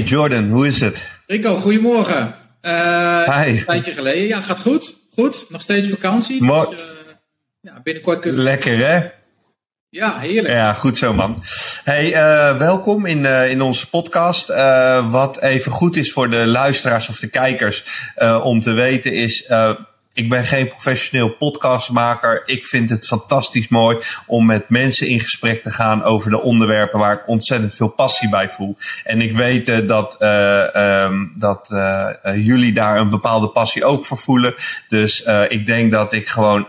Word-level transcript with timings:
Hey 0.00 0.08
Jordan, 0.08 0.48
hoe 0.48 0.66
is 0.66 0.80
het? 0.80 1.06
Rico, 1.26 1.58
goedemorgen. 1.58 2.34
Uh, 2.62 3.42
Hi. 3.42 3.48
Een 3.48 3.64
tijdje 3.64 3.92
geleden. 3.92 4.26
Ja, 4.26 4.40
gaat 4.40 4.60
goed. 4.60 4.94
Goed. 5.14 5.44
Nog 5.48 5.60
steeds 5.60 5.88
vakantie. 5.88 6.42
Mooi. 6.42 6.70
Dus, 6.70 6.80
uh, 6.80 6.86
ja, 7.60 7.80
binnenkort 7.82 8.18
kunnen 8.18 8.42
Lekker 8.42 8.86
hè? 8.86 9.08
Ja, 9.88 10.18
heerlijk. 10.18 10.54
Ja, 10.54 10.72
goed 10.72 10.96
zo 10.96 11.12
man. 11.12 11.42
Hey, 11.84 12.08
uh, 12.08 12.58
welkom 12.58 13.06
in, 13.06 13.24
in 13.24 13.62
onze 13.62 13.88
podcast. 13.88 14.48
wat 15.10 15.40
even 15.40 15.72
goed 15.72 15.96
is 15.96 16.12
voor 16.12 16.30
de 16.30 16.46
luisteraars 16.46 17.08
of 17.08 17.18
de 17.18 17.28
kijkers 17.28 17.84
om 18.42 18.60
te 18.60 18.72
weten 18.72 19.12
is 19.12 19.46
ik 20.12 20.28
ben 20.28 20.44
geen 20.44 20.68
professioneel 20.68 21.28
podcastmaker. 21.28 22.42
Ik 22.44 22.64
vind 22.64 22.90
het 22.90 23.06
fantastisch 23.06 23.68
mooi 23.68 23.98
om 24.26 24.46
met 24.46 24.68
mensen 24.68 25.08
in 25.08 25.20
gesprek 25.20 25.62
te 25.62 25.70
gaan 25.70 26.02
over 26.02 26.30
de 26.30 26.40
onderwerpen 26.40 26.98
waar 26.98 27.14
ik 27.14 27.28
ontzettend 27.28 27.74
veel 27.74 27.88
passie 27.88 28.28
bij 28.28 28.48
voel. 28.48 28.76
En 29.04 29.20
ik 29.20 29.36
weet 29.36 29.68
uh, 29.68 29.88
dat, 29.88 30.16
uh, 30.20 31.02
um, 31.04 31.32
dat 31.36 31.68
uh, 31.70 32.08
jullie 32.34 32.72
daar 32.72 32.96
een 32.96 33.10
bepaalde 33.10 33.48
passie 33.48 33.84
ook 33.84 34.04
voor 34.04 34.18
voelen. 34.18 34.54
Dus 34.88 35.22
ik 35.48 35.66
denk 35.66 35.92
dat 35.92 36.12
ik 36.12 36.28
gewoon 36.28 36.68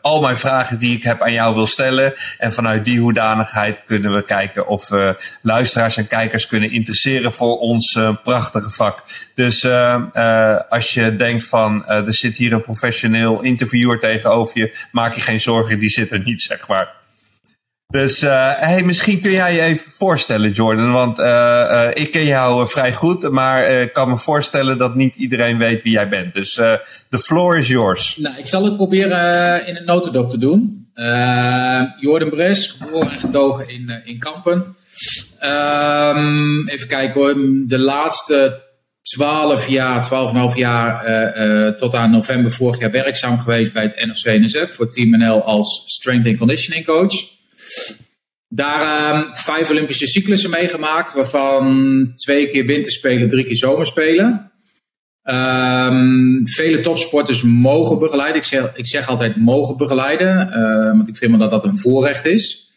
al 0.00 0.20
mijn 0.20 0.36
vragen 0.36 0.78
die 0.78 0.96
ik 0.96 1.02
heb 1.02 1.22
aan 1.22 1.32
jou 1.32 1.54
wil 1.54 1.66
stellen. 1.66 2.14
En 2.38 2.52
vanuit 2.52 2.84
die 2.84 3.00
hoedanigheid 3.00 3.82
kunnen 3.86 4.12
we 4.12 4.24
kijken 4.24 4.66
of 4.66 4.88
we 4.88 5.22
luisteraars 5.42 5.96
en 5.96 6.06
kijkers 6.06 6.46
kunnen 6.46 6.70
interesseren 6.70 7.32
voor 7.32 7.58
ons 7.58 7.98
prachtige 8.22 8.70
vak. 8.70 9.02
Dus 9.42 9.64
als 10.68 10.94
je 10.94 11.16
denkt 11.16 11.44
van 11.44 11.86
er 11.86 12.14
zit 12.14 12.36
hier 12.36 12.52
een 12.52 12.60
professioneel 12.60 13.42
interviewer 13.42 13.98
tegenover 14.00 14.58
je. 14.58 14.76
Maak 14.92 15.14
je 15.14 15.20
geen 15.20 15.40
zorgen, 15.40 15.78
die 15.78 15.88
zit 15.88 16.10
er 16.10 16.22
niet, 16.24 16.42
zeg 16.42 16.68
maar. 16.68 16.98
Dus 17.86 18.20
hey, 18.20 18.82
misschien 18.82 19.20
kun 19.20 19.30
jij 19.30 19.54
je 19.54 19.60
even 19.60 19.92
voorstellen, 19.98 20.50
Jordan. 20.50 20.92
Want 20.92 21.18
ik 21.98 22.10
ken 22.10 22.24
jou 22.24 22.68
vrij 22.68 22.92
goed, 22.92 23.30
maar 23.30 23.64
ik 23.64 23.92
kan 23.92 24.08
me 24.08 24.18
voorstellen 24.18 24.78
dat 24.78 24.94
niet 24.94 25.16
iedereen 25.16 25.58
weet 25.58 25.82
wie 25.82 25.92
jij 25.92 26.08
bent. 26.08 26.34
Dus 26.34 26.54
the 27.08 27.18
floor 27.18 27.58
is 27.58 27.68
yours. 27.68 28.16
Nou, 28.16 28.38
ik 28.38 28.46
zal 28.46 28.64
het 28.64 28.76
proberen 28.76 29.66
in 29.66 29.76
een 29.76 29.84
notendop 29.84 30.30
te 30.30 30.38
doen. 30.38 30.88
Jordan 32.00 32.30
Bres, 32.30 32.66
geboren 32.66 33.10
en 33.10 33.18
getogen 33.18 33.68
in, 33.68 34.02
in 34.04 34.18
Kampen. 34.18 34.76
Um, 35.42 36.68
even 36.68 36.88
kijken 36.88 37.20
hoor. 37.20 37.34
De 37.66 37.78
laatste 37.78 38.68
12 39.16 39.68
jaar, 39.68 40.08
12,5 40.52 40.56
jaar 40.56 41.08
uh, 41.08 41.46
uh, 41.46 41.68
tot 41.68 41.94
aan 41.94 42.10
november 42.10 42.52
vorig 42.52 42.80
jaar 42.80 42.90
werkzaam 42.90 43.38
geweest 43.38 43.72
bij 43.72 43.82
het 43.82 44.06
NOC-NSF 44.06 44.74
voor 44.74 44.92
Team 44.92 45.18
NL 45.18 45.42
als 45.42 45.82
Strength 45.86 46.26
and 46.26 46.38
Conditioning 46.38 46.84
Coach. 46.84 47.14
Daar 48.48 48.80
uh, 48.80 49.34
vijf 49.34 49.70
Olympische 49.70 50.06
cyclussen 50.06 50.50
meegemaakt, 50.50 51.12
waarvan 51.12 52.12
twee 52.14 52.50
keer 52.50 52.66
winterspelen, 52.66 53.28
drie 53.28 53.44
keer 53.44 53.56
zomerspelen. 53.56 54.50
Um, 55.24 56.46
vele 56.46 56.80
topsporters 56.80 57.42
mogen 57.42 57.98
begeleiden. 57.98 58.70
Ik 58.74 58.86
zeg, 58.86 59.08
altijd 59.08 59.36
mogen 59.36 59.76
begeleiden, 59.76 60.48
uh, 60.48 60.96
want 60.96 61.08
ik 61.08 61.16
vind 61.16 61.30
maar 61.30 61.40
dat 61.40 61.50
dat 61.50 61.64
een 61.64 61.78
voorrecht 61.78 62.26
is. 62.26 62.72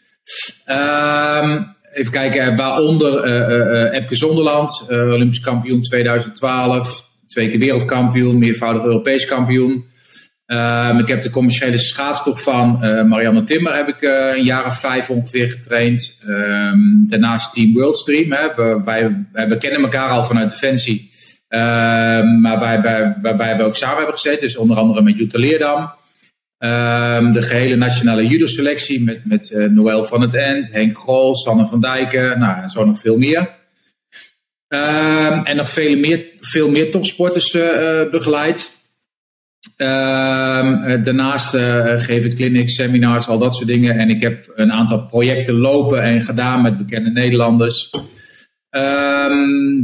Um, 0.68 1.76
even 1.94 2.12
kijken, 2.12 2.56
waaronder 2.56 3.26
uh, 3.26 3.98
Epke 3.98 4.16
Zonderland, 4.16 4.88
Olympisch 4.90 5.40
kampioen 5.40 5.82
2012, 5.82 7.04
twee 7.28 7.50
keer 7.50 7.60
wereldkampioen, 7.60 8.38
meervoudig 8.38 8.84
Europees 8.84 9.26
kampioen. 9.26 9.92
Um, 10.48 11.00
ik 11.00 11.08
heb 11.08 11.22
de 11.22 11.30
commerciële 11.30 11.78
schaatsploeg 11.78 12.42
van 12.42 12.78
Marianne 13.08 13.44
Timmer 13.44 13.76
heb 13.76 13.88
ik 13.88 14.02
een 14.36 14.44
jaar 14.44 14.66
of 14.66 14.80
vijf 14.80 15.10
ongeveer 15.10 15.52
getraind. 15.52 16.22
Um, 16.28 17.06
daarnaast 17.10 17.54
Team 17.54 17.74
Worldstream. 17.74 18.32
Hè. 18.32 18.56
We, 18.56 18.82
wij, 18.86 19.26
we 19.48 19.58
kennen 19.58 19.82
elkaar 19.82 20.10
al 20.10 20.24
vanuit 20.24 20.50
Defensie. 20.50 21.12
Um, 21.50 22.42
maar 22.42 22.60
waarbij, 22.60 23.18
waarbij 23.22 23.58
we 23.58 23.64
ook 23.64 23.76
samen 23.76 23.98
hebben 23.98 24.16
gezeten. 24.16 24.42
Dus 24.42 24.58
onder 24.58 24.78
andere 24.78 25.02
met 25.02 25.18
Jutta 25.18 25.40
Leerdam. 25.40 25.92
Um, 26.64 27.32
de 27.32 27.42
gehele 27.42 27.76
nationale 27.76 28.28
judo-selectie 28.28 29.04
met, 29.04 29.26
met 29.26 29.50
uh, 29.50 29.70
Noël 29.70 30.06
van 30.06 30.22
het 30.22 30.34
End, 30.34 30.72
Henk 30.72 30.98
Grol, 30.98 31.36
Sanne 31.36 31.68
van 31.68 31.82
Dijken, 31.82 32.40
nou, 32.40 32.62
en 32.62 32.70
zo 32.70 32.86
nog 32.86 33.00
veel 33.00 33.18
meer. 33.18 33.40
Um, 34.68 35.46
en 35.46 35.56
nog 35.56 35.70
veel 35.70 35.98
meer, 35.98 36.26
veel 36.40 36.70
meer 36.70 36.92
topsporters 36.92 37.54
uh, 37.54 37.64
begeleid. 38.12 38.72
Um, 39.78 41.04
daarnaast 41.04 41.50
geef 42.04 42.26
ik 42.26 42.36
clinics, 42.36 42.76
seminars, 42.76 43.28
al 43.28 43.40
dat 43.40 43.56
soort 43.56 43.68
dingen. 43.68 43.98
En 43.98 44.10
ik 44.10 44.22
heb 44.22 44.52
een 44.56 44.72
aantal 44.72 45.06
projecten 45.06 45.54
lopen 45.54 46.02
en 46.02 46.24
gedaan 46.24 46.62
met 46.62 46.78
bekende 46.78 47.10
Nederlanders. 47.10 47.90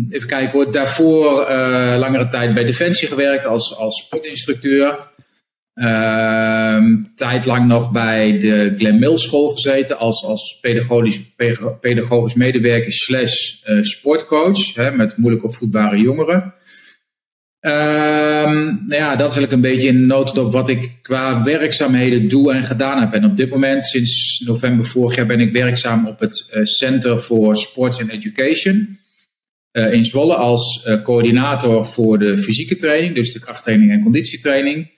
even 0.09 0.27
kijken 0.27 0.51
hoor, 0.51 0.71
daarvoor 0.71 1.51
langere 1.97 2.27
tijd 2.27 2.53
bij 2.53 2.63
Defensie 2.63 3.07
gewerkt 3.07 3.45
als, 3.45 3.77
als 3.77 3.99
sportinstructeur. 3.99 5.07
Uh, 5.81 6.83
tijdlang 7.15 7.67
nog 7.67 7.91
bij 7.91 8.39
de 8.39 8.73
Glen 8.77 8.99
Mills 8.99 9.23
school 9.23 9.49
gezeten 9.49 9.97
als, 9.97 10.23
als 10.23 10.57
pedagogisch, 10.61 11.21
pedagogisch 11.81 12.33
medewerker 12.33 12.91
slash 12.91 13.53
uh, 13.67 13.83
sportcoach 13.83 14.73
hè, 14.73 14.91
met 14.91 15.17
moeilijk 15.17 15.43
opvoedbare 15.43 15.97
jongeren. 15.97 16.53
Um, 17.61 18.85
nou 18.87 19.01
ja, 19.01 19.15
dat 19.15 19.29
is 19.29 19.37
eigenlijk 19.37 19.51
een 19.51 19.61
beetje 19.61 19.87
in 19.87 20.05
notendop 20.05 20.51
wat 20.51 20.69
ik 20.69 20.97
qua 21.01 21.43
werkzaamheden 21.43 22.27
doe 22.27 22.53
en 22.53 22.63
gedaan 22.63 22.99
heb. 22.99 23.13
En 23.13 23.25
op 23.25 23.37
dit 23.37 23.49
moment, 23.49 23.85
sinds 23.85 24.43
november 24.45 24.85
vorig 24.85 25.15
jaar, 25.15 25.25
ben 25.25 25.39
ik 25.39 25.53
werkzaam 25.53 26.07
op 26.07 26.19
het 26.19 26.51
uh, 26.53 26.63
Center 26.63 27.19
for 27.19 27.57
Sports 27.57 28.01
and 28.01 28.09
Education 28.11 28.99
uh, 29.71 29.93
in 29.93 30.05
Zwolle 30.05 30.35
als 30.35 30.89
coördinator 31.03 31.85
voor 31.85 32.19
de 32.19 32.37
fysieke 32.37 32.75
training, 32.75 33.15
dus 33.15 33.33
de 33.33 33.39
krachttraining 33.39 33.91
en 33.91 34.03
conditietraining. 34.03 34.97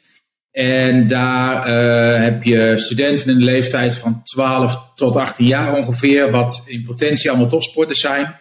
En 0.52 1.08
daar 1.08 1.68
uh, 1.68 2.24
heb 2.24 2.44
je 2.44 2.78
studenten 2.78 3.30
in 3.30 3.38
de 3.38 3.44
leeftijd 3.44 3.96
van 3.96 4.24
12 4.24 4.92
tot 4.96 5.16
18 5.16 5.46
jaar 5.46 5.74
ongeveer, 5.74 6.32
wat 6.32 6.64
in 6.66 6.84
potentie 6.84 7.30
allemaal 7.30 7.50
topsporters 7.50 8.00
zijn. 8.00 8.40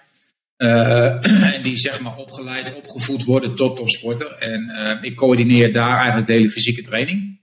Uh, 0.59 1.04
en 1.54 1.62
die 1.62 1.76
zeg 1.76 2.00
maar 2.00 2.16
opgeleid, 2.16 2.75
opgevoed 2.75 3.25
worden 3.25 3.54
tot 3.54 3.76
topsporter. 3.76 4.37
En 4.38 4.71
uh, 4.71 5.10
ik 5.10 5.16
coördineer 5.16 5.72
daar 5.72 5.97
eigenlijk 5.97 6.26
de 6.26 6.32
hele 6.32 6.50
fysieke 6.50 6.82
training. 6.82 7.38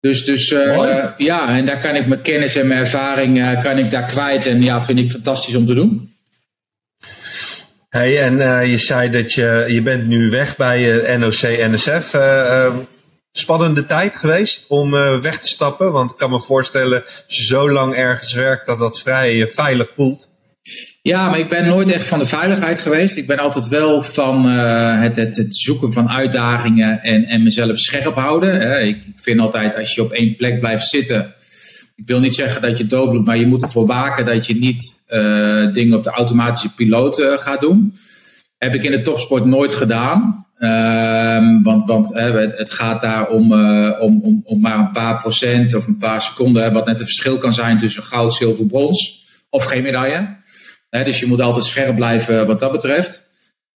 Dus, 0.00 0.24
dus 0.24 0.48
ja, 1.16 1.56
en 1.56 1.66
daar 1.66 1.80
kan 1.80 1.94
ik 1.94 2.06
mijn 2.06 2.22
kennis 2.22 2.56
en 2.56 2.66
mijn 2.66 2.80
ervaring 2.80 3.60
kan 3.62 3.78
ik 3.78 3.90
daar 3.90 4.06
kwijt. 4.06 4.46
En 4.46 4.62
ja, 4.62 4.82
vind 4.82 4.98
ik 4.98 5.10
fantastisch 5.10 5.54
om 5.54 5.66
te 5.66 5.74
doen. 5.74 6.14
Hey, 7.88 8.22
en 8.22 8.68
je 8.68 8.78
zei 8.78 9.10
dat 9.10 9.32
je, 9.32 9.66
je 9.68 9.82
bent 9.82 10.06
nu 10.06 10.30
weg 10.30 10.56
bij 10.56 11.16
NOC-NSF 11.16 12.14
spannende 13.36 13.86
tijd 13.86 14.16
geweest 14.16 14.64
om 14.68 14.94
uh, 14.94 15.18
weg 15.18 15.38
te 15.38 15.48
stappen? 15.48 15.92
Want 15.92 16.10
ik 16.10 16.16
kan 16.16 16.30
me 16.30 16.40
voorstellen, 16.40 17.02
als 17.02 17.36
je 17.36 17.42
zo 17.42 17.70
lang 17.70 17.94
ergens 17.94 18.32
werkt, 18.32 18.66
dat 18.66 18.78
dat 18.78 19.00
vrij 19.00 19.34
uh, 19.34 19.46
veilig 19.46 19.88
voelt. 19.94 20.28
Ja, 21.02 21.28
maar 21.28 21.38
ik 21.38 21.48
ben 21.48 21.66
nooit 21.66 21.90
echt 21.90 22.06
van 22.06 22.18
de 22.18 22.26
veiligheid 22.26 22.80
geweest. 22.80 23.16
Ik 23.16 23.26
ben 23.26 23.38
altijd 23.38 23.68
wel 23.68 24.02
van 24.02 24.46
uh, 24.46 25.00
het, 25.00 25.16
het, 25.16 25.36
het, 25.36 25.56
zoeken 25.56 25.92
van 25.92 26.10
uitdagingen 26.10 27.02
en, 27.02 27.24
en 27.24 27.42
mezelf 27.42 27.78
scherp 27.78 28.14
houden. 28.14 28.86
Ik, 28.86 29.02
vind 29.20 29.40
altijd, 29.40 29.76
als 29.76 29.94
je 29.94 30.02
op 30.02 30.12
één 30.12 30.36
plek 30.36 30.60
blijft 30.60 30.88
zitten. 30.88 31.34
Ik 31.96 32.06
wil 32.06 32.20
niet 32.20 32.34
zeggen 32.34 32.62
dat 32.62 32.78
je 32.78 32.86
dood 32.86 33.24
maar 33.24 33.36
je 33.36 33.46
moet 33.46 33.62
ervoor 33.62 33.86
waken 33.86 34.24
dat 34.24 34.46
je 34.46 34.56
niet 34.56 35.02
dingen 35.72 35.96
op 35.96 36.04
de 36.04 36.10
automatische 36.10 36.74
piloot 36.74 37.22
gaat 37.36 37.60
doen. 37.60 37.94
Heb 38.58 38.74
ik 38.74 38.82
in 38.82 38.90
de 38.90 39.02
topsport 39.02 39.44
nooit 39.44 39.74
gedaan. 39.74 40.43
Um, 40.64 41.62
want 41.62 41.86
want 41.86 42.10
het, 42.14 42.70
gaat 42.70 43.00
daar 43.00 43.28
om, 43.28 43.52
uh, 43.52 43.90
om, 44.00 44.20
om, 44.22 44.42
om 44.44 44.60
maar 44.60 44.78
een 44.78 44.90
paar 44.90 45.18
procent 45.18 45.74
of 45.74 45.86
een 45.86 45.98
paar 45.98 46.22
seconden, 46.22 46.72
wat 46.72 46.86
net 46.86 46.98
het 46.98 47.06
verschil 47.06 47.38
kan 47.38 47.52
zijn 47.52 47.78
tussen 47.78 48.02
goud, 48.02 48.34
zilver, 48.34 48.66
brons 48.66 49.26
of 49.50 49.64
geen 49.64 49.82
medaille. 49.82 50.36
dus 50.90 51.20
je 51.20 51.26
moet 51.26 51.40
altijd 51.40 51.64
scherp 51.64 51.96
blijven 51.96 52.46
wat 52.46 52.60
dat 52.60 52.72
betreft. 52.72 53.32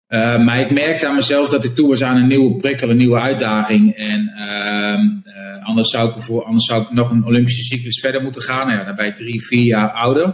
Uh, 0.09 0.37
maar 0.43 0.59
ik 0.59 0.71
merkte 0.71 1.07
aan 1.07 1.15
mezelf 1.15 1.49
dat 1.49 1.63
ik 1.63 1.75
toe 1.75 1.89
was 1.89 2.03
aan 2.03 2.17
een 2.17 2.27
nieuwe 2.27 2.55
prikkel, 2.55 2.89
een 2.89 2.97
nieuwe 2.97 3.19
uitdaging. 3.19 3.95
En 3.95 4.33
uh, 4.37 5.67
anders, 5.67 5.89
zou 5.89 6.09
ik 6.09 6.45
anders 6.45 6.65
zou 6.65 6.81
ik 6.81 6.91
nog 6.91 7.09
een 7.09 7.25
Olympische 7.25 7.63
cyclus 7.63 7.99
verder 7.99 8.21
moeten 8.21 8.41
gaan. 8.41 8.67
Nou 8.67 8.85
dan 8.85 8.95
ben 8.95 9.05
je 9.05 9.11
drie, 9.11 9.45
vier 9.45 9.63
jaar 9.63 9.89
ouder. 9.89 10.33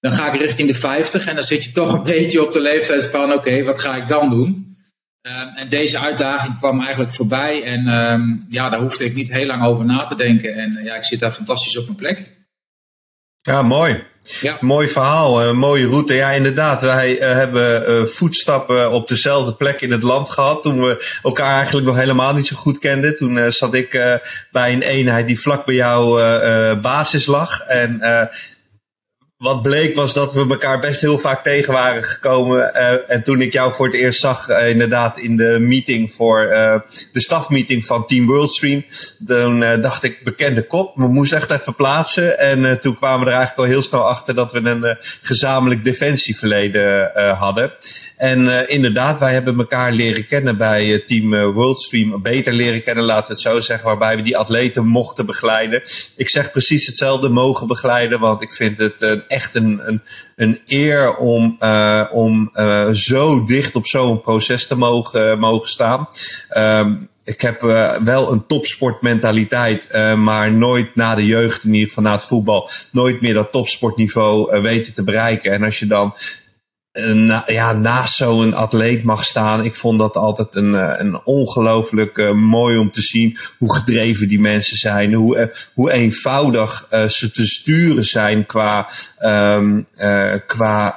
Dan 0.00 0.12
ga 0.12 0.32
ik 0.32 0.40
richting 0.40 0.68
de 0.68 0.74
50 0.74 1.26
en 1.26 1.34
dan 1.34 1.44
zit 1.44 1.64
je 1.64 1.72
toch 1.72 1.92
een 1.92 2.02
beetje 2.12 2.46
op 2.46 2.52
de 2.52 2.60
leeftijd 2.60 3.06
van: 3.06 3.32
oké, 3.32 3.62
wat 3.62 3.80
ga 3.80 3.96
ik 3.96 4.08
dan 4.08 4.30
doen? 4.30 4.69
Um, 5.22 5.56
en 5.56 5.68
deze 5.68 5.98
uitdaging 5.98 6.58
kwam 6.58 6.80
eigenlijk 6.80 7.12
voorbij. 7.12 7.62
En 7.62 7.88
um, 7.88 8.46
ja, 8.48 8.68
daar 8.68 8.80
hoefde 8.80 9.04
ik 9.04 9.14
niet 9.14 9.32
heel 9.32 9.46
lang 9.46 9.64
over 9.64 9.84
na 9.84 10.06
te 10.06 10.16
denken. 10.16 10.54
En 10.54 10.76
uh, 10.78 10.84
ja, 10.84 10.94
ik 10.94 11.04
zit 11.04 11.20
daar 11.20 11.32
fantastisch 11.32 11.78
op 11.78 11.84
mijn 11.84 11.96
plek. 11.96 12.30
Ja, 13.42 13.62
mooi. 13.62 14.02
Ja. 14.40 14.56
Mooi 14.60 14.88
verhaal, 14.88 15.42
uh, 15.42 15.52
mooie 15.52 15.86
route. 15.86 16.14
Ja, 16.14 16.30
inderdaad. 16.30 16.82
Wij 16.82 17.14
uh, 17.14 17.20
hebben 17.20 18.10
voetstappen 18.10 18.90
op 18.90 19.08
dezelfde 19.08 19.54
plek 19.54 19.80
in 19.80 19.92
het 19.92 20.02
land 20.02 20.30
gehad. 20.30 20.62
Toen 20.62 20.80
we 20.80 21.18
elkaar 21.22 21.56
eigenlijk 21.56 21.86
nog 21.86 21.96
helemaal 21.96 22.34
niet 22.34 22.46
zo 22.46 22.56
goed 22.56 22.78
kenden. 22.78 23.16
Toen 23.16 23.52
zat 23.52 23.74
ik 23.74 24.18
bij 24.50 24.72
een 24.72 24.82
eenheid 24.82 25.26
die 25.26 25.40
vlak 25.40 25.64
bij 25.64 25.74
jouw 25.74 26.16
basis 26.80 27.26
lag. 27.26 27.60
En 27.60 28.00
wat 29.40 29.62
bleek 29.62 29.94
was 29.94 30.14
dat 30.14 30.32
we 30.32 30.46
elkaar 30.48 30.80
best 30.80 31.00
heel 31.00 31.18
vaak 31.18 31.42
tegen 31.42 31.72
waren 31.72 32.02
gekomen. 32.02 32.70
Uh, 32.74 33.10
en 33.10 33.22
toen 33.22 33.40
ik 33.40 33.52
jou 33.52 33.74
voor 33.74 33.86
het 33.86 33.94
eerst 33.94 34.20
zag, 34.20 34.48
uh, 34.48 34.68
inderdaad, 34.68 35.18
in 35.18 35.36
de 35.36 35.58
meeting 35.58 36.12
voor 36.12 36.42
uh, 36.42 36.74
de 37.12 37.20
stafmeeting 37.20 37.84
van 37.86 38.06
Team 38.06 38.26
Worldstream. 38.26 38.84
Toen 39.26 39.60
dacht 39.60 40.02
ik, 40.02 40.24
bekende 40.24 40.66
kop, 40.66 40.96
we 40.96 41.08
moesten 41.08 41.36
echt 41.36 41.50
even 41.50 41.74
plaatsen. 41.74 42.38
En 42.38 42.80
toen 42.80 42.96
kwamen 42.96 43.24
we 43.24 43.30
er 43.30 43.36
eigenlijk 43.36 43.68
al 43.68 43.74
heel 43.74 43.82
snel 43.82 44.08
achter 44.08 44.34
dat 44.34 44.52
we 44.52 44.58
een 44.58 44.98
gezamenlijk 45.20 45.84
defensieverleden 45.84 47.10
hadden. 47.36 47.72
En 48.20 48.40
uh, 48.40 48.58
inderdaad, 48.66 49.18
wij 49.18 49.32
hebben 49.32 49.58
elkaar 49.58 49.92
leren 49.92 50.26
kennen 50.26 50.56
bij 50.56 50.86
uh, 50.86 51.06
Team 51.06 51.32
uh, 51.32 51.46
Worldstream. 51.46 52.22
Beter 52.22 52.52
leren 52.52 52.82
kennen, 52.82 53.04
laten 53.04 53.26
we 53.26 53.32
het 53.32 53.40
zo 53.40 53.60
zeggen. 53.60 53.86
Waarbij 53.86 54.16
we 54.16 54.22
die 54.22 54.36
atleten 54.36 54.86
mochten 54.86 55.26
begeleiden. 55.26 55.82
Ik 56.16 56.28
zeg 56.28 56.50
precies 56.50 56.86
hetzelfde, 56.86 57.28
mogen 57.28 57.66
begeleiden. 57.66 58.20
Want 58.20 58.42
ik 58.42 58.52
vind 58.52 58.78
het 58.78 59.26
echt 59.28 59.54
een, 59.54 59.80
een, 59.84 60.02
een 60.36 60.60
eer 60.66 61.16
om, 61.16 61.58
om 62.10 62.50
zo 62.92 63.44
dicht 63.44 63.76
op 63.76 63.86
zo'n 63.86 64.20
proces 64.20 64.66
te 64.66 64.76
mogen, 64.76 65.38
mogen 65.38 65.68
staan. 65.68 66.08
Um, 66.56 67.08
ik 67.24 67.40
heb 67.40 67.60
wel 68.04 68.32
een 68.32 68.46
topsportmentaliteit, 68.46 69.88
maar 70.16 70.52
nooit 70.52 70.94
na 70.94 71.14
de 71.14 71.26
jeugd, 71.26 71.64
in 71.64 71.74
ieder 71.74 71.88
geval 71.88 72.04
na 72.04 72.12
het 72.12 72.24
voetbal, 72.24 72.70
nooit 72.90 73.20
meer 73.20 73.34
dat 73.34 73.52
topsportniveau 73.52 74.60
weten 74.60 74.94
te 74.94 75.02
bereiken. 75.02 75.52
En 75.52 75.62
als 75.62 75.78
je 75.78 75.86
dan 75.86 76.14
na, 76.92 77.42
ja, 77.46 77.72
naast 77.72 78.14
zo'n 78.14 78.54
atleet 78.54 79.02
mag 79.02 79.24
staan. 79.24 79.64
Ik 79.64 79.74
vond 79.74 79.98
dat 79.98 80.16
altijd 80.16 80.54
een, 80.54 80.74
eh, 80.74 80.94
een 80.96 81.20
ongelooflijk 81.24 82.16
uh, 82.16 82.32
mooi 82.32 82.78
om 82.78 82.90
te 82.90 83.02
zien 83.02 83.36
hoe 83.58 83.74
gedreven 83.74 84.28
die 84.28 84.40
mensen 84.40 84.76
zijn. 84.76 85.12
Hoe, 85.12 85.52
hoe 85.74 85.92
eenvoudig 85.92 86.86
ze 87.08 87.30
te 87.30 87.46
sturen 87.46 88.04
zijn 88.04 88.46
qua, 88.46 88.88
um, 89.24 89.86
qua 90.46 90.96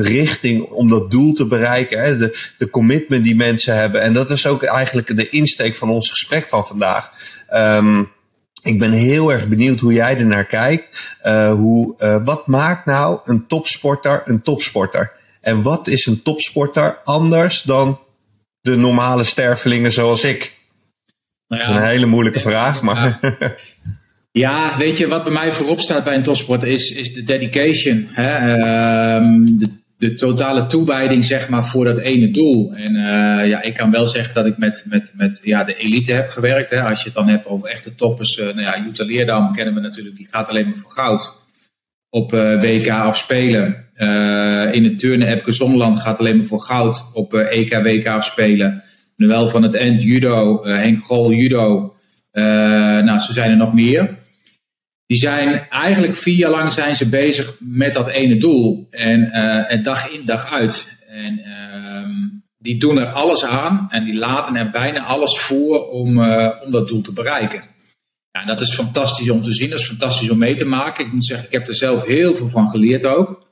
richting 0.00 0.62
om 0.62 0.88
dat 0.88 1.10
doel 1.10 1.32
te 1.32 1.46
bereiken. 1.46 2.02
Hè? 2.02 2.16
De, 2.16 2.52
de 2.58 2.70
commitment 2.70 3.24
die 3.24 3.36
mensen 3.36 3.76
hebben. 3.76 4.00
En 4.00 4.12
dat 4.12 4.30
is 4.30 4.46
ook 4.46 4.62
eigenlijk 4.62 5.16
de 5.16 5.28
insteek 5.28 5.76
van 5.76 5.90
ons 5.90 6.10
gesprek 6.10 6.48
van 6.48 6.66
vandaag. 6.66 7.10
Um, 7.52 8.10
ik 8.62 8.78
ben 8.78 8.92
heel 8.92 9.32
erg 9.32 9.48
benieuwd 9.48 9.80
hoe 9.80 9.92
jij 9.92 10.16
er 10.16 10.26
naar 10.26 10.46
kijkt. 10.46 11.16
Uh, 11.24 11.52
hoe, 11.52 11.94
uh, 11.98 12.24
wat 12.24 12.46
maakt 12.46 12.86
nou 12.86 13.18
een 13.22 13.46
topsporter 13.46 14.22
een 14.24 14.42
topsporter? 14.42 15.12
En 15.40 15.62
wat 15.62 15.88
is 15.88 16.06
een 16.06 16.22
topsporter 16.22 16.98
anders 17.04 17.62
dan 17.62 18.00
de 18.60 18.76
normale 18.76 19.24
stervelingen 19.24 19.92
zoals 19.92 20.24
ik? 20.24 20.52
Nou 21.48 21.62
ja, 21.62 21.68
dat 21.68 21.76
is 21.76 21.82
een 21.82 21.88
hele 21.88 22.06
moeilijke 22.06 22.40
vraag, 22.40 22.82
maar. 22.82 23.18
Ja, 24.32 24.78
weet 24.78 24.98
je, 24.98 25.08
wat 25.08 25.24
bij 25.24 25.32
mij 25.32 25.52
voorop 25.52 25.80
staat 25.80 26.04
bij 26.04 26.14
een 26.14 26.22
topsporter 26.22 26.68
is, 26.68 26.90
is 26.90 27.14
de 27.14 27.24
dedication. 27.24 28.08
Hè? 28.10 28.56
Uh, 28.56 29.36
de 29.58 29.70
de 30.00 30.14
totale 30.14 30.66
toewijding 30.66 31.24
zeg 31.24 31.48
maar, 31.48 31.64
voor 31.64 31.84
dat 31.84 31.98
ene 31.98 32.30
doel. 32.30 32.72
En 32.74 32.94
uh, 32.94 33.48
ja, 33.48 33.62
ik 33.62 33.74
kan 33.74 33.90
wel 33.90 34.06
zeggen 34.06 34.34
dat 34.34 34.46
ik 34.46 34.58
met, 34.58 34.84
met, 34.88 35.12
met 35.16 35.40
ja, 35.42 35.64
de 35.64 35.76
elite 35.76 36.12
heb 36.12 36.28
gewerkt. 36.28 36.70
Hè. 36.70 36.82
Als 36.82 36.98
je 36.98 37.04
het 37.04 37.14
dan 37.14 37.28
hebt 37.28 37.46
over 37.46 37.68
echte 37.68 37.94
toppers. 37.94 38.38
Uh, 38.38 38.44
nou 38.44 38.60
ja, 38.60 38.82
Jutta 38.84 39.04
Leerdam 39.04 39.52
kennen 39.52 39.74
we 39.74 39.80
natuurlijk. 39.80 40.16
Die 40.16 40.28
gaat 40.30 40.48
alleen 40.48 40.68
maar 40.68 40.76
voor 40.76 40.90
goud 40.90 41.32
op 42.10 42.32
uh, 42.32 42.60
WK 42.60 42.88
afspelen. 42.88 43.84
in 44.72 44.84
het 44.84 44.98
turnen 44.98 45.28
Epke 45.28 45.52
gaat 45.98 46.18
alleen 46.18 46.36
maar 46.36 46.46
voor 46.46 46.60
goud 46.60 47.10
op 47.12 47.34
EK, 47.34 47.82
WK 47.82 48.06
afspelen. 48.06 48.82
wel 49.16 49.48
van 49.48 49.62
het 49.62 49.74
end 49.74 50.02
judo, 50.02 50.64
Henk 50.64 51.02
Gol 51.02 51.32
judo. 51.32 51.94
nou, 52.32 53.20
zo 53.20 53.32
zijn 53.32 53.50
er 53.50 53.56
nog 53.56 53.74
meer 53.74 54.18
die 55.10 55.18
zijn 55.18 55.68
eigenlijk 55.68 56.14
vier 56.14 56.36
jaar 56.36 56.50
lang 56.50 56.72
zijn 56.72 56.96
ze 56.96 57.08
bezig 57.08 57.56
met 57.58 57.94
dat 57.94 58.08
ene 58.08 58.36
doel. 58.36 58.86
En, 58.90 59.20
uh, 59.20 59.72
en 59.72 59.82
dag 59.82 60.10
in, 60.10 60.24
dag 60.24 60.52
uit. 60.52 60.98
En 61.08 61.38
uh, 61.38 62.08
die 62.58 62.78
doen 62.78 62.98
er 62.98 63.06
alles 63.06 63.44
aan 63.44 63.86
en 63.90 64.04
die 64.04 64.14
laten 64.14 64.56
er 64.56 64.70
bijna 64.70 65.04
alles 65.04 65.38
voor 65.38 65.88
om, 65.88 66.18
uh, 66.18 66.48
om 66.64 66.70
dat 66.70 66.88
doel 66.88 67.00
te 67.00 67.12
bereiken. 67.12 67.62
Ja, 68.30 68.44
dat 68.44 68.60
is 68.60 68.74
fantastisch 68.74 69.30
om 69.30 69.42
te 69.42 69.52
zien, 69.52 69.70
dat 69.70 69.78
is 69.78 69.86
fantastisch 69.86 70.30
om 70.30 70.38
mee 70.38 70.54
te 70.54 70.66
maken. 70.66 71.06
Ik 71.06 71.12
moet 71.12 71.24
zeggen, 71.24 71.46
ik 71.46 71.52
heb 71.52 71.68
er 71.68 71.74
zelf 71.74 72.04
heel 72.04 72.36
veel 72.36 72.48
van 72.48 72.68
geleerd 72.68 73.04
ook. 73.04 73.48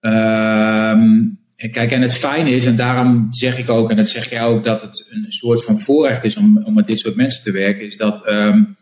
Um, 0.00 1.38
en 1.56 1.70
kijk, 1.70 1.90
en 1.90 2.02
het 2.02 2.14
fijne 2.14 2.50
is, 2.50 2.66
en 2.66 2.76
daarom 2.76 3.28
zeg 3.30 3.58
ik 3.58 3.70
ook, 3.70 3.90
en 3.90 3.96
dat 3.96 4.08
zeg 4.08 4.30
jij 4.30 4.44
ook, 4.44 4.64
dat 4.64 4.82
het 4.82 5.08
een 5.10 5.32
soort 5.32 5.64
van 5.64 5.78
voorrecht 5.78 6.24
is 6.24 6.36
om, 6.36 6.62
om 6.64 6.74
met 6.74 6.86
dit 6.86 6.98
soort 6.98 7.16
mensen 7.16 7.42
te 7.42 7.52
werken, 7.52 7.84
is 7.84 7.96
dat 7.96 8.28
um, 8.28 8.76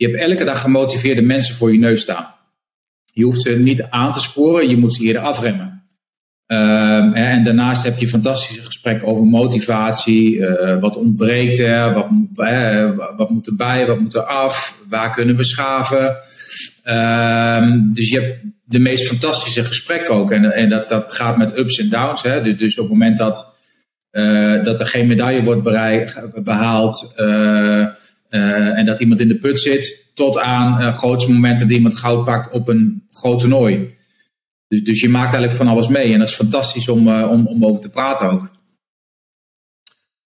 je 0.00 0.06
hebt 0.06 0.18
elke 0.18 0.44
dag 0.44 0.60
gemotiveerde 0.60 1.22
mensen 1.22 1.54
voor 1.54 1.72
je 1.72 1.78
neus 1.78 2.00
staan. 2.00 2.34
Je 3.12 3.24
hoeft 3.24 3.42
ze 3.42 3.50
niet 3.50 3.82
aan 3.82 4.12
te 4.12 4.20
sporen, 4.20 4.68
je 4.68 4.76
moet 4.76 4.94
ze 4.94 5.02
eerder 5.02 5.22
afremmen. 5.22 5.82
Uh, 6.46 7.16
en 7.16 7.44
daarnaast 7.44 7.82
heb 7.82 7.98
je 7.98 8.08
fantastische 8.08 8.62
gesprekken 8.62 9.08
over 9.08 9.24
motivatie. 9.24 10.36
Uh, 10.36 10.80
wat 10.80 10.96
ontbreekt 10.96 11.58
er? 11.58 11.92
Wat, 11.92 12.08
uh, 12.36 12.90
wat 13.16 13.30
moet 13.30 13.46
erbij? 13.46 13.86
Wat 13.86 14.00
moet 14.00 14.14
er 14.14 14.22
af? 14.22 14.80
Waar 14.88 15.14
kunnen 15.14 15.36
we 15.36 15.44
schaven? 15.44 16.16
Uh, 16.84 17.72
dus 17.94 18.08
je 18.08 18.20
hebt 18.20 18.44
de 18.64 18.78
meest 18.78 19.06
fantastische 19.06 19.64
gesprekken 19.64 20.14
ook. 20.14 20.30
En, 20.30 20.52
en 20.52 20.68
dat, 20.68 20.88
dat 20.88 21.12
gaat 21.12 21.36
met 21.36 21.58
ups 21.58 21.78
en 21.78 21.88
downs. 21.88 22.22
Hè? 22.22 22.42
Dus, 22.42 22.58
dus 22.58 22.78
op 22.78 22.82
het 22.82 22.92
moment 22.92 23.18
dat, 23.18 23.56
uh, 24.12 24.64
dat 24.64 24.80
er 24.80 24.86
geen 24.86 25.06
medaille 25.06 25.42
wordt 25.42 25.62
behaald. 26.42 27.14
Uh, 28.30 28.78
en 28.78 28.86
dat 28.86 29.00
iemand 29.00 29.20
in 29.20 29.28
de 29.28 29.38
put 29.38 29.60
zit, 29.60 30.10
tot 30.14 30.38
aan 30.38 30.82
uh, 30.82 30.96
grootste 30.96 31.32
momenten 31.32 31.66
dat 31.66 31.76
iemand 31.76 31.96
goud 31.96 32.24
pakt 32.24 32.50
op 32.50 32.68
een 32.68 33.06
groot 33.10 33.40
toernooi. 33.40 33.94
Dus, 34.68 34.82
dus 34.82 35.00
je 35.00 35.08
maakt 35.08 35.32
eigenlijk 35.32 35.56
van 35.56 35.68
alles 35.68 35.88
mee. 35.88 36.12
En 36.12 36.18
dat 36.18 36.28
is 36.28 36.34
fantastisch 36.34 36.88
om, 36.88 37.08
uh, 37.08 37.30
om, 37.30 37.46
om 37.46 37.64
over 37.64 37.80
te 37.80 37.90
praten 37.90 38.30
ook. 38.30 38.50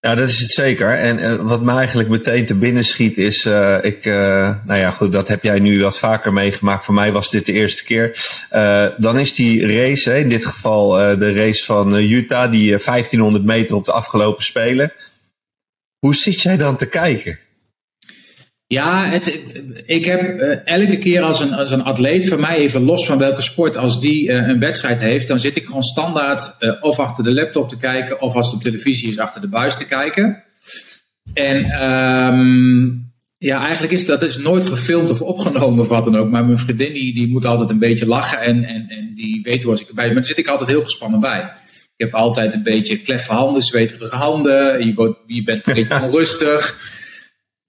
Ja, 0.00 0.14
dat 0.14 0.28
is 0.28 0.40
het 0.40 0.50
zeker. 0.50 0.94
En 0.94 1.46
wat 1.46 1.62
me 1.62 1.72
eigenlijk 1.72 2.08
meteen 2.08 2.46
te 2.46 2.54
binnen 2.54 2.84
schiet 2.84 3.16
is, 3.16 3.46
ik, 3.82 4.04
nou 4.64 4.74
ja, 4.74 4.90
goed, 4.90 5.12
dat 5.12 5.28
heb 5.28 5.42
jij 5.42 5.58
nu 5.58 5.82
wat 5.82 5.98
vaker 5.98 6.32
meegemaakt. 6.32 6.84
Voor 6.84 6.94
mij 6.94 7.12
was 7.12 7.30
dit 7.30 7.46
de 7.46 7.52
eerste 7.52 7.84
keer. 7.84 8.18
dan 8.98 9.18
is 9.18 9.34
die 9.34 9.66
race, 9.66 10.10
hè, 10.10 10.16
in 10.16 10.28
dit 10.28 10.46
geval 10.46 10.88
de 11.18 11.32
race 11.32 11.64
van 11.64 11.96
Utah, 11.96 12.50
die 12.50 12.68
1500 12.68 13.44
meter 13.44 13.74
op 13.74 13.84
de 13.84 13.92
afgelopen 13.92 14.44
spelen. 14.44 14.92
Hoe 15.98 16.14
zit 16.14 16.40
jij 16.40 16.56
dan 16.56 16.76
te 16.76 16.86
kijken? 16.86 17.38
Ja, 18.66 19.12
ik 19.86 20.04
heb 20.04 20.40
uh, 20.40 20.58
elke 20.64 20.98
keer 20.98 21.22
als 21.22 21.40
een, 21.40 21.52
als 21.52 21.70
een 21.70 21.84
atleet, 21.84 22.28
voor 22.28 22.40
mij 22.40 22.56
even 22.56 22.82
los 22.82 23.06
van 23.06 23.18
welke 23.18 23.42
sport, 23.42 23.76
als 23.76 24.00
die 24.00 24.28
uh, 24.28 24.48
een 24.48 24.58
wedstrijd 24.58 24.98
heeft, 24.98 25.28
dan 25.28 25.40
zit 25.40 25.56
ik 25.56 25.66
gewoon 25.66 25.82
standaard 25.82 26.56
uh, 26.60 26.72
of 26.80 26.98
achter 26.98 27.24
de 27.24 27.32
laptop 27.32 27.68
te 27.68 27.76
kijken, 27.76 28.20
of 28.20 28.34
als 28.34 28.46
het 28.46 28.54
op 28.54 28.62
televisie 28.62 29.10
is, 29.10 29.18
achter 29.18 29.40
de 29.40 29.48
buis 29.48 29.76
te 29.76 29.86
kijken. 29.86 30.42
En 31.34 31.82
um, 31.82 33.12
ja, 33.38 33.62
eigenlijk 33.62 33.92
is 33.92 34.06
dat 34.06 34.22
is 34.22 34.38
nooit 34.38 34.66
gefilmd 34.66 35.10
of 35.10 35.20
opgenomen 35.20 35.80
of 35.80 35.88
wat 35.88 36.04
dan 36.04 36.16
ook. 36.16 36.30
Maar 36.30 36.44
mijn 36.44 36.58
vriendin 36.58 36.92
die, 36.92 37.14
die 37.14 37.28
moet 37.28 37.46
altijd 37.46 37.70
een 37.70 37.78
beetje 37.78 38.06
lachen 38.06 38.40
en, 38.40 38.64
en, 38.64 38.86
en 38.88 39.12
die 39.14 39.42
weet 39.42 39.62
hoe 39.62 39.70
als 39.70 39.80
ik 39.80 39.88
erbij 39.88 40.04
ben. 40.04 40.12
Maar 40.12 40.22
daar 40.22 40.30
zit 40.30 40.44
ik 40.44 40.48
altijd 40.48 40.70
heel 40.70 40.84
gespannen 40.84 41.20
bij. 41.20 41.40
Ik 41.96 42.04
heb 42.04 42.14
altijd 42.14 42.54
een 42.54 42.62
beetje 42.62 42.96
kleffe 42.96 43.32
handen, 43.32 43.62
zweterige 43.62 44.16
handen. 44.16 44.86
Je, 44.86 44.94
wordt, 44.94 45.18
je 45.26 45.42
bent 45.42 45.66
een 45.66 45.74
beetje 45.74 46.02
onrustig. 46.02 46.78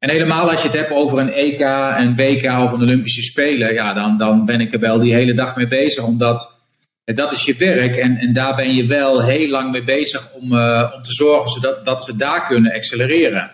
En 0.05 0.11
helemaal 0.11 0.49
als 0.51 0.61
je 0.61 0.67
het 0.67 0.77
hebt 0.77 0.91
over 0.91 1.19
een 1.19 1.33
EK, 1.33 1.59
een 1.97 2.15
WK 2.15 2.43
of 2.43 2.71
een 2.71 2.81
Olympische 2.81 3.21
Spelen, 3.21 3.73
ja, 3.73 3.93
dan, 3.93 4.17
dan 4.17 4.45
ben 4.45 4.61
ik 4.61 4.73
er 4.73 4.79
wel 4.79 4.99
die 4.99 5.13
hele 5.13 5.33
dag 5.33 5.55
mee 5.55 5.67
bezig. 5.67 6.03
Omdat 6.03 6.61
dat 7.03 7.31
is 7.31 7.45
je 7.45 7.55
werk 7.55 7.95
en, 7.95 8.17
en 8.17 8.33
daar 8.33 8.55
ben 8.55 8.75
je 8.75 8.85
wel 8.85 9.23
heel 9.23 9.49
lang 9.49 9.71
mee 9.71 9.83
bezig 9.83 10.33
om, 10.33 10.53
uh, 10.53 10.91
om 10.95 11.03
te 11.03 11.13
zorgen 11.13 11.51
zodat, 11.51 11.85
dat 11.85 12.03
ze 12.03 12.15
daar 12.15 12.47
kunnen 12.47 12.73
accelereren. 12.73 13.51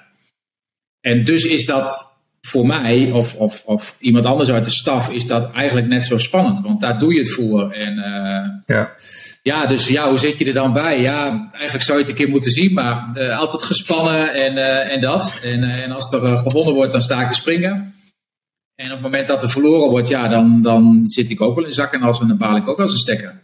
En 1.02 1.24
dus 1.24 1.46
is 1.46 1.66
dat 1.66 2.16
voor 2.42 2.66
mij 2.66 3.12
of, 3.12 3.36
of, 3.36 3.64
of 3.66 3.98
iemand 4.00 4.26
anders 4.26 4.52
uit 4.52 4.66
de 4.66 4.72
staf, 4.72 5.10
is 5.10 5.28
dat 5.28 5.52
eigenlijk 5.52 5.88
net 5.88 6.04
zo 6.04 6.18
spannend. 6.18 6.62
Want 6.62 6.82
daar 6.82 7.00
doe 7.00 7.14
je 7.14 7.20
het 7.20 7.32
voor. 7.32 7.72
En, 7.72 7.98
uh, 7.98 8.76
ja. 8.76 8.94
Ja, 9.44 9.66
dus 9.66 9.88
ja, 9.88 10.10
hoe 10.10 10.18
zit 10.18 10.38
je 10.38 10.46
er 10.46 10.54
dan 10.54 10.74
bij? 10.74 11.02
Ja, 11.02 11.48
eigenlijk 11.52 11.84
zou 11.84 11.98
je 11.98 12.04
het 12.04 12.12
een 12.12 12.20
keer 12.20 12.30
moeten 12.30 12.52
zien, 12.52 12.74
maar 12.74 13.10
uh, 13.16 13.40
altijd 13.40 13.64
gespannen 13.64 14.34
en, 14.34 14.54
uh, 14.54 14.94
en 14.94 15.02
dat. 15.02 15.40
En, 15.44 15.64
uh, 15.64 15.84
en 15.84 15.92
als 15.92 16.14
er 16.14 16.38
gewonnen 16.38 16.74
wordt, 16.74 16.92
dan 16.92 17.02
sta 17.02 17.22
ik 17.22 17.28
te 17.28 17.34
springen. 17.34 17.96
En 18.76 18.88
op 18.88 18.92
het 18.92 19.02
moment 19.02 19.28
dat 19.28 19.44
er 19.44 19.50
verloren 19.50 19.90
wordt, 19.90 20.08
ja, 20.08 20.28
dan, 20.28 20.62
dan 20.62 21.02
zit 21.04 21.30
ik 21.30 21.42
ook 21.42 21.56
wel 21.56 21.66
in 21.66 21.72
zak 21.74 21.94
en 21.94 22.02
als 22.02 22.20
en 22.20 22.28
dan 22.28 22.38
baal 22.38 22.56
ik 22.56 22.68
ook 22.68 22.80
als 22.80 22.92
een 22.92 22.98
stekker. 22.98 23.40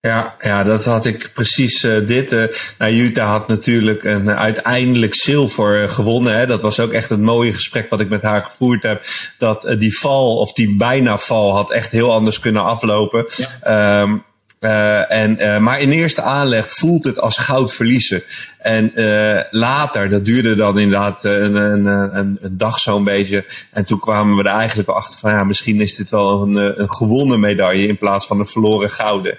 Ja, 0.00 0.36
ja, 0.40 0.62
dat 0.62 0.84
had 0.84 1.06
ik 1.06 1.30
precies 1.34 1.84
uh, 1.84 2.06
dit. 2.06 2.32
Uh, 2.32 2.44
nou, 2.78 2.92
Utah 2.92 3.28
had 3.28 3.48
natuurlijk 3.48 4.04
een, 4.04 4.30
uiteindelijk 4.30 5.14
zilver 5.14 5.88
gewonnen. 5.88 6.38
Hè. 6.38 6.46
Dat 6.46 6.62
was 6.62 6.80
ook 6.80 6.92
echt 6.92 7.10
een 7.10 7.22
mooie 7.22 7.52
gesprek 7.52 7.90
wat 7.90 8.00
ik 8.00 8.08
met 8.08 8.22
haar 8.22 8.42
gevoerd 8.42 8.82
heb. 8.82 9.02
Dat 9.38 9.74
die 9.78 9.98
val, 9.98 10.36
of 10.36 10.52
die 10.52 10.76
bijna 10.76 11.18
val, 11.18 11.54
had 11.54 11.70
echt 11.70 11.90
heel 11.90 12.12
anders 12.12 12.38
kunnen 12.38 12.64
aflopen. 12.64 13.26
Ja. 13.62 14.00
Um, 14.00 14.26
Uh, 14.60 15.12
en, 15.12 15.42
uh, 15.42 15.58
maar 15.58 15.80
in 15.80 15.90
eerste 15.90 16.22
aanleg 16.22 16.70
voelt 16.70 17.04
het 17.04 17.20
als 17.20 17.36
goud 17.36 17.74
verliezen. 17.74 18.22
En 18.58 18.92
uh, 18.94 19.40
later, 19.50 20.08
dat 20.08 20.24
duurde 20.24 20.54
dan 20.54 20.78
inderdaad 20.78 21.24
een, 21.24 21.54
een, 21.54 21.86
een, 21.86 22.38
een 22.40 22.56
dag 22.56 22.78
zo'n 22.78 23.04
beetje. 23.04 23.44
En 23.72 23.84
toen 23.84 23.98
kwamen 23.98 24.36
we 24.36 24.42
er 24.42 24.56
eigenlijk 24.56 24.88
achter 24.88 25.18
van 25.18 25.30
ja, 25.30 25.44
misschien 25.44 25.80
is 25.80 25.94
dit 25.94 26.10
wel 26.10 26.42
een, 26.42 26.80
een 26.80 26.90
gewonnen 26.90 27.40
medaille 27.40 27.86
in 27.86 27.98
plaats 27.98 28.26
van 28.26 28.38
een 28.38 28.46
verloren 28.46 28.90
gouden. 28.90 29.38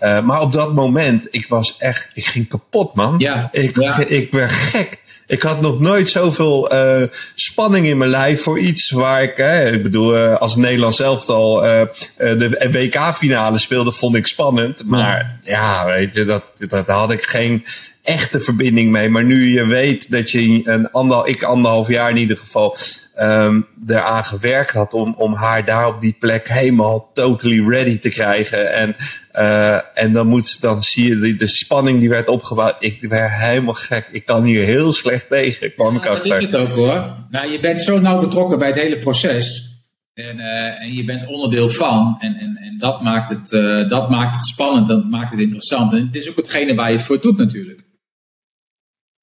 maar 0.00 0.40
op 0.40 0.52
dat 0.52 0.74
moment, 0.74 1.28
ik 1.30 1.46
was 1.48 1.76
echt, 1.78 2.10
ik 2.14 2.26
ging 2.26 2.48
kapot 2.48 2.94
man. 2.94 3.14
Ja, 3.18 3.48
ik, 3.52 3.80
ja. 3.80 3.98
ik 3.98 4.30
werd 4.30 4.52
gek. 4.52 5.06
Ik 5.28 5.42
had 5.42 5.60
nog 5.60 5.80
nooit 5.80 6.08
zoveel 6.08 6.74
uh, 6.74 7.02
spanning 7.34 7.86
in 7.86 7.98
mijn 7.98 8.10
lijf 8.10 8.42
voor 8.42 8.58
iets 8.58 8.90
waar 8.90 9.22
ik, 9.22 9.36
hè, 9.36 9.70
ik 9.70 9.82
bedoel, 9.82 10.16
uh, 10.16 10.36
als 10.36 10.56
Nederland 10.56 10.94
zelf 10.94 11.28
al 11.28 11.64
uh, 11.64 11.82
de 12.16 12.68
WK-finale 12.72 13.58
speelde, 13.58 13.92
vond 13.92 14.16
ik 14.16 14.26
spannend. 14.26 14.84
Maar 14.84 15.38
ja, 15.42 15.84
weet 15.86 16.14
je, 16.14 16.24
dat, 16.24 16.42
dat 16.68 16.86
had 16.86 17.12
ik 17.12 17.22
geen 17.22 17.64
echte 18.02 18.40
verbinding 18.40 18.90
mee. 18.90 19.08
Maar 19.08 19.24
nu 19.24 19.52
je 19.52 19.66
weet 19.66 20.10
dat 20.10 20.30
je 20.30 20.60
een 20.64 20.90
ander, 20.90 21.26
ik 21.26 21.42
anderhalf 21.42 21.88
jaar 21.88 22.10
in 22.10 22.16
ieder 22.16 22.36
geval, 22.36 22.76
um, 23.20 23.66
eraan 23.86 24.24
gewerkt 24.24 24.72
had 24.72 24.94
om, 24.94 25.14
om 25.18 25.34
haar 25.34 25.64
daar 25.64 25.86
op 25.86 26.00
die 26.00 26.16
plek 26.20 26.48
helemaal 26.48 27.10
totally 27.14 27.68
ready 27.68 27.98
te 27.98 28.08
krijgen. 28.08 28.72
En, 28.72 28.96
uh, 29.38 29.78
en 29.94 30.12
dan, 30.12 30.26
moet, 30.26 30.60
dan 30.60 30.82
zie 30.82 31.08
je 31.08 31.18
de, 31.18 31.34
de 31.34 31.46
spanning 31.46 32.00
die 32.00 32.08
werd 32.08 32.28
opgebouwd. 32.28 32.76
Ik 32.78 33.00
werd 33.00 33.34
helemaal 33.34 33.74
gek. 33.74 34.08
Ik 34.12 34.24
kan 34.24 34.44
hier 34.44 34.64
heel 34.64 34.92
slecht 34.92 35.28
tegen. 35.28 35.74
Kwam 35.74 35.94
ja, 35.94 36.04
dat 36.04 36.24
is 36.24 36.36
het 36.36 36.56
ook 36.56 36.68
hoor. 36.68 37.16
Nou, 37.30 37.50
je 37.50 37.60
bent 37.60 37.80
zo 37.80 37.98
nauw 37.98 38.20
betrokken 38.20 38.58
bij 38.58 38.68
het 38.68 38.78
hele 38.78 38.98
proces. 38.98 39.66
En, 40.14 40.38
uh, 40.38 40.82
en 40.82 40.94
je 40.94 41.04
bent 41.04 41.26
onderdeel 41.26 41.68
van. 41.68 42.16
En, 42.18 42.34
en, 42.34 42.56
en 42.56 42.78
dat, 42.78 43.02
maakt 43.02 43.30
het, 43.30 43.52
uh, 43.52 43.88
dat 43.88 44.10
maakt 44.10 44.34
het 44.34 44.44
spannend. 44.44 44.86
Dat 44.86 45.04
maakt 45.04 45.30
het 45.30 45.40
interessant. 45.40 45.92
En 45.92 46.06
het 46.06 46.16
is 46.16 46.28
ook 46.28 46.36
hetgene 46.36 46.74
waar 46.74 46.90
je 46.90 46.96
het 46.96 47.06
voor 47.06 47.20
doet 47.20 47.36
natuurlijk. 47.36 47.87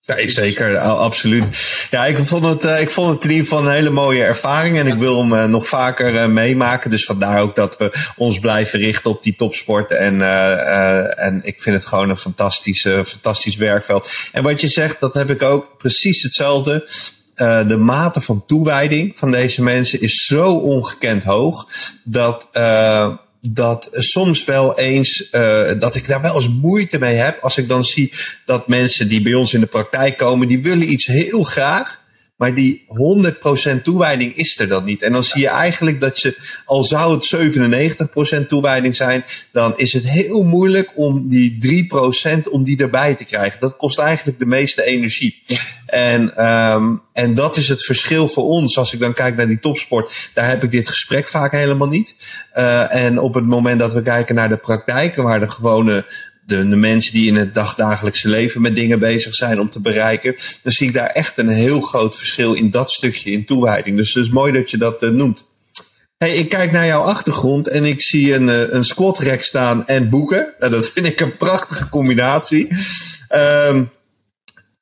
Ja, 0.06 0.28
zeker, 0.28 0.78
absoluut. 0.78 1.44
Ja, 1.92 2.06
ik 2.06 2.18
vond, 2.18 2.46
het, 2.46 2.66
uh, 2.66 2.82
ik 2.82 2.90
vond 2.90 3.14
het 3.14 3.24
in 3.24 3.30
ieder 3.30 3.46
geval 3.46 3.66
een 3.66 3.74
hele 3.74 3.90
mooie 3.90 4.24
ervaring 4.24 4.78
en 4.78 4.88
ik 4.88 4.98
wil 4.98 5.20
hem 5.20 5.34
uh, 5.34 5.46
nog 5.46 5.68
vaker 5.68 6.14
uh, 6.14 6.26
meemaken. 6.26 6.90
Dus 6.90 7.06
vandaar 7.06 7.42
ook 7.42 7.56
dat 7.56 7.78
we 7.78 7.94
ons 8.16 8.40
blijven 8.40 8.80
richten 8.80 9.12
op 9.12 9.24
die 9.24 9.36
topsport. 9.36 9.92
En, 9.92 10.22
en 11.18 11.42
ik 11.44 11.62
vind 11.62 11.76
het 11.76 11.86
gewoon 11.86 12.10
een 12.10 12.18
fantastisch, 12.18 12.82
fantastisch 12.82 13.56
werkveld. 13.56 14.10
En 14.32 14.44
wat 14.44 14.62
je 14.62 14.68
zegt, 14.68 15.00
dat 15.00 15.14
heb 15.14 15.30
ik 15.30 15.44
ook 15.44 15.78
precies 15.78 16.24
hetzelfde. 16.24 16.90
de 17.68 17.78
mate 17.78 18.22
van 18.22 18.46
toewijding 18.48 19.14
van 19.18 19.32
deze 19.32 19.62
mensen 19.62 20.02
is 20.02 20.26
zo 20.26 20.50
ongekend 20.50 21.24
hoog 21.24 21.68
dat 22.04 22.48
dat 23.48 23.90
soms 23.92 24.46
wel 24.46 24.80
eens, 24.80 25.30
uh, 25.32 25.72
dat 25.80 25.96
ik 25.96 26.08
daar 26.08 26.22
wel 26.22 26.36
eens 26.36 26.50
moeite 26.50 27.00
mee 27.00 27.16
heb. 27.16 27.40
Als 27.42 27.58
ik 27.58 27.68
dan 27.68 27.86
zie 27.86 28.14
dat 28.46 28.68
mensen 28.68 29.08
die 29.08 29.22
bij 29.22 29.34
ons 29.34 29.54
in 29.54 29.60
de 29.60 29.66
praktijk 29.66 30.18
komen, 30.18 30.48
die 30.48 30.62
willen 30.62 30.92
iets 30.92 31.06
heel 31.06 31.44
graag. 31.44 32.04
Maar 32.36 32.54
die 32.54 32.86
100% 33.78 33.82
toewijding 33.84 34.36
is 34.36 34.60
er 34.60 34.68
dan 34.68 34.84
niet. 34.84 35.02
En 35.02 35.12
dan 35.12 35.24
zie 35.24 35.42
je 35.42 35.48
eigenlijk 35.48 36.02
dat 36.02 36.22
je, 36.22 36.38
al 36.66 36.84
zou 36.84 37.14
het 37.14 37.26
97% 38.44 38.48
toewijding 38.48 38.96
zijn, 38.96 39.26
dan 39.52 39.78
is 39.78 39.94
het 39.94 40.10
heel 40.10 40.44
moeilijk 40.44 40.92
om 40.96 41.28
die 41.28 41.86
3% 42.44 42.50
om 42.50 42.64
die 42.64 42.78
erbij 42.78 43.16
te 43.16 43.26
krijgen. 43.26 43.60
Dat 43.60 43.76
kost 43.76 44.00
eigenlijk 44.00 44.40
de 44.40 44.46
meeste 44.46 44.84
energie. 44.84 45.42
En, 45.86 46.46
um, 46.46 47.02
en 47.14 47.34
dat 47.34 47.58
is 47.58 47.68
het 47.68 47.86
verschil 47.86 48.28
voor 48.28 48.44
ons. 48.44 48.78
Als 48.78 48.94
ik 48.94 49.00
dan 49.00 49.14
kijk 49.14 49.36
naar 49.36 49.48
die 49.48 49.60
topsport, 49.60 50.30
daar 50.34 50.48
heb 50.48 50.64
ik 50.64 50.72
dit 50.72 50.90
gesprek 50.90 51.28
vaak 51.28 51.52
helemaal 51.52 51.88
niet. 51.88 52.16
Uh, 52.56 52.96
en 52.96 53.20
op 53.20 53.34
het 53.34 53.46
moment 53.46 53.80
dat 53.80 53.94
we 53.94 54.02
kijken 54.02 54.36
naar 54.36 54.50
de 54.50 54.58
praktijk, 54.58 55.16
waar 55.16 55.40
de 55.40 55.50
gewone 55.50 56.06
de, 56.46 56.64
mensen 56.64 57.14
die 57.14 57.28
in 57.28 57.36
het 57.36 57.54
dagdagelijkse 57.54 58.30
leven 58.30 58.62
met 58.62 58.76
dingen 58.76 59.00
bezig 59.00 59.36
zijn 59.36 59.60
om 59.60 59.70
te 59.70 59.82
bereiken, 59.82 60.36
dan 60.64 60.72
zie 60.72 60.88
ik 60.88 60.94
daar 60.94 61.10
echt 61.10 61.38
een 61.38 61.50
heel 61.50 61.82
groot 61.82 62.18
verschil 62.18 62.54
in 62.54 62.70
dat 62.70 62.92
stukje 62.92 63.32
in 63.32 63.46
toewijding. 63.46 63.98
Dus 63.98 64.14
het 64.14 64.24
is 64.24 64.32
mooi 64.32 64.54
dat 64.54 64.72
je 64.72 64.78
dat 64.78 65.04
uh, 65.04 65.10
noemt. 65.10 65.46
Hey, 66.18 66.34
ik 66.34 66.50
kijk 66.50 66.72
naar 66.72 66.86
jouw 66.86 67.02
achtergrond 67.02 67.68
en 67.68 67.86
ik 67.86 68.02
zie 68.02 68.34
een, 68.34 68.48
uh, 68.48 68.74
een 68.74 68.86
squat 68.86 69.20
rack 69.20 69.42
staan 69.42 69.88
en 69.88 70.10
boeken. 70.10 70.60
En 70.60 70.72
dat 70.72 70.90
vind 70.90 71.06
ik 71.06 71.20
een 71.20 71.38
prachtige 71.38 71.90
combinatie. 71.90 72.68
Um, 73.70 73.92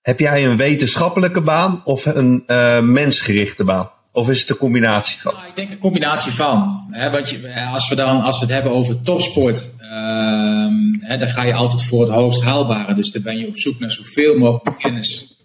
heb 0.02 0.20
jij 0.20 0.46
een 0.46 0.58
wetenschappelijke 0.58 1.42
baan 1.42 1.82
of 1.86 2.06
een 2.06 2.44
uh, 2.48 2.80
mensgerichte 2.80 3.64
baan? 3.64 3.92
Of 4.16 4.30
is 4.30 4.42
het 4.42 4.50
een 4.50 4.58
combinatie 4.58 5.22
van? 5.22 5.34
Nou, 5.34 5.48
ik 5.48 5.56
denk 5.56 5.72
een 5.72 5.78
combinatie 5.78 6.32
van. 6.32 6.88
Hè, 6.92 7.12
want 7.12 7.30
je, 7.30 7.70
als, 7.72 7.90
we 7.90 7.96
dan, 7.96 8.22
als 8.22 8.40
we 8.40 8.46
het 8.46 8.54
hebben 8.54 8.72
over 8.72 9.02
topsport, 9.02 9.76
uh, 9.82 10.68
hè, 11.00 11.18
dan 11.18 11.28
ga 11.28 11.44
je 11.44 11.54
altijd 11.54 11.84
voor 11.84 12.02
het 12.02 12.12
hoogst 12.12 12.44
haalbare. 12.44 12.94
Dus 12.94 13.12
dan 13.12 13.22
ben 13.22 13.38
je 13.38 13.48
op 13.48 13.58
zoek 13.58 13.80
naar 13.80 13.92
zoveel 13.92 14.38
mogelijk 14.38 14.78
kennis. 14.78 15.38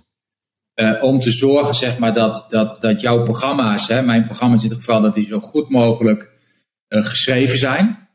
Uh, 0.74 1.02
om 1.02 1.20
te 1.20 1.30
zorgen 1.30 1.74
zeg 1.74 1.98
maar, 1.98 2.14
dat, 2.14 2.46
dat, 2.50 2.78
dat 2.80 3.00
jouw 3.00 3.22
programma's, 3.22 3.88
hè, 3.88 4.02
mijn 4.02 4.24
programma's 4.24 4.62
in 4.62 4.68
ieder 4.68 4.84
geval, 4.84 5.00
dat 5.00 5.14
die 5.14 5.26
zo 5.26 5.40
goed 5.40 5.70
mogelijk 5.70 6.30
uh, 6.88 7.04
geschreven 7.04 7.58
zijn. 7.58 8.08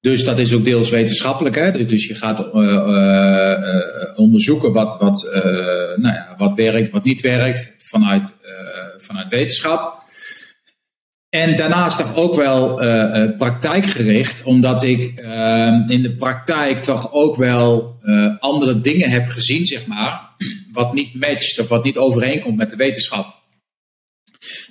Dus 0.00 0.24
dat 0.24 0.38
is 0.38 0.54
ook 0.54 0.64
deels 0.64 0.90
wetenschappelijk. 0.90 1.54
Hè? 1.54 1.86
Dus 1.86 2.06
je 2.06 2.14
gaat 2.14 2.54
uh, 2.54 4.18
onderzoeken 4.18 4.72
wat, 4.72 4.96
wat, 4.98 5.30
nou 5.96 6.14
ja, 6.14 6.34
wat 6.38 6.54
werkt, 6.54 6.90
wat 6.90 7.04
niet 7.04 7.20
werkt 7.20 7.76
vanuit, 7.80 8.40
vanuit 9.02 9.28
wetenschap. 9.28 10.00
En 11.28 11.56
daarnaast 11.56 11.98
toch 11.98 12.16
ook 12.16 12.34
wel 12.34 12.74
praktijkgericht, 13.36 14.44
omdat 14.44 14.82
ik 14.82 15.18
ehm, 15.18 15.90
in 15.90 16.02
de 16.02 16.16
praktijk 16.16 16.82
toch 16.82 17.12
ook 17.12 17.36
wel 17.36 18.00
andere 18.38 18.80
dingen 18.80 19.10
heb 19.10 19.28
gezien, 19.28 19.66
zeg 19.66 19.86
maar, 19.86 20.28
wat 20.72 20.94
niet 20.94 21.14
matcht 21.14 21.60
of 21.60 21.68
wat 21.68 21.84
niet 21.84 21.96
overeenkomt 21.96 22.56
met 22.56 22.70
de 22.70 22.76
wetenschap. 22.76 23.40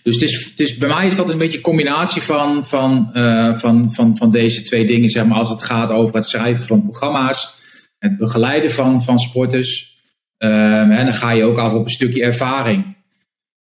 Dus 0.03 0.15
het 0.15 0.23
is, 0.23 0.45
het 0.45 0.59
is, 0.59 0.77
bij 0.77 0.89
mij 0.89 1.07
is 1.07 1.15
dat 1.15 1.29
een 1.29 1.37
beetje 1.37 1.57
een 1.57 1.63
combinatie 1.63 2.21
van, 2.21 2.65
van, 2.65 3.09
van, 3.55 3.93
van, 3.93 4.17
van 4.17 4.31
deze 4.31 4.63
twee 4.63 4.85
dingen, 4.85 5.09
zeg 5.09 5.25
maar, 5.25 5.37
als 5.37 5.49
het 5.49 5.63
gaat 5.63 5.89
over 5.89 6.15
het 6.15 6.25
schrijven 6.25 6.65
van 6.65 6.83
programma's, 6.83 7.61
het 8.01 8.17
begeleiden 8.17 8.71
van, 8.71 9.03
van 9.03 9.19
sporters. 9.19 9.99
Uh, 10.37 10.79
en 10.79 11.05
dan 11.05 11.13
ga 11.13 11.31
je 11.31 11.43
ook 11.43 11.57
af 11.57 11.73
op 11.73 11.85
een 11.85 11.91
stukje 11.91 12.23
ervaring. 12.23 12.95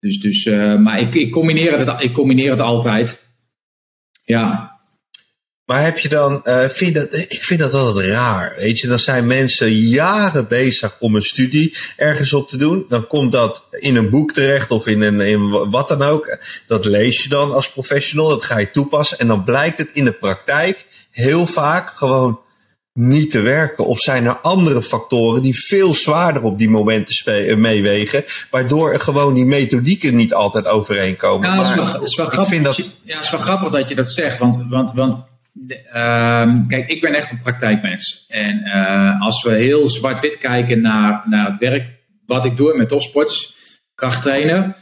Dus, 0.02 0.20
dus, 0.20 0.44
uh, 0.44 0.76
maar 0.78 1.00
ik, 1.00 1.14
ik, 1.14 1.30
combineer 1.30 1.78
het, 1.78 2.02
ik 2.02 2.12
combineer 2.12 2.50
het 2.50 2.60
altijd. 2.60 3.22
Ja. 4.24 4.80
Maar 5.64 5.82
heb 5.82 5.98
je 5.98 6.08
dan, 6.08 6.40
uh, 6.44 6.68
vind 6.68 6.94
dat, 6.94 7.14
ik 7.14 7.42
vind 7.42 7.60
dat 7.60 7.74
altijd 7.74 8.06
raar. 8.06 8.54
Weet 8.56 8.80
je, 8.80 8.86
dan 8.86 8.98
zijn 8.98 9.26
mensen 9.26 9.72
jaren 9.72 10.48
bezig 10.48 10.96
om 11.00 11.14
een 11.14 11.22
studie 11.22 11.76
ergens 11.96 12.32
op 12.32 12.48
te 12.48 12.56
doen. 12.56 12.86
Dan 12.88 13.06
komt 13.06 13.32
dat 13.32 13.62
in 13.70 13.96
een 13.96 14.10
boek 14.10 14.32
terecht 14.32 14.70
of 14.70 14.86
in, 14.86 15.00
een, 15.00 15.20
in 15.20 15.70
wat 15.70 15.88
dan 15.88 16.02
ook. 16.02 16.38
Dat 16.66 16.84
lees 16.84 17.22
je 17.22 17.28
dan 17.28 17.52
als 17.52 17.70
professional, 17.70 18.28
dat 18.28 18.44
ga 18.44 18.58
je 18.58 18.70
toepassen. 18.70 19.18
En 19.18 19.26
dan 19.26 19.44
blijkt 19.44 19.78
het 19.78 19.90
in 19.92 20.04
de 20.04 20.12
praktijk 20.12 20.86
heel 21.10 21.46
vaak 21.46 21.90
gewoon 21.90 22.40
niet 22.92 23.30
te 23.30 23.40
werken? 23.40 23.86
Of 23.86 23.98
zijn 23.98 24.26
er 24.26 24.36
andere 24.36 24.82
factoren 24.82 25.42
die 25.42 25.64
veel 25.64 25.94
zwaarder 25.94 26.42
op 26.42 26.58
die 26.58 26.70
momenten 26.70 27.60
meewegen, 27.60 28.24
waardoor 28.50 28.92
er 28.92 29.00
gewoon 29.00 29.34
die 29.34 29.46
methodieken 29.46 30.16
niet 30.16 30.34
altijd 30.34 30.66
overeenkomen? 30.66 31.48
Ja, 31.48 31.56
het 31.56 32.02
is 32.02 32.16
wel, 32.16 32.26
grappig, 32.26 32.62
dat... 32.62 32.76
ja, 32.76 33.14
het 33.14 33.24
is 33.24 33.30
wel 33.30 33.40
grappig 33.40 33.70
dat 33.70 33.88
je 33.88 33.94
dat 33.94 34.10
zegt, 34.10 34.38
want, 34.38 34.66
want, 34.68 34.92
want 34.92 35.30
uh, 35.94 36.52
kijk, 36.68 36.88
ik 36.88 37.00
ben 37.00 37.14
echt 37.14 37.30
een 37.30 37.40
praktijkmens. 37.40 38.24
En 38.28 38.62
uh, 38.64 39.20
als 39.20 39.42
we 39.42 39.54
heel 39.54 39.88
zwart-wit 39.88 40.38
kijken 40.38 40.80
naar, 40.80 41.22
naar 41.26 41.46
het 41.46 41.58
werk 41.58 41.84
wat 42.26 42.44
ik 42.44 42.56
doe 42.56 42.76
met 42.76 42.88
topsports, 42.88 43.54
krachttrainen. 43.94 44.76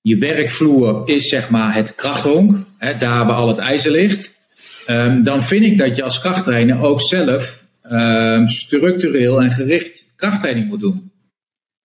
Je 0.00 0.18
werkvloer 0.18 1.02
is 1.08 1.28
zeg 1.28 1.50
maar 1.50 1.74
het 1.74 1.94
krachthonk, 1.94 2.58
hè, 2.78 2.96
daar 2.96 3.26
waar 3.26 3.36
al 3.36 3.48
het 3.48 3.58
ijzer 3.58 3.90
ligt. 3.90 4.32
Um, 4.86 5.22
dan 5.22 5.42
vind 5.42 5.64
ik 5.64 5.78
dat 5.78 5.96
je 5.96 6.02
als 6.02 6.20
krachttrainer 6.20 6.80
ook 6.80 7.00
zelf 7.00 7.64
um, 7.90 8.48
structureel 8.48 9.40
en 9.40 9.50
gericht 9.50 10.12
krachttraining 10.16 10.68
moet 10.68 10.80
doen. 10.80 11.12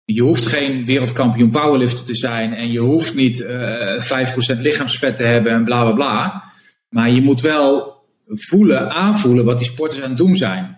Je 0.06 0.22
hoeft 0.22 0.46
geen 0.46 0.86
wereldkampioen 0.86 1.50
powerlifter 1.50 2.06
te 2.06 2.16
zijn 2.16 2.54
en 2.54 2.72
je 2.72 2.80
hoeft 2.80 3.16
niet 3.16 3.40
uh, 3.40 4.56
5% 4.58 4.60
lichaamsvet 4.60 5.16
te 5.16 5.24
hebben 5.24 5.52
en 5.52 5.64
bla 5.64 5.84
bla 5.84 5.94
bla. 5.94 6.44
Maar 6.90 7.10
je 7.10 7.22
moet 7.22 7.42
wel 7.42 7.98
voelen, 8.28 8.92
aanvoelen 8.92 9.46
wat 9.46 9.58
die 9.58 9.68
sporters 9.68 10.02
aan 10.02 10.10
het 10.10 10.18
doen 10.18 10.38
zijn. 10.38 10.78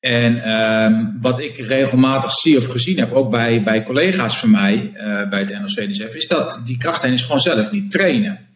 En 0.00 0.54
um, 0.84 1.18
wat 1.20 1.38
ik 1.38 1.58
regelmatig 1.58 2.32
zie 2.32 2.58
of 2.58 2.66
gezien 2.66 2.98
heb, 2.98 3.12
ook 3.12 3.30
bij, 3.30 3.62
bij 3.62 3.82
collega's 3.82 4.38
van 4.38 4.50
mij 4.50 4.92
uh, 4.94 5.28
bij 5.28 5.40
het 5.40 5.50
NOC-NSF, 5.50 6.14
is 6.14 6.28
dat 6.28 6.62
die 6.64 6.78
krachttrainers 6.78 7.22
gewoon 7.22 7.40
zelf 7.40 7.70
niet 7.70 7.90
trainen. 7.90 8.51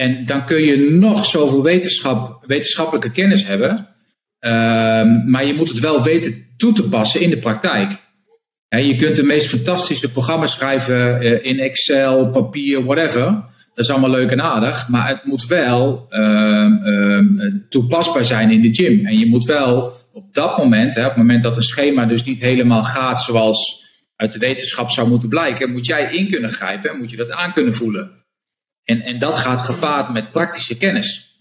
En 0.00 0.24
dan 0.26 0.44
kun 0.44 0.62
je 0.62 0.90
nog 0.90 1.26
zoveel 1.26 1.62
wetenschap, 1.62 2.44
wetenschappelijke 2.46 3.10
kennis 3.10 3.46
hebben, 3.46 3.70
um, 3.70 5.30
maar 5.30 5.46
je 5.46 5.54
moet 5.56 5.68
het 5.68 5.78
wel 5.78 6.02
weten 6.02 6.46
toe 6.56 6.72
te 6.72 6.82
passen 6.82 7.20
in 7.20 7.30
de 7.30 7.38
praktijk. 7.38 7.92
Je 8.68 8.96
kunt 8.96 9.16
de 9.16 9.22
meest 9.22 9.48
fantastische 9.48 10.10
programma's 10.10 10.52
schrijven 10.52 11.22
uh, 11.22 11.44
in 11.44 11.58
Excel, 11.58 12.30
papier, 12.30 12.84
whatever. 12.84 13.24
Dat 13.74 13.84
is 13.84 13.90
allemaal 13.90 14.10
leuk 14.10 14.30
en 14.30 14.42
aardig, 14.42 14.88
maar 14.88 15.08
het 15.08 15.24
moet 15.24 15.46
wel 15.46 16.06
ehm, 16.08 16.72
ehm, 16.72 17.58
toepasbaar 17.68 18.24
zijn 18.24 18.50
in 18.50 18.60
de 18.60 18.74
gym. 18.74 19.06
En 19.06 19.18
je 19.18 19.26
moet 19.26 19.44
wel 19.44 19.92
op 20.12 20.34
dat 20.34 20.58
moment, 20.58 20.94
hè, 20.94 21.00
op 21.00 21.08
het 21.08 21.16
moment 21.16 21.42
dat 21.42 21.56
een 21.56 21.62
schema 21.62 22.04
dus 22.04 22.24
niet 22.24 22.40
helemaal 22.40 22.84
gaat 22.84 23.22
zoals 23.22 23.84
uit 24.16 24.32
de 24.32 24.38
wetenschap 24.38 24.90
zou 24.90 25.08
moeten 25.08 25.28
blijken, 25.28 25.72
moet 25.72 25.86
jij 25.86 26.14
in 26.14 26.30
kunnen 26.30 26.52
grijpen 26.52 26.90
en 26.90 26.98
moet 26.98 27.10
je 27.10 27.16
dat 27.16 27.30
aan 27.30 27.52
kunnen 27.52 27.74
voelen. 27.74 28.19
En, 28.84 29.02
en 29.02 29.18
dat 29.18 29.38
gaat 29.38 29.60
gepaard 29.60 30.12
met 30.12 30.30
praktische 30.30 30.76
kennis. 30.76 31.38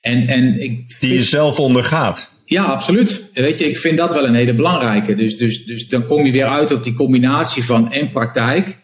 En, 0.00 0.28
en 0.28 0.60
ik 0.60 1.00
Die 1.00 1.14
je 1.14 1.24
zelf 1.24 1.60
ondergaat. 1.60 2.32
Ja, 2.44 2.64
absoluut. 2.64 3.30
Weet 3.34 3.58
je, 3.58 3.68
ik 3.68 3.78
vind 3.78 3.96
dat 3.96 4.12
wel 4.12 4.26
een 4.26 4.34
hele 4.34 4.54
belangrijke. 4.54 5.14
Dus, 5.14 5.36
dus, 5.36 5.64
dus 5.64 5.88
dan 5.88 6.06
kom 6.06 6.26
je 6.26 6.32
weer 6.32 6.46
uit 6.46 6.72
op 6.72 6.84
die 6.84 6.92
combinatie 6.92 7.64
van 7.64 7.92
en 7.92 8.10
praktijk 8.10 8.78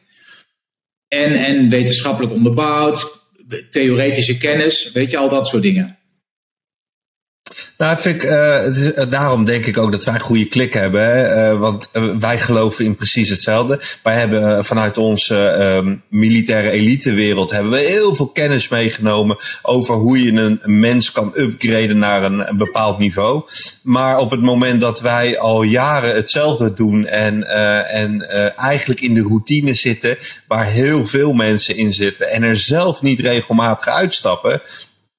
en, 1.08 1.44
en 1.44 1.68
wetenschappelijk 1.68 2.32
onderbouwd, 2.32 3.28
theoretische 3.70 4.38
kennis, 4.38 4.92
weet 4.92 5.10
je, 5.10 5.16
al 5.16 5.28
dat 5.28 5.48
soort 5.48 5.62
dingen. 5.62 5.98
Nou, 7.78 7.99
vind 7.99 8.23
ik, 8.23 8.30
uh, 8.30 9.11
daarom 9.11 9.44
denk 9.44 9.66
ik 9.66 9.78
ook 9.78 9.92
dat 9.92 10.04
wij 10.04 10.14
een 10.14 10.20
goede 10.20 10.49
klik 10.49 10.73
hebben. 10.73 11.02
Hè? 11.02 11.52
Uh, 11.52 11.58
want 11.58 11.90
wij 12.18 12.38
geloven 12.38 12.84
in 12.84 12.94
precies 12.94 13.28
hetzelfde. 13.28 13.80
Wij 14.02 14.14
hebben 14.14 14.64
vanuit 14.64 14.99
onze 14.99 15.56
uh, 15.84 15.92
militaire 16.08 16.70
elitewereld 16.70 17.50
hebben 17.50 17.73
we 17.73 17.78
heel 17.78 18.14
veel 18.14 18.26
kennis 18.26 18.68
meegenomen 18.68 19.37
over 19.62 19.94
hoe 19.94 20.25
je 20.25 20.32
een, 20.32 20.61
mens 20.64 21.12
kan 21.12 21.32
upgraden 21.34 21.99
naar 21.99 22.23
een, 22.23 22.49
een, 22.49 22.56
bepaald 22.56 22.99
niveau. 22.99 23.42
Maar 23.82 24.18
op 24.18 24.30
het 24.30 24.40
moment 24.40 24.80
dat 24.80 25.00
wij 25.00 25.38
al 25.38 25.62
jaren 25.62 26.14
hetzelfde 26.14 26.75
doen 26.75 27.06
en, 27.06 27.49
en 27.88 28.28
eigenlijk 28.56 29.00
in 29.00 29.14
de 29.14 29.23
routine 29.23 29.75
zitten, 29.75 30.16
waar 30.49 30.66
heel 30.66 31.04
veel 31.04 31.32
mensen 31.32 31.76
in 31.76 31.92
zitten 31.92 32.30
en 32.30 32.42
er 32.42 32.56
zelf 32.56 33.02
niet 33.02 33.20
regelmatig 33.20 33.88
uitstappen 33.88 34.62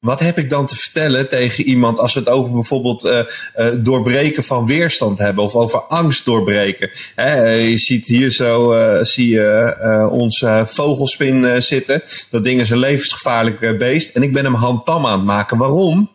wat 0.06 0.20
heb 0.20 0.38
ik 0.38 0.50
dan 0.50 0.66
te 0.66 0.76
vertellen 0.76 1.30
tegen 1.30 1.64
iemand 1.64 2.00
als 2.00 2.14
we 2.14 2.20
het 2.20 2.30
over 2.30 2.52
bijvoorbeeld 2.52 3.06
uh, 3.06 3.20
uh, 3.56 3.68
doorbreken 3.78 4.44
van 4.44 4.66
weerstand 4.66 5.20
hebben 5.20 5.44
of 5.44 5.56
over 5.56 5.80
angst 5.80 6.26
doorbreken? 6.26 6.90
Hè, 7.16 7.44
je 7.54 7.78
ziet 7.78 8.08
hier 8.08 8.32
zo 8.32 8.74
uh, 8.74 9.04
zie 9.04 9.30
je 9.30 10.10
onze 10.12 10.64
vogelspin 10.68 11.62
zitten. 11.62 12.04
Dat 12.30 12.44
ding 12.44 12.62
is 12.62 12.70
een 12.70 12.78
levensgevaarlijk 12.78 13.78
beest. 13.78 14.16
En 14.16 14.24
ik 14.24 14.34
ben 14.34 14.44
hem 14.44 14.54
handtam 14.54 15.06
aan 15.06 15.18
het 15.18 15.28
maken. 15.28 15.58
Waarom? 15.58 16.12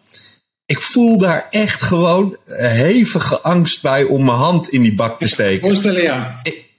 Ik 0.66 0.80
voel 0.80 1.18
daar 1.18 1.46
echt 1.50 1.82
gewoon 1.82 2.36
hevige 2.56 3.40
angst 3.40 3.82
bij 3.82 4.04
om 4.04 4.24
mijn 4.24 4.38
hand 4.38 4.68
in 4.68 4.82
die 4.82 4.94
bak 4.94 5.18
te 5.18 5.28
steken. 5.28 5.68
Voorstellen, 5.68 6.02
ja. 6.02 6.40
Ik 6.42 6.69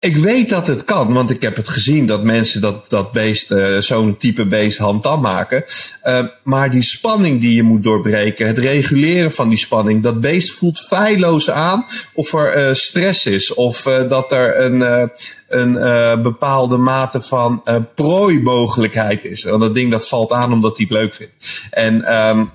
weet 0.00 0.48
dat 0.48 0.66
het 0.66 0.84
kan, 0.84 1.12
want 1.12 1.30
ik 1.30 1.42
heb 1.42 1.56
het 1.56 1.68
gezien 1.68 2.06
dat 2.06 2.22
mensen 2.22 2.60
dat, 2.60 2.86
dat 2.88 3.12
beest, 3.12 3.50
uh, 3.50 3.78
zo'n 3.78 4.16
type 4.16 4.46
beest 4.46 4.78
handtam 4.78 5.20
maken. 5.20 5.64
Uh, 6.04 6.24
maar 6.42 6.70
die 6.70 6.82
spanning 6.82 7.40
die 7.40 7.54
je 7.54 7.62
moet 7.62 7.82
doorbreken, 7.82 8.46
het 8.46 8.58
reguleren 8.58 9.32
van 9.32 9.48
die 9.48 9.58
spanning, 9.58 10.02
dat 10.02 10.20
beest 10.20 10.50
voelt 10.50 10.80
feilloos 10.80 11.50
aan 11.50 11.84
of 12.14 12.32
er 12.32 12.68
uh, 12.68 12.74
stress 12.74 13.26
is 13.26 13.54
of 13.54 13.82
dat 13.82 14.32
er 14.32 14.60
een, 14.60 15.10
een 15.48 16.22
bepaalde 16.22 16.76
mate 16.76 17.22
van 17.22 17.62
prooimogelijkheid 17.94 19.24
is. 19.24 19.42
Want 19.42 19.60
dat 19.60 19.74
ding 19.74 19.90
dat 19.90 20.08
valt 20.08 20.32
aan 20.32 20.52
omdat 20.52 20.76
hij 20.76 20.86
het 20.88 20.98
leuk 20.98 21.14
vindt. 21.14 21.32
En 21.70 22.14
um, 22.28 22.50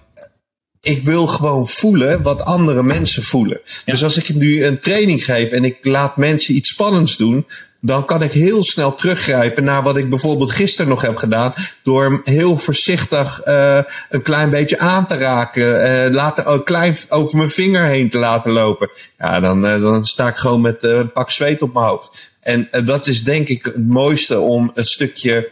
ik 0.85 1.03
wil 1.03 1.27
gewoon 1.27 1.67
voelen 1.67 2.21
wat 2.21 2.41
andere 2.41 2.83
mensen 2.83 3.23
voelen. 3.23 3.61
Dus 3.85 4.03
als 4.03 4.17
ik 4.17 4.35
nu 4.35 4.65
een 4.65 4.79
training 4.79 5.25
geef 5.25 5.49
en 5.49 5.63
ik 5.63 5.77
laat 5.81 6.17
mensen 6.17 6.55
iets 6.55 6.69
spannends 6.69 7.17
doen, 7.17 7.45
dan 7.79 8.05
kan 8.05 8.21
ik 8.21 8.31
heel 8.31 8.63
snel 8.63 8.95
teruggrijpen 8.95 9.63
naar 9.63 9.83
wat 9.83 9.97
ik 9.97 10.09
bijvoorbeeld 10.09 10.51
gisteren 10.51 10.89
nog 10.89 11.01
heb 11.01 11.15
gedaan. 11.15 11.53
Door 11.83 12.03
hem 12.03 12.21
heel 12.23 12.57
voorzichtig 12.57 13.41
uh, 13.47 13.79
een 14.09 14.21
klein 14.21 14.49
beetje 14.49 14.79
aan 14.79 15.07
te 15.07 15.17
raken. 15.17 15.87
Uh, 16.05 16.13
laten, 16.13 16.63
klein 16.63 16.97
over 17.09 17.37
mijn 17.37 17.49
vinger 17.49 17.85
heen 17.85 18.09
te 18.09 18.17
laten 18.17 18.51
lopen. 18.51 18.89
Ja, 19.17 19.39
dan, 19.39 19.65
uh, 19.65 19.81
dan 19.81 20.05
sta 20.05 20.27
ik 20.27 20.35
gewoon 20.35 20.61
met 20.61 20.83
een 20.83 21.11
pak 21.11 21.31
zweet 21.31 21.61
op 21.61 21.73
mijn 21.73 21.85
hoofd. 21.85 22.33
En 22.39 22.69
dat 22.85 23.07
is 23.07 23.23
denk 23.23 23.47
ik 23.47 23.63
het 23.63 23.87
mooiste 23.87 24.39
om 24.39 24.71
een 24.73 24.85
stukje 24.85 25.49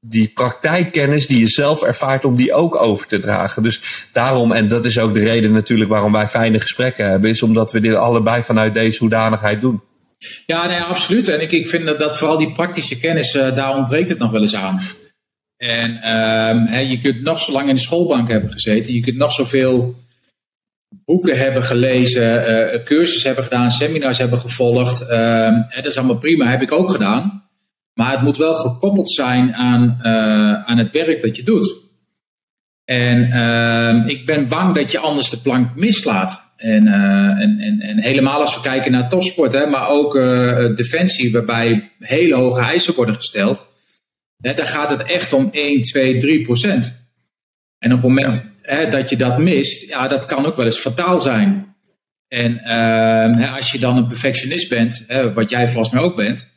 die 0.00 0.28
praktijkkennis 0.28 1.26
die 1.26 1.38
je 1.38 1.46
zelf 1.46 1.82
ervaart, 1.82 2.24
om 2.24 2.36
die 2.36 2.52
ook 2.52 2.82
over 2.82 3.06
te 3.06 3.20
dragen. 3.20 3.62
Dus 3.62 4.06
daarom, 4.12 4.52
en 4.52 4.68
dat 4.68 4.84
is 4.84 4.98
ook 4.98 5.14
de 5.14 5.24
reden 5.24 5.52
natuurlijk 5.52 5.90
waarom 5.90 6.12
wij 6.12 6.28
fijne 6.28 6.60
gesprekken 6.60 7.08
hebben, 7.08 7.30
is 7.30 7.42
omdat 7.42 7.72
we 7.72 7.80
dit 7.80 7.94
allebei 7.94 8.42
vanuit 8.42 8.74
deze 8.74 8.98
hoedanigheid 8.98 9.60
doen. 9.60 9.82
Ja, 10.46 10.66
nee, 10.66 10.80
absoluut. 10.80 11.28
En 11.28 11.40
ik, 11.40 11.52
ik 11.52 11.68
vind 11.68 11.98
dat, 11.98 12.18
vooral 12.18 12.38
die 12.38 12.52
praktische 12.52 12.98
kennis, 12.98 13.34
uh, 13.34 13.54
daar 13.54 13.76
ontbreekt 13.76 14.08
het 14.08 14.18
nog 14.18 14.30
wel 14.30 14.42
eens 14.42 14.56
aan. 14.56 14.80
En 15.56 16.00
uh, 16.70 16.90
je 16.90 17.00
kunt 17.00 17.22
nog 17.22 17.40
zo 17.40 17.52
lang 17.52 17.68
in 17.68 17.74
de 17.74 17.80
schoolbank 17.80 18.30
hebben 18.30 18.52
gezeten, 18.52 18.94
je 18.94 19.00
kunt 19.00 19.16
nog 19.16 19.32
zoveel 19.32 19.94
boeken 21.04 21.38
hebben 21.38 21.62
gelezen, 21.62 22.50
uh, 22.50 22.84
cursus 22.84 23.22
hebben 23.22 23.44
gedaan, 23.44 23.70
seminars 23.70 24.18
hebben 24.18 24.38
gevolgd. 24.38 25.00
Uh, 25.10 25.58
dat 25.74 25.84
is 25.84 25.96
allemaal 25.96 26.18
prima, 26.18 26.50
heb 26.50 26.62
ik 26.62 26.72
ook 26.72 26.90
gedaan. 26.90 27.45
Maar 27.98 28.12
het 28.12 28.22
moet 28.22 28.36
wel 28.36 28.54
gekoppeld 28.54 29.12
zijn 29.12 29.54
aan, 29.54 29.98
uh, 30.02 30.64
aan 30.64 30.78
het 30.78 30.90
werk 30.90 31.22
dat 31.22 31.36
je 31.36 31.42
doet. 31.42 31.74
En 32.84 33.26
uh, 33.26 34.08
ik 34.08 34.26
ben 34.26 34.48
bang 34.48 34.74
dat 34.74 34.90
je 34.90 34.98
anders 34.98 35.30
de 35.30 35.38
plank 35.38 35.74
mislaat. 35.74 36.54
En, 36.56 36.86
uh, 36.86 36.94
en, 36.94 37.58
en, 37.60 37.80
en, 37.80 38.02
helemaal 38.02 38.40
als 38.40 38.54
we 38.54 38.60
kijken 38.60 38.92
naar 38.92 39.08
topsport, 39.08 39.52
hè, 39.52 39.66
maar 39.66 39.88
ook 39.88 40.14
defensie, 40.76 41.32
waarbij 41.32 41.90
hele 41.98 42.34
hoge 42.34 42.60
eisen 42.60 42.94
worden 42.94 43.14
gesteld. 43.14 43.66
Hè, 44.42 44.54
daar 44.54 44.66
gaat 44.66 44.90
het 44.90 45.02
echt 45.02 45.32
om 45.32 45.48
1, 45.52 45.82
2, 45.82 46.18
3 46.18 46.42
procent. 46.42 47.10
En 47.78 47.92
op 47.92 48.02
het 48.02 48.08
moment 48.08 48.42
hè, 48.62 48.88
dat 48.88 49.10
je 49.10 49.16
dat 49.16 49.38
mist, 49.38 49.88
ja, 49.88 50.08
dat 50.08 50.26
kan 50.26 50.46
ook 50.46 50.56
wel 50.56 50.66
eens 50.66 50.78
fataal 50.78 51.20
zijn. 51.20 51.74
En 52.28 52.58
ehm, 52.58 53.54
als 53.54 53.72
je 53.72 53.78
dan 53.78 53.96
een 53.96 54.06
perfectionist 54.06 54.68
bent, 54.68 55.04
hè, 55.06 55.32
wat 55.32 55.50
jij 55.50 55.68
volgens 55.68 55.94
mij 55.94 56.02
ook 56.02 56.16
bent, 56.16 56.54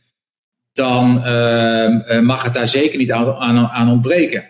dan 0.79 1.23
ehm, 1.23 1.99
eh, 1.99 2.19
mag 2.19 2.43
het 2.43 2.53
daar 2.53 2.67
zeker 2.67 2.97
niet 2.97 3.11
aan, 3.11 3.67
aan, 3.67 3.91
ontbreken. 3.91 4.43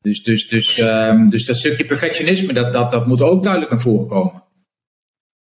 Dus, 0.00 0.22
dus, 0.22 0.48
dus, 0.48 0.78
ehm, 0.78 1.26
dus 1.26 1.44
dat 1.44 1.56
stukje 1.56 1.84
perfectionisme, 1.84 2.52
dat, 2.52 2.72
dat, 2.72 2.90
dat 2.90 3.06
moet 3.06 3.22
ook 3.22 3.42
duidelijk 3.42 3.72
naar 3.72 3.80
voren 3.80 4.08
komen. 4.08 4.42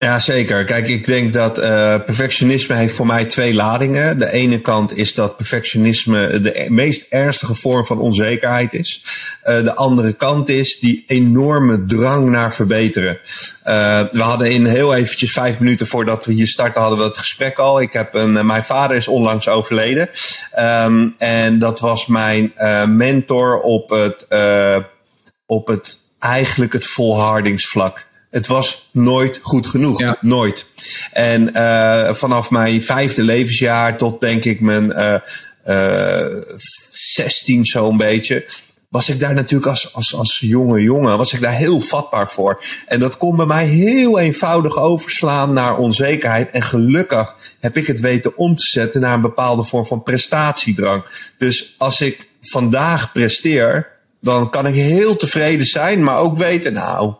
Ja, 0.04 0.20
zeker. 0.20 0.64
Kijk, 0.64 0.88
ik 0.88 1.06
denk 1.06 1.34
dat 1.34 1.58
uh, 1.58 1.64
perfectionisme 2.06 2.76
heeft 2.76 2.96
voor 2.96 3.06
mij 3.06 3.26
twee 3.26 3.54
ladingen. 3.54 4.20
De 4.20 4.32
ene 4.32 4.62
kant 4.62 4.98
is 4.98 5.14
dat 5.14 5.38
perfectionisme 5.38 6.42
de 6.42 6.66
meest 6.70 7.06
ernstige 7.10 7.54
vorm 7.54 7.86
van 7.86 8.00
onzekerheid 8.00 8.74
is. 8.74 9.04
Uh, 9.46 9.64
de 9.64 9.76
andere 9.76 10.14
kant 10.14 10.50
is 10.50 10.80
die 10.80 11.04
enorme 11.08 11.86
drang 11.86 12.30
naar 12.30 12.54
verbeteren. 12.54 13.20
Uh, 13.68 14.02
we 14.12 14.22
hadden 14.22 14.52
in 14.52 14.66
heel 14.66 14.96
eventjes 14.96 15.32
vijf 15.32 15.60
minuten 15.60 15.88
voordat 15.88 16.26
we 16.26 16.34
hier 16.34 16.48
starten, 16.48 16.82
hadden 16.82 17.00
we 17.00 17.06
het 17.06 17.18
gesprek 17.18 17.58
al. 17.58 17.82
Ik 17.82 17.94
heb 17.94 18.14
een, 18.14 18.46
mijn 18.46 18.64
vader 18.64 18.96
is 18.96 19.08
onlangs 19.08 19.48
overleden. 19.48 20.10
Um, 20.60 21.16
en 21.18 21.60
dat 21.60 21.80
was 21.80 22.08
mijn 22.08 22.54
mentor 22.88 23.62
op 23.62 23.90
het, 23.90 24.26
op 25.46 25.68
het 25.68 25.98
eigenlijk 26.20 26.74
het 26.74 26.86
volhardingsvlak. 26.86 28.12
Het 28.34 28.48
was 28.48 28.90
nooit 28.92 29.40
goed 29.42 29.68
genoeg. 29.68 30.16
Nooit. 30.22 30.66
En 31.12 31.50
uh, 31.54 32.14
vanaf 32.14 32.50
mijn 32.50 32.84
vijfde 32.84 33.24
levensjaar 33.24 33.98
tot 33.98 34.22
denk 34.22 34.44
ik 34.46 34.60
mijn 34.60 34.86
uh, 34.86 35.16
uh, 35.68 36.42
16 36.92 37.66
zo'n 37.66 37.98
beetje. 37.98 38.46
Was 38.90 39.10
ik 39.10 39.20
daar 39.20 39.34
natuurlijk 39.34 39.70
als, 39.70 39.94
als, 39.94 40.16
als 40.16 40.40
jonge 40.40 40.82
jongen, 40.82 41.18
was 41.18 41.34
ik 41.34 41.42
daar 41.42 41.56
heel 41.56 41.80
vatbaar 41.80 42.30
voor. 42.30 42.64
En 42.88 43.00
dat 43.00 43.18
kon 43.18 43.36
bij 43.36 43.46
mij 43.46 43.66
heel 43.66 44.20
eenvoudig 44.20 44.78
overslaan 44.78 45.54
naar 45.54 45.78
onzekerheid. 45.78 46.50
En 46.50 46.64
gelukkig 46.64 47.36
heb 47.60 47.78
ik 47.78 47.88
het 47.88 48.00
weten 48.00 48.38
om 48.38 48.56
te 48.56 48.66
zetten 48.66 49.02
naar 49.02 49.14
een 49.14 49.22
bepaalde 49.22 49.64
vorm 49.64 49.86
van 49.86 50.04
prestatiedrang. 50.04 51.04
Dus 51.38 51.76
als 51.78 52.02
ik 52.02 52.28
vandaag 52.42 53.12
presteer, 53.12 53.88
dan 54.22 54.50
kan 54.50 54.68
ik 54.68 54.74
heel 54.74 55.16
tevreden 55.16 55.66
zijn, 55.66 56.04
maar 56.04 56.18
ook 56.18 56.38
weten, 56.38 56.74
nou, 56.74 57.14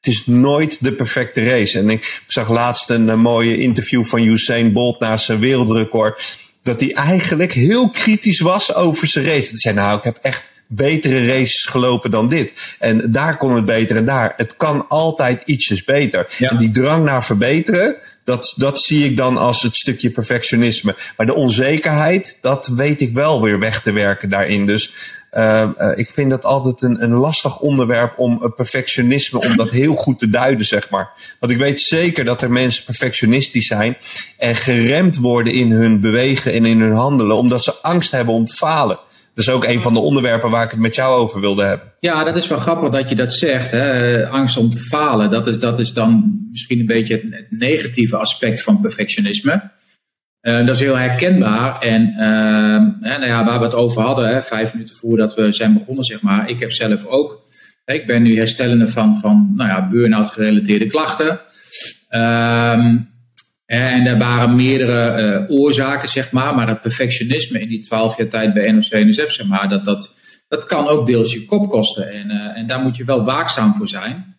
het 0.00 0.06
is 0.06 0.26
nooit 0.26 0.84
de 0.84 0.92
perfecte 0.92 1.44
race. 1.44 1.78
En 1.78 1.90
ik 1.90 2.22
zag 2.26 2.48
laatst 2.50 2.90
een, 2.90 3.08
een 3.08 3.20
mooie 3.20 3.56
interview 3.56 4.04
van 4.04 4.22
Usain 4.22 4.72
Bolt 4.72 5.00
na 5.00 5.16
zijn 5.16 5.38
wereldrecord. 5.38 6.38
Dat 6.62 6.80
hij 6.80 6.92
eigenlijk 6.94 7.52
heel 7.52 7.90
kritisch 7.90 8.40
was 8.40 8.74
over 8.74 9.06
zijn 9.06 9.24
race. 9.24 9.48
Hij 9.48 9.58
zei, 9.58 9.74
nou, 9.74 9.98
ik 9.98 10.04
heb 10.04 10.18
echt 10.22 10.42
betere 10.66 11.26
races 11.26 11.64
gelopen 11.64 12.10
dan 12.10 12.28
dit. 12.28 12.52
En 12.78 13.10
daar 13.10 13.36
kon 13.36 13.54
het 13.54 13.64
beter 13.64 13.96
en 13.96 14.04
daar. 14.04 14.34
Het 14.36 14.56
kan 14.56 14.88
altijd 14.88 15.42
ietsjes 15.44 15.84
beter. 15.84 16.36
En 16.38 16.56
die 16.56 16.70
drang 16.70 17.04
naar 17.04 17.24
verbeteren, 17.24 17.96
dat, 18.24 18.54
dat 18.56 18.80
zie 18.80 19.04
ik 19.04 19.16
dan 19.16 19.36
als 19.36 19.62
het 19.62 19.76
stukje 19.76 20.10
perfectionisme. 20.10 20.94
Maar 21.16 21.26
de 21.26 21.34
onzekerheid, 21.34 22.38
dat 22.40 22.66
weet 22.66 23.00
ik 23.00 23.12
wel 23.12 23.42
weer 23.42 23.58
weg 23.58 23.82
te 23.82 23.92
werken 23.92 24.28
daarin. 24.28 24.66
Dus 24.66 24.94
uh, 25.32 25.68
uh, 25.78 25.98
ik 25.98 26.10
vind 26.14 26.30
dat 26.30 26.44
altijd 26.44 26.82
een, 26.82 27.02
een 27.02 27.12
lastig 27.12 27.60
onderwerp 27.60 28.18
om 28.18 28.40
uh, 28.42 28.48
perfectionisme, 28.56 29.40
om 29.40 29.56
dat 29.56 29.70
heel 29.70 29.94
goed 29.94 30.18
te 30.18 30.30
duiden, 30.30 30.66
zeg 30.66 30.90
maar. 30.90 31.10
Want 31.40 31.52
ik 31.52 31.58
weet 31.58 31.80
zeker 31.80 32.24
dat 32.24 32.42
er 32.42 32.50
mensen 32.50 32.84
perfectionistisch 32.84 33.66
zijn 33.66 33.96
en 34.38 34.54
geremd 34.54 35.16
worden 35.16 35.52
in 35.52 35.70
hun 35.70 36.00
bewegen 36.00 36.52
en 36.52 36.66
in 36.66 36.80
hun 36.80 36.92
handelen, 36.92 37.36
omdat 37.36 37.62
ze 37.62 37.74
angst 37.82 38.10
hebben 38.10 38.34
om 38.34 38.44
te 38.44 38.54
falen. 38.54 38.98
is 39.34 39.48
ook 39.48 39.64
een 39.64 39.82
van 39.82 39.94
de 39.94 40.00
onderwerpen 40.00 40.50
waar 40.50 40.64
ik 40.64 40.70
het 40.70 40.80
met 40.80 40.94
jou 40.94 41.20
over 41.20 41.40
wilde 41.40 41.62
hebben. 41.62 41.92
Ja, 42.00 42.24
dat 42.24 42.36
is 42.36 42.48
wel 42.48 42.58
grappig 42.58 42.90
dat 42.90 43.08
je 43.08 43.14
dat 43.14 43.32
zegt. 43.32 43.70
Hè? 43.70 44.28
Angst 44.28 44.56
om 44.56 44.70
te 44.70 44.78
falen, 44.78 45.30
dat 45.30 45.48
is, 45.48 45.58
dat 45.58 45.80
is 45.80 45.92
dan 45.92 46.38
misschien 46.50 46.80
een 46.80 46.86
beetje 46.86 47.14
het, 47.30 47.46
negatieve 47.50 48.16
aspect 48.16 48.62
van 48.62 48.80
perfectionisme. 48.80 49.70
Uh, 50.42 50.58
dat 50.66 50.74
is 50.74 50.80
heel 50.80 50.98
herkenbaar. 50.98 51.78
En 51.78 52.08
uh, 52.10 53.10
nou 53.10 53.26
ja, 53.26 53.44
waar 53.44 53.58
we 53.58 53.64
het 53.64 53.74
over 53.74 54.02
hadden, 54.02 54.28
hè, 54.28 54.42
vijf 54.42 54.72
minuten 54.72 54.96
voordat 54.96 55.34
we 55.34 55.52
zijn 55.52 55.72
begonnen, 55.72 56.04
zeg 56.04 56.22
maar. 56.22 56.50
Ik 56.50 56.60
heb 56.60 56.72
zelf 56.72 57.06
ook, 57.06 57.42
ik 57.84 58.06
ben 58.06 58.22
nu 58.22 58.36
herstellende 58.36 58.88
van, 58.88 59.18
van 59.18 59.52
nou 59.56 59.68
ja, 59.68 59.88
burn-out 59.88 60.28
gerelateerde 60.28 60.86
klachten. 60.86 61.40
Ehm, 62.08 62.96
en 63.66 64.06
er 64.06 64.18
waren 64.18 64.56
meerdere 64.56 65.22
uh, 65.22 65.58
oorzaken, 65.58 66.08
zeg 66.08 66.32
maar. 66.32 66.54
Maar 66.54 66.68
het 66.68 66.80
perfectionisme 66.80 67.60
in 67.60 67.68
die 67.68 67.80
twaalf 67.80 68.16
jaar 68.16 68.28
tijd 68.28 68.54
bij 68.54 68.72
NOC-NSF, 68.72 69.30
zeg 69.30 69.46
maar, 69.46 69.68
dat, 69.68 69.84
dat, 69.84 70.16
dat 70.48 70.66
kan 70.66 70.88
ook 70.88 71.06
deels 71.06 71.32
je 71.32 71.44
kop 71.44 71.70
kosten. 71.70 72.12
En, 72.12 72.30
uh, 72.30 72.58
en 72.58 72.66
daar 72.66 72.80
moet 72.80 72.96
je 72.96 73.04
wel 73.04 73.24
waakzaam 73.24 73.74
voor 73.74 73.88
zijn. 73.88 74.36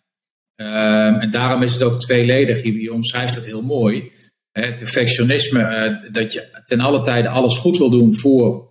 Ehm, 0.56 1.14
en 1.14 1.30
daarom 1.30 1.62
is 1.62 1.72
het 1.72 1.82
ook 1.82 2.00
tweeledig. 2.00 2.62
Je, 2.62 2.80
je 2.80 2.92
omschrijft 2.92 3.34
het 3.34 3.44
heel 3.44 3.62
mooi. 3.62 4.12
Hè, 4.52 4.72
perfectionisme, 4.74 5.60
uh, 5.60 6.12
dat 6.12 6.32
je 6.32 6.62
ten 6.66 6.80
alle 6.80 7.00
tijde 7.00 7.28
alles 7.28 7.56
goed 7.56 7.78
wil 7.78 7.90
doen 7.90 8.16
voor 8.16 8.68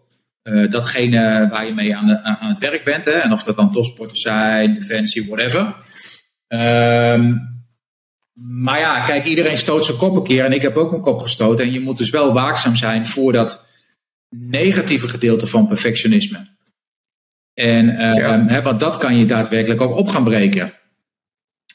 datgene 0.70 1.48
waar 1.52 1.66
je 1.66 1.74
mee 1.74 1.96
aan, 1.96 2.06
de, 2.06 2.22
aan 2.22 2.50
het 2.50 2.60
werk 2.60 2.84
bent. 2.84 3.06
Hè? 3.06 3.12
En 3.12 3.34
of 3.34 3.44
dat 3.44 3.56
dan 3.56 3.72
topsporters 3.72 4.22
zijn, 4.22 4.74
defensie, 4.74 5.28
whatever. 5.28 5.74
Ehm 6.48 7.34
maar 8.42 8.80
ja, 8.80 9.06
kijk, 9.06 9.26
iedereen 9.26 9.58
stoot 9.58 9.86
zijn 9.86 9.98
kop 9.98 10.16
een 10.16 10.24
keer 10.24 10.46
en 10.46 10.52
ik 10.52 10.62
heb 10.62 10.76
ook 10.76 10.90
mijn 10.90 11.02
kop 11.02 11.20
gestoten. 11.20 11.66
En 11.66 11.72
je 11.72 11.80
moet 11.80 11.98
dus 11.98 12.10
wel 12.10 12.34
waakzaam 12.34 12.76
zijn 12.76 13.08
voor 13.08 13.32
dat 13.32 13.68
negatieve 14.30 15.10
gedeelte 15.10 15.48
van 15.48 15.68
perfectionisme. 15.68 16.48
En 17.54 17.90
uh, 17.90 18.64
want 18.64 18.80
dat 18.80 18.98
kan 18.98 19.18
je 19.18 19.26
daadwerkelijk 19.26 19.82
ook 19.82 19.98
op 19.98 20.08
gaan 20.08 20.24
breken. 20.24 20.74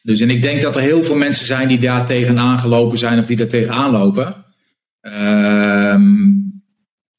Dus 0.05 0.21
en 0.21 0.31
ik 0.31 0.43
denk 0.43 0.63
dat 0.63 0.77
er 0.77 0.83
heel 0.83 1.03
veel 1.03 1.17
mensen 1.17 1.47
zijn 1.47 1.69
die 1.69 1.79
daar 1.79 2.07
tegenaan 2.07 2.59
gelopen 2.59 2.99
zijn 2.99 3.19
of 3.19 3.27
die 3.27 3.37
daar 3.37 3.47
tegenaan 3.47 3.91
lopen. 3.91 4.45
Ehm, 5.01 6.15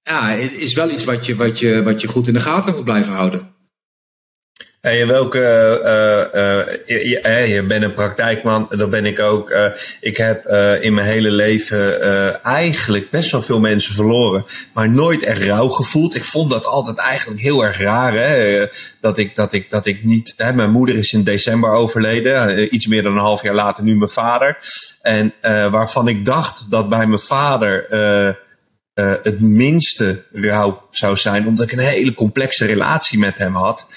ja, 0.01 0.27
het 0.29 0.53
is 0.53 0.73
wel 0.73 0.91
iets 0.91 1.03
wat 1.03 1.25
je, 1.25 1.35
wat, 1.35 1.59
je, 1.59 1.83
wat 1.83 2.01
je 2.01 2.07
goed 2.07 2.27
in 2.27 2.33
de 2.33 2.39
gaten 2.39 2.75
moet 2.75 2.83
blijven 2.83 3.13
houden. 3.13 3.54
Hey, 4.85 5.07
welke, 5.07 5.39
uh, 5.39 6.73
je, 6.85 7.47
je, 7.47 7.63
bent 7.63 7.83
een 7.83 7.93
praktijkman, 7.93 8.67
dat 8.69 8.89
ben 8.89 9.05
ik 9.05 9.19
ook. 9.19 9.55
Ik 9.99 10.17
heb 10.17 10.45
in 10.81 10.93
mijn 10.93 11.07
hele 11.07 11.31
leven 11.31 12.43
eigenlijk 12.43 13.09
best 13.09 13.31
wel 13.31 13.41
veel 13.41 13.59
mensen 13.59 13.93
verloren, 13.93 14.45
maar 14.73 14.89
nooit 14.89 15.23
echt 15.23 15.41
rouw 15.41 15.69
gevoeld. 15.69 16.15
Ik 16.15 16.23
vond 16.23 16.49
dat 16.49 16.65
altijd 16.65 16.97
eigenlijk 16.97 17.41
heel 17.41 17.65
erg 17.65 17.79
raar, 17.79 18.13
hè? 18.13 18.65
dat 19.01 19.17
ik, 19.17 19.35
dat 19.35 19.53
ik, 19.53 19.69
dat 19.69 19.85
ik 19.85 20.03
niet. 20.03 20.33
Hè, 20.37 20.53
mijn 20.53 20.71
moeder 20.71 20.95
is 20.95 21.13
in 21.13 21.23
december 21.23 21.71
overleden, 21.71 22.75
iets 22.75 22.87
meer 22.87 23.03
dan 23.03 23.13
een 23.13 23.19
half 23.19 23.41
jaar 23.41 23.55
later 23.55 23.83
nu 23.83 23.95
mijn 23.95 24.09
vader. 24.09 24.57
En 25.01 25.33
waarvan 25.71 26.07
ik 26.07 26.25
dacht 26.25 26.71
dat 26.71 26.89
bij 26.89 27.07
mijn 27.07 27.19
vader. 27.19 27.85
het 29.23 29.39
minste 29.39 30.23
rouw 30.33 30.87
zou 30.91 31.17
zijn, 31.17 31.47
omdat 31.47 31.65
ik 31.65 31.71
een 31.71 31.79
hele 31.79 32.13
complexe 32.13 32.65
relatie 32.65 33.19
met 33.19 33.37
hem 33.37 33.55
had 33.55 33.87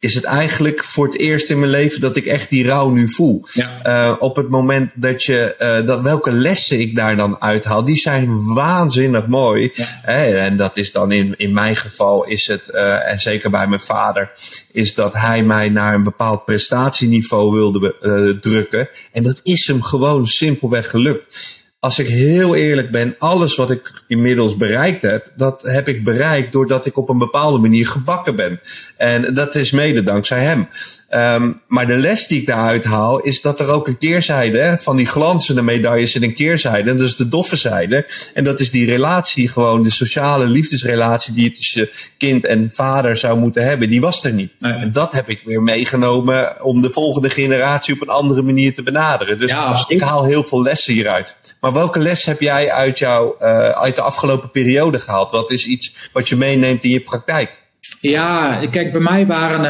is 0.00 0.14
het 0.14 0.24
eigenlijk 0.24 0.84
voor 0.84 1.06
het 1.06 1.18
eerst 1.18 1.50
in 1.50 1.58
mijn 1.58 1.70
leven 1.70 2.00
dat 2.00 2.16
ik 2.16 2.26
echt 2.26 2.50
die 2.50 2.66
rouw 2.66 2.90
nu 2.90 3.08
voel. 3.08 3.44
Ja. 3.52 3.80
Uh, 3.86 4.16
op 4.18 4.36
het 4.36 4.48
moment 4.48 4.90
dat 4.94 5.24
je, 5.24 5.54
uh, 5.58 5.86
dat 5.86 6.00
welke 6.00 6.32
lessen 6.32 6.80
ik 6.80 6.96
daar 6.96 7.16
dan 7.16 7.40
uithaal, 7.40 7.84
die 7.84 7.96
zijn 7.96 8.44
waanzinnig 8.54 9.26
mooi. 9.26 9.72
Ja. 9.74 10.02
en 10.04 10.56
dat 10.56 10.76
is 10.76 10.92
dan 10.92 11.12
in, 11.12 11.34
in 11.36 11.52
mijn 11.52 11.76
geval 11.76 12.24
is 12.24 12.46
het, 12.46 12.62
uh, 12.70 13.10
en 13.10 13.20
zeker 13.20 13.50
bij 13.50 13.66
mijn 13.66 13.80
vader, 13.80 14.30
is 14.72 14.94
dat 14.94 15.14
hij 15.14 15.42
mij 15.42 15.68
naar 15.68 15.94
een 15.94 16.02
bepaald 16.02 16.44
prestatieniveau 16.44 17.52
wilde 17.52 18.38
drukken. 18.40 18.88
En 19.12 19.22
dat 19.22 19.40
is 19.42 19.66
hem 19.66 19.82
gewoon 19.82 20.26
simpelweg 20.26 20.90
gelukt 20.90 21.59
als 21.80 21.98
ik 21.98 22.06
heel 22.06 22.54
eerlijk 22.54 22.90
ben, 22.90 23.14
alles 23.18 23.56
wat 23.56 23.70
ik 23.70 24.02
inmiddels 24.08 24.56
bereikt 24.56 25.02
heb, 25.02 25.30
dat 25.36 25.62
heb 25.62 25.88
ik 25.88 26.04
bereikt 26.04 26.52
doordat 26.52 26.86
ik 26.86 26.96
op 26.96 27.08
een 27.08 27.18
bepaalde 27.18 27.58
manier 27.58 27.86
gebakken 27.86 28.36
ben. 28.36 28.60
En 28.96 29.34
dat 29.34 29.54
is 29.54 29.70
mede 29.70 30.02
dankzij 30.02 30.42
hem. 30.42 30.68
Um, 31.14 31.60
maar 31.66 31.86
de 31.86 31.96
les 31.96 32.26
die 32.26 32.40
ik 32.40 32.46
daaruit 32.46 32.84
haal, 32.84 33.20
is 33.20 33.40
dat 33.40 33.60
er 33.60 33.68
ook 33.68 33.88
een 33.88 33.98
keerzijde 33.98 34.58
hè, 34.58 34.78
van 34.78 34.96
die 34.96 35.06
glanzende 35.06 35.62
medailles 35.62 36.14
en 36.14 36.22
een 36.22 36.34
keerzijde. 36.34 36.90
En 36.90 36.96
dat 36.96 37.06
is 37.06 37.16
de 37.16 37.28
doffe 37.28 37.56
zijde. 37.56 38.06
En 38.34 38.44
dat 38.44 38.60
is 38.60 38.70
die 38.70 38.86
relatie, 38.86 39.48
gewoon 39.48 39.82
de 39.82 39.90
sociale 39.90 40.46
liefdesrelatie 40.46 41.34
die 41.34 41.44
je 41.44 41.52
tussen 41.52 41.88
kind 42.18 42.44
en 42.44 42.70
vader 42.74 43.16
zou 43.16 43.38
moeten 43.38 43.64
hebben. 43.64 43.88
Die 43.88 44.00
was 44.00 44.24
er 44.24 44.32
niet. 44.32 44.52
En 44.60 44.92
dat 44.92 45.12
heb 45.12 45.28
ik 45.28 45.42
weer 45.44 45.62
meegenomen 45.62 46.62
om 46.62 46.80
de 46.80 46.90
volgende 46.90 47.30
generatie 47.30 47.94
op 47.94 48.02
een 48.02 48.08
andere 48.08 48.42
manier 48.42 48.74
te 48.74 48.82
benaderen. 48.82 49.38
Dus 49.38 49.50
ja, 49.50 49.84
ik 49.88 50.00
haal 50.00 50.24
heel 50.24 50.44
veel 50.44 50.62
lessen 50.62 50.92
hieruit. 50.92 51.36
Maar 51.60 51.72
welke 51.72 51.98
les 51.98 52.24
heb 52.24 52.40
jij 52.40 52.70
uit, 52.70 52.98
jou, 52.98 53.34
uh, 53.42 53.68
uit 53.68 53.94
de 53.94 54.02
afgelopen 54.02 54.50
periode 54.50 54.98
gehaald? 54.98 55.30
Wat 55.30 55.50
is 55.50 55.66
iets 55.66 56.10
wat 56.12 56.28
je 56.28 56.36
meeneemt 56.36 56.84
in 56.84 56.90
je 56.90 57.00
praktijk? 57.00 57.58
Ja, 58.00 58.60
kijk, 58.70 58.92
bij 58.92 59.00
mij 59.00 59.26
waren. 59.26 59.64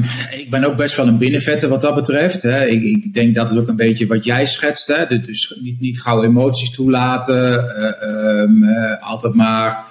Uh, 0.00 0.38
ik 0.38 0.50
ben 0.50 0.64
ook 0.64 0.76
best 0.76 0.96
wel 0.96 1.06
een 1.06 1.18
binnenvetter 1.18 1.68
wat 1.68 1.80
dat 1.80 1.94
betreft. 1.94 2.42
Hè. 2.42 2.66
Ik, 2.66 2.82
ik, 2.82 3.14
denk 3.14 3.34
dat 3.34 3.48
het 3.48 3.58
ook 3.58 3.68
een 3.68 3.76
beetje 3.76 4.06
wat 4.06 4.24
jij 4.24 4.46
schetst. 4.46 4.86
Hè. 4.86 5.20
Dus 5.20 5.58
niet, 5.62 5.80
niet 5.80 6.00
gauw 6.00 6.22
emoties 6.22 6.70
toelaten. 6.70 7.64
Uh, 8.02 9.02
altijd 9.02 9.34
maar. 9.34 9.84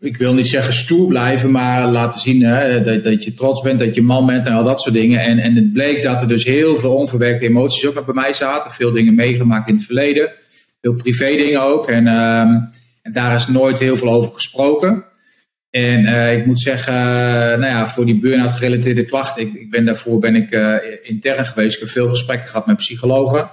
Ik 0.00 0.16
wil 0.16 0.34
niet 0.34 0.48
zeggen 0.48 0.72
stoer 0.72 1.08
blijven, 1.08 1.50
maar 1.50 1.88
laten 1.88 2.20
zien 2.20 2.42
hè, 2.42 2.82
dat, 2.82 3.04
dat 3.04 3.24
je 3.24 3.34
trots 3.34 3.62
bent, 3.62 3.80
dat 3.80 3.94
je 3.94 4.02
man 4.02 4.26
bent 4.26 4.46
en 4.46 4.52
al 4.52 4.64
dat 4.64 4.80
soort 4.80 4.94
dingen. 4.94 5.20
En, 5.20 5.38
en 5.38 5.54
het 5.54 5.72
bleek 5.72 6.02
dat 6.02 6.20
er 6.20 6.28
dus 6.28 6.44
heel 6.44 6.76
veel 6.76 6.94
onverwerkte 6.94 7.46
emoties 7.46 7.86
ook 7.86 7.94
nog 7.94 8.04
bij 8.04 8.14
mij 8.14 8.32
zaten. 8.32 8.72
Veel 8.72 8.92
dingen 8.92 9.14
meegemaakt 9.14 9.68
in 9.68 9.74
het 9.74 9.84
verleden. 9.84 10.32
Veel 10.80 10.94
privé 10.94 11.26
dingen 11.26 11.62
ook. 11.62 11.88
En, 11.88 12.06
ehm, 12.06 12.58
en 13.02 13.12
daar 13.12 13.34
is 13.34 13.46
nooit 13.46 13.78
heel 13.78 13.96
veel 13.96 14.10
over 14.10 14.32
gesproken. 14.32 15.04
En 15.70 16.04
uh, 16.04 16.36
ik 16.36 16.46
moet 16.46 16.60
zeggen, 16.60 16.94
nou 17.60 17.66
ja, 17.66 17.88
voor 17.88 18.06
die 18.06 18.18
burn-out 18.18 18.52
gerelateerde 18.52 19.04
klachten, 19.04 19.42
ik, 19.42 19.54
ik 19.54 19.70
ben 19.70 19.84
daarvoor 19.84 20.18
ben 20.18 20.36
ik 20.36 20.54
uh, 20.54 20.74
intern 21.02 21.46
geweest. 21.46 21.74
Ik 21.74 21.80
heb 21.80 21.88
veel 21.88 22.08
gesprekken 22.08 22.48
gehad 22.48 22.66
met 22.66 22.76
psychologen. 22.76 23.50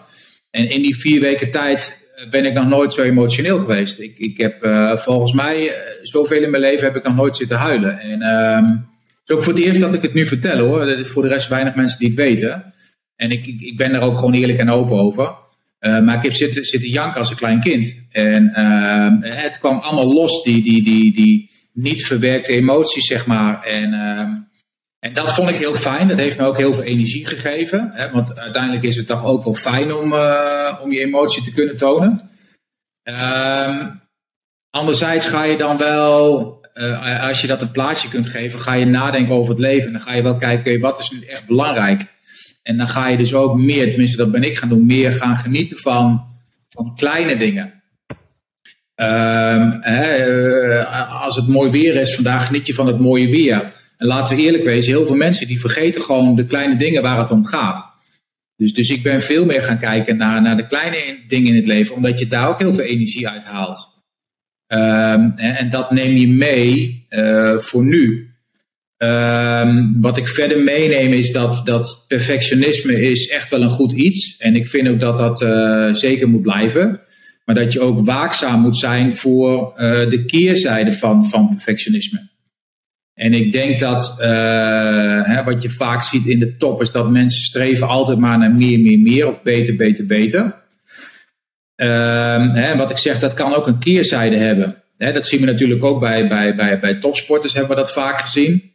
En 0.51 0.69
in 0.69 0.81
die 0.81 0.97
vier 0.97 1.21
weken 1.21 1.51
tijd 1.51 2.06
ben 2.29 2.45
ik 2.45 2.53
nog 2.53 2.67
nooit 2.67 2.93
zo 2.93 3.01
emotioneel 3.01 3.59
geweest. 3.59 3.99
Ik, 3.99 4.17
ik 4.17 4.37
heb 4.37 4.67
volgens 4.99 5.33
mij, 5.33 5.71
zoveel 6.01 6.43
in 6.43 6.49
mijn 6.49 6.63
leven 6.63 6.85
heb 6.85 6.95
ik 6.95 7.03
nog 7.03 7.15
nooit 7.15 7.35
zitten 7.35 7.57
huilen. 7.57 7.99
En 7.99 8.21
ehm, 8.21 8.65
het 8.65 9.25
is 9.25 9.35
ook 9.35 9.43
voor 9.43 9.53
het 9.53 9.63
eerst 9.63 9.81
dat 9.81 9.93
ik 9.93 10.01
het 10.01 10.13
nu 10.13 10.25
vertel 10.25 10.57
hoor. 10.57 11.05
Voor 11.05 11.21
de 11.21 11.29
rest 11.29 11.47
weinig 11.47 11.75
mensen 11.75 11.99
die 11.99 12.07
het 12.07 12.17
weten. 12.17 12.73
En 13.15 13.31
ik, 13.31 13.47
ik, 13.47 13.61
ik 13.61 13.77
ben 13.77 13.93
er 13.93 14.01
ook 14.01 14.17
gewoon 14.17 14.33
eerlijk 14.33 14.59
en 14.59 14.69
open 14.69 14.97
over. 14.97 15.35
maar 15.79 16.15
ik 16.15 16.23
heb 16.23 16.33
zitten, 16.33 16.63
zitten 16.63 16.89
janken 16.89 17.19
als 17.19 17.29
een 17.29 17.35
klein 17.35 17.59
kind. 17.59 18.07
En 18.11 18.53
ehm, 18.53 19.21
het 19.21 19.59
kwam 19.59 19.79
allemaal 19.79 20.13
los, 20.13 20.43
die, 20.43 20.63
die, 20.63 20.83
die, 20.83 21.13
die, 21.13 21.49
niet 21.73 22.05
verwerkte 22.05 22.53
emoties, 22.53 23.07
zeg 23.07 23.25
maar. 23.25 23.63
En, 23.63 23.93
uh, 23.93 24.31
en 25.07 25.13
dat 25.13 25.33
vond 25.33 25.49
ik 25.49 25.55
heel 25.55 25.73
fijn. 25.73 26.07
Dat 26.07 26.17
heeft 26.17 26.37
me 26.37 26.45
ook 26.45 26.57
heel 26.57 26.73
veel 26.73 26.83
energie 26.83 27.27
gegeven. 27.27 27.91
Hè? 27.93 28.11
Want 28.11 28.39
uiteindelijk 28.39 28.83
is 28.83 28.95
het 28.95 29.07
toch 29.07 29.25
ook 29.25 29.43
wel 29.43 29.53
fijn 29.53 29.93
om, 29.93 30.11
uh, 30.11 30.79
om 30.83 30.91
je 30.91 30.99
emotie 30.99 31.43
te 31.43 31.53
kunnen 31.53 31.77
tonen. 31.77 32.29
Uh, 33.03 33.85
anderzijds 34.69 35.27
ga 35.27 35.43
je 35.43 35.57
dan 35.57 35.77
wel, 35.77 36.61
uh, 36.73 37.27
als 37.27 37.41
je 37.41 37.47
dat 37.47 37.61
een 37.61 37.71
plaatsje 37.71 38.09
kunt 38.09 38.27
geven, 38.27 38.59
ga 38.59 38.73
je 38.73 38.85
nadenken 38.85 39.35
over 39.35 39.49
het 39.49 39.59
leven. 39.59 39.87
En 39.87 39.93
dan 39.93 40.01
ga 40.01 40.13
je 40.13 40.21
wel 40.21 40.37
kijken, 40.37 40.79
wat 40.79 40.99
is 40.99 41.11
nu 41.11 41.21
echt 41.21 41.45
belangrijk? 41.45 42.05
En 42.63 42.77
dan 42.77 42.87
ga 42.87 43.07
je 43.07 43.17
dus 43.17 43.33
ook 43.33 43.55
meer, 43.55 43.89
tenminste 43.89 44.17
dat 44.17 44.31
ben 44.31 44.43
ik 44.43 44.57
gaan 44.57 44.69
doen, 44.69 44.85
meer 44.85 45.11
gaan 45.11 45.37
genieten 45.37 45.77
van, 45.77 46.21
van 46.69 46.95
kleine 46.95 47.37
dingen. 47.37 47.73
Um, 48.95 49.81
als 51.21 51.35
het 51.35 51.47
mooi 51.47 51.71
weer 51.71 51.95
is, 51.95 52.15
vandaag 52.15 52.45
geniet 52.45 52.67
je 52.67 52.73
van 52.73 52.87
het 52.87 52.99
mooie 52.99 53.29
weer. 53.29 53.85
En 53.97 54.07
laten 54.07 54.35
we 54.35 54.41
eerlijk 54.41 54.63
wezen, 54.63 54.91
heel 54.91 55.07
veel 55.07 55.15
mensen 55.15 55.47
die 55.47 55.59
vergeten 55.59 56.01
gewoon 56.01 56.35
de 56.35 56.45
kleine 56.45 56.77
dingen 56.77 57.01
waar 57.01 57.19
het 57.19 57.31
om 57.31 57.45
gaat. 57.45 57.95
Dus, 58.55 58.73
dus 58.73 58.89
ik 58.89 59.03
ben 59.03 59.21
veel 59.21 59.45
meer 59.45 59.61
gaan 59.61 59.79
kijken 59.79 60.17
naar, 60.17 60.41
naar 60.41 60.57
de 60.57 60.67
kleine 60.67 60.97
dingen 61.27 61.47
in 61.47 61.55
het 61.55 61.65
leven, 61.65 61.95
omdat 61.95 62.19
je 62.19 62.27
daar 62.27 62.47
ook 62.47 62.59
heel 62.59 62.73
veel 62.73 62.83
energie 62.83 63.27
uit 63.27 63.43
haalt. 63.43 63.95
Um, 64.67 65.33
en, 65.35 65.55
en, 65.55 65.69
dat 65.69 65.91
neem 65.91 66.17
je 66.17 66.27
mee 66.27 67.05
uh, 67.09 67.57
voor 67.57 67.83
nu. 67.83 68.31
Um, 68.97 70.01
wat 70.01 70.17
ik 70.17 70.27
verder 70.27 70.63
meeneem 70.63 71.13
is 71.13 71.31
dat, 71.31 71.65
dat 71.65 72.05
perfectionisme 72.07 73.01
is 73.01 73.29
echt 73.29 73.49
wel 73.49 73.61
een 73.61 73.69
goed 73.69 73.91
iets. 73.91 74.37
En 74.37 74.55
ik 74.55 74.67
vind 74.67 74.87
ook 74.87 74.99
dat 74.99 75.17
dat 75.17 75.41
uh, 75.41 75.93
zeker 75.93 76.29
moet 76.29 76.41
blijven. 76.41 77.01
Maar 77.45 77.55
dat 77.55 77.73
je 77.73 77.79
ook 77.79 78.05
waakzaam 78.05 78.61
moet 78.61 78.77
zijn 78.77 79.15
voor 79.15 79.71
uh, 79.71 80.09
de 80.09 80.25
keerzijde 80.25 80.93
van, 80.93 81.29
van 81.29 81.49
perfectionisme. 81.49 82.29
En 83.17 83.33
ik 83.33 83.51
denk 83.51 83.79
dat 83.79 84.17
uh, 84.21 84.27
hè, 85.23 85.43
wat 85.43 85.61
je 85.61 85.69
vaak 85.69 86.03
ziet 86.03 86.25
in 86.25 86.39
de 86.39 86.57
top 86.57 86.81
is 86.81 86.91
dat 86.91 87.09
mensen 87.09 87.41
streven 87.41 87.87
altijd 87.87 88.17
maar 88.17 88.37
naar 88.37 88.55
meer, 88.55 88.79
meer, 88.79 88.99
meer 88.99 89.27
of 89.27 89.41
beter, 89.41 89.75
beter, 89.75 90.05
beter. 90.05 90.55
Uh, 91.75 92.53
hè, 92.53 92.75
wat 92.75 92.89
ik 92.89 92.97
zeg, 92.97 93.19
dat 93.19 93.33
kan 93.33 93.53
ook 93.53 93.67
een 93.67 93.79
keerzijde 93.79 94.37
hebben. 94.37 94.83
dat 94.97 95.27
zien 95.27 95.39
we 95.39 95.45
natuurlijk 95.45 95.83
ook 95.83 95.99
bij, 95.99 96.27
bij, 96.27 96.55
bij, 96.55 96.79
bij 96.79 96.93
topsporters, 96.95 97.53
hebben 97.53 97.75
we 97.75 97.83
dat 97.83 97.91
vaak 97.91 98.21
gezien. 98.21 98.73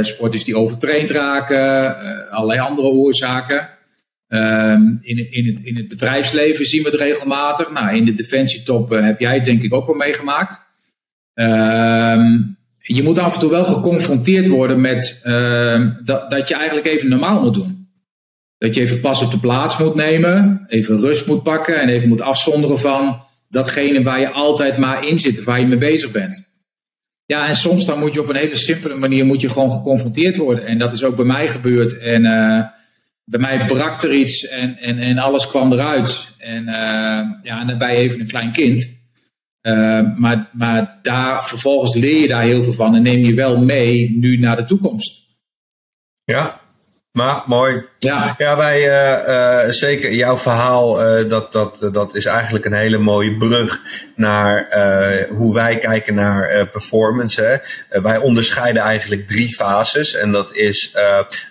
sporters 0.00 0.44
die 0.44 0.56
overtraind 0.56 1.10
raken, 1.10 2.30
allerlei 2.30 2.60
andere 2.60 2.88
oorzaken. 2.88 3.68
Ehm, 4.28 4.82
in, 5.00 5.32
in, 5.32 5.46
het, 5.46 5.60
in 5.60 5.76
het 5.76 5.88
bedrijfsleven 5.88 6.66
zien 6.66 6.82
we 6.82 6.88
het 6.90 7.00
regelmatig. 7.00 7.70
Nou, 7.72 7.96
in 7.96 8.04
de 8.04 8.14
defensietop 8.14 8.90
heb 8.90 9.20
jij 9.20 9.34
het 9.34 9.44
denk 9.44 9.62
ik 9.62 9.74
ook 9.74 9.86
wel 9.86 9.96
meegemaakt. 9.96 10.58
Ehm, 11.34 12.38
je 12.94 13.02
moet 13.02 13.18
af 13.18 13.34
en 13.34 13.40
toe 13.40 13.50
wel 13.50 13.64
geconfronteerd 13.64 14.46
worden 14.46 14.80
met 14.80 15.20
ehm, 15.22 15.90
dat, 16.04 16.30
dat 16.30 16.48
je 16.48 16.54
eigenlijk 16.54 16.86
even 16.86 17.08
normaal 17.08 17.42
moet 17.42 17.54
doen. 17.54 17.88
Dat 18.58 18.74
je 18.74 18.80
even 18.80 19.00
pas 19.00 19.22
op 19.22 19.30
de 19.30 19.38
plaats 19.38 19.78
moet 19.78 19.94
nemen, 19.94 20.64
even 20.68 21.00
rust 21.00 21.26
moet 21.26 21.42
pakken 21.42 21.80
en 21.80 21.88
even 21.88 22.08
moet 22.08 22.20
afzonderen 22.20 22.78
van 22.78 23.22
datgene 23.48 24.02
waar 24.02 24.20
je 24.20 24.30
altijd 24.30 24.76
maar 24.76 25.06
in 25.06 25.18
zit, 25.18 25.44
waar 25.44 25.60
je 25.60 25.66
mee 25.66 25.78
bezig 25.78 26.10
bent. 26.10 26.48
Ja, 27.26 27.48
en 27.48 27.56
soms 27.56 27.86
dan 27.86 27.98
moet 27.98 28.12
je 28.12 28.20
op 28.20 28.28
een 28.28 28.36
hele 28.36 28.56
simpele 28.56 28.94
manier 28.94 29.24
moet 29.24 29.40
je 29.40 29.48
gewoon 29.48 29.72
geconfronteerd 29.72 30.36
worden. 30.36 30.66
En 30.66 30.78
dat 30.78 30.92
is 30.92 31.04
ook 31.04 31.16
bij 31.16 31.24
mij 31.24 31.48
gebeurd. 31.48 31.98
En 31.98 32.24
uh, 32.24 32.62
bij 33.24 33.40
mij 33.40 33.64
brak 33.66 34.02
er 34.02 34.12
iets 34.12 34.48
en, 34.48 34.78
en, 34.78 34.98
en 34.98 35.18
alles 35.18 35.46
kwam 35.46 35.72
eruit. 35.72 36.34
En, 36.38 36.62
uh, 36.62 36.72
ja, 37.40 37.60
en 37.60 37.66
dan 37.66 37.78
ben 37.78 37.92
je 37.92 37.96
even 37.96 38.20
een 38.20 38.26
klein 38.26 38.52
kind. 38.52 38.99
Uh, 39.62 40.16
maar, 40.16 40.50
maar 40.52 40.98
daar, 41.02 41.48
vervolgens 41.48 41.94
leer 41.94 42.20
je 42.20 42.28
daar 42.28 42.42
heel 42.42 42.62
veel 42.62 42.72
van 42.72 42.94
en 42.94 43.02
neem 43.02 43.24
je 43.24 43.34
wel 43.34 43.58
mee 43.58 44.10
nu 44.18 44.36
naar 44.36 44.56
de 44.56 44.64
toekomst. 44.64 45.28
Ja, 46.24 46.60
maar 47.12 47.42
mooi. 47.46 47.84
Ja, 48.02 48.34
ja 48.38 48.56
wij, 48.56 48.88
uh, 48.88 49.72
zeker 49.72 50.12
jouw 50.12 50.36
verhaal, 50.36 51.18
uh, 51.18 51.28
dat, 51.28 51.52
dat, 51.52 51.88
dat 51.92 52.14
is 52.14 52.24
eigenlijk 52.24 52.64
een 52.64 52.72
hele 52.72 52.98
mooie 52.98 53.36
brug 53.36 53.80
naar 54.16 54.68
hoe 55.28 55.54
wij 55.54 55.78
kijken 55.78 56.14
naar 56.14 56.66
performance. 56.66 57.42
Hè. 57.42 58.00
wij 58.00 58.16
onderscheiden 58.16 58.82
eigenlijk 58.82 59.26
drie 59.26 59.54
fases. 59.54 60.14
En 60.14 60.32
dat 60.32 60.54
is 60.54 60.94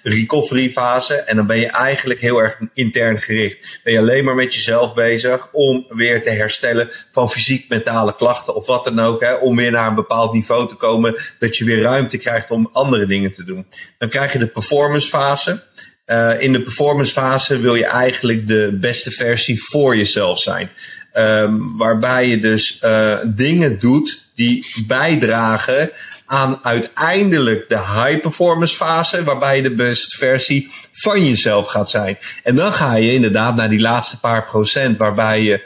recovery 0.03 0.69
fase. 0.69 1.15
En 1.15 1.35
dan 1.35 1.47
ben 1.47 1.59
je 1.59 1.67
eigenlijk 1.67 2.19
heel 2.19 2.41
erg 2.41 2.59
intern 2.73 3.21
gericht. 3.21 3.79
Ben 3.83 3.93
je 3.93 3.99
alleen 3.99 4.25
maar 4.25 4.35
met 4.35 4.55
jezelf 4.55 4.93
bezig 4.93 5.49
om 5.51 5.85
weer 5.89 6.23
te 6.23 6.29
herstellen 6.29 6.89
van 7.11 7.31
fysiek-mentale 7.31 8.15
klachten 8.15 8.55
of 8.55 8.65
wat 8.65 8.83
dan 8.83 8.99
ook. 8.99 9.21
Hè, 9.21 9.33
om 9.33 9.55
weer 9.55 9.71
naar 9.71 9.87
een 9.87 9.95
bepaald 9.95 10.33
niveau 10.33 10.67
te 10.67 10.75
komen. 10.75 11.15
Dat 11.39 11.57
je 11.57 11.65
weer 11.65 11.81
ruimte 11.81 12.17
krijgt 12.17 12.51
om 12.51 12.69
andere 12.73 13.05
dingen 13.05 13.33
te 13.33 13.43
doen. 13.43 13.65
Dan 13.97 14.09
krijg 14.09 14.33
je 14.33 14.39
de 14.39 14.47
performance 14.47 15.09
fase. 15.09 15.61
Uh, 16.09 16.41
in 16.41 16.53
de 16.53 16.61
performance 16.61 17.11
fase 17.11 17.59
wil 17.59 17.75
je 17.75 17.85
eigenlijk 17.85 18.47
de 18.47 18.77
beste 18.81 19.11
versie 19.11 19.63
voor 19.63 19.97
jezelf 19.97 20.39
zijn. 20.39 20.69
Um, 21.13 21.77
waarbij 21.77 22.27
je 22.27 22.39
dus 22.39 22.79
uh, 22.83 23.17
dingen 23.25 23.79
doet 23.79 24.23
die 24.35 24.65
bijdragen 24.87 25.91
aan 26.25 26.59
uiteindelijk 26.63 27.69
de 27.69 27.77
high 27.77 28.19
performance 28.21 28.75
fase, 28.75 29.23
waarbij 29.23 29.55
je 29.55 29.61
de 29.61 29.75
beste 29.75 30.17
versie 30.17 30.71
van 30.91 31.25
jezelf 31.25 31.67
gaat 31.67 31.89
zijn. 31.89 32.17
En 32.43 32.55
dan 32.55 32.73
ga 32.73 32.95
je 32.95 33.13
inderdaad 33.13 33.55
naar 33.55 33.69
die 33.69 33.79
laatste 33.79 34.19
paar 34.19 34.45
procent, 34.45 34.97
waarbij 34.97 35.41
je 35.41 35.61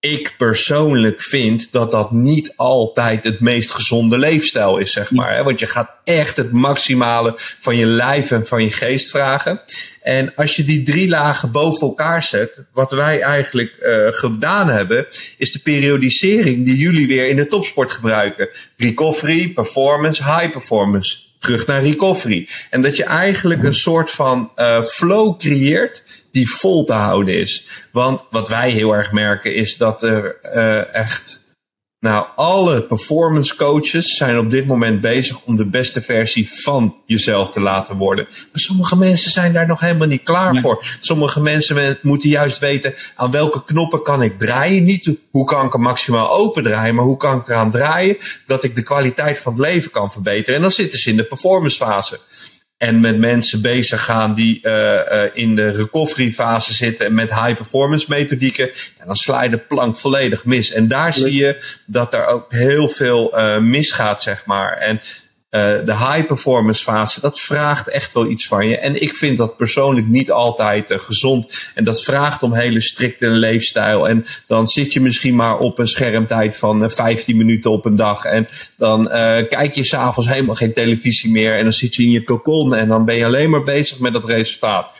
ik 0.00 0.34
persoonlijk 0.36 1.22
vind 1.22 1.68
dat 1.70 1.90
dat 1.90 2.10
niet 2.10 2.52
altijd 2.56 3.24
het 3.24 3.40
meest 3.40 3.70
gezonde 3.70 4.18
leefstijl 4.18 4.78
is, 4.78 4.92
zeg 4.92 5.10
maar. 5.10 5.44
Want 5.44 5.58
je 5.58 5.66
gaat 5.66 5.94
echt 6.04 6.36
het 6.36 6.52
maximale 6.52 7.32
van 7.36 7.76
je 7.76 7.86
lijf 7.86 8.30
en 8.30 8.46
van 8.46 8.62
je 8.62 8.70
geest 8.70 9.10
vragen. 9.10 9.60
En 10.02 10.34
als 10.34 10.56
je 10.56 10.64
die 10.64 10.82
drie 10.82 11.08
lagen 11.08 11.52
boven 11.52 11.86
elkaar 11.86 12.22
zet, 12.22 12.52
wat 12.72 12.90
wij 12.90 13.20
eigenlijk 13.20 13.76
uh, 13.80 14.06
gedaan 14.10 14.68
hebben, 14.68 15.06
is 15.36 15.52
de 15.52 15.58
periodisering 15.58 16.64
die 16.64 16.76
jullie 16.76 17.06
weer 17.06 17.28
in 17.28 17.36
de 17.36 17.46
topsport 17.46 17.92
gebruiken. 17.92 18.48
Recovery, 18.76 19.48
performance, 19.48 20.24
high 20.24 20.50
performance. 20.50 21.18
Terug 21.38 21.66
naar 21.66 21.82
recovery. 21.82 22.48
En 22.70 22.82
dat 22.82 22.96
je 22.96 23.04
eigenlijk 23.04 23.62
een 23.62 23.74
soort 23.74 24.10
van 24.10 24.50
uh, 24.56 24.82
flow 24.82 25.38
creëert 25.38 26.02
die 26.32 26.50
vol 26.50 26.84
te 26.84 26.92
houden 26.92 27.38
is. 27.38 27.68
Want 27.92 28.24
wat 28.30 28.48
wij 28.48 28.70
heel 28.70 28.92
erg 28.92 29.12
merken 29.12 29.54
is 29.54 29.76
dat 29.76 30.02
er 30.02 30.38
uh, 30.54 30.94
echt. 30.94 31.46
Nou, 32.00 32.26
alle 32.36 32.82
performance 32.82 33.56
coaches 33.56 34.16
zijn 34.16 34.38
op 34.38 34.50
dit 34.50 34.66
moment 34.66 35.00
bezig 35.00 35.44
om 35.44 35.56
de 35.56 35.66
beste 35.66 36.00
versie 36.00 36.50
van 36.52 36.96
jezelf 37.06 37.50
te 37.50 37.60
laten 37.60 37.96
worden. 37.96 38.24
Maar 38.30 38.48
sommige 38.52 38.96
mensen 38.96 39.30
zijn 39.30 39.52
daar 39.52 39.66
nog 39.66 39.80
helemaal 39.80 40.06
niet 40.06 40.22
klaar 40.22 40.60
voor. 40.60 40.84
Sommige 41.00 41.40
mensen 41.40 41.98
moeten 42.02 42.28
juist 42.28 42.58
weten 42.58 42.94
aan 43.16 43.30
welke 43.30 43.64
knoppen 43.64 44.02
kan 44.02 44.22
ik 44.22 44.38
draaien. 44.38 44.84
Niet 44.84 45.16
hoe 45.30 45.44
kan 45.44 45.66
ik 45.66 45.72
hem 45.72 45.82
maximaal 45.82 46.32
open 46.32 46.62
draaien, 46.62 46.94
maar 46.94 47.04
hoe 47.04 47.16
kan 47.16 47.38
ik 47.38 47.48
eraan 47.48 47.70
draaien 47.70 48.16
dat 48.46 48.64
ik 48.64 48.76
de 48.76 48.82
kwaliteit 48.82 49.38
van 49.38 49.52
het 49.52 49.62
leven 49.62 49.90
kan 49.90 50.12
verbeteren. 50.12 50.54
En 50.54 50.62
dan 50.62 50.70
zitten 50.70 50.98
ze 50.98 51.10
in 51.10 51.16
de 51.16 51.24
performance 51.24 51.76
fase 51.76 52.20
en 52.78 53.00
met 53.00 53.18
mensen 53.18 53.62
bezig 53.62 54.04
gaan 54.04 54.34
die 54.34 54.60
uh, 54.62 54.72
uh, 54.72 55.22
in 55.32 55.54
de 55.54 55.70
recovery 55.70 56.32
fase 56.32 56.74
zitten 56.74 57.14
met 57.14 57.34
high 57.34 57.54
performance 57.54 58.06
methodieken. 58.08 58.70
En 58.98 59.06
dan 59.06 59.16
sla 59.16 59.42
je 59.42 59.50
de 59.50 59.58
plank 59.58 59.96
volledig 59.96 60.44
mis. 60.44 60.72
En 60.72 60.88
daar 60.88 61.12
zie 61.12 61.34
je 61.34 61.78
dat 61.86 62.14
er 62.14 62.26
ook 62.26 62.52
heel 62.52 62.88
veel 62.88 63.38
uh, 63.38 63.58
misgaat, 63.58 64.22
zeg 64.22 64.44
maar. 64.44 64.72
En 64.72 65.00
de 65.50 65.96
high 65.96 66.26
performance 66.26 66.82
fase, 66.82 67.20
dat 67.20 67.40
vraagt 67.40 67.88
echt 67.88 68.12
wel 68.12 68.26
iets 68.26 68.46
van 68.46 68.68
je. 68.68 68.78
En 68.78 69.02
ik 69.02 69.14
vind 69.14 69.38
dat 69.38 69.56
persoonlijk 69.56 70.06
niet 70.06 70.30
altijd 70.30 70.90
uh, 70.90 70.98
gezond. 70.98 71.70
En 71.74 71.84
dat 71.84 72.02
vraagt 72.02 72.42
om 72.42 72.54
hele 72.54 72.80
strikte 72.80 73.28
leefstijl. 73.28 74.08
En 74.08 74.26
dan 74.46 74.66
zit 74.66 74.92
je 74.92 75.00
misschien 75.00 75.34
maar 75.34 75.58
op 75.58 75.78
een 75.78 75.88
schermtijd 75.88 76.56
van 76.56 76.82
uh, 76.82 76.88
15 76.88 77.36
minuten 77.36 77.70
op 77.70 77.84
een 77.84 77.96
dag. 77.96 78.24
En 78.24 78.48
dan 78.76 79.08
kijk 79.48 79.74
je 79.74 79.84
s'avonds 79.84 80.30
helemaal 80.30 80.54
geen 80.54 80.72
televisie 80.72 81.30
meer. 81.30 81.56
En 81.56 81.62
dan 81.62 81.72
zit 81.72 81.94
je 81.94 82.02
in 82.02 82.10
je 82.10 82.22
cocon 82.22 82.74
en 82.74 82.88
dan 82.88 83.04
ben 83.04 83.16
je 83.16 83.24
alleen 83.24 83.50
maar 83.50 83.62
bezig 83.62 83.98
met 83.98 84.12
dat 84.12 84.24
resultaat. 84.24 84.90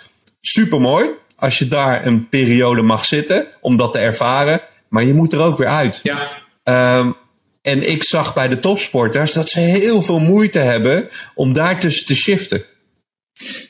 Supermooi 0.41 1.09
als 1.37 1.59
je 1.59 1.69
daar 1.69 2.07
een 2.07 2.29
periode 2.29 2.83
mag 2.83 3.05
zitten 3.05 3.47
om 3.61 3.77
dat 3.77 3.93
te 3.93 3.99
ervaren. 3.99 4.61
Maar 4.89 5.05
je 5.05 5.15
moet 5.15 5.33
er 5.33 5.41
ook 5.41 5.59
weer 5.59 5.69
uit. 5.69 6.01
Ja. 6.03 6.99
Um, 6.99 7.17
en 7.62 7.90
ik 7.90 8.05
zag 8.05 8.35
bij 8.35 8.49
de 8.49 8.59
topsporters 8.59 9.33
dat 9.33 9.49
ze 9.49 9.61
heel 9.61 10.03
veel 10.03 10.18
moeite 10.18 10.59
hebben 10.59 11.09
om 11.35 11.53
daartussen 11.53 12.07
te 12.07 12.14
shiften. 12.14 12.62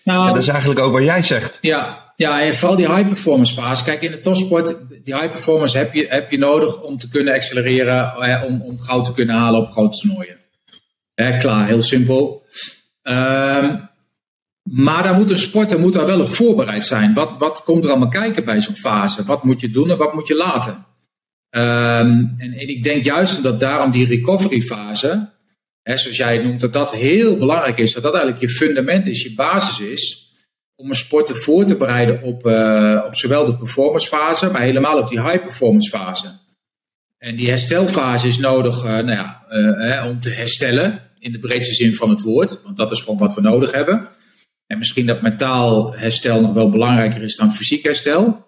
Nou, 0.05 0.27
en 0.27 0.33
dat 0.33 0.42
is 0.42 0.48
eigenlijk 0.48 0.81
ook 0.81 0.92
wat 0.92 1.05
jij 1.05 1.22
zegt. 1.22 1.59
Ja, 1.61 2.12
ja, 2.16 2.42
en 2.42 2.57
vooral 2.57 2.77
die 2.77 2.94
high 2.94 3.07
performance 3.09 3.55
fase. 3.55 3.85
Kijk, 3.85 4.03
in 4.03 4.11
de 4.11 4.20
topsport, 4.20 4.77
die 5.05 5.14
high 5.14 5.31
performance 5.31 5.79
heb 5.79 5.94
je, 5.94 6.07
heb 6.09 6.31
je 6.31 6.38
nodig 6.38 6.83
om 6.83 6.98
te 6.98 7.09
kunnen 7.09 7.35
accelereren, 7.35 8.16
om, 8.46 8.62
om 8.62 8.79
goud 8.79 9.05
te 9.05 9.12
kunnen 9.12 9.37
halen 9.37 9.61
op 9.61 9.70
grote 9.70 9.98
toernooien. 9.98 10.38
klaar, 11.38 11.66
heel 11.66 11.83
simpel. 11.83 12.42
Um, 13.03 13.88
maar 14.62 15.03
daar 15.03 15.14
moet 15.14 15.31
een 15.31 15.38
sporter 15.38 15.81
moet 15.81 15.92
daar 15.92 16.07
wel 16.07 16.20
op 16.20 16.35
voorbereid 16.35 16.85
zijn. 16.85 17.14
Wat, 17.14 17.31
wat 17.38 17.62
komt 17.64 17.85
er 17.85 17.90
allemaal 17.90 18.09
kijken 18.09 18.44
bij 18.44 18.61
zo'n 18.61 18.77
fase? 18.77 19.24
Wat 19.24 19.44
moet 19.44 19.61
je 19.61 19.70
doen 19.70 19.90
en 19.90 19.96
wat 19.96 20.14
moet 20.14 20.29
je 20.29 20.35
laten? 20.35 20.87
Um, 21.50 22.34
en, 22.38 22.68
ik 22.68 22.82
denk 22.82 23.04
juist 23.04 23.42
dat 23.42 23.61
daarom 23.61 23.90
die 23.90 24.06
recovery 24.06 24.61
fase, 24.61 25.30
hè, 25.82 25.96
zoals 25.96 26.16
jij 26.16 26.34
het 26.34 26.44
noemt, 26.44 26.61
dat 26.61 26.72
dat 26.72 26.92
heel 26.92 27.37
belangrijk 27.37 27.78
is. 27.78 27.92
Dat 27.92 28.02
dat 28.02 28.14
eigenlijk 28.14 28.42
je 28.42 28.56
fundament 28.56 29.06
is, 29.06 29.22
je 29.22 29.34
basis 29.34 29.80
is. 29.87 30.26
Om 30.74 30.88
een 30.88 30.96
sporter 30.96 31.37
voor 31.37 31.64
te 31.64 31.76
bereiden 31.76 32.22
op, 32.22 32.46
uh, 32.46 33.02
op 33.06 33.16
zowel 33.16 33.46
de 33.46 33.56
performance 33.56 34.08
fase, 34.08 34.50
maar 34.50 34.61
helemaal 34.61 34.98
op 34.98 35.08
die 35.08 35.22
high 35.22 35.42
performance 35.42 35.90
fase. 35.90 36.38
En 37.18 37.37
die 37.37 37.48
herstelfase 37.48 38.26
is 38.26 38.38
nodig 38.38 38.84
uh, 38.84 38.90
nou 38.90 39.11
ja, 39.11 39.44
uh, 39.50 40.06
om 40.11 40.20
te 40.20 40.30
herstellen, 40.30 41.02
in 41.18 41.32
de 41.32 41.38
breedste 41.38 41.74
zin 41.74 41.94
van 41.94 42.11
het 42.11 42.22
woord. 42.22 42.62
Want 42.62 42.76
dat 42.76 42.92
is 42.92 43.00
gewoon 43.00 43.18
wat 43.18 43.34
we 43.34 43.40
nodig 43.40 43.72
hebben. 43.72 44.08
En 44.66 44.78
misschien 44.78 45.06
dat 45.06 45.22
mentaal 45.22 45.94
herstel 45.94 46.40
nog 46.40 46.52
wel 46.52 46.70
belangrijker 46.70 47.22
is 47.22 47.37
dan 47.37 47.52
fysiek 47.52 47.84
herstel. 47.84 48.46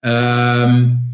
Um, 0.00 1.06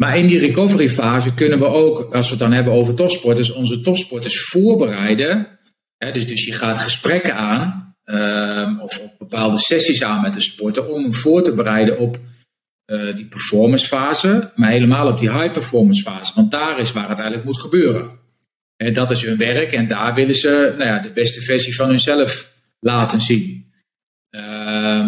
maar 0.00 0.18
in 0.18 0.26
die 0.26 0.38
recovery 0.38 0.90
fase 0.90 1.34
kunnen 1.34 1.58
we 1.58 1.66
ook, 1.66 2.14
als 2.14 2.24
we 2.24 2.30
het 2.30 2.38
dan 2.38 2.52
hebben 2.52 2.72
over 2.72 2.94
topsporters, 2.94 3.52
onze 3.52 3.80
topsporters 3.80 4.40
voorbereiden. 4.40 5.58
Hè, 5.96 6.12
dus, 6.12 6.26
dus 6.26 6.44
je 6.44 6.52
gaat 6.52 6.78
gesprekken 6.78 7.34
aan, 7.34 7.94
uh, 8.04 8.78
of, 8.82 8.98
of, 8.98 9.18
bepaalde 9.18 9.58
sessies 9.58 10.02
aan 10.02 10.20
met 10.20 10.34
de 10.34 10.40
sporter, 10.40 10.88
om 10.88 11.14
voor 11.14 11.42
te 11.42 11.52
bereiden 11.52 11.98
op 11.98 12.18
uh, 12.86 13.14
die 13.16 13.26
performance 13.26 13.86
fase, 13.86 14.52
maar 14.54 14.70
helemaal 14.70 15.08
op 15.08 15.18
die 15.18 15.32
high 15.32 15.52
performance 15.52 16.02
fase. 16.02 16.32
Want 16.34 16.50
daar 16.50 16.80
is 16.80 16.92
waar 16.92 17.08
het 17.08 17.18
eigenlijk 17.18 17.46
moet 17.46 17.60
gebeuren. 17.60 18.10
En 18.76 18.92
dat 18.92 19.10
is 19.10 19.22
hun 19.22 19.36
werk 19.36 19.72
en 19.72 19.88
daar 19.88 20.14
willen 20.14 20.36
ze 20.36 20.74
nou 20.78 20.88
ja, 20.90 20.98
de 20.98 21.12
beste 21.12 21.40
versie 21.40 21.76
van 21.76 21.88
hunzelf 21.88 22.52
laten 22.78 23.20
zien. 23.20 23.72
Uh, 24.30 25.06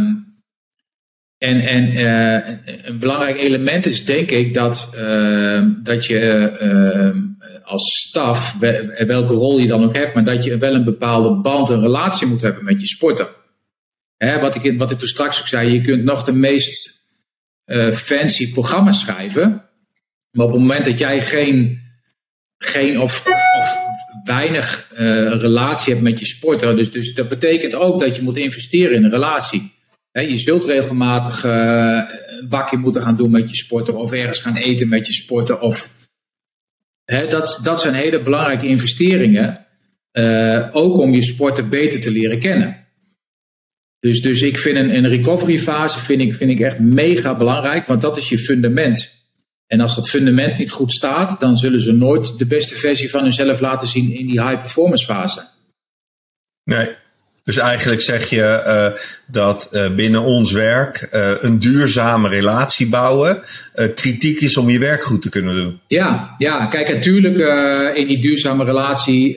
en, 1.42 1.60
en 1.60 1.92
uh, 1.92 2.56
een 2.82 2.98
belangrijk 2.98 3.40
element 3.40 3.86
is 3.86 4.04
denk 4.04 4.30
ik 4.30 4.54
dat, 4.54 4.92
uh, 4.96 5.62
dat 5.82 6.06
je 6.06 6.52
uh, 6.62 7.22
als 7.64 8.06
staf, 8.08 8.56
welke 9.06 9.34
rol 9.34 9.58
je 9.58 9.66
dan 9.66 9.84
ook 9.84 9.96
hebt, 9.96 10.14
maar 10.14 10.24
dat 10.24 10.44
je 10.44 10.58
wel 10.58 10.74
een 10.74 10.84
bepaalde 10.84 11.40
band, 11.40 11.68
een 11.68 11.80
relatie 11.80 12.26
moet 12.26 12.40
hebben 12.40 12.64
met 12.64 12.80
je 12.80 12.86
sporter. 12.86 13.28
Hè, 14.16 14.40
wat, 14.40 14.54
ik, 14.54 14.78
wat 14.78 14.90
ik 14.90 14.98
toen 14.98 15.08
straks 15.08 15.40
ook 15.40 15.46
zei, 15.46 15.72
je 15.72 15.80
kunt 15.80 16.04
nog 16.04 16.24
de 16.24 16.32
meest 16.32 17.00
fancy 17.92 18.52
programma's 18.52 19.00
schrijven, 19.00 19.64
maar 20.30 20.46
op 20.46 20.52
het 20.52 20.60
moment 20.60 20.84
dat 20.84 20.98
jij 20.98 21.22
geen 21.22 21.80
geen 22.58 23.00
of, 23.00 23.26
of, 23.58 23.76
weinig 24.24 24.92
relatie 25.38 25.92
hebt 25.92 26.04
met 26.04 26.18
je 26.18 26.24
sporter. 26.24 26.76
Dus, 26.76 26.90
dus 26.92 27.14
dat 27.14 27.28
betekent 27.28 27.74
ook 27.74 28.00
dat 28.00 28.16
je 28.16 28.22
moet 28.22 28.36
investeren 28.36 28.96
in 28.96 29.04
een 29.04 29.10
relatie. 29.10 29.80
Je 30.12 30.38
zult 30.38 30.64
regelmatig 30.64 31.44
een 31.44 32.48
bakje 32.48 32.76
moeten 32.76 33.02
gaan 33.02 33.16
doen 33.16 33.30
met 33.30 33.50
je 33.50 33.56
sporter 33.56 33.96
of 33.96 34.12
ergens 34.12 34.38
gaan 34.38 34.56
eten 34.56 34.88
met 34.88 35.06
je 35.06 35.12
sporter. 35.12 35.60
Of, 35.60 35.90
dat, 37.04 37.60
dat 37.62 37.80
zijn 37.80 37.94
hele 37.94 38.22
belangrijke 38.22 38.66
investeringen. 38.66 39.66
ook 40.72 40.98
om 40.98 41.14
je 41.14 41.22
sporter 41.22 41.68
beter 41.68 42.00
te 42.00 42.10
leren 42.10 42.40
kennen. 42.40 42.82
Dus, 44.02 44.22
dus 44.22 44.42
ik 44.42 44.58
vind 44.58 44.76
een, 44.76 44.94
een 44.94 45.08
recovery 45.08 45.58
fase 45.58 45.98
vind 45.98 46.20
ik, 46.20 46.34
vind 46.34 46.50
ik 46.50 46.60
echt 46.60 46.78
mega 46.78 47.36
belangrijk, 47.36 47.86
want 47.86 48.00
dat 48.00 48.16
is 48.16 48.28
je 48.28 48.38
fundament. 48.38 49.20
En 49.66 49.80
als 49.80 49.94
dat 49.94 50.08
fundament 50.08 50.58
niet 50.58 50.70
goed 50.70 50.92
staat, 50.92 51.40
dan 51.40 51.56
zullen 51.56 51.80
ze 51.80 51.92
nooit 51.92 52.38
de 52.38 52.46
beste 52.46 52.74
versie 52.74 53.10
van 53.10 53.22
hunzelf 53.22 53.60
laten 53.60 53.88
zien 53.88 54.12
in 54.12 54.26
die 54.26 54.42
high 54.42 54.60
performance 54.60 55.04
fase. 55.04 55.48
Nee, 56.64 56.88
dus 57.44 57.56
eigenlijk 57.56 58.00
zeg 58.00 58.30
je 58.30 58.62
uh, 58.66 59.00
dat 59.26 59.68
uh, 59.72 59.94
binnen 59.94 60.22
ons 60.22 60.52
werk 60.52 61.08
uh, 61.12 61.30
een 61.40 61.58
duurzame 61.58 62.28
relatie 62.28 62.88
bouwen 62.88 63.42
kritiek 63.94 64.40
is 64.40 64.56
om 64.56 64.70
je 64.70 64.78
werk 64.78 65.02
goed 65.02 65.22
te 65.22 65.28
kunnen 65.28 65.54
doen. 65.54 65.80
Ja, 65.86 66.34
ja 66.38 66.66
kijk, 66.66 66.88
natuurlijk 66.88 67.38
in 67.96 68.06
die 68.06 68.20
duurzame 68.20 68.64
relatie 68.64 69.36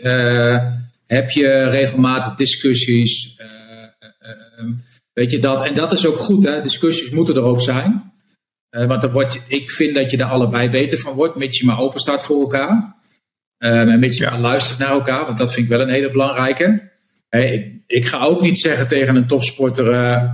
heb 1.07 1.29
je 1.29 1.69
regelmatig 1.69 2.35
discussies. 2.35 3.35
Ehm, 3.37 4.71
weet 5.13 5.31
je 5.31 5.39
dat? 5.39 5.65
En 5.65 5.73
dat 5.73 5.91
is 5.91 6.05
ook 6.05 6.17
goed, 6.17 6.45
hè? 6.45 6.61
discussies 6.61 7.09
moeten 7.09 7.35
er 7.35 7.43
ook 7.43 7.61
zijn. 7.61 8.13
Want 8.69 9.01
dan 9.01 9.11
wordt, 9.11 9.45
ik 9.47 9.71
vind 9.71 9.95
dat 9.95 10.11
je 10.11 10.17
er 10.17 10.23
allebei 10.23 10.69
beter 10.69 10.97
van 10.97 11.13
wordt, 11.13 11.35
mits 11.35 11.59
je 11.59 11.65
maar 11.65 11.79
open 11.79 11.99
staat 11.99 12.25
voor 12.25 12.41
elkaar. 12.41 12.95
Um, 13.57 13.89
en 13.89 13.99
mits 13.99 14.17
je 14.17 14.25
maar 14.25 14.39
luistert 14.39 14.79
naar 14.79 14.89
elkaar, 14.89 15.25
want 15.25 15.37
dat 15.37 15.53
vind 15.53 15.65
ik 15.65 15.71
wel 15.71 15.81
een 15.81 15.93
hele 15.93 16.11
belangrijke. 16.11 16.93
Hey, 17.29 17.53
ik, 17.53 17.83
ik, 17.87 18.05
ga 18.05 18.23
ook 18.23 18.41
niet 18.41 18.59
zeggen 18.59 18.87
tegen 18.87 19.15
een 19.15 19.27
topsporter: 19.27 19.91
uh, 19.91 20.33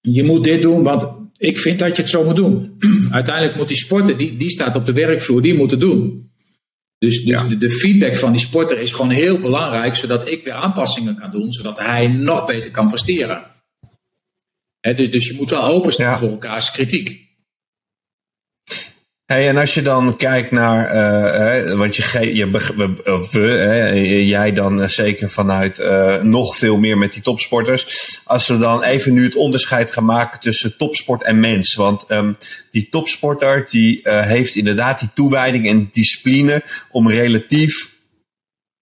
je 0.00 0.24
moet 0.24 0.44
dit 0.44 0.62
doen, 0.62 0.82
want 0.82 1.08
ik 1.36 1.58
vind 1.58 1.78
dat 1.78 1.96
je 1.96 2.02
het 2.02 2.10
zo 2.10 2.24
moet 2.24 2.36
doen. 2.36 2.76
Uiteindelijk 3.10 3.56
moet 3.56 3.68
die 3.68 3.76
sporter, 3.76 4.16
die, 4.16 4.36
die 4.36 4.50
staat 4.50 4.76
op 4.76 4.86
de 4.86 4.92
werkvloer, 4.92 5.42
die 5.42 5.54
moet 5.54 5.70
het 5.70 5.80
doen. 5.80 6.30
Dus, 6.98 7.24
dus 7.24 7.48
de, 7.48 7.58
de, 7.58 7.70
feedback 7.70 8.16
van 8.16 8.32
die 8.32 8.40
sporter 8.40 8.78
is 8.78 8.92
gewoon 8.92 9.10
heel 9.10 9.38
belangrijk, 9.38 9.94
zodat 9.94 10.28
ik 10.28 10.44
weer 10.44 10.52
aanpassingen 10.52 11.16
kan 11.16 11.30
doen, 11.30 11.52
zodat 11.52 11.78
hij 11.78 12.06
nog 12.06 12.46
beter 12.46 12.70
kan 12.70 12.88
presteren. 12.88 13.44
dus, 14.80 15.10
dus 15.10 15.26
je 15.26 15.34
moet 15.34 15.50
wel 15.50 15.64
openstaan 15.64 16.18
voor 16.18 16.30
elkaars 16.30 16.70
kritiek. 16.70 17.25
Hey, 19.26 19.48
en 19.48 19.56
als 19.56 19.74
je 19.74 19.82
dan 19.82 20.16
kijkt 20.16 20.50
naar, 20.50 20.94
uh, 21.66 21.72
want 21.72 21.96
je, 21.96 22.34
je 22.34 24.26
jij 24.26 24.52
dan 24.52 24.82
eh, 24.82 24.88
zeker 24.88 25.30
vanuit 25.30 25.78
uh, 25.78 26.22
nog 26.22 26.56
veel 26.56 26.78
meer 26.78 26.98
met 26.98 27.12
die 27.12 27.22
topsporters. 27.22 28.20
Als 28.24 28.46
we 28.46 28.58
dan 28.58 28.82
even 28.82 29.12
nu 29.12 29.24
het 29.24 29.36
onderscheid 29.36 29.92
gaan 29.92 30.04
maken 30.04 30.40
tussen 30.40 30.76
topsport 30.76 31.22
en 31.22 31.40
mens. 31.40 31.74
Want 31.74 32.04
um, 32.08 32.36
die 32.70 32.88
topsporter 32.90 33.66
die 33.70 34.00
heeft 34.02 34.54
inderdaad 34.54 35.00
die 35.00 35.08
toewijding 35.14 35.68
en 35.68 35.88
discipline 35.92 36.62
om 36.90 37.10
relatief 37.10 37.95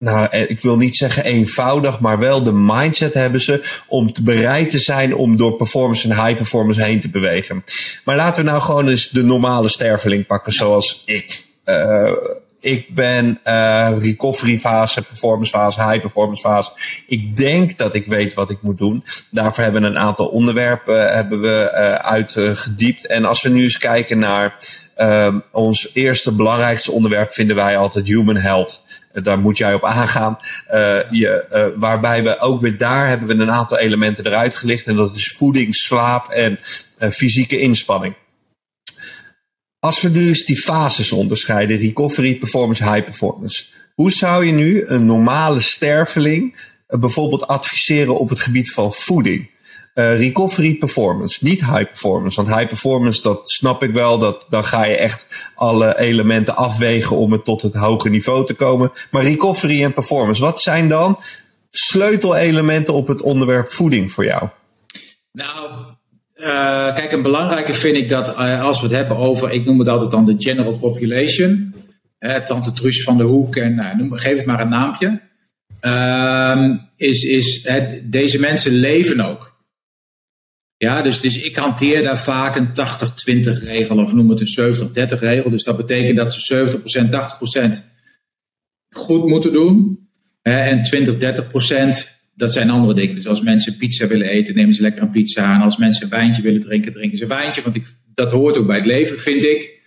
nou, 0.04 0.26
eh, 0.30 0.50
ik 0.50 0.60
wil 0.60 0.76
niet 0.76 0.96
zeggen 0.96 1.24
eenvoudig, 1.24 2.00
maar 2.00 2.18
wel 2.18 2.42
de 2.42 2.52
mindset 2.52 3.14
hebben 3.14 3.40
ze 3.40 3.80
om 3.86 4.12
te 4.12 4.22
bereid 4.22 4.70
te 4.70 4.78
zijn 4.78 5.14
om 5.14 5.36
door 5.36 5.56
performance 5.56 6.10
en 6.10 6.24
high 6.24 6.36
performance 6.36 6.82
heen 6.82 7.00
te 7.00 7.10
bewegen. 7.10 7.62
Maar 8.04 8.16
laten 8.16 8.44
we 8.44 8.50
nou 8.50 8.62
gewoon 8.62 8.88
eens 8.88 9.08
de 9.08 9.22
normale 9.22 9.68
sterveling 9.68 10.26
pakken, 10.26 10.52
zoals 10.52 11.02
ik. 11.06 11.44
Uh, 11.64 12.12
ik 12.60 12.94
ben 12.94 13.40
uh, 13.44 13.90
recovery 14.00 14.58
fase, 14.58 15.02
performance 15.02 15.52
fase, 15.52 15.88
high 15.88 16.00
performance 16.00 16.40
fase. 16.40 16.70
Ik 17.06 17.36
denk 17.36 17.78
dat 17.78 17.94
ik 17.94 18.06
weet 18.06 18.34
wat 18.34 18.50
ik 18.50 18.58
moet 18.60 18.78
doen. 18.78 19.04
Daarvoor 19.30 19.62
hebben 19.64 19.82
we 19.82 19.88
een 19.88 19.98
aantal 19.98 20.26
onderwerpen 20.26 21.14
hebben 21.14 21.40
we 21.40 21.70
uitgediept. 22.02 23.06
en 23.06 23.24
als 23.24 23.42
we 23.42 23.48
nu 23.48 23.62
eens 23.62 23.78
kijken 23.78 24.18
naar 24.18 24.54
uh, 24.98 25.34
ons 25.52 25.90
eerste 25.94 26.32
belangrijkste 26.32 26.92
onderwerp, 26.92 27.32
vinden 27.32 27.56
wij 27.56 27.76
altijd 27.76 28.06
human 28.06 28.36
health 28.36 28.83
daar 29.22 29.38
moet 29.38 29.58
jij 29.58 29.74
op 29.74 29.84
aangaan. 29.84 30.38
Uh, 30.66 30.98
je, 31.10 31.46
uh, 31.52 31.80
waarbij 31.80 32.22
we 32.22 32.38
ook 32.38 32.60
weer 32.60 32.78
daar 32.78 33.08
hebben 33.08 33.28
we 33.28 33.34
een 33.42 33.50
aantal 33.50 33.78
elementen 33.78 34.26
eruit 34.26 34.56
gelicht. 34.56 34.86
En 34.86 34.96
dat 34.96 35.14
is 35.14 35.34
voeding, 35.36 35.74
slaap 35.74 36.28
en 36.28 36.58
fysieke 37.12 37.60
inspanning. 37.60 38.14
Als 39.78 40.00
we 40.00 40.08
nu 40.08 40.26
eens 40.26 40.44
die 40.44 40.60
fases 40.60 41.12
onderscheiden, 41.12 41.78
recovery, 41.78 42.34
performance, 42.34 42.90
high 42.90 43.04
performance. 43.04 43.64
Hoe 43.94 44.12
zou 44.12 44.44
je 44.44 44.52
nu 44.52 44.86
een 44.86 45.06
normale 45.06 45.60
sterveling 45.60 46.56
bijvoorbeeld 46.86 47.46
adviseren 47.46 48.18
op 48.18 48.28
het 48.28 48.40
gebied 48.40 48.72
van 48.72 48.92
voeding? 48.92 49.50
Uh, 49.94 50.18
recovery 50.18 50.74
performance, 50.74 51.44
niet 51.44 51.60
high 51.60 51.84
performance. 51.84 52.42
Want 52.42 52.56
high 52.56 52.68
performance, 52.68 53.22
dat 53.22 53.50
snap 53.50 53.82
ik 53.82 53.92
wel, 53.92 54.18
dat, 54.18 54.46
dan 54.48 54.64
ga 54.64 54.84
je 54.84 54.96
echt 54.96 55.26
alle 55.54 55.98
elementen 55.98 56.56
afwegen 56.56 57.16
om 57.16 57.32
het 57.32 57.44
tot 57.44 57.62
het 57.62 57.74
hoge 57.74 58.08
niveau 58.08 58.46
te 58.46 58.54
komen. 58.54 58.92
Maar 59.10 59.22
recovery 59.22 59.82
en 59.82 59.92
performance, 59.92 60.42
wat 60.42 60.62
zijn 60.62 60.88
dan 60.88 61.18
sleutelelementen 61.70 62.94
op 62.94 63.06
het 63.06 63.22
onderwerp 63.22 63.70
voeding 63.70 64.12
voor 64.12 64.24
jou? 64.24 64.48
Nou, 65.32 65.70
uh, 66.36 66.94
kijk, 66.94 67.12
een 67.12 67.22
belangrijke 67.22 67.74
vind 67.74 67.96
ik 67.96 68.08
dat 68.08 68.28
uh, 68.28 68.64
als 68.64 68.80
we 68.80 68.86
het 68.86 68.96
hebben 68.96 69.16
over, 69.16 69.50
ik 69.50 69.64
noem 69.64 69.78
het 69.78 69.88
altijd 69.88 70.10
dan 70.10 70.26
de 70.26 70.34
general 70.38 70.78
population. 70.78 71.74
Tante 72.44 72.72
Truus 72.72 73.02
van 73.02 73.16
de 73.16 73.22
Hoek 73.22 73.56
en 73.56 74.08
geef 74.10 74.36
het 74.36 74.46
maar 74.46 74.60
een 74.60 74.68
naampje. 74.68 75.20
Ehm, 75.80 76.76
is, 76.96 77.22
is, 77.22 77.68
deze 78.02 78.38
mensen 78.40 78.72
leven 78.72 79.20
ook. 79.20 79.53
Ja, 80.84 81.02
dus, 81.02 81.20
dus 81.20 81.42
ik 81.42 81.56
hanteer 81.56 82.02
daar 82.02 82.22
vaak 82.22 82.56
een 82.56 82.68
80-20 82.68 83.62
regel 83.62 83.98
of 83.98 84.12
noem 84.12 84.30
het 84.30 84.40
een 84.40 84.74
70-30 85.16 85.18
regel. 85.18 85.50
Dus 85.50 85.64
dat 85.64 85.76
betekent 85.76 86.16
dat 86.16 86.34
ze 86.34 86.80
70%, 87.04 87.78
80% 87.78 87.84
goed 88.90 89.26
moeten 89.28 89.52
doen. 89.52 89.98
Hè, 90.42 90.56
en 90.56 90.84
20-30% 91.96 92.12
dat 92.34 92.52
zijn 92.52 92.70
andere 92.70 92.94
dingen. 92.94 93.14
Dus 93.14 93.26
als 93.26 93.40
mensen 93.40 93.76
pizza 93.76 94.06
willen 94.06 94.26
eten, 94.26 94.54
nemen 94.54 94.74
ze 94.74 94.82
lekker 94.82 95.02
een 95.02 95.10
pizza. 95.10 95.54
En 95.54 95.60
als 95.60 95.76
mensen 95.76 96.04
een 96.04 96.10
wijntje 96.10 96.42
willen 96.42 96.60
drinken, 96.60 96.92
drinken 96.92 97.16
ze 97.16 97.22
een 97.22 97.28
wijntje. 97.28 97.62
Want 97.62 97.74
ik, 97.74 97.86
dat 98.14 98.32
hoort 98.32 98.56
ook 98.56 98.66
bij 98.66 98.76
het 98.76 98.86
leven, 98.86 99.18
vind 99.18 99.42
ik. 99.42 99.82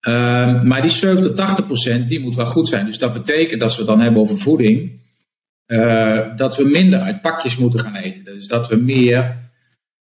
Um, 0.00 0.66
maar 0.66 0.82
die 0.82 0.90
70, 0.90 2.02
80% 2.02 2.06
die 2.06 2.20
moet 2.20 2.34
wel 2.34 2.46
goed 2.46 2.68
zijn. 2.68 2.86
Dus 2.86 2.98
dat 2.98 3.12
betekent 3.12 3.60
dat 3.60 3.70
we 3.70 3.76
het 3.76 3.86
dan 3.86 4.00
hebben 4.00 4.20
over 4.20 4.38
voeding. 4.38 5.02
Uh, 5.66 6.36
dat 6.36 6.56
we 6.56 6.64
minder 6.64 7.00
uit 7.00 7.22
pakjes 7.22 7.56
moeten 7.56 7.80
gaan 7.80 7.96
eten. 7.96 8.24
Dus 8.24 8.46
dat 8.46 8.68
we 8.68 8.76
meer 8.76 9.42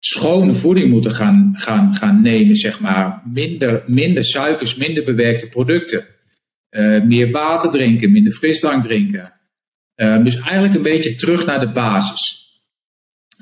schone 0.06 0.54
voeding 0.54 0.90
moeten 0.90 1.12
gaan, 1.12 1.54
gaan, 1.58 1.94
gaan 1.94 2.22
nemen, 2.22 2.56
zeg 2.56 2.80
maar. 2.80 3.22
Minder, 3.34 3.84
minder 3.88 4.26
suikers, 4.26 4.76
minder 4.76 5.04
bewerkte 5.04 5.48
producten. 5.48 6.06
Uh, 6.70 7.02
meer 7.04 7.32
water 7.32 7.70
drinken, 7.70 8.12
minder 8.12 8.34
frisdrank 8.34 8.84
drinken. 8.84 9.34
Uh, 9.96 10.24
dus 10.24 10.36
eigenlijk 10.36 10.76
een 10.76 10.82
beetje 10.82 11.16
terug 11.16 11.46
naar 11.46 11.60
de 11.60 11.72
basis. 11.72 12.44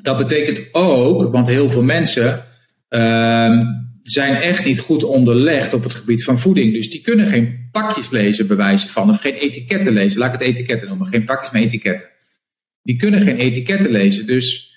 Dat 0.01 0.17
betekent 0.17 0.67
ook, 0.71 1.31
want 1.31 1.47
heel 1.47 1.69
veel 1.69 1.83
mensen 1.83 2.45
uh, 2.89 3.59
zijn 4.03 4.35
echt 4.35 4.65
niet 4.65 4.79
goed 4.79 5.03
onderlegd 5.03 5.73
op 5.73 5.83
het 5.83 5.93
gebied 5.93 6.23
van 6.23 6.39
voeding. 6.39 6.73
Dus 6.73 6.89
die 6.89 7.01
kunnen 7.01 7.27
geen 7.27 7.67
pakjes 7.71 8.09
lezen, 8.09 8.47
bewijzen 8.47 8.89
van, 8.89 9.09
of 9.09 9.21
geen 9.21 9.33
etiketten 9.33 9.93
lezen. 9.93 10.19
Laat 10.19 10.33
ik 10.33 10.39
het 10.39 10.49
etiketten 10.49 10.87
noemen, 10.87 11.07
geen 11.07 11.25
pakjes, 11.25 11.51
maar 11.51 11.61
etiketten. 11.61 12.09
Die 12.81 12.95
kunnen 12.95 13.21
geen 13.21 13.37
etiketten 13.37 13.91
lezen. 13.91 14.27
Dus 14.27 14.72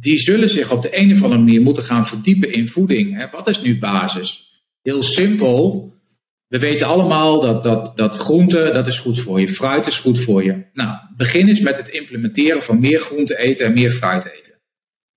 die 0.00 0.18
zullen 0.18 0.48
zich 0.48 0.72
op 0.72 0.82
de 0.82 0.98
een 0.98 1.12
of 1.12 1.22
andere 1.22 1.40
manier 1.40 1.60
moeten 1.60 1.82
gaan 1.82 2.06
verdiepen 2.06 2.52
in 2.52 2.68
voeding. 2.68 3.16
Hè? 3.16 3.26
Wat 3.32 3.48
is 3.48 3.62
nu 3.62 3.78
basis? 3.78 4.52
Heel 4.82 5.02
simpel. 5.02 5.92
We 6.46 6.58
weten 6.58 6.86
allemaal 6.86 7.40
dat, 7.40 7.62
dat, 7.62 7.96
dat 7.96 8.16
groente, 8.16 8.70
dat 8.72 8.86
is 8.86 8.98
goed 8.98 9.20
voor 9.20 9.40
je. 9.40 9.48
Fruit 9.48 9.86
is 9.86 9.98
goed 9.98 10.20
voor 10.20 10.44
je. 10.44 10.64
Nou, 10.72 10.96
begin 11.16 11.48
eens 11.48 11.60
met 11.60 11.76
het 11.76 11.88
implementeren 11.88 12.62
van 12.62 12.80
meer 12.80 13.00
groente 13.00 13.38
eten 13.38 13.66
en 13.66 13.72
meer 13.72 13.90
fruit 13.90 14.24
eten. 14.24 14.54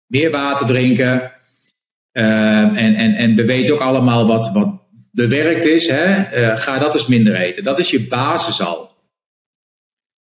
Meer 0.05 0.31
water 0.31 0.65
drinken. 0.65 1.31
Uh, 2.13 2.59
en, 2.59 2.95
en, 2.95 3.15
en 3.15 3.35
we 3.35 3.45
weten 3.45 3.73
ook 3.73 3.79
allemaal 3.79 4.27
wat, 4.27 4.51
wat 4.53 4.81
bewerkt 5.11 5.65
is. 5.65 5.87
Hè? 5.87 6.37
Uh, 6.41 6.57
ga 6.57 6.77
dat 6.77 6.93
eens 6.93 7.07
minder 7.07 7.35
eten. 7.35 7.63
Dat 7.63 7.79
is 7.79 7.89
je 7.89 8.07
basis 8.07 8.61
al. 8.61 8.95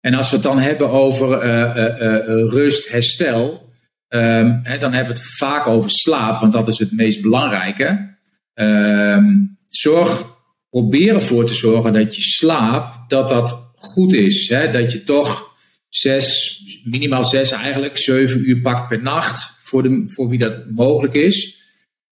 En 0.00 0.14
als 0.14 0.30
we 0.30 0.34
het 0.36 0.44
dan 0.44 0.58
hebben 0.58 0.90
over 0.90 1.44
uh, 1.44 2.50
rust, 2.50 2.88
herstel 2.88 3.69
Um, 4.12 4.62
dan 4.62 4.92
hebben 4.92 5.14
we 5.14 5.20
het 5.20 5.36
vaak 5.36 5.66
over 5.66 5.90
slaap, 5.90 6.40
want 6.40 6.52
dat 6.52 6.68
is 6.68 6.78
het 6.78 6.92
meest 6.92 7.22
belangrijke. 7.22 8.16
Um, 8.54 9.58
zorg, 9.68 10.24
probeer 10.70 11.14
ervoor 11.14 11.46
te 11.46 11.54
zorgen 11.54 11.92
dat 11.92 12.16
je 12.16 12.22
slaap, 12.22 13.08
dat 13.08 13.28
dat 13.28 13.72
goed 13.74 14.12
is. 14.12 14.48
Dat 14.48 14.92
je 14.92 15.04
toch 15.04 15.54
zes, 15.88 16.60
minimaal 16.84 17.24
zes 17.24 17.50
eigenlijk, 17.50 17.98
zeven 17.98 18.48
uur 18.48 18.60
pakt 18.60 18.88
per 18.88 19.02
nacht, 19.02 19.60
voor, 19.64 19.82
de, 19.82 20.00
voor 20.04 20.28
wie 20.28 20.38
dat 20.38 20.70
mogelijk 20.70 21.14
is. 21.14 21.62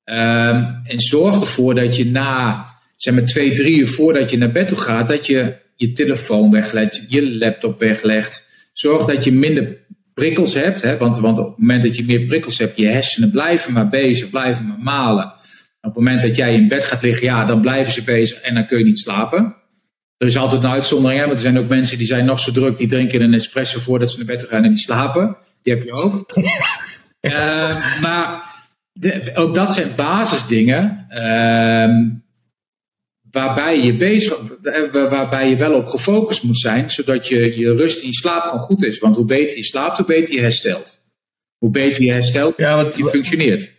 Um, 0.05 0.81
en 0.85 1.01
zorg 1.01 1.41
ervoor 1.41 1.75
dat 1.75 1.97
je 1.97 2.07
na 2.07 2.67
zeg 2.97 3.15
maar 3.15 3.25
twee, 3.25 3.53
drie 3.53 3.79
uur 3.79 3.89
voordat 3.89 4.31
je 4.31 4.39
naar 4.39 4.53
bed 4.53 4.69
toe 4.69 4.77
gaat, 4.77 5.09
dat 5.09 5.27
je 5.27 5.57
je 5.77 5.93
telefoon 5.93 6.51
weglegt, 6.51 7.07
je 7.09 7.37
laptop 7.37 7.79
weglegt. 7.79 8.49
Zorg 8.73 9.05
dat 9.05 9.25
je 9.25 9.33
minder 9.33 9.84
prikkels 10.15 10.55
hebt. 10.55 10.83
Hè? 10.83 10.97
Want, 10.97 11.19
want 11.19 11.39
op 11.39 11.47
het 11.47 11.59
moment 11.59 11.83
dat 11.83 11.97
je 11.97 12.05
meer 12.05 12.27
prikkels 12.27 12.59
hebt, 12.59 12.77
je 12.77 12.87
hersenen 12.87 13.31
blijven 13.31 13.73
maar 13.73 13.89
bezig, 13.89 14.31
blijven 14.31 14.67
maar 14.67 14.79
malen. 14.79 15.25
Op 15.81 15.95
het 15.95 15.95
moment 15.95 16.23
dat 16.23 16.37
jij 16.37 16.55
in 16.55 16.69
bed 16.69 16.85
gaat 16.85 17.03
liggen, 17.03 17.27
ja, 17.27 17.45
dan 17.45 17.61
blijven 17.61 17.93
ze 17.93 18.05
bezig 18.05 18.41
en 18.41 18.55
dan 18.55 18.67
kun 18.67 18.79
je 18.79 18.85
niet 18.85 18.99
slapen. 18.99 19.57
Er 20.17 20.27
is 20.27 20.37
altijd 20.37 20.63
een 20.63 20.71
uitzondering, 20.71 21.21
hè? 21.21 21.27
want 21.27 21.39
er 21.39 21.45
zijn 21.45 21.59
ook 21.59 21.69
mensen 21.69 21.99
die 21.99 22.07
zijn 22.07 22.25
nog 22.25 22.41
zo 22.41 22.53
druk, 22.53 22.79
die 22.79 22.89
drinken 22.89 23.21
een 23.21 23.35
espresso 23.35 23.79
voordat 23.79 24.11
ze 24.11 24.17
naar 24.17 24.37
bed 24.37 24.49
gaan 24.49 24.65
en 24.65 24.71
die 24.71 24.79
slapen. 24.79 25.37
Die 25.63 25.75
heb 25.75 25.85
je 25.85 25.93
ook. 25.93 26.37
uh, 27.21 28.01
maar 28.03 28.43
de, 28.93 29.31
ook 29.35 29.55
dat 29.55 29.73
zijn 29.73 29.89
basisdingen. 29.97 31.07
Uh, 31.11 32.23
waarbij 33.35 33.81
je, 33.81 33.97
bezig, 33.97 34.39
waarbij 34.93 35.49
je 35.49 35.57
wel 35.57 35.75
op 35.75 35.87
gefocust 35.87 36.43
moet 36.43 36.59
zijn, 36.59 36.91
zodat 36.91 37.29
je, 37.29 37.59
je 37.59 37.75
rust 37.77 38.03
in 38.03 38.09
je 38.09 38.15
slaap 38.15 38.45
gewoon 38.45 38.61
goed 38.61 38.85
is. 38.85 38.99
Want 38.99 39.17
hoe 39.17 39.25
beter 39.25 39.57
je 39.57 39.65
slaapt, 39.65 39.97
hoe 39.97 40.07
beter 40.07 40.35
je 40.35 40.41
herstelt. 40.41 41.03
Hoe 41.59 41.71
beter 41.71 42.03
je 42.03 42.13
herstelt, 42.13 42.55
ja, 42.57 42.85
wat, 42.85 42.97
je 42.97 43.05
functioneert. 43.05 43.73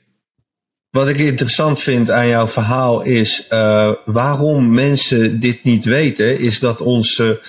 Wat 0.90 1.10
ik 1.10 1.18
interessant 1.18 1.82
vind 1.82 2.10
aan 2.10 2.28
jouw 2.28 2.48
verhaal 2.48 3.02
is 3.02 3.48
uh, 3.50 3.94
waarom 4.06 4.74
mensen 4.74 5.40
dit 5.40 5.64
niet 5.64 5.86
weten, 5.86 6.40
is 6.40 6.60
dat 6.60 6.82
onze 6.82 7.40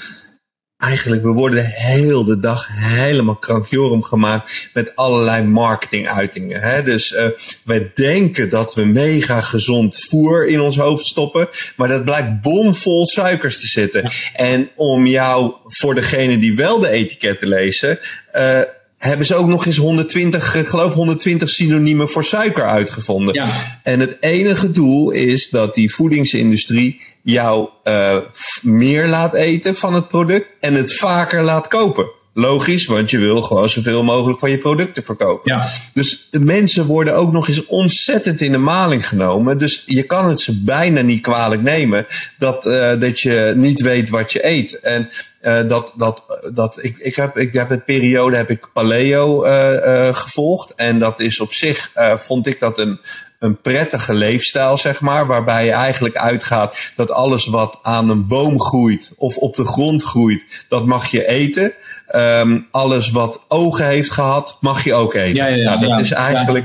eigenlijk, 0.78 1.22
we 1.22 1.32
worden 1.32 1.64
heel 1.64 2.24
de 2.24 2.38
dag 2.38 2.68
helemaal 2.70 3.36
krankjorum 3.36 4.02
gemaakt 4.02 4.70
met 4.74 4.96
allerlei 4.96 5.44
marketinguitingen. 5.44 6.60
Hè? 6.60 6.82
Dus 6.82 7.12
uh, 7.12 7.26
wij 7.64 7.90
denken 7.94 8.50
dat 8.50 8.74
we 8.74 8.84
mega 8.84 9.40
gezond 9.40 10.04
voer 10.08 10.46
in 10.46 10.60
ons 10.60 10.76
hoofd 10.76 11.06
stoppen, 11.06 11.48
maar 11.76 11.88
dat 11.88 12.04
blijkt 12.04 12.40
bomvol 12.40 13.06
suikers 13.06 13.60
te 13.60 13.66
zitten. 13.66 14.10
En 14.34 14.68
om 14.74 15.06
jou, 15.06 15.52
voor 15.66 15.94
degene 15.94 16.38
die 16.38 16.56
wel 16.56 16.78
de 16.78 16.88
etiketten 16.88 17.48
lezen, 17.48 17.98
uh, 18.36 18.60
hebben 18.98 19.26
ze 19.26 19.34
ook 19.34 19.46
nog 19.46 19.66
eens 19.66 19.76
120, 19.76 20.54
ik 20.54 20.66
geloof 20.66 20.94
120 20.94 21.48
synoniemen 21.48 22.08
voor 22.08 22.24
suiker 22.24 22.66
uitgevonden. 22.66 23.34
Ja. 23.34 23.80
En 23.82 24.00
het 24.00 24.16
enige 24.20 24.70
doel 24.70 25.10
is 25.10 25.50
dat 25.50 25.74
die 25.74 25.94
voedingsindustrie 25.94 27.00
jou 27.32 27.68
uh, 27.84 28.16
meer 28.62 29.06
laat 29.06 29.34
eten 29.34 29.76
van 29.76 29.94
het 29.94 30.08
product 30.08 30.46
en 30.60 30.74
het 30.74 30.94
vaker 30.94 31.42
laat 31.42 31.68
kopen. 31.68 32.10
Logisch, 32.38 32.86
want 32.86 33.10
je 33.10 33.18
wil 33.18 33.42
gewoon 33.42 33.68
zoveel 33.68 34.02
mogelijk 34.02 34.38
van 34.38 34.50
je 34.50 34.58
producten 34.58 35.04
verkopen. 35.04 35.52
Ja. 35.52 35.66
Dus 35.92 36.28
de 36.30 36.40
mensen 36.40 36.86
worden 36.86 37.14
ook 37.14 37.32
nog 37.32 37.48
eens 37.48 37.66
ontzettend 37.66 38.40
in 38.40 38.52
de 38.52 38.58
maling 38.58 39.08
genomen. 39.08 39.58
Dus 39.58 39.82
je 39.86 40.02
kan 40.02 40.28
het 40.28 40.40
ze 40.40 40.62
bijna 40.62 41.00
niet 41.00 41.20
kwalijk 41.20 41.62
nemen 41.62 42.06
dat, 42.38 42.66
uh, 42.66 43.00
dat 43.00 43.20
je 43.20 43.52
niet 43.56 43.80
weet 43.80 44.08
wat 44.08 44.32
je 44.32 44.46
eet. 44.46 44.80
En 44.80 45.10
uh, 45.42 45.68
dat, 45.68 45.94
dat, 45.96 46.22
dat 46.52 46.78
ik, 46.82 46.98
ik 46.98 47.16
heb, 47.16 47.38
ik 47.38 47.52
heb 47.52 47.70
een 47.70 47.84
periode 47.84 48.36
heb 48.36 48.50
ik 48.50 48.68
paleo 48.72 49.46
uh, 49.46 50.14
gevolgd. 50.14 50.74
En 50.74 50.98
dat 50.98 51.20
is 51.20 51.40
op 51.40 51.52
zich, 51.52 51.92
vond 52.16 52.46
ik 52.46 52.60
dat 52.60 52.78
een, 52.78 53.00
een 53.38 53.60
prettige 53.60 54.14
leefstijl, 54.14 54.76
zeg 54.76 55.00
maar. 55.00 55.26
Waarbij 55.26 55.64
je 55.64 55.72
eigenlijk 55.72 56.16
uitgaat 56.16 56.92
dat 56.96 57.10
alles 57.10 57.46
wat 57.46 57.78
aan 57.82 58.08
een 58.08 58.26
boom 58.26 58.60
groeit 58.60 59.12
of 59.16 59.36
op 59.36 59.56
de 59.56 59.64
grond 59.64 60.02
groeit, 60.02 60.44
dat 60.68 60.86
mag 60.86 61.06
je 61.06 61.26
eten. 61.26 61.72
Um, 62.14 62.66
alles 62.70 63.10
wat 63.10 63.44
ogen 63.48 63.86
heeft 63.86 64.10
gehad, 64.10 64.56
mag 64.60 64.84
je 64.84 64.94
ook 64.94 65.14
eten. 65.14 65.34
Ja, 65.34 65.46
ja, 65.46 65.56
ja, 65.56 65.78
nou, 65.78 65.86
dat 65.86 66.00
is 66.00 66.12
eigenlijk 66.12 66.64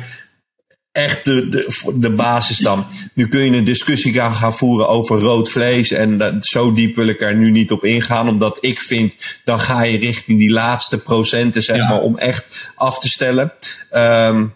echt 0.91 1.25
de, 1.25 1.49
de, 1.49 1.93
de 1.95 2.09
basis 2.09 2.57
dan. 2.57 2.85
Nu 3.13 3.27
kun 3.27 3.39
je 3.39 3.57
een 3.57 3.63
discussie 3.63 4.13
gaan, 4.13 4.33
gaan 4.33 4.53
voeren 4.53 4.87
over 4.87 5.19
rood 5.19 5.49
vlees. 5.49 5.91
En 5.91 6.17
dat, 6.17 6.45
zo 6.45 6.73
diep 6.73 6.95
wil 6.95 7.07
ik 7.07 7.21
er 7.21 7.35
nu 7.35 7.51
niet 7.51 7.71
op 7.71 7.83
ingaan. 7.83 8.27
Omdat 8.27 8.57
ik 8.61 8.79
vind, 8.79 9.13
dan 9.43 9.59
ga 9.59 9.83
je 9.83 9.97
richting 9.97 10.39
die 10.39 10.51
laatste 10.51 10.97
procenten, 10.97 11.63
zeg 11.63 11.77
maar, 11.77 12.01
om 12.01 12.17
echt 12.17 12.69
af 12.75 12.99
te 12.99 13.09
stellen. 13.09 13.53
Um, 13.95 14.53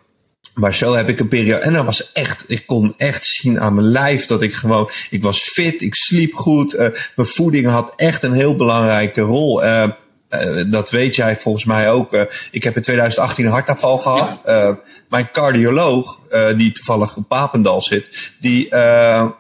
maar 0.56 0.74
zo 0.74 0.94
heb 0.94 1.10
ik 1.10 1.20
een 1.20 1.28
periode. 1.28 1.62
En 1.62 1.74
dat 1.74 1.86
was 1.86 2.12
echt, 2.12 2.44
ik 2.48 2.66
kon 2.66 2.94
echt 2.98 3.26
zien 3.26 3.60
aan 3.60 3.74
mijn 3.74 3.88
lijf 3.88 4.26
dat 4.26 4.42
ik 4.42 4.54
gewoon, 4.54 4.90
ik 5.10 5.22
was 5.22 5.42
fit, 5.42 5.82
ik 5.82 5.96
sliep 5.96 6.34
goed. 6.34 6.74
Uh, 6.74 6.80
mijn 7.16 7.28
voeding 7.28 7.68
had 7.68 7.94
echt 7.96 8.24
een 8.24 8.34
heel 8.34 8.56
belangrijke 8.56 9.22
rol. 9.22 9.64
Uh, 9.64 9.84
uh, 10.30 10.64
dat 10.72 10.90
weet 10.90 11.16
jij 11.16 11.38
volgens 11.38 11.66
mij 11.66 11.92
ook. 11.92 12.28
ik 12.52 12.64
heb 12.64 12.76
in 12.76 12.82
2018 12.82 13.46
een 13.46 13.52
hartaanval 13.52 13.98
gehad. 13.98 14.40
Ja. 14.46 14.80
mijn 15.10 15.32
cardioloog, 15.32 16.20
die 16.56 16.72
toevallig 16.72 17.16
op 17.16 17.28
Papendal 17.28 17.82
zit, 17.82 18.34
die, 18.40 18.70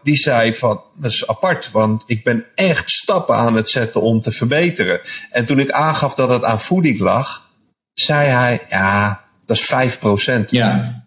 die 0.03 0.15
zei 0.15 0.53
van, 0.53 0.81
dat 0.95 1.11
is 1.11 1.27
apart, 1.27 1.71
want 1.71 2.03
ik 2.05 2.23
ben 2.23 2.45
echt 2.55 2.89
stappen 2.89 3.35
aan 3.35 3.55
het 3.55 3.69
zetten 3.69 4.01
om 4.01 4.21
te 4.21 4.31
verbeteren. 4.31 4.99
En 5.31 5.45
toen 5.45 5.59
ik 5.59 5.71
aangaf 5.71 6.13
dat 6.13 6.29
het 6.29 6.43
aan 6.43 6.61
voeding 6.61 6.99
lag, 6.99 7.49
zei 7.93 8.27
hij, 8.29 8.61
ja, 8.69 9.25
dat 9.45 9.57
is 9.57 9.97
5%. 10.39 10.45
Ja. 10.49 11.04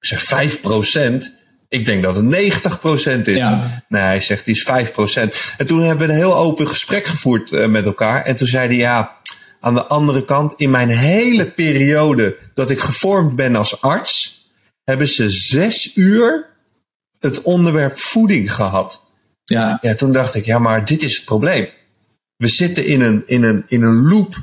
Zeg 0.00 0.22
5 0.22 0.60
procent. 0.60 1.38
Ik 1.68 1.84
denk 1.84 2.02
dat 2.02 2.16
het 2.16 2.24
90 2.24 2.80
procent 2.80 3.26
is. 3.26 3.36
Ja. 3.36 3.82
Nee, 3.88 4.02
hij 4.02 4.20
zegt 4.20 4.44
die 4.44 4.54
is 4.54 4.62
5 4.62 4.92
procent. 4.92 5.34
En 5.56 5.66
toen 5.66 5.82
hebben 5.82 6.06
we 6.06 6.12
een 6.12 6.18
heel 6.18 6.36
open 6.36 6.68
gesprek 6.68 7.06
gevoerd 7.06 7.52
uh, 7.52 7.66
met 7.66 7.84
elkaar. 7.84 8.24
En 8.24 8.36
toen 8.36 8.46
zei 8.46 8.66
hij 8.66 8.76
ja, 8.76 9.16
aan 9.60 9.74
de 9.74 9.86
andere 9.86 10.24
kant, 10.24 10.54
in 10.56 10.70
mijn 10.70 10.88
hele 10.88 11.50
periode 11.50 12.36
dat 12.54 12.70
ik 12.70 12.80
gevormd 12.80 13.36
ben 13.36 13.56
als 13.56 13.82
arts, 13.82 14.44
hebben 14.84 15.08
ze 15.08 15.30
zes 15.30 15.96
uur 15.96 16.46
het 17.18 17.42
onderwerp 17.42 17.98
voeding 17.98 18.54
gehad. 18.54 19.04
Ja. 19.44 19.78
ja, 19.80 19.94
toen 19.94 20.12
dacht 20.12 20.34
ik, 20.34 20.44
ja, 20.44 20.58
maar 20.58 20.84
dit 20.84 21.02
is 21.02 21.16
het 21.16 21.24
probleem. 21.24 21.68
We 22.36 22.48
zitten 22.48 22.86
in 22.86 23.00
een, 23.00 23.22
in 23.26 23.42
een, 23.42 23.64
in 23.68 23.82
een 23.82 24.08
loop 24.08 24.36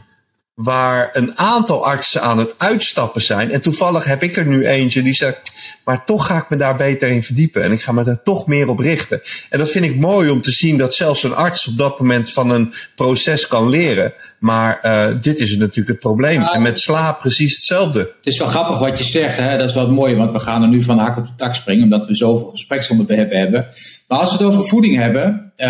waar 0.57 1.09
een 1.11 1.37
aantal 1.37 1.85
artsen 1.85 2.21
aan 2.21 2.37
het 2.37 2.53
uitstappen 2.57 3.21
zijn. 3.21 3.51
En 3.51 3.61
toevallig 3.61 4.03
heb 4.03 4.23
ik 4.23 4.37
er 4.37 4.45
nu 4.45 4.65
eentje 4.65 5.01
die 5.01 5.13
zegt, 5.13 5.51
maar 5.83 6.05
toch 6.05 6.25
ga 6.25 6.37
ik 6.37 6.49
me 6.49 6.55
daar 6.55 6.75
beter 6.75 7.09
in 7.09 7.23
verdiepen 7.23 7.63
en 7.63 7.71
ik 7.71 7.81
ga 7.81 7.91
me 7.91 8.03
daar 8.03 8.23
toch 8.23 8.47
meer 8.47 8.69
op 8.69 8.79
richten. 8.79 9.21
En 9.49 9.59
dat 9.59 9.69
vind 9.69 9.85
ik 9.85 9.95
mooi 9.95 10.29
om 10.29 10.41
te 10.41 10.51
zien 10.51 10.77
dat 10.77 10.95
zelfs 10.95 11.23
een 11.23 11.35
arts 11.35 11.67
op 11.67 11.77
dat 11.77 11.99
moment 11.99 12.31
van 12.31 12.49
een 12.49 12.73
proces 12.95 13.47
kan 13.47 13.69
leren. 13.69 14.13
Maar 14.39 14.79
uh, 14.83 15.05
dit 15.21 15.39
is 15.39 15.57
natuurlijk 15.57 15.87
het 15.87 15.99
probleem. 15.99 16.41
en 16.41 16.61
met 16.61 16.79
slaap 16.79 17.19
precies 17.19 17.53
hetzelfde. 17.53 17.99
Het 17.99 18.09
is 18.21 18.37
wel 18.37 18.47
grappig 18.47 18.79
wat 18.79 18.97
je 18.97 19.03
zegt, 19.03 19.37
hè? 19.37 19.57
dat 19.57 19.69
is 19.69 19.75
wel 19.75 19.91
mooi, 19.91 20.15
want 20.15 20.31
we 20.31 20.39
gaan 20.39 20.61
er 20.61 20.69
nu 20.69 20.83
van 20.83 20.97
hak 20.97 21.17
op 21.17 21.25
de 21.25 21.35
tak 21.37 21.55
springen, 21.55 21.83
omdat 21.83 22.05
we 22.05 22.15
zoveel 22.15 22.47
gespreksonderwerpen 22.47 23.39
hebben. 23.39 23.67
Maar 24.07 24.19
als 24.19 24.31
we 24.31 24.37
het 24.37 24.53
over 24.53 24.67
voeding 24.67 24.95
hebben, 24.95 25.51
uh, 25.57 25.67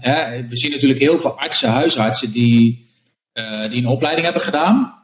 hè, 0.00 0.46
we 0.48 0.56
zien 0.56 0.70
natuurlijk 0.70 1.00
heel 1.00 1.20
veel 1.20 1.38
artsen, 1.38 1.70
huisartsen 1.70 2.32
die 2.32 2.85
uh, 3.38 3.70
die 3.70 3.78
een 3.78 3.86
opleiding 3.86 4.24
hebben 4.24 4.44
gedaan. 4.44 4.94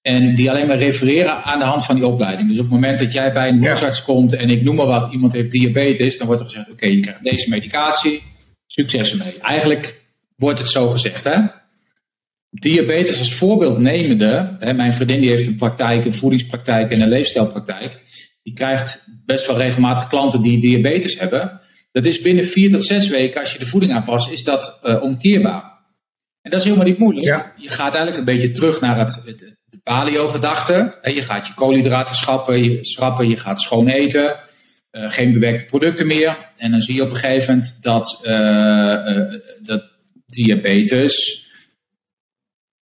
En 0.00 0.34
die 0.34 0.50
alleen 0.50 0.66
maar 0.66 0.78
refereren 0.78 1.44
aan 1.44 1.58
de 1.58 1.64
hand 1.64 1.84
van 1.84 1.94
die 1.94 2.06
opleiding. 2.06 2.48
Dus 2.48 2.58
op 2.58 2.64
het 2.64 2.72
moment 2.72 2.98
dat 2.98 3.12
jij 3.12 3.32
bij 3.32 3.48
een 3.48 3.64
huisarts 3.64 4.02
komt 4.02 4.34
en 4.34 4.50
ik 4.50 4.62
noem 4.62 4.76
maar 4.76 4.86
wat, 4.86 5.12
iemand 5.12 5.32
heeft 5.32 5.50
diabetes, 5.50 6.18
dan 6.18 6.26
wordt 6.26 6.42
er 6.42 6.48
gezegd: 6.48 6.70
oké, 6.70 6.86
je 6.86 7.00
krijgt 7.00 7.22
deze 7.22 7.48
medicatie, 7.48 8.22
succes 8.66 9.12
ermee. 9.12 9.38
Eigenlijk 9.40 10.04
wordt 10.36 10.58
het 10.58 10.70
zo 10.70 10.88
gezegd, 10.88 11.24
hè? 11.24 11.40
Diabetes 12.50 13.18
als 13.18 13.34
voorbeeld 13.34 13.78
nemende, 13.78 14.56
hè, 14.58 14.72
mijn 14.72 14.92
vriendin 14.92 15.20
die 15.20 15.30
heeft 15.30 15.46
een 15.46 15.56
praktijk, 15.56 16.04
een 16.04 16.14
voedingspraktijk 16.14 16.90
en 16.90 17.00
een 17.00 17.08
leefstijlpraktijk. 17.08 18.00
Die 18.42 18.52
krijgt 18.52 19.06
best 19.26 19.46
wel 19.46 19.56
regelmatig 19.56 20.08
klanten 20.08 20.42
die 20.42 20.60
diabetes 20.60 21.18
hebben. 21.18 21.60
Dat 21.92 22.04
is 22.04 22.20
binnen 22.20 22.46
vier 22.46 22.70
tot 22.70 22.84
zes 22.84 23.08
weken, 23.08 23.40
als 23.40 23.52
je 23.52 23.58
de 23.58 23.66
voeding 23.66 23.92
aanpast, 23.92 24.30
is 24.30 24.44
dat 24.44 24.80
uh, 24.84 25.02
omkeerbaar. 25.02 25.73
En 26.44 26.50
dat 26.50 26.60
is 26.60 26.64
helemaal 26.64 26.86
niet 26.86 26.98
moeilijk. 26.98 27.52
Je 27.56 27.68
gaat 27.68 27.94
eigenlijk 27.94 28.16
een 28.16 28.34
beetje 28.34 28.52
terug 28.52 28.80
naar 28.80 28.98
het, 28.98 29.22
het 29.24 29.54
de 29.64 29.78
paleo-gedachte. 29.82 30.98
Je 31.02 31.22
gaat 31.22 31.46
je 31.46 31.54
koolhydraten 31.54 32.14
schrappen, 32.14 32.64
je, 32.64 32.84
schrappen, 32.84 33.28
je 33.28 33.36
gaat 33.36 33.60
schoon 33.60 33.88
eten. 33.88 34.36
Uh, 34.92 35.10
geen 35.10 35.32
bewerkte 35.32 35.64
producten 35.64 36.06
meer. 36.06 36.50
En 36.56 36.70
dan 36.70 36.80
zie 36.80 36.94
je 36.94 37.02
op 37.02 37.10
een 37.10 37.16
gegeven 37.16 37.54
moment 37.54 37.78
dat, 37.80 38.20
uh, 38.24 38.32
uh, 38.32 39.34
dat 39.62 39.82
diabetes 40.26 41.46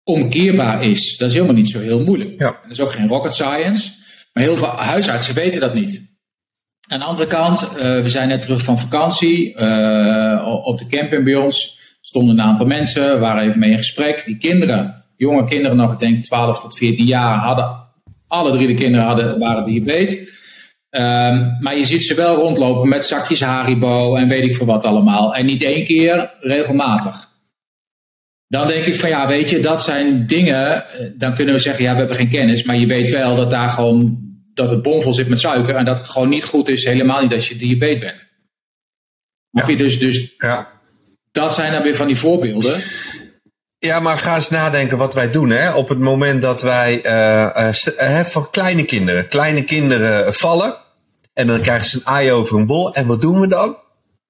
omkeerbaar 0.03 0.83
is. 0.83 1.17
Dat 1.17 1.27
is 1.27 1.33
helemaal 1.33 1.55
niet 1.55 1.69
zo 1.69 1.79
heel 1.79 2.03
moeilijk. 2.03 2.39
Ja. 2.39 2.59
Dat 2.61 2.71
is 2.71 2.79
ook 2.79 2.91
geen 2.91 3.07
rocket 3.07 3.33
science. 3.33 3.91
Maar 4.33 4.43
heel 4.43 4.57
veel 4.57 4.67
huisartsen 4.67 5.35
weten 5.35 5.61
dat 5.61 5.73
niet. 5.73 6.15
Aan 6.87 6.99
de 6.99 7.05
andere 7.05 7.27
kant, 7.27 7.71
we 7.73 8.09
zijn 8.09 8.27
net 8.27 8.41
terug 8.41 8.63
van 8.63 8.79
vakantie 8.79 9.55
op 10.63 10.77
de 10.77 10.87
camping 10.89 11.23
bij 11.23 11.35
ons 11.35 11.76
stonden 12.07 12.37
een 12.37 12.45
aantal 12.45 12.65
mensen, 12.65 13.19
waren 13.19 13.47
even 13.47 13.59
mee 13.59 13.69
in 13.69 13.77
gesprek. 13.77 14.23
Die 14.25 14.37
kinderen, 14.37 15.05
jonge 15.15 15.43
kinderen 15.43 15.77
nog, 15.77 15.93
ik 15.93 15.99
denk 15.99 16.23
12 16.23 16.59
tot 16.59 16.77
14 16.77 17.05
jaar, 17.05 17.37
hadden, 17.37 17.85
alle 18.27 18.51
drie 18.51 18.67
de 18.67 18.73
kinderen 18.73 19.05
hadden, 19.05 19.39
waren 19.39 19.63
diabetes. 19.63 20.35
Um, 20.89 21.57
maar 21.59 21.77
je 21.77 21.85
ziet 21.85 22.03
ze 22.03 22.15
wel 22.15 22.35
rondlopen 22.35 22.89
met 22.89 23.05
zakjes 23.05 23.41
Haribo 23.41 24.15
en 24.15 24.27
weet 24.27 24.43
ik 24.43 24.55
veel 24.55 24.65
wat 24.65 24.85
allemaal. 24.85 25.35
En 25.35 25.45
niet 25.45 25.61
één 25.61 25.83
keer, 25.83 26.31
regelmatig. 26.39 27.29
Dan 28.47 28.67
denk 28.67 28.85
ik 28.85 28.95
van 28.95 29.09
ja, 29.09 29.27
weet 29.27 29.49
je, 29.49 29.59
dat 29.59 29.83
zijn 29.83 30.27
dingen. 30.27 30.91
Eh, 30.91 31.05
dan 31.13 31.35
kunnen 31.35 31.53
we 31.53 31.59
zeggen, 31.59 31.83
ja, 31.83 31.91
we 31.91 31.97
hebben 31.97 32.15
geen 32.15 32.29
kennis. 32.29 32.63
Maar 32.63 32.77
je 32.77 32.85
weet 32.85 33.09
wel 33.09 33.35
dat 33.35 33.49
daar 33.49 33.69
gewoon 33.69 34.17
dat 34.53 34.69
het 34.69 34.81
bomvol 34.81 35.13
zit 35.13 35.27
met 35.27 35.39
suiker. 35.39 35.75
En 35.75 35.85
dat 35.85 35.99
het 35.99 36.07
gewoon 36.07 36.29
niet 36.29 36.43
goed 36.43 36.67
is, 36.67 36.85
helemaal 36.85 37.21
niet 37.21 37.33
als 37.33 37.49
je 37.49 37.55
diabetes 37.55 37.99
bent. 37.99 38.35
Ja. 39.49 39.67
Je 39.67 39.77
dus, 39.77 39.99
dus 39.99 40.33
ja. 40.37 40.76
Dat 41.37 41.53
zijn 41.53 41.71
dan 41.71 41.83
weer 41.83 41.95
van 41.95 42.07
die 42.07 42.19
voorbeelden. 42.19 42.81
Ja, 43.79 43.99
maar 43.99 44.17
ga 44.17 44.35
eens 44.35 44.49
nadenken 44.49 44.97
wat 44.97 45.13
wij 45.13 45.31
doen. 45.31 45.49
Hè? 45.49 45.73
Op 45.73 45.89
het 45.89 45.99
moment 45.99 46.41
dat 46.41 46.61
wij 46.61 47.05
uh, 47.05 47.73
uh, 48.01 48.19
van 48.19 48.49
kleine 48.49 48.83
kinderen, 48.85 49.27
kleine 49.27 49.63
kinderen 49.63 50.33
vallen. 50.33 50.75
En 51.33 51.47
dan 51.47 51.61
krijgen 51.61 51.85
ze 51.85 51.97
een 51.97 52.07
aai 52.07 52.31
over 52.31 52.57
een 52.57 52.65
bol. 52.65 52.93
En 52.93 53.07
wat 53.07 53.21
doen 53.21 53.39
we 53.39 53.47
dan? 53.47 53.77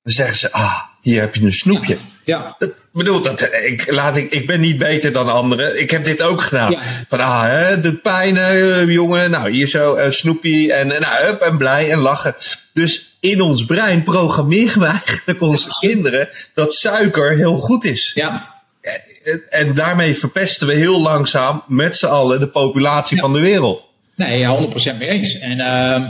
Dan 0.04 0.14
zeggen 0.14 0.38
ze, 0.38 0.52
ah, 0.52 0.80
hier 1.02 1.22
heb 1.22 1.36
je 1.36 1.42
een 1.42 1.52
snoepje. 1.52 1.98
Ja. 2.24 2.56
Dat, 2.60 2.72
bedoel, 2.94 3.22
dat, 3.22 3.42
ik, 3.42 3.92
laat, 3.92 4.18
ik, 4.18 4.32
ik 4.32 4.48
ben 4.48 4.60
niet 4.60 4.78
beter 4.78 5.12
dan 5.12 5.30
anderen. 5.30 5.82
Ik 5.82 5.92
heb 5.92 6.04
dit 6.04 6.22
ook 6.22 6.42
gedaan. 6.42 6.72
Ja. 6.72 6.80
Van, 7.10 7.20
ah, 7.20 7.44
hè, 7.44 7.82
de 7.82 7.94
pijn, 7.94 8.36
jongen. 8.92 9.32
Nou, 9.32 9.52
hier 9.52 9.68
zo, 9.68 9.98
uh, 9.98 10.10
snoepie. 10.10 10.74
En, 10.74 10.92
en, 10.92 11.02
nou, 11.02 11.26
up, 11.26 11.42
en 11.42 11.58
blij 11.58 11.92
en 11.92 12.00
lachen. 12.00 12.36
Dus 12.74 13.07
in 13.20 13.42
ons 13.42 13.66
brein 13.66 14.04
programmeren 14.04 14.80
we 14.80 14.86
eigenlijk 14.86 15.42
onze 15.42 15.70
kinderen 15.80 16.30
dat 16.54 16.74
suiker 16.74 17.36
heel 17.36 17.58
goed 17.58 17.86
is. 17.86 18.12
Ja. 18.14 18.56
En, 19.24 19.42
en 19.50 19.74
daarmee 19.76 20.16
verpesten 20.16 20.68
we 20.68 20.74
heel 20.74 21.02
langzaam 21.02 21.64
met 21.68 21.98
z'n 21.98 22.06
allen 22.06 22.40
de 22.40 22.48
populatie 22.48 23.16
Ja. 23.16 23.22
van 23.22 23.34
de 23.34 23.40
wereld. 23.40 23.86
Nee, 24.16 24.40
ja, 24.40 24.68
100% 24.94 24.98
mee 24.98 25.08
eens. 25.08 25.40
En, 25.40 25.60
ehm, 25.60 26.04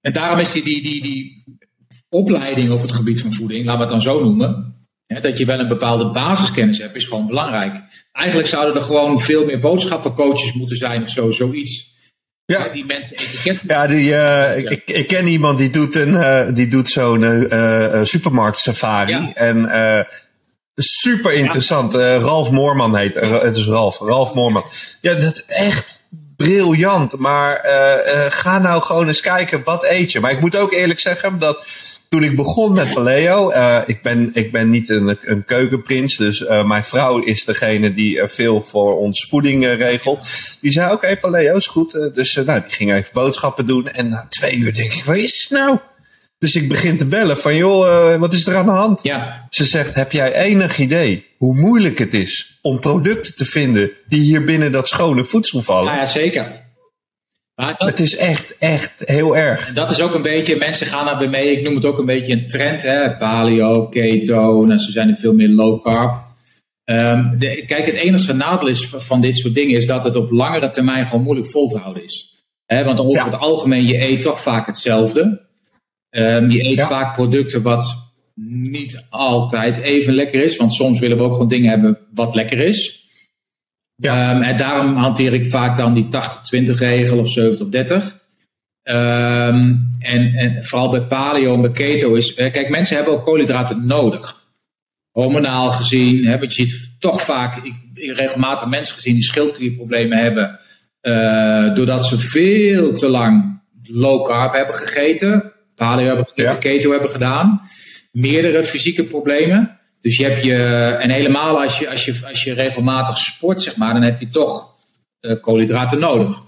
en 0.00 0.12
daarom 0.12 0.38
is 0.38 0.52
die, 0.52 0.62
die, 0.62 0.82
die, 0.82 1.02
die 1.02 1.44
opleiding 2.08 2.70
op 2.70 2.82
het 2.82 2.92
gebied 2.92 3.20
van 3.20 3.32
voeding, 3.32 3.64
laten 3.64 3.78
we 3.78 3.92
het 3.92 3.92
dan 3.92 4.02
zo 4.14 4.24
noemen, 4.24 4.76
hè, 5.06 5.20
dat 5.20 5.38
je 5.38 5.44
wel 5.44 5.58
een 5.58 5.68
bepaalde 5.68 6.10
basiskennis 6.10 6.78
hebt, 6.78 6.96
is 6.96 7.04
gewoon 7.06 7.26
belangrijk. 7.26 7.74
Eigenlijk 8.12 8.48
zouden 8.48 8.74
er 8.74 8.82
gewoon 8.82 9.20
veel 9.20 9.44
meer 9.44 9.60
boodschappencoaches 9.60 10.52
moeten 10.52 10.76
zijn 10.76 11.02
of 11.02 11.08
zo, 11.08 11.30
zoiets. 11.30 11.93
Ja. 12.46 12.68
Die 12.68 12.84
mensen 12.84 13.16
etiket. 13.16 13.60
Ja, 13.66 13.86
die, 13.86 14.14
eh, 14.14 14.58
ik, 14.58 14.70
ik, 14.70 14.82
ik 14.90 15.08
ken 15.08 15.26
iemand 15.26 15.58
die 15.58 15.70
doet, 15.70 15.94
een, 15.96 16.16
eh, 16.16 16.54
die 16.54 16.68
doet 16.68 16.90
zo'n 16.90 17.24
eh, 17.24 18.00
eh, 18.00 18.04
supermarkt 18.04 18.58
safari. 18.58 19.10
Ja. 19.10 19.30
En 19.34 19.68
eh, 19.68 20.04
super 20.74 21.32
interessant. 21.32 21.94
Eh, 21.94 22.16
Ralf 22.16 22.50
Moorman 22.50 22.96
heet 22.96 23.14
eh, 23.14 23.40
Het 23.40 23.56
is 23.56 23.66
Ralf. 23.66 23.98
Ralf 23.98 24.34
Moorman. 24.34 24.64
Ja, 25.00 25.14
dat 25.14 25.34
is 25.34 25.44
echt 25.44 26.00
briljant. 26.36 27.18
Maar 27.18 27.56
eh, 27.56 28.26
eh, 28.26 28.32
ga 28.32 28.58
nou 28.58 28.82
gewoon 28.82 29.08
eens 29.08 29.20
kijken, 29.20 29.64
wat 29.64 29.84
eet 29.84 30.12
je? 30.12 30.20
Maar 30.20 30.30
ik 30.30 30.40
moet 30.40 30.56
ook 30.56 30.72
eerlijk 30.72 31.00
zeggen 31.00 31.38
dat 31.38 31.64
toen 32.14 32.24
ik 32.24 32.36
begon 32.36 32.72
met 32.72 32.94
paleo, 32.94 33.50
eh, 33.50 33.80
ik, 33.86 34.02
ben, 34.02 34.30
ik 34.32 34.52
ben 34.52 34.70
niet 34.70 34.88
een, 34.88 35.18
een 35.20 35.44
keukenprins, 35.44 36.16
dus 36.16 36.44
eh, 36.44 36.64
mijn 36.64 36.84
vrouw 36.84 37.18
is 37.18 37.44
degene 37.44 37.94
die 37.94 38.20
eh, 38.20 38.28
veel 38.28 38.62
voor 38.62 38.98
ons 38.98 39.26
voeding 39.28 39.66
regelt. 39.66 40.26
Die 40.60 40.70
zei, 40.70 40.92
oké, 40.92 41.16
paleo 41.16 41.56
is 41.56 41.66
goed. 41.66 41.92
Dus 42.14 42.34
nou, 42.34 42.60
die 42.60 42.74
ging 42.74 42.92
even 42.92 43.10
boodschappen 43.12 43.66
doen. 43.66 43.88
En 43.88 44.08
na 44.08 44.26
twee 44.28 44.56
uur 44.56 44.74
denk 44.74 44.92
ik, 44.92 45.04
waar 45.04 45.18
is 45.18 45.46
het 45.48 45.58
nou? 45.58 45.78
Dus 46.38 46.56
ik 46.56 46.68
begin 46.68 46.98
te 46.98 47.06
bellen 47.06 47.38
van, 47.38 47.56
joh, 47.56 48.16
wat 48.16 48.32
is 48.32 48.46
er 48.46 48.56
aan 48.56 48.66
de 48.66 48.70
hand? 48.70 49.02
Ja, 49.02 49.46
Ze 49.50 49.64
zegt, 49.64 49.94
heb 49.94 50.12
jij 50.12 50.34
enig 50.34 50.78
idee 50.78 51.26
hoe 51.36 51.54
moeilijk 51.54 51.98
het 51.98 52.14
is 52.14 52.58
om 52.62 52.80
producten 52.80 53.36
te 53.36 53.44
vinden 53.44 53.90
die 54.08 54.20
hier 54.20 54.44
binnen 54.44 54.72
dat 54.72 54.88
schone 54.88 55.24
voedsel 55.24 55.62
vallen? 55.62 55.84
nou 55.84 55.98
ja, 55.98 56.06
zeker. 56.06 56.63
Maar 57.54 57.74
dat, 57.78 57.88
Het 57.88 58.00
is 58.00 58.16
echt, 58.16 58.58
echt 58.58 59.02
heel 59.04 59.36
erg. 59.36 59.68
En 59.68 59.74
dat 59.74 59.90
is 59.90 60.00
ook 60.00 60.14
een 60.14 60.22
beetje, 60.22 60.56
mensen 60.56 60.86
gaan 60.86 61.04
daarbij 61.04 61.28
mee. 61.28 61.56
Ik 61.56 61.62
noem 61.64 61.74
het 61.74 61.84
ook 61.84 61.98
een 61.98 62.04
beetje 62.06 62.32
een 62.32 62.46
trend, 62.46 62.82
hè? 62.82 63.16
Paleo, 63.16 63.86
keto, 63.88 64.64
nou, 64.64 64.78
ze 64.78 64.90
zijn 64.90 65.08
er 65.08 65.14
veel 65.16 65.34
meer 65.34 65.48
low 65.48 65.82
carb. 65.82 66.22
Ehm, 66.84 67.38
de, 67.38 67.64
kijk, 67.66 67.86
het 67.86 67.94
enige 67.94 68.32
nadeel 68.34 68.68
is 68.68 68.86
van 68.86 69.20
dit 69.20 69.36
soort 69.36 69.54
dingen 69.54 69.76
is 69.76 69.86
dat 69.86 70.04
het 70.04 70.16
op 70.16 70.30
langere 70.30 70.70
termijn 70.70 71.06
gewoon 71.06 71.24
moeilijk 71.24 71.50
vol 71.50 71.68
te 71.68 71.78
houden 71.78 72.04
is. 72.04 72.44
Hè, 72.66 72.84
want 72.84 73.00
over 73.00 73.14
Ja. 73.14 73.24
het 73.24 73.38
algemeen, 73.38 73.86
je 73.86 74.00
eet 74.08 74.22
toch 74.22 74.40
vaak 74.40 74.66
hetzelfde. 74.66 75.40
Ehm, 76.10 76.50
je 76.50 76.64
eet 76.64 76.74
Ja. 76.78 76.88
vaak 76.88 77.14
producten 77.14 77.62
wat 77.62 78.12
niet 78.70 79.04
altijd 79.10 79.76
even 79.76 80.14
lekker 80.14 80.44
is. 80.44 80.56
Want 80.56 80.74
soms 80.74 81.00
willen 81.00 81.16
we 81.16 81.22
ook 81.22 81.32
gewoon 81.32 81.48
dingen 81.48 81.70
hebben 81.70 81.98
wat 82.14 82.34
lekker 82.34 82.58
is. 82.58 83.03
Ja. 83.96 84.30
Ehm, 84.32 84.42
en 84.42 84.56
daarom 84.56 84.96
hanteer 84.96 85.32
ik 85.32 85.50
vaak 85.50 85.76
dan 85.76 85.94
die 85.94 86.08
80-20 86.08 86.78
regel 86.78 87.18
of 87.18 87.28
70-30. 87.28 88.22
Ehm, 88.82 89.74
en, 89.98 90.34
en 90.34 90.64
vooral 90.64 90.90
bij 90.90 91.02
paleo 91.02 91.54
en 91.54 91.60
bij 91.60 91.70
keto 91.72 92.14
is... 92.14 92.34
eh, 92.34 92.52
Kijk, 92.52 92.68
mensen 92.68 92.96
hebben 92.96 93.14
ook 93.14 93.24
koolhydraten 93.24 93.86
nodig. 93.86 94.42
Hormonaal 95.10 95.70
gezien. 95.70 96.26
Hè, 96.26 96.38
want 96.38 96.54
je 96.54 96.66
ziet 96.66 96.90
toch 96.98 97.20
vaak... 97.22 97.56
Ik, 97.64 97.74
ik 97.94 98.16
regelmatig 98.16 98.68
mensen 98.68 98.94
gezien 98.94 99.14
die 99.14 99.22
schildklierproblemen 99.22 100.18
hebben... 100.18 100.58
eh, 101.00 101.74
doordat 101.74 102.06
ze 102.06 102.18
veel 102.18 102.92
te 102.94 103.08
lang 103.08 103.60
low 103.82 104.26
carb 104.26 104.54
hebben 104.54 104.74
gegeten. 104.74 105.52
Paleo 105.74 106.06
hebben 106.06 106.24
gegeten, 106.24 106.52
Ja. 106.52 106.54
keto 106.58 106.90
hebben 106.90 107.10
gedaan. 107.10 107.60
Meerdere 108.12 108.64
fysieke 108.64 109.04
problemen. 109.04 109.78
Dus 110.04 110.16
je 110.16 110.24
hebt 110.24 110.44
je... 110.44 110.56
En 111.00 111.10
helemaal 111.10 111.62
als 111.62 111.78
je, 111.78 111.90
als 111.90 112.04
je, 112.04 112.20
als 112.28 112.44
je 112.44 112.52
regelmatig 112.52 113.18
sport, 113.18 113.62
zeg 113.62 113.76
maar... 113.76 113.92
dan 113.92 114.02
heb 114.02 114.20
je 114.20 114.28
toch 114.28 114.74
eh, 115.20 115.40
koolhydraten 115.40 115.98
nodig. 115.98 116.42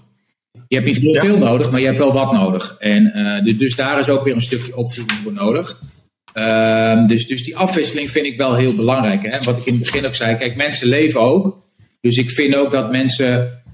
Je 0.67 0.75
hebt 0.75 0.87
niet 0.87 0.97
heel 0.97 1.13
Ja. 1.13 1.21
veel 1.21 1.37
nodig, 1.37 1.71
maar 1.71 1.79
je 1.79 1.85
hebt 1.85 1.97
wel 1.97 2.13
wat 2.13 2.31
nodig. 2.31 2.75
En, 2.79 3.13
eh, 3.13 3.43
dus, 3.43 3.57
dus 3.57 3.75
daar 3.75 3.99
is 3.99 4.09
ook 4.09 4.23
weer 4.23 4.33
een 4.35 4.41
stukje 4.41 4.77
opvoeding 4.77 5.19
voor 5.19 5.33
nodig. 5.33 5.79
Ehm, 6.33 7.07
dus, 7.07 7.27
dus 7.27 7.43
die 7.43 7.57
afwisseling 7.57 8.11
vind 8.11 8.25
ik 8.25 8.37
wel 8.37 8.55
heel 8.55 8.75
belangrijk. 8.75 9.23
Hè? 9.23 9.39
Wat 9.39 9.57
ik 9.57 9.65
in 9.65 9.73
het 9.73 9.83
begin 9.83 10.05
ook 10.05 10.15
zei, 10.15 10.37
kijk, 10.37 10.55
mensen 10.55 10.87
leven 10.87 11.21
ook. 11.21 11.65
Dus 12.01 12.17
ik 12.17 12.29
vind 12.29 12.55
ook 12.55 12.71
dat 12.71 12.91
mensen, 12.91 13.27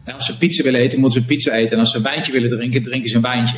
nou, 0.06 0.18
als 0.18 0.26
ze 0.26 0.38
pizza 0.38 0.64
willen 0.64 0.80
eten, 0.80 1.00
moeten 1.00 1.22
ze 1.22 1.28
pizza 1.28 1.52
eten. 1.52 1.72
En 1.72 1.80
als 1.80 1.92
ze 1.92 1.98
een 1.98 2.04
wijntje 2.04 2.32
willen 2.32 2.50
drinken, 2.50 2.84
drinken 2.84 3.10
ze 3.10 3.16
een 3.16 3.22
wijntje. 3.22 3.58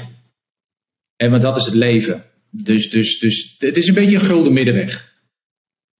En 1.16 1.30
want 1.30 1.42
dat 1.42 1.58
is 1.58 1.66
het 1.66 1.74
leven. 1.74 2.24
Dus, 2.50 2.90
dus, 2.90 3.20
dus 3.20 3.56
het 3.60 3.78
is 3.78 3.88
een 3.88 3.94
beetje 3.94 4.16
een 4.18 4.26
gulden 4.26 4.54
middenweg. 4.54 5.14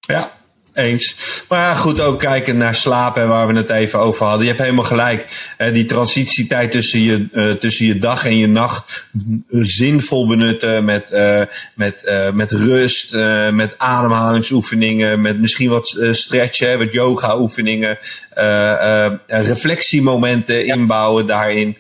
Ja, 0.08 0.32
eens. 0.74 1.16
Maar 1.50 1.76
goed, 1.76 2.02
ook 2.02 2.20
kijken 2.20 2.58
naar 2.58 2.76
slaap, 2.76 3.16
hè, 3.16 3.28
waar 3.28 3.48
we 3.48 3.54
het 3.54 3.70
even 3.70 4.00
over 4.00 4.26
hadden. 4.26 4.42
Je 4.42 4.48
hebt 4.52 4.62
helemaal 4.64 4.84
gelijk. 4.84 5.26
Hè, 5.58 5.72
die 5.72 5.86
transitietijd 5.86 6.72
tussen 6.72 7.00
je, 7.00 7.28
eh, 7.32 7.52
tussen 7.52 7.86
je 7.86 8.00
dag 8.00 8.26
en 8.26 8.38
je 8.38 8.48
nacht 8.48 9.06
zinvol 9.50 10.28
benutten 10.28 10.84
met, 10.86 11.12
eh, 11.12 11.42
met, 11.76 12.04
eh, 12.04 12.32
met 12.32 12.52
rust, 12.52 13.14
eh, 13.14 13.50
met 13.50 13.74
ademhalingsoefeningen, 13.78 15.22
met 15.22 15.40
misschien 15.40 15.70
wat 15.70 15.92
eh, 15.92 16.12
stretchen, 16.14 16.78
wat 16.78 16.92
yoga-oefeningen, 16.94 17.98
eh, 18.30 19.06
eh, 19.06 19.12
reflectiemomenten 19.28 20.66
inbouwen 20.66 21.28
daarin. 21.28 21.78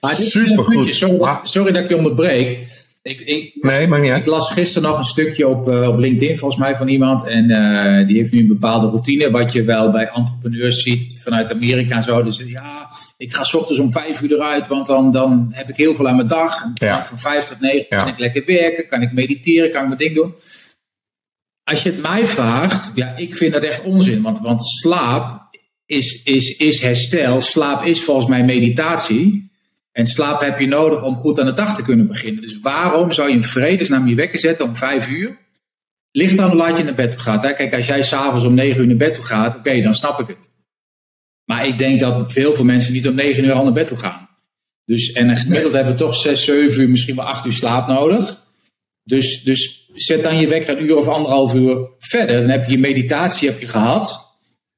Maar 0.00 0.16
dit 0.16 0.26
Supergoed. 0.26 0.94
sorry 1.42 1.72
dat 1.72 1.82
ik 1.82 1.88
je 1.88 1.96
onderbreek. 1.96 2.66
Ik, 3.04 3.20
ik, 3.20 3.54
Nee, 3.54 3.86
maar 3.86 4.00
niet 4.00 4.12
Ik 4.12 4.26
las 4.26 4.50
gisteren 4.50 4.88
nog 4.88 4.98
een 4.98 5.04
stukje 5.04 5.48
op, 5.48 5.68
eh, 5.68 5.88
op 5.88 5.98
LinkedIn, 5.98 6.38
volgens 6.38 6.60
mij, 6.60 6.76
van 6.76 6.88
iemand. 6.88 7.26
En 7.26 7.50
eh, 7.50 8.06
die 8.06 8.16
heeft 8.16 8.32
nu 8.32 8.40
een 8.40 8.46
bepaalde 8.46 8.86
routine, 8.86 9.30
wat 9.30 9.52
je 9.52 9.64
wel 9.64 9.90
bij 9.90 10.06
entrepreneurs 10.08 10.82
ziet 10.82 11.20
vanuit 11.22 11.50
Amerika 11.52 11.96
en 11.96 12.02
zo. 12.02 12.22
Dus 12.22 12.42
ja, 12.46 12.90
ik 13.16 13.34
ga 13.34 13.42
's 13.42 13.54
ochtends 13.54 13.80
om 13.80 13.92
vijf 13.92 14.22
uur 14.22 14.32
eruit, 14.32 14.66
want 14.66 14.86
dan, 14.86 15.12
dan 15.12 15.48
heb 15.52 15.68
ik 15.68 15.76
heel 15.76 15.94
veel 15.94 16.08
aan 16.08 16.16
mijn 16.16 16.28
dag. 16.28 16.62
En 16.62 16.72
dan 16.74 16.88
Ja. 16.88 16.94
kan 16.94 17.02
ik 17.02 17.08
van 17.08 17.18
vijf 17.18 17.44
tot 17.44 17.60
negen 17.60 17.86
Ja. 17.88 18.02
kan 18.02 18.08
ik 18.12 18.18
lekker 18.18 18.42
werken, 18.46 18.88
kan 18.88 19.02
ik 19.02 19.12
mediteren, 19.12 19.70
kan 19.70 19.80
ik 19.82 19.86
mijn 19.86 19.98
ding 19.98 20.14
doen. 20.14 20.34
Als 21.64 21.82
je 21.82 21.90
het 21.90 22.02
mij 22.02 22.26
vraagt, 22.26 22.92
ja, 22.94 23.16
ik 23.16 23.34
vind 23.34 23.52
dat 23.52 23.62
echt 23.62 23.82
onzin. 23.82 24.22
Want, 24.22 24.38
want 24.40 24.64
slaap 24.64 25.42
is, 25.86 26.22
is, 26.22 26.56
is 26.56 26.80
herstel. 26.82 27.40
Slaap 27.40 27.84
is 27.84 28.02
volgens 28.02 28.26
mij 28.26 28.44
meditatie. 28.44 29.52
En 29.94 30.06
slaap 30.06 30.40
heb 30.40 30.58
je 30.58 30.66
nodig 30.66 31.02
om 31.02 31.16
goed 31.16 31.40
aan 31.40 31.46
de 31.46 31.52
dag 31.52 31.76
te 31.76 31.82
kunnen 31.82 32.06
beginnen. 32.06 32.42
Dus 32.42 32.60
waarom 32.60 33.12
zou 33.12 33.28
je 33.28 33.34
in 33.34 33.42
vredesnaam 33.42 34.06
je 34.06 34.14
wekker 34.14 34.38
zetten 34.38 34.64
om 34.64 34.76
vijf 34.76 35.08
uur? 35.08 35.36
Ligt 36.10 36.36
dan 36.36 36.48
hoe 36.48 36.56
laat 36.56 36.78
je 36.78 36.84
naar 36.84 36.94
bed 36.94 37.10
toe 37.10 37.20
gaat. 37.20 37.54
Kijk, 37.54 37.74
als 37.74 37.86
jij 37.86 38.02
s'avonds 38.02 38.44
om 38.44 38.54
negen 38.54 38.80
uur 38.80 38.86
naar 38.86 38.96
bed 38.96 39.14
toe 39.14 39.24
gaat, 39.24 39.56
oké, 39.56 39.82
dan 39.82 39.94
snap 39.94 40.20
ik 40.20 40.26
het. 40.26 40.50
Maar 41.44 41.66
ik 41.66 41.78
denk 41.78 42.00
dat 42.00 42.32
veel 42.32 42.54
veel 42.54 42.64
mensen 42.64 42.92
niet 42.92 43.08
om 43.08 43.14
negen 43.14 43.44
uur 43.44 43.52
al 43.52 43.64
naar 43.64 43.72
bed 43.72 43.86
toe 43.86 43.96
gaan. 43.96 44.28
Dus, 44.84 45.12
en 45.12 45.38
gemiddeld 45.38 45.72
hebben 45.72 45.92
we 45.92 45.98
toch 45.98 46.14
zes, 46.14 46.44
zeven 46.44 46.82
uur, 46.82 46.88
misschien 46.88 47.16
wel 47.16 47.24
acht 47.24 47.46
uur 47.46 47.52
slaap 47.52 47.88
nodig. 47.88 48.42
Dus, 49.02 49.42
dus 49.42 49.90
zet 49.94 50.22
dan 50.22 50.38
je 50.38 50.48
wekker 50.48 50.78
een 50.78 50.84
uur 50.84 50.96
of 50.96 51.08
anderhalf 51.08 51.54
uur 51.54 51.88
verder. 51.98 52.40
Dan 52.40 52.50
heb 52.50 52.64
je 52.64 52.72
je 52.72 52.78
meditatie 52.78 53.48
heb 53.48 53.60
je 53.60 53.66
gehad. 53.66 54.23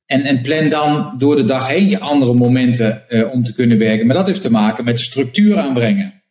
En, 0.06 0.22
en 0.22 0.42
plan 0.42 0.68
dan 0.68 1.14
door 1.18 1.36
de 1.36 1.44
dag 1.44 1.68
heen 1.68 1.88
je 1.88 2.00
andere 2.00 2.34
momenten 2.34 3.08
eh, 3.08 3.32
om 3.32 3.44
te 3.44 3.52
kunnen 3.52 3.78
werken. 3.78 4.06
Maar 4.06 4.16
dat 4.16 4.26
heeft 4.26 4.42
te 4.42 4.50
maken 4.50 4.84
met 4.84 5.00
structuur 5.00 5.58
aanbrengen. 5.58 6.22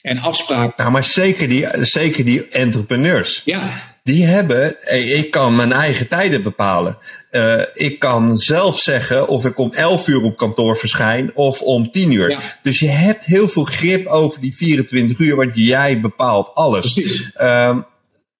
En 0.00 0.18
afspraken. 0.18 0.74
Nou, 0.76 0.90
maar 0.90 1.04
zeker 1.04 1.48
die, 1.48 1.66
zeker 1.80 2.24
die 2.24 2.48
entrepreneurs. 2.48 3.42
Ja, 3.44 3.60
die 4.02 4.24
hebben, 4.24 4.82
eh, 4.82 5.18
ik 5.18 5.30
kan 5.30 5.56
mijn 5.56 5.72
eigen 5.72 6.08
tijden 6.08 6.42
bepalen. 6.42 6.98
Eh, 7.30 7.60
ik 7.74 7.98
kan 7.98 8.36
zelf 8.36 8.80
zeggen 8.80 9.28
of 9.28 9.44
ik 9.44 9.58
om 9.58 9.72
11 9.72 10.08
uur 10.08 10.22
op 10.22 10.36
kantoor 10.36 10.76
verschijn 10.76 11.30
of 11.34 11.60
om 11.60 11.90
10 11.90 12.12
uur. 12.12 12.30
Ja. 12.30 12.38
Dus 12.62 12.78
je 12.78 12.88
hebt 12.88 13.24
heel 13.24 13.48
veel 13.48 13.64
grip 13.64 14.06
over 14.06 14.40
die 14.40 14.56
24 14.56 15.18
uur, 15.18 15.36
want 15.36 15.50
jij 15.54 16.00
bepaalt 16.00 16.50
alles. 16.54 16.92
precies. 16.92 17.32
Ehm, 17.34 17.80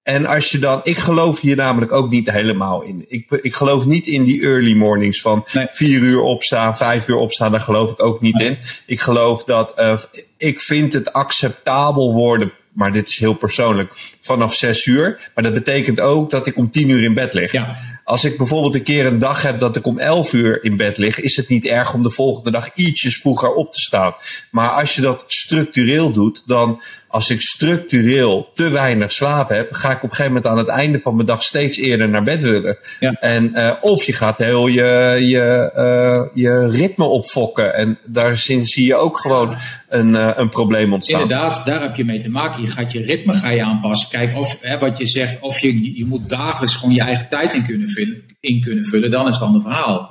en 0.02 0.26
als 0.26 0.50
je 0.50 0.58
dan, 0.58 0.80
ik 0.82 0.96
geloof 0.96 1.40
hier 1.40 1.56
namelijk 1.56 1.92
ook 1.92 2.10
niet 2.10 2.30
helemaal 2.30 2.82
in. 2.82 3.04
Ik, 3.08 3.30
ik 3.42 3.54
geloof 3.54 3.84
niet 3.84 4.06
in 4.06 4.24
die 4.24 4.42
early 4.42 4.74
mornings 4.74 5.20
van 5.20 5.46
Nee. 5.52 5.66
vier 5.70 6.00
uur 6.00 6.20
opstaan, 6.20 6.76
vijf 6.76 7.08
uur 7.08 7.16
opstaan. 7.16 7.50
Daar 7.52 7.60
geloof 7.60 7.90
ik 7.90 8.02
ook 8.02 8.20
niet 8.20 8.34
Nee. 8.34 8.46
in. 8.46 8.58
Ik 8.86 9.00
geloof 9.00 9.44
dat, 9.44 9.74
eh, 9.74 9.98
ik 10.36 10.60
vind 10.60 10.92
het 10.92 11.12
acceptabel 11.12 12.12
worden 12.14 12.52
maar 12.72 12.92
dit 12.92 13.08
is 13.08 13.18
heel 13.18 13.34
persoonlijk, 13.34 13.92
vanaf 14.20 14.54
zes 14.54 14.86
uur. 14.86 15.30
Maar 15.34 15.44
dat 15.44 15.54
betekent 15.54 16.00
ook 16.00 16.30
dat 16.30 16.46
ik 16.46 16.56
om 16.56 16.70
tien 16.70 16.88
uur 16.88 17.02
in 17.02 17.14
bed 17.14 17.32
lig. 17.34 17.52
Ja. 17.52 17.76
Als 18.04 18.24
ik 18.24 18.36
bijvoorbeeld 18.36 18.74
een 18.74 18.82
keer 18.82 19.06
een 19.06 19.18
dag 19.18 19.42
heb 19.42 19.58
dat 19.58 19.76
ik 19.76 19.86
om 19.86 19.98
11 19.98 20.32
uur 20.32 20.64
in 20.64 20.76
bed 20.76 20.96
lig, 20.96 21.20
is 21.20 21.36
het 21.36 21.48
niet 21.48 21.66
erg 21.66 21.94
om 21.94 22.02
de 22.02 22.10
volgende 22.10 22.50
dag 22.50 22.70
ietsjes 22.74 23.16
vroeger 23.16 23.54
op 23.54 23.72
te 23.72 23.80
staan. 23.80 24.14
Maar 24.50 24.70
als 24.70 24.94
je 24.94 25.00
dat 25.00 25.24
structureel 25.26 26.12
doet, 26.12 26.42
dan 26.46 26.82
als 27.10 27.30
ik 27.30 27.40
structureel 27.40 28.50
te 28.54 28.70
weinig 28.70 29.12
slaap 29.12 29.48
heb, 29.48 29.72
ga 29.72 29.90
ik 29.90 29.96
op 29.96 30.02
een 30.02 30.08
gegeven 30.08 30.32
moment 30.32 30.46
aan 30.46 30.58
het 30.58 30.68
einde 30.68 31.00
van 31.00 31.14
mijn 31.14 31.26
dag 31.26 31.42
steeds 31.42 31.76
eerder 31.76 32.08
naar 32.08 32.22
bed 32.22 32.42
willen. 32.42 32.78
Ja. 33.00 33.12
En, 33.12 33.52
uh, 33.54 33.70
of 33.80 34.04
je 34.04 34.12
gaat 34.12 34.38
heel 34.38 34.66
je, 34.66 35.16
je, 35.20 35.72
uh, 35.76 36.42
je 36.44 36.68
ritme 36.68 37.04
opfokken. 37.04 37.74
En 37.74 37.98
daar 38.06 38.36
zie 38.36 38.84
je 38.84 38.94
ook 38.94 39.18
gewoon 39.18 39.56
een, 39.88 40.14
uh, 40.14 40.30
een 40.34 40.48
probleem 40.48 40.92
ontstaan. 40.92 41.20
Inderdaad, 41.20 41.64
daar 41.64 41.80
heb 41.80 41.96
je 41.96 42.04
mee 42.04 42.20
te 42.20 42.30
maken. 42.30 42.62
Je 42.62 42.70
gaat 42.70 42.92
je 42.92 43.02
ritme 43.02 43.34
ga 43.34 43.50
je 43.50 43.62
aanpassen. 43.62 44.08
Kijk, 44.10 44.36
of 44.36 44.58
hè, 44.60 44.78
wat 44.78 44.98
je 44.98 45.06
zegt, 45.06 45.40
of 45.40 45.58
je, 45.58 45.96
je 45.96 46.04
moet 46.04 46.28
dagelijks 46.28 46.76
gewoon 46.76 46.94
je 46.94 47.00
eigen 47.00 47.28
tijd 47.28 47.54
in 47.54 47.66
kunnen, 47.66 47.88
vullen, 47.88 48.22
in 48.40 48.60
kunnen 48.60 48.84
vullen, 48.84 49.10
dan 49.10 49.28
is 49.28 49.32
het 49.32 49.40
een 49.40 49.46
ander 49.46 49.62
verhaal. 49.62 50.09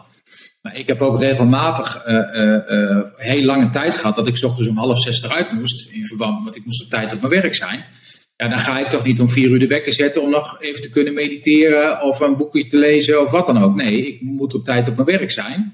Ik 0.73 0.87
heb 0.87 1.01
ook 1.01 1.19
regelmatig 1.19 2.07
uh, 2.07 2.13
uh, 2.13 2.57
uh, 2.69 2.99
heel 3.15 3.43
lange 3.43 3.69
tijd 3.69 3.95
gehad 3.95 4.15
dat 4.15 4.27
ik 4.27 4.37
s 4.37 4.43
ochtends 4.43 4.69
om 4.69 4.77
half 4.77 5.01
zes 5.01 5.23
eruit 5.23 5.51
moest. 5.51 5.89
In 5.89 6.05
verband 6.05 6.45
met 6.45 6.55
ik 6.55 6.65
moest 6.65 6.83
op 6.83 6.89
tijd 6.89 7.13
op 7.13 7.21
mijn 7.21 7.41
werk 7.41 7.55
zijn. 7.55 7.85
Ja, 8.37 8.47
dan 8.47 8.59
ga 8.59 8.79
ik 8.79 8.87
toch 8.87 9.03
niet 9.03 9.19
om 9.19 9.29
vier 9.29 9.49
uur 9.49 9.59
de 9.59 9.67
wekker 9.67 9.93
zetten 9.93 10.21
om 10.21 10.29
nog 10.29 10.61
even 10.61 10.81
te 10.81 10.89
kunnen 10.89 11.13
mediteren 11.13 12.01
of 12.01 12.19
een 12.19 12.37
boekje 12.37 12.67
te 12.67 12.77
lezen 12.77 13.21
of 13.21 13.31
wat 13.31 13.45
dan 13.45 13.63
ook. 13.63 13.75
Nee, 13.75 14.07
ik 14.07 14.21
moet 14.21 14.53
op 14.53 14.65
tijd 14.65 14.87
op 14.87 14.95
mijn 14.95 15.07
werk 15.07 15.31
zijn. 15.31 15.73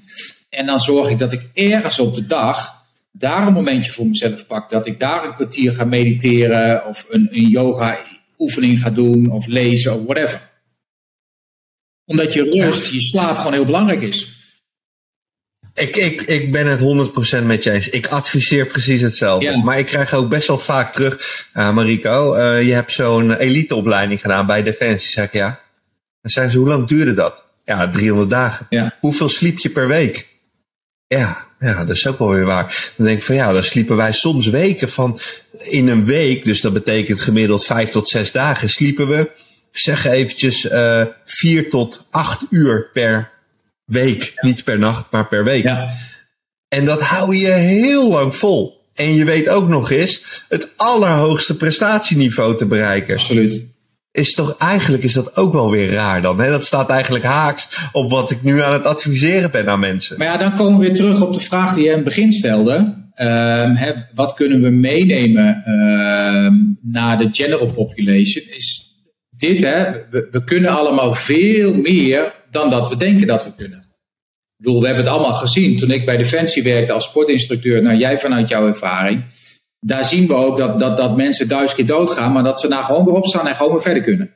En 0.50 0.66
dan 0.66 0.80
zorg 0.80 1.08
ik 1.08 1.18
dat 1.18 1.32
ik 1.32 1.42
ergens 1.54 1.98
op 1.98 2.14
de 2.14 2.26
dag 2.26 2.84
daar 3.12 3.46
een 3.46 3.52
momentje 3.52 3.92
voor 3.92 4.06
mezelf 4.06 4.46
pak. 4.46 4.70
Dat 4.70 4.86
ik 4.86 5.00
daar 5.00 5.24
een 5.24 5.34
kwartier 5.34 5.72
ga 5.72 5.84
mediteren 5.84 6.86
of 6.86 7.06
een, 7.08 7.28
een 7.30 7.48
yoga 7.48 7.98
oefening 8.38 8.80
ga 8.80 8.90
doen 8.90 9.30
of 9.30 9.46
lezen 9.46 9.94
of 9.94 10.04
whatever. 10.04 10.50
Omdat 12.04 12.32
je 12.32 12.50
rust, 12.50 12.92
je 12.92 13.00
slaap 13.00 13.36
gewoon 13.36 13.52
heel 13.52 13.64
belangrijk 13.64 14.00
is. 14.00 14.36
Ik, 15.76 15.96
ik, 15.96 16.22
ik 16.22 16.52
ben 16.52 16.66
het 16.66 16.80
100% 17.40 17.44
met 17.44 17.62
je 17.64 17.70
eens. 17.70 17.88
Ik 17.88 18.06
adviseer 18.06 18.66
precies 18.66 19.00
hetzelfde. 19.00 19.46
Ja. 19.46 19.62
Maar 19.62 19.78
ik 19.78 19.86
krijg 19.86 20.14
ook 20.14 20.28
best 20.28 20.48
wel 20.48 20.58
vaak 20.58 20.92
terug, 20.92 21.44
uh, 21.54 21.72
Mariko, 21.74 22.36
uh, 22.36 22.62
je 22.62 22.72
hebt 22.72 22.92
zo'n 22.92 23.34
eliteopleiding 23.34 24.20
gedaan 24.20 24.46
bij 24.46 24.62
Defensie. 24.62 25.10
Zeg 25.10 25.24
ik 25.24 25.32
ja. 25.32 25.60
Dan 26.22 26.30
zeggen 26.30 26.52
ze, 26.52 26.58
hoe 26.58 26.68
lang 26.68 26.88
duurde 26.88 27.14
dat? 27.14 27.44
Ja, 27.64 27.90
300 27.90 28.30
dagen. 28.30 28.66
Ja. 28.70 28.96
Hoeveel 29.00 29.28
sliep 29.28 29.58
je 29.58 29.70
per 29.70 29.88
week? 29.88 30.26
Ja, 31.06 31.46
ja, 31.58 31.84
dat 31.84 31.96
is 31.96 32.06
ook 32.06 32.18
wel 32.18 32.30
weer 32.30 32.44
waar. 32.44 32.92
Dan 32.96 33.06
denk 33.06 33.18
ik 33.18 33.24
van 33.24 33.34
ja, 33.34 33.52
dan 33.52 33.62
sliepen 33.62 33.96
wij 33.96 34.12
soms 34.12 34.46
weken 34.46 34.88
van 34.88 35.20
in 35.58 35.88
een 35.88 36.04
week, 36.04 36.44
dus 36.44 36.60
dat 36.60 36.72
betekent 36.72 37.20
gemiddeld 37.20 37.64
vijf 37.64 37.90
tot 37.90 38.08
zes 38.08 38.32
dagen, 38.32 38.68
sliepen 38.68 39.08
we, 39.08 39.30
zeg 39.70 40.04
eventjes, 40.04 40.64
uh, 40.64 41.02
vier 41.24 41.70
tot 41.70 42.06
acht 42.10 42.46
uur 42.50 42.90
per 42.92 43.30
week. 43.86 44.32
Ja. 44.34 44.48
Niet 44.48 44.64
per 44.64 44.78
nacht, 44.78 45.10
maar 45.10 45.28
per 45.28 45.44
week. 45.44 45.62
Ja. 45.62 45.94
En 46.68 46.84
dat 46.84 47.00
hou 47.00 47.36
je 47.36 47.50
heel 47.50 48.08
lang 48.08 48.36
vol. 48.36 48.84
En 48.94 49.14
je 49.14 49.24
weet 49.24 49.48
ook 49.48 49.68
nog 49.68 49.90
eens 49.90 50.44
het 50.48 50.68
allerhoogste 50.76 51.56
prestatieniveau 51.56 52.56
te 52.56 52.66
bereiken. 52.66 53.14
Absoluut. 53.14 53.74
Is 54.12 54.34
toch 54.34 54.56
eigenlijk 54.58 55.02
is 55.02 55.12
dat 55.12 55.36
ook 55.36 55.52
wel 55.52 55.70
weer 55.70 55.90
raar 55.90 56.22
dan. 56.22 56.40
Hè? 56.40 56.50
Dat 56.50 56.64
staat 56.64 56.90
eigenlijk 56.90 57.24
haaks 57.24 57.88
op 57.92 58.10
wat 58.10 58.30
ik 58.30 58.42
nu 58.42 58.62
aan 58.62 58.72
het 58.72 58.84
adviseren 58.84 59.50
ben 59.50 59.68
aan 59.68 59.80
mensen. 59.80 60.18
Maar 60.18 60.26
ja, 60.26 60.36
dan 60.36 60.56
komen 60.56 60.80
we 60.80 60.86
weer 60.86 60.96
terug 60.96 61.20
op 61.20 61.32
de 61.32 61.40
vraag 61.40 61.74
die 61.74 61.84
je 61.84 61.88
in 61.88 61.94
het 61.94 62.04
begin 62.04 62.32
stelde. 62.32 63.04
Hè, 63.14 63.92
wat 64.14 64.34
kunnen 64.34 64.62
we 64.62 64.70
meenemen 64.70 65.70
um, 65.70 66.78
naar 66.82 67.18
de 67.18 67.28
general 67.30 67.72
population? 67.72 68.44
Is 68.48 68.95
dit, 69.36 69.60
hè? 69.60 69.92
We, 70.10 70.28
we 70.30 70.44
kunnen 70.44 70.70
allemaal 70.70 71.14
veel 71.14 71.74
meer 71.74 72.34
dan 72.50 72.70
dat 72.70 72.88
we 72.88 72.96
denken 72.96 73.26
dat 73.26 73.44
we 73.44 73.54
kunnen. 73.56 73.78
Ik 73.78 74.64
bedoel, 74.64 74.80
we 74.80 74.86
hebben 74.86 75.04
het 75.04 75.12
allemaal 75.12 75.34
gezien. 75.34 75.78
Toen 75.78 75.90
ik 75.90 76.04
bij 76.06 76.16
Defensie 76.16 76.62
werkte 76.62 76.92
als 76.92 77.04
sportinstructeur, 77.04 77.82
nou 77.82 77.96
jij 77.96 78.18
vanuit 78.18 78.48
jouw 78.48 78.66
ervaring, 78.66 79.24
daar 79.80 80.04
zien 80.04 80.26
we 80.26 80.34
ook 80.34 80.56
dat, 80.56 80.78
dat, 80.78 80.96
dat 80.96 81.16
mensen 81.16 81.48
duizend 81.48 81.76
keer 81.76 81.86
doodgaan, 81.86 82.32
maar 82.32 82.44
dat 82.44 82.60
ze 82.60 82.68
daar 82.68 82.82
gewoon 82.82 83.04
weer 83.04 83.14
opstaan 83.14 83.46
en 83.46 83.54
gewoon 83.54 83.72
weer 83.72 83.82
verder 83.82 84.02
kunnen. 84.02 84.34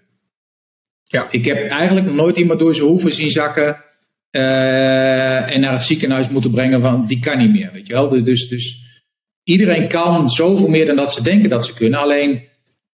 Ja. 1.04 1.26
Ik 1.30 1.44
heb 1.44 1.66
eigenlijk 1.66 2.06
nog 2.06 2.14
nooit 2.14 2.36
iemand 2.36 2.58
door 2.58 2.74
zijn 2.74 2.88
hoeven 2.88 3.12
zien 3.12 3.30
zakken 3.30 3.84
uh, 4.30 5.54
en 5.54 5.60
naar 5.60 5.72
het 5.72 5.82
ziekenhuis 5.82 6.28
moeten 6.28 6.50
brengen, 6.50 6.80
want 6.80 7.08
die 7.08 7.20
kan 7.20 7.38
niet 7.38 7.52
meer, 7.52 7.70
weet 7.72 7.86
je 7.86 7.92
wel. 7.92 8.08
Dus, 8.08 8.22
dus, 8.24 8.48
dus 8.48 8.78
iedereen 9.44 9.88
kan 9.88 10.30
zoveel 10.30 10.68
meer 10.68 10.86
dan 10.86 10.96
dat 10.96 11.12
ze 11.12 11.22
denken 11.22 11.50
dat 11.50 11.66
ze 11.66 11.74
kunnen. 11.74 12.00
Alleen 12.00 12.48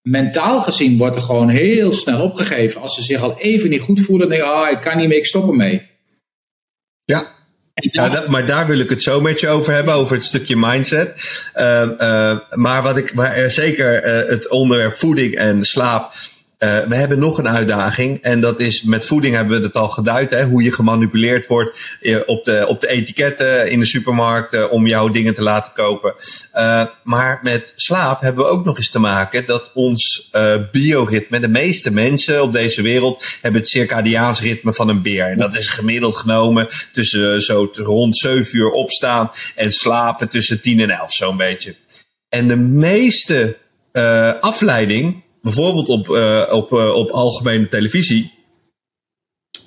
mentaal 0.08 0.60
gezien 0.60 0.98
wordt 0.98 1.16
er 1.16 1.22
gewoon 1.22 1.48
heel 1.48 1.92
snel 1.92 2.22
opgegeven. 2.22 2.80
Als 2.80 2.94
ze 2.94 3.02
zich 3.02 3.20
al 3.20 3.38
even 3.38 3.70
niet 3.70 3.80
goed 3.80 4.00
voelen, 4.00 4.28
denk 4.28 4.42
ah, 4.42 4.70
ik 4.70 4.80
kan 4.80 4.96
niet 4.96 5.08
meer, 5.08 5.18
ik 5.18 5.26
stop 5.26 5.48
ermee. 5.48 5.82
Ja. 7.04 7.34
Ja, 7.74 8.08
dat, 8.08 8.28
maar 8.28 8.46
daar 8.46 8.66
wil 8.66 8.78
ik 8.78 8.88
het 8.88 9.02
zo 9.02 9.20
met 9.20 9.40
je 9.40 9.48
over 9.48 9.72
hebben, 9.72 9.94
over 9.94 10.14
het 10.14 10.24
stukje 10.24 10.56
mindset. 10.56 11.14
Uh, 11.56 11.88
uh, 11.98 12.38
maar 12.50 12.82
wat 12.82 12.96
ik, 12.96 13.14
maar 13.14 13.50
zeker 13.50 14.04
uh, 14.04 14.28
het 14.28 14.48
onderwerp 14.48 14.96
voeding 14.96 15.34
en 15.34 15.64
slaap. 15.64 16.12
Uh, 16.58 16.86
we 16.86 16.94
hebben 16.94 17.18
nog 17.18 17.38
een 17.38 17.48
uitdaging 17.48 18.22
en 18.22 18.40
dat 18.40 18.60
is 18.60 18.82
met 18.82 19.04
voeding 19.04 19.34
hebben 19.34 19.58
we 19.58 19.66
het 19.66 19.74
al 19.74 19.88
geduid, 19.88 20.30
hè, 20.30 20.44
hoe 20.44 20.62
je 20.62 20.72
gemanipuleerd 20.72 21.46
wordt 21.46 21.98
uh, 22.00 22.18
op, 22.26 22.44
de, 22.44 22.64
op 22.68 22.80
de 22.80 22.88
etiketten 22.88 23.70
in 23.70 23.80
de 23.80 23.84
supermarkt 23.84 24.54
uh, 24.54 24.72
om 24.72 24.86
jouw 24.86 25.08
dingen 25.08 25.34
te 25.34 25.42
laten 25.42 25.72
kopen. 25.72 26.14
maar 27.02 27.40
met 27.42 27.72
slaap 27.76 28.20
hebben 28.20 28.44
we 28.44 28.50
ook 28.50 28.64
nog 28.64 28.76
eens 28.76 28.90
te 28.90 28.98
maken 28.98 29.46
dat 29.46 29.70
ons 29.74 30.30
bioritme, 30.72 31.40
de 31.40 31.48
meeste 31.48 31.92
mensen 31.92 32.42
op 32.42 32.52
deze 32.52 32.82
wereld 32.82 33.24
hebben 33.40 33.60
het 33.60 33.70
circadiaans 33.70 34.40
ritme 34.40 34.72
van 34.72 34.88
een 34.88 35.02
beer. 35.02 35.26
En 35.26 35.38
dat 35.38 35.56
is 35.56 35.68
gemiddeld 35.68 36.16
genomen 36.16 36.68
tussen 36.92 37.42
zo 37.42 37.70
rond 37.72 38.16
7 38.16 38.58
uur 38.58 38.70
opstaan 38.70 39.30
en 39.54 39.72
slapen 39.72 40.28
tussen 40.28 40.60
10 40.60 40.80
en 40.80 40.90
11 40.90 41.12
zo'n 41.12 41.36
beetje. 41.36 41.74
En 42.28 42.48
de 42.48 42.56
meeste 42.56 43.56
afleiding 44.40 45.24
bijvoorbeeld 45.46 45.88
op, 45.88 46.08
uh, 46.08 46.42
op, 46.50 46.72
uh, 46.72 46.94
op 46.94 47.10
algemene 47.10 47.68
televisie, 47.68 48.32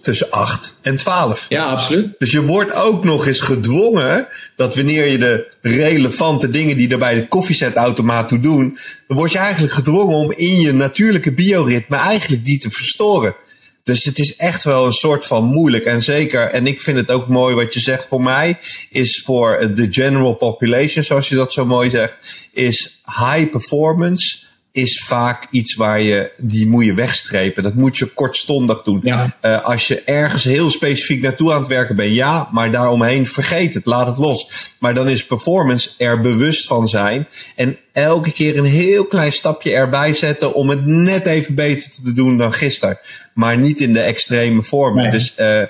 tussen 0.01 0.31
8 0.31 0.75
en 0.81 0.95
12. 0.95 1.45
Ja, 1.49 1.65
absoluut. 1.65 2.15
Dus 2.17 2.31
je 2.31 2.41
wordt 2.41 2.73
ook 2.73 3.03
nog 3.03 3.27
eens 3.27 3.39
gedwongen 3.39 4.27
dat 4.55 4.75
wanneer 4.75 5.07
je 5.07 5.17
de 5.17 5.47
relevante 5.61 6.49
dingen 6.49 6.77
die 6.77 6.89
er 6.89 6.97
bij 6.97 7.15
de 7.15 7.27
koffiezetautomaat 7.27 8.27
toe 8.27 8.39
doen, 8.39 8.77
dan 9.07 9.17
word 9.17 9.31
je 9.31 9.37
eigenlijk 9.37 9.73
gedwongen 9.73 10.15
om 10.15 10.31
in 10.31 10.59
je 10.59 10.73
natuurlijke 10.73 11.31
bioritme 11.31 11.97
eigenlijk 11.97 12.45
die 12.45 12.59
te 12.59 12.69
verstoren. 12.69 13.35
Dus 13.83 14.03
het 14.03 14.19
is 14.19 14.35
echt 14.35 14.63
wel 14.63 14.85
een 14.85 14.93
soort 14.93 15.25
van 15.25 15.43
moeilijk. 15.43 15.85
En 15.85 16.01
zeker, 16.01 16.41
en 16.41 16.67
ik 16.67 16.81
vind 16.81 16.97
het 16.97 17.11
ook 17.11 17.27
mooi 17.27 17.55
wat 17.55 17.73
je 17.73 17.79
zegt 17.79 18.07
voor 18.07 18.21
mij, 18.21 18.57
is 18.89 19.21
voor 19.25 19.71
de 19.75 19.87
general 19.91 20.33
population, 20.33 21.03
zoals 21.03 21.29
je 21.29 21.35
dat 21.35 21.53
zo 21.53 21.65
mooi 21.65 21.89
zegt, 21.89 22.17
is 22.53 23.01
high 23.05 23.51
performance 23.51 24.47
is 24.71 25.03
vaak 25.03 25.47
iets 25.51 25.75
waar 25.75 26.01
je, 26.01 26.31
die 26.37 26.67
moet 26.67 26.85
je 26.85 26.93
wegstrepen. 26.93 27.63
Dat 27.63 27.73
moet 27.73 27.97
je 27.97 28.05
kortstondig 28.05 28.81
doen. 28.81 28.99
Ja. 29.03 29.37
Uh, 29.41 29.65
als 29.65 29.87
je 29.87 30.01
ergens 30.01 30.43
heel 30.43 30.69
specifiek 30.69 31.21
naartoe 31.21 31.53
aan 31.53 31.59
het 31.59 31.67
werken 31.67 31.95
bent, 31.95 32.15
ja, 32.15 32.49
maar 32.51 32.71
daaromheen 32.71 33.27
vergeet 33.27 33.73
het, 33.73 33.85
laat 33.85 34.07
het 34.07 34.17
los. 34.17 34.51
Maar 34.79 34.93
dan 34.93 35.09
is 35.09 35.25
performance 35.25 35.89
er 35.97 36.21
bewust 36.21 36.67
van 36.67 36.87
zijn 36.87 37.27
en 37.55 37.77
elke 37.91 38.31
keer 38.31 38.57
een 38.57 38.65
heel 38.65 39.05
klein 39.05 39.31
stapje 39.31 39.73
erbij 39.73 40.13
zetten 40.13 40.53
om 40.53 40.69
het 40.69 40.85
net 40.85 41.25
even 41.25 41.55
beter 41.55 41.91
te 41.91 42.13
doen 42.13 42.37
dan 42.37 42.53
gisteren. 42.53 42.99
Maar 43.33 43.57
niet 43.57 43.79
in 43.79 43.93
de 43.93 44.01
extreme 44.01 44.63
vormen. 44.63 45.03
Nee. 45.03 45.11
Dus 45.11 45.33
uh, 45.37 45.61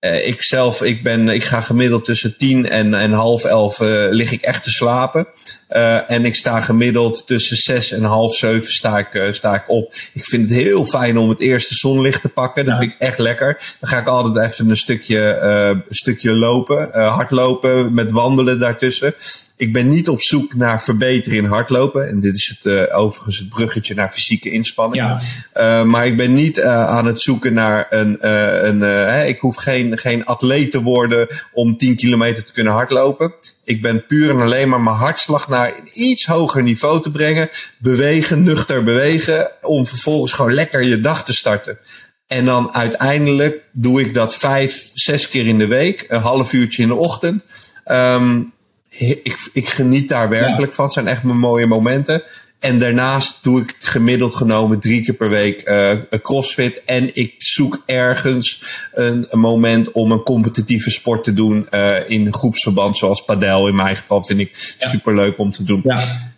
uh, 0.00 0.26
ik 0.26 0.42
zelf, 0.42 0.82
ik, 0.82 1.02
ben, 1.02 1.28
ik 1.28 1.44
ga 1.44 1.60
gemiddeld 1.60 2.04
tussen 2.04 2.36
tien 2.38 2.68
en, 2.68 2.94
en 2.94 3.12
half 3.12 3.44
elf 3.44 3.80
uh, 3.80 4.06
lig 4.10 4.32
ik 4.32 4.42
echt 4.42 4.62
te 4.62 4.70
slapen. 4.70 5.26
Uh, 5.70 6.10
en 6.10 6.24
ik 6.24 6.34
sta 6.34 6.60
gemiddeld 6.60 7.26
tussen 7.26 7.56
zes 7.56 7.92
en 7.92 8.02
half 8.02 8.34
zeven 8.36 8.72
sta 8.72 8.98
ik, 8.98 9.14
uh, 9.14 9.32
sta 9.32 9.54
ik 9.54 9.68
op. 9.68 9.94
Ik 10.12 10.24
vind 10.24 10.50
het 10.50 10.58
heel 10.58 10.84
fijn 10.84 11.18
om 11.18 11.28
het 11.28 11.40
eerste 11.40 11.74
zonlicht 11.74 12.20
te 12.20 12.28
pakken. 12.28 12.64
Dat 12.64 12.74
Ja. 12.74 12.80
vind 12.80 12.92
ik 12.92 12.98
echt 12.98 13.18
lekker. 13.18 13.74
Dan 13.80 13.90
ga 13.90 13.98
ik 13.98 14.06
altijd 14.06 14.52
even 14.52 14.68
een 14.70 14.76
stukje, 14.76 15.38
uh, 15.42 15.68
een 15.88 15.94
stukje 15.94 16.32
lopen. 16.32 16.88
Hardlopen 16.92 17.94
met 17.94 18.10
wandelen 18.10 18.58
daartussen. 18.58 19.14
Ik 19.56 19.72
ben 19.72 19.88
niet 19.88 20.08
op 20.08 20.22
zoek 20.22 20.54
naar 20.54 20.82
verbeteren 20.82 21.38
in 21.38 21.44
hardlopen. 21.44 22.08
En 22.08 22.20
dit 22.20 22.36
is 22.36 22.58
het, 22.60 22.90
overigens 22.90 23.38
het 23.38 23.48
bruggetje 23.48 23.94
naar 23.94 24.10
fysieke 24.12 24.50
inspanning. 24.50 25.18
Ja. 25.54 25.84
Maar 25.84 26.06
ik 26.06 26.16
ben 26.16 26.34
niet 26.34 26.62
aan 26.62 27.06
het 27.06 27.20
zoeken 27.20 27.54
naar 27.54 27.86
een. 27.90 28.28
Een 28.68 28.80
hè, 28.80 29.24
ik 29.24 29.38
hoef 29.38 29.56
geen, 29.56 29.98
geen 29.98 30.24
atleet 30.24 30.70
te 30.70 30.82
worden 30.82 31.28
om 31.52 31.76
10 31.76 31.96
kilometer 31.96 32.44
te 32.44 32.52
kunnen 32.52 32.72
hardlopen. 32.72 33.32
Ik 33.66 33.82
ben 33.82 34.06
puur 34.06 34.30
en 34.30 34.40
alleen 34.40 34.68
maar 34.68 34.80
mijn 34.80 34.96
hartslag 34.96 35.48
naar 35.48 35.68
een 35.68 35.88
iets 35.92 36.26
hoger 36.26 36.62
niveau 36.62 37.02
te 37.02 37.10
brengen. 37.10 37.48
Bewegen, 37.78 38.42
nuchter 38.42 38.84
bewegen. 38.84 39.50
Om 39.60 39.86
vervolgens 39.86 40.32
gewoon 40.32 40.52
lekker 40.52 40.84
je 40.84 41.00
dag 41.00 41.24
te 41.24 41.34
starten. 41.34 41.78
En 42.26 42.44
dan 42.44 42.74
uiteindelijk 42.74 43.62
doe 43.72 44.00
ik 44.00 44.14
dat 44.14 44.36
vijf, 44.36 44.90
zes 44.94 45.28
keer 45.28 45.46
in 45.46 45.58
de 45.58 45.66
week. 45.66 46.04
Een 46.08 46.20
half 46.20 46.52
uurtje 46.52 46.82
in 46.82 46.88
de 46.88 46.94
ochtend. 46.94 47.44
Um, 47.86 48.52
ik, 48.88 49.48
ik, 49.52 49.68
geniet 49.68 50.08
daar 50.08 50.28
werkelijk 50.28 50.70
ja. 50.70 50.76
van. 50.76 50.84
Het 50.84 50.94
zijn 50.94 51.08
echt 51.08 51.22
mijn 51.22 51.38
mooie 51.38 51.66
momenten. 51.66 52.22
En 52.58 52.78
daarnaast 52.78 53.44
doe 53.44 53.60
ik 53.60 53.74
gemiddeld 53.78 54.34
genomen 54.34 54.78
drie 54.78 55.04
keer 55.04 55.14
per 55.14 55.28
week 55.28 55.68
uh, 55.68 55.92
crossfit. 56.22 56.82
En 56.84 57.14
ik 57.14 57.34
zoek 57.36 57.82
ergens 57.86 58.62
een, 58.92 59.26
een, 59.28 59.38
moment 59.38 59.92
om 59.92 60.12
een 60.12 60.22
competitieve 60.22 60.90
sport 60.90 61.24
te 61.24 61.32
doen 61.32 61.68
uh, 61.70 62.10
in 62.10 62.34
groepsverband, 62.34 62.96
zoals 62.96 63.24
padel. 63.24 63.68
In 63.68 63.74
mijn 63.74 63.96
geval 63.96 64.22
vind 64.22 64.40
ik 64.40 64.76
ja. 64.78 64.88
super 64.88 65.14
leuk 65.14 65.38
om 65.38 65.52
te 65.52 65.64
doen. 65.64 65.80
Ja. 65.84 66.34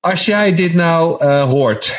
Als 0.00 0.26
jij 0.26 0.54
dit 0.54 0.74
nou 0.74 1.24
uh, 1.24 1.42
hoort, 1.42 1.96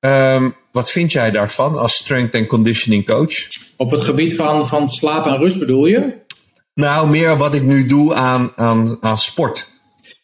um, 0.00 0.54
wat 0.72 0.90
vind 0.90 1.12
jij 1.12 1.30
daarvan 1.30 1.78
als 1.78 1.94
strength 1.94 2.34
and 2.34 2.46
conditioning 2.46 3.06
coach? 3.06 3.34
Op 3.76 3.90
het 3.90 4.00
gebied 4.00 4.36
van, 4.36 4.68
van 4.68 4.88
slaap 4.88 5.26
en 5.26 5.36
rust 5.36 5.58
bedoel 5.58 5.86
je? 5.86 6.12
Nou, 6.74 7.08
meer 7.08 7.36
wat 7.36 7.54
ik 7.54 7.62
nu 7.62 7.86
doe 7.86 8.14
aan, 8.14 8.50
aan, 8.56 8.96
aan 9.00 9.18
sport. 9.18 9.77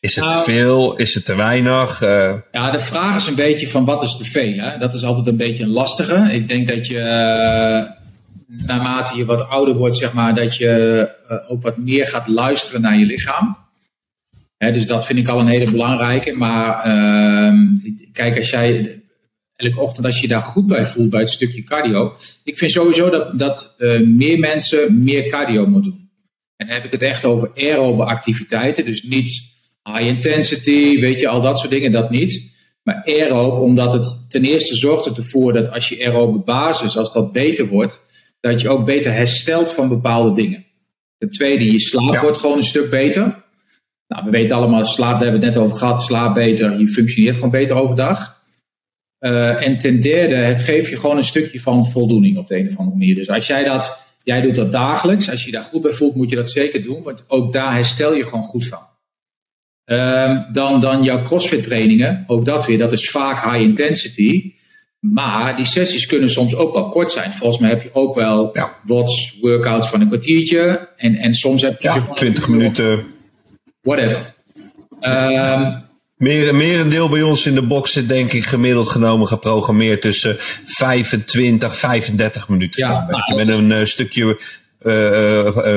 Is 0.04 0.16
het 0.16 0.24
te 0.24 0.34
nou, 0.34 0.44
veel? 0.44 0.96
Is 0.96 1.14
het 1.14 1.24
te 1.24 1.34
weinig? 1.34 2.02
Uh... 2.02 2.34
Ja, 2.52 2.70
de 2.70 2.80
vraag 2.80 3.16
is 3.16 3.26
een 3.26 3.34
beetje 3.34 3.68
van 3.68 3.84
wat 3.84 4.02
is 4.02 4.16
te 4.16 4.24
veel? 4.24 4.58
Hè? 4.58 4.78
Dat 4.78 4.94
is 4.94 5.04
altijd 5.04 5.26
een 5.26 5.36
beetje 5.36 5.62
een 5.62 5.70
lastige. 5.70 6.32
Ik 6.32 6.48
denk 6.48 6.68
dat 6.68 6.86
je, 6.86 6.98
uh, 6.98 8.66
naarmate 8.66 9.16
je 9.16 9.24
wat 9.24 9.48
ouder 9.48 9.74
wordt, 9.74 9.96
zeg 9.96 10.12
maar, 10.12 10.34
dat 10.34 10.56
je 10.56 11.08
uh, 11.30 11.50
ook 11.50 11.62
wat 11.62 11.76
meer 11.76 12.06
gaat 12.06 12.28
luisteren 12.28 12.80
naar 12.80 12.98
je 12.98 13.06
lichaam. 13.06 13.56
Hè, 14.56 14.72
dus 14.72 14.86
dat 14.86 15.06
vind 15.06 15.18
ik 15.18 15.28
al 15.28 15.40
een 15.40 15.46
hele 15.46 15.70
belangrijke. 15.70 16.32
Maar 16.32 16.82
ehm, 16.82 17.56
kijk, 18.12 18.36
als 18.36 18.50
jij 18.50 19.02
elke 19.56 19.80
ochtend, 19.80 20.06
als 20.06 20.20
je 20.20 20.28
daar 20.28 20.42
goed 20.42 20.66
bij 20.66 20.86
voelt 20.86 21.10
bij 21.10 21.20
het 21.20 21.30
stukje 21.30 21.62
cardio. 21.62 22.16
Ik 22.42 22.58
vind 22.58 22.70
sowieso 22.70 23.10
dat, 23.10 23.38
dat 23.38 23.74
meer 24.04 24.38
mensen 24.38 25.02
meer 25.02 25.28
cardio 25.28 25.66
moeten 25.66 25.90
doen. 25.90 26.10
En 26.56 26.66
dan 26.66 26.74
heb 26.76 26.84
ik 26.84 26.90
het 26.90 27.02
echt 27.02 27.24
over 27.24 27.50
aerobe 27.54 28.04
activiteiten. 28.04 28.84
Dus 28.84 29.02
niet 29.02 29.53
high 29.92 30.06
intensity, 30.06 31.00
weet 31.00 31.20
je, 31.20 31.28
al 31.28 31.40
dat 31.40 31.58
soort 31.58 31.70
dingen, 31.70 31.92
dat 31.92 32.10
niet. 32.10 32.52
Maar 32.82 33.02
aerobe, 33.04 33.60
omdat 33.60 33.92
het 33.92 34.26
ten 34.30 34.44
eerste 34.44 34.76
zorgt 34.76 35.16
ervoor 35.16 35.52
dat 35.52 35.70
als 35.70 35.88
je 35.88 36.04
aerobe 36.04 36.38
basis, 36.38 36.98
als 36.98 37.12
dat 37.12 37.32
beter 37.32 37.66
wordt, 37.66 38.06
dat 38.40 38.60
je 38.60 38.68
ook 38.68 38.84
beter 38.84 39.12
herstelt 39.12 39.72
van 39.72 39.88
bepaalde 39.88 40.42
dingen. 40.42 40.64
Ten 41.18 41.30
tweede, 41.30 41.72
je 41.72 41.80
slaap 41.80 42.16
wordt 42.20 42.38
gewoon 42.38 42.56
een 42.56 42.64
stuk 42.64 42.90
beter. 42.90 43.42
Nou, 44.08 44.24
we 44.24 44.30
weten 44.30 44.56
allemaal, 44.56 44.84
slaap, 44.84 45.12
daar 45.12 45.22
hebben 45.22 45.40
we 45.40 45.46
het 45.46 45.54
net 45.54 45.64
over 45.64 45.76
gehad, 45.76 46.02
slaap 46.02 46.34
beter, 46.34 46.78
je 46.78 46.88
functioneert 46.88 47.34
gewoon 47.34 47.50
beter 47.50 47.76
overdag. 47.76 48.42
Uh, 49.20 49.66
en 49.66 49.78
ten 49.78 50.00
derde, 50.00 50.34
het 50.34 50.60
geeft 50.60 50.90
je 50.90 50.96
gewoon 50.96 51.16
een 51.16 51.24
stukje 51.24 51.60
van 51.60 51.90
voldoening 51.90 52.38
op 52.38 52.48
de 52.48 52.56
een 52.56 52.68
of 52.68 52.76
andere 52.76 52.96
manier. 52.96 53.14
Dus 53.14 53.28
als 53.28 53.46
jij 53.46 53.64
dat, 53.64 54.14
jij 54.22 54.40
doet 54.40 54.54
dat 54.54 54.72
dagelijks, 54.72 55.30
als 55.30 55.40
je 55.40 55.50
je 55.50 55.56
daar 55.56 55.64
goed 55.64 55.82
bij 55.82 55.92
voelt, 55.92 56.14
moet 56.14 56.30
je 56.30 56.36
dat 56.36 56.50
zeker 56.50 56.82
doen, 56.82 57.02
want 57.02 57.24
ook 57.28 57.52
daar 57.52 57.74
herstel 57.74 58.14
je 58.14 58.24
gewoon 58.24 58.44
goed 58.44 58.66
van. 58.66 58.92
Um, 59.86 60.46
dan, 60.52 60.80
dan 60.80 61.02
jouw 61.02 61.22
CrossFit 61.22 61.62
trainingen, 61.62 62.24
ook 62.26 62.44
dat 62.44 62.66
weer, 62.66 62.78
dat 62.78 62.92
is 62.92 63.10
vaak 63.10 63.44
high 63.44 63.60
intensity. 63.60 64.52
Maar 65.12 65.56
die 65.56 65.64
sessies 65.64 66.06
kunnen 66.06 66.30
soms 66.30 66.54
ook 66.56 66.72
wel 66.72 66.88
kort 66.88 67.12
zijn. 67.12 67.32
Volgens 67.32 67.60
mij 67.60 67.70
heb 67.70 67.82
je 67.82 67.90
ook 67.92 68.14
wel 68.14 68.50
ja. 68.52 68.76
WOTS 68.84 69.38
workouts 69.40 69.88
van 69.88 70.00
een 70.00 70.06
kwartiertje. 70.06 70.88
En, 70.96 71.16
en 71.16 71.34
soms 71.34 71.62
heb 71.62 71.80
je... 71.80 71.88
Ja, 71.88 72.00
20 72.00 72.48
minuten. 72.48 73.04
Whatever. 73.80 74.34
Um, 75.00 75.84
meer, 76.16 76.54
meer 76.54 76.80
een 76.80 76.88
deel 76.88 77.08
bij 77.08 77.22
ons 77.22 77.46
in 77.46 77.54
de 77.54 77.62
box 77.62 77.92
zit 77.92 78.08
denk 78.08 78.32
ik 78.32 78.44
gemiddeld 78.44 78.88
genomen 78.88 79.26
geprogrammeerd 79.26 80.00
tussen 80.00 80.36
25, 80.64 81.76
35 81.76 82.48
minuten. 82.48 82.86
Ja, 82.86 83.06
nou, 83.08 83.44
met 83.44 83.56
een 83.56 83.70
uh, 83.70 83.84
stukje 83.84 84.40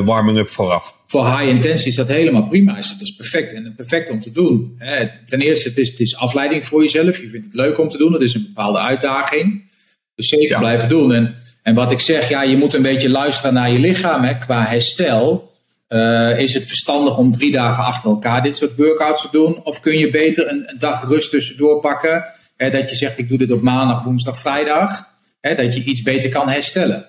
warming-up 0.06 0.50
vooraf 0.50 0.98
voor 1.08 1.38
high 1.38 1.50
intensity 1.50 1.90
is 1.90 1.96
dat 1.96 2.08
helemaal 2.08 2.48
prima. 2.48 2.76
Dat 2.76 2.98
is 3.02 3.16
perfect 3.16 3.54
en 3.54 3.74
perfect 3.76 4.10
om 4.10 4.22
te 4.22 4.32
doen. 4.32 4.78
Ten 5.26 5.42
eerste, 5.42 5.70
het 5.70 5.78
is, 5.78 5.90
het 5.90 6.00
is 6.00 6.16
afleiding 6.16 6.66
voor 6.66 6.82
jezelf. 6.82 7.22
Je 7.22 7.30
vindt 7.30 7.46
het 7.46 7.56
leuk 7.56 7.80
om 7.80 7.90
te 7.90 7.98
doen. 7.98 8.14
Het 8.14 8.22
is 8.22 8.34
een 8.34 8.46
bepaalde 8.54 8.80
uitdaging. 8.80 9.72
Dus 10.16 10.30
zeker 10.30 10.58
blijven 10.58 10.90
doen. 10.90 11.14
En, 11.14 11.36
en 11.64 11.76
wat 11.76 11.92
ik 11.92 12.00
zeg, 12.00 12.30
ja, 12.30 12.42
je 12.42 12.58
moet 12.58 12.74
een 12.74 12.82
beetje 12.82 13.10
luisteren 13.10 13.54
naar 13.54 13.72
je 13.72 13.80
lichaam. 13.80 14.24
Hè. 14.24 14.38
Qua 14.38 14.66
herstel 14.66 15.52
uh, 15.90 16.40
is 16.40 16.54
het 16.54 16.66
verstandig 16.66 17.18
om 17.18 17.32
drie 17.32 17.52
dagen 17.52 17.84
achter 17.84 18.10
elkaar 18.10 18.44
dit 18.44 18.58
soort 18.58 18.76
workouts 18.76 19.22
te 19.22 19.28
doen? 19.32 19.64
Of 19.64 19.80
kun 19.80 19.98
je 19.98 20.10
beter 20.10 20.50
een, 20.50 20.64
een 20.70 20.80
dag 20.80 21.08
rust 21.08 21.30
tussendoor 21.30 21.80
pakken? 21.80 22.26
Hè, 22.58 22.72
dat 22.72 22.90
je 22.90 22.96
zegt, 22.96 23.18
ik 23.18 23.30
doe 23.30 23.38
dit 23.38 23.52
op 23.52 23.62
maandag, 23.62 24.04
woensdag, 24.04 24.38
vrijdag. 24.38 25.06
Hè, 25.42 25.56
dat 25.56 25.74
je 25.74 25.84
iets 25.84 26.02
beter 26.02 26.30
kan 26.30 26.50
herstellen. 26.50 27.06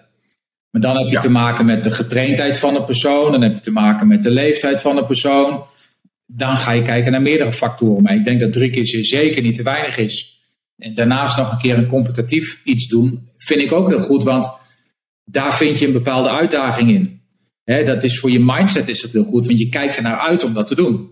Maar 0.79 0.95
dan 0.95 1.05
heb 1.05 1.13
je 1.13 1.21
te 1.21 1.31
maken 1.31 1.65
met 1.65 1.83
de 1.83 1.91
getraindheid 1.91 2.59
van 2.59 2.77
een 2.77 2.85
persoon. 2.85 3.33
Dan 3.33 3.43
heb 3.43 3.55
je 3.55 3.61
te 3.61 3.71
maken 3.71 4.07
met 4.07 4.23
de 4.23 4.31
leeftijd 4.31 4.81
van 4.81 4.97
een 4.97 5.07
persoon. 5.07 5.65
Dan 6.27 6.59
ga 6.59 6.73
je 6.73 6.83
kijken 6.83 7.13
naar 7.13 7.23
meerdere 7.23 7.53
factoren. 7.53 8.03
Maar 8.03 8.15
ik 8.15 8.25
denk 8.25 8.41
dat 8.41 8.53
drie 8.53 8.71
keer 8.71 8.87
zeker 9.05 9.43
niet 9.43 9.55
te 9.55 9.63
weinig 9.63 9.97
is. 9.97 10.43
En 10.77 10.95
daarnaast 10.95 11.37
nog 11.37 11.53
een 11.53 11.59
keer 11.59 11.79
een 11.79 11.87
competitief 11.87 12.61
iets 12.65 12.89
doen, 12.89 13.29
vind 13.37 13.61
ik 13.61 13.73
ook 13.73 13.89
heel 13.89 14.01
goed. 14.01 14.23
Want 14.23 14.51
daar 15.25 15.57
vind 15.57 15.79
je 15.79 15.87
een 15.87 15.93
bepaalde 15.93 16.31
uitdaging 16.31 16.91
in. 16.91 17.21
dat 17.85 18.05
is 18.05 18.19
voor 18.19 18.31
je 18.31 18.41
mindset 18.41 18.89
is 18.89 19.01
dat 19.01 19.11
heel 19.11 19.25
goed. 19.25 19.47
Want 19.47 19.59
je 19.59 19.69
kijkt 19.69 19.97
er 19.97 20.03
naar 20.03 20.19
uit 20.19 20.45
om 20.45 20.55
dat 20.55 20.67
te 20.67 20.75
doen. 20.75 21.09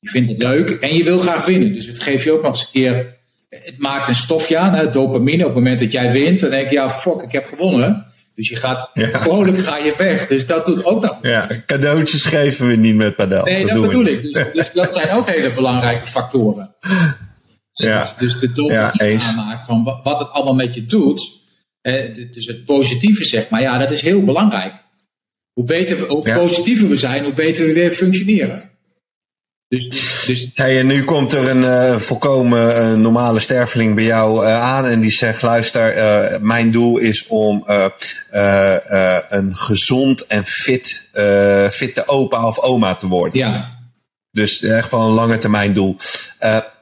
Je 0.00 0.08
vindt 0.08 0.28
het 0.28 0.38
leuk 0.38 0.70
en 0.70 0.96
je 0.96 1.04
wil 1.04 1.18
graag 1.18 1.46
winnen. 1.46 1.72
Dus 1.72 1.86
het 1.86 2.00
geeft 2.00 2.24
je 2.24 2.32
ook 2.32 2.42
nog 2.42 2.50
eens 2.50 2.60
een 2.60 2.80
keer. 2.80 3.20
Het 3.48 3.78
maakt 3.78 4.08
een 4.08 4.14
stofje 4.14 4.58
aan, 4.58 4.92
dopamine. 4.92 5.42
Op 5.42 5.54
het 5.54 5.54
moment 5.54 5.80
dat 5.80 5.92
jij 5.92 6.12
wint, 6.12 6.40
dan 6.40 6.50
denk 6.50 6.68
je, 6.68 6.74
ja, 6.74 6.90
fuck, 6.90 7.22
ik 7.22 7.32
heb 7.32 7.44
gewonnen. 7.44 8.11
Dus 8.34 8.48
je 8.48 8.56
gaat, 8.56 8.90
ja. 8.94 9.22
vrolijk 9.22 9.58
ga 9.58 9.76
je 9.76 9.94
weg. 9.96 10.26
Dus 10.26 10.46
dat 10.46 10.66
doet 10.66 10.84
ook 10.84 11.02
nog. 11.02 11.18
Ja, 11.22 11.48
cadeautjes 11.66 12.24
geven 12.24 12.66
we 12.66 12.76
niet 12.76 12.94
met 12.94 13.16
padel. 13.16 13.44
Nee, 13.44 13.66
dat, 13.66 13.80
bedoel 13.80 14.04
ik. 14.04 14.22
Dus, 14.22 14.52
dus, 14.52 14.72
dat 14.72 14.92
zijn 14.92 15.10
ook 15.10 15.28
hele 15.28 15.50
belangrijke 15.50 16.06
factoren. 16.06 16.74
Ja. 17.72 18.00
Dus, 18.00 18.14
dus 18.16 18.38
de 18.38 18.52
dopamine 18.52 19.18
ja, 19.18 19.28
aanmaak 19.28 19.64
van 19.64 20.00
wat 20.02 20.18
het 20.18 20.30
allemaal 20.30 20.54
met 20.54 20.74
je 20.74 20.84
doet. 20.84 21.40
dus 22.30 22.46
het 22.46 22.64
positieve 22.64 23.24
zeg 23.24 23.48
maar, 23.48 23.60
ja, 23.60 23.78
dat 23.78 23.90
is 23.90 24.00
heel 24.00 24.22
belangrijk. 24.24 24.74
Hoe, 25.52 25.64
beter, 25.64 26.06
hoe 26.06 26.32
positiever 26.34 26.88
we 26.88 26.96
zijn, 26.96 27.24
hoe 27.24 27.32
beter 27.32 27.66
we 27.66 27.72
weer 27.72 27.90
functioneren. 27.90 28.70
Dus, 29.72 29.88
dus... 30.26 30.50
Hey, 30.54 30.78
en 30.78 30.86
nu 30.86 31.04
komt 31.04 31.32
er 31.32 31.50
een 31.50 31.62
uh, 31.62 31.96
volkomen 31.96 32.76
uh, 32.76 32.94
normale 32.94 33.40
sterveling 33.40 33.94
bij 33.94 34.04
jou 34.04 34.44
uh, 34.44 34.60
aan 34.62 34.86
en 34.86 35.00
die 35.00 35.10
zegt: 35.10 35.42
luister, 35.42 36.38
mijn 36.40 36.70
doel 36.70 36.98
is 36.98 37.26
om 37.26 37.64
een 39.28 39.56
gezond 39.56 40.26
en 40.26 40.44
fit, 40.44 41.08
fitte 41.70 42.08
opa 42.08 42.46
of 42.46 42.58
oma 42.58 42.94
te 42.94 43.06
worden. 43.06 43.38
Ja. 43.38 43.80
Dus 44.30 44.62
echt 44.62 44.90
wel 44.90 45.00
een 45.00 45.14
lange 45.14 45.38
termijn 45.38 45.72
doel. 45.72 45.96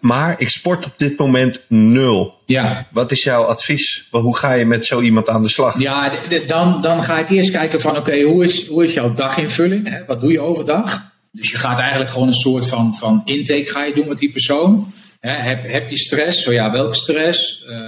maar 0.01 0.35
ik 0.41 0.49
sport 0.49 0.85
op 0.85 0.93
dit 0.97 1.19
moment 1.19 1.61
nul. 1.69 2.35
Ja. 2.47 2.87
Wat 2.91 3.13
is 3.13 3.23
jouw 3.23 3.43
advies? 3.43 4.09
Hoe 4.11 4.37
ga 4.37 4.53
je 4.53 4.65
met 4.65 4.87
zo 4.87 5.01
iemand 5.01 5.29
aan 5.29 5.43
de 5.43 5.49
slag? 5.49 5.79
Ja, 5.79 6.13
dan, 6.47 6.83
dan 6.83 7.03
ga 7.03 7.19
ik 7.19 7.31
eerst 7.31 7.51
kijken 7.51 7.81
van 7.81 7.97
oké, 7.97 8.21
hoe, 8.21 8.45
is, 8.45 8.67
hoe 8.67 8.85
is 8.85 8.95
jouw 8.95 9.13
daginvulling? 9.15 9.89
Hè? 9.89 10.05
Wat 10.05 10.21
doe 10.21 10.33
je 10.33 10.41
overdag? 10.41 11.10
Dus 11.33 11.51
je 11.51 11.57
gaat 11.57 11.79
eigenlijk 11.79 12.11
gewoon 12.11 12.29
een 12.29 12.35
soort 12.35 12.67
van, 12.67 12.95
van 12.95 13.23
intake 13.25 13.67
ga 13.67 13.85
je 13.85 13.95
doen 13.95 14.09
met 14.09 14.19
die 14.19 14.33
persoon. 14.33 14.93
heb, 15.21 15.69
heb 15.69 15.91
je 15.91 15.99
stress? 15.99 16.43
Zo 16.43 16.53
ja, 16.53 16.73
welke 16.73 16.95
stress? 16.95 17.65
Uh, 17.69 17.79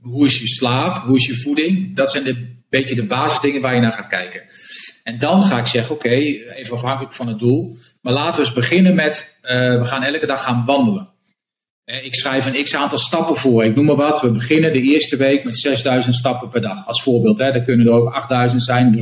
hoe 0.00 0.26
is 0.26 0.38
je 0.38 0.46
slaap? 0.46 1.04
Hoe 1.04 1.16
is 1.16 1.26
je 1.26 1.40
voeding? 1.40 1.96
Dat 1.96 2.10
zijn 2.10 2.26
een 2.26 2.64
beetje 2.68 2.94
de 2.94 3.06
basisdingen 3.06 3.60
waar 3.60 3.74
je 3.74 3.80
naar 3.80 3.92
gaat 3.92 4.06
kijken. 4.06 4.42
En 5.02 5.18
dan 5.18 5.42
ga 5.42 5.58
ik 5.58 5.66
zeggen, 5.66 5.94
oké, 5.94 6.08
even 6.08 6.74
afhankelijk 6.74 7.12
van 7.12 7.28
het 7.28 7.38
doel. 7.38 7.76
Maar 8.00 8.12
laten 8.12 8.40
we 8.40 8.46
eens 8.46 8.54
beginnen 8.54 8.94
met, 8.94 9.38
uh, 9.42 9.78
we 9.78 9.84
gaan 9.84 10.02
elke 10.02 10.26
dag 10.26 10.42
gaan 10.42 10.64
wandelen. 10.64 11.08
Ik 11.84 12.14
schrijf 12.14 12.46
een 12.46 12.64
x 12.64 12.76
aantal 12.76 12.98
stappen 12.98 13.36
voor. 13.36 13.64
Ik 13.64 13.74
noem 13.74 13.84
maar 13.84 13.96
wat. 13.96 14.20
We 14.20 14.30
beginnen 14.30 14.72
de 14.72 14.80
eerste 14.80 15.16
week 15.16 15.44
met 15.44 15.56
6000 15.58 16.14
stappen 16.14 16.48
per 16.48 16.60
dag. 16.60 16.86
Als 16.86 17.02
voorbeeld. 17.02 17.38
Hè. 17.38 17.52
Dat 17.52 17.64
kunnen 17.64 17.86
er 17.86 17.92
ook 17.92 18.12
8000 18.12 18.62
zijn. 18.62 18.98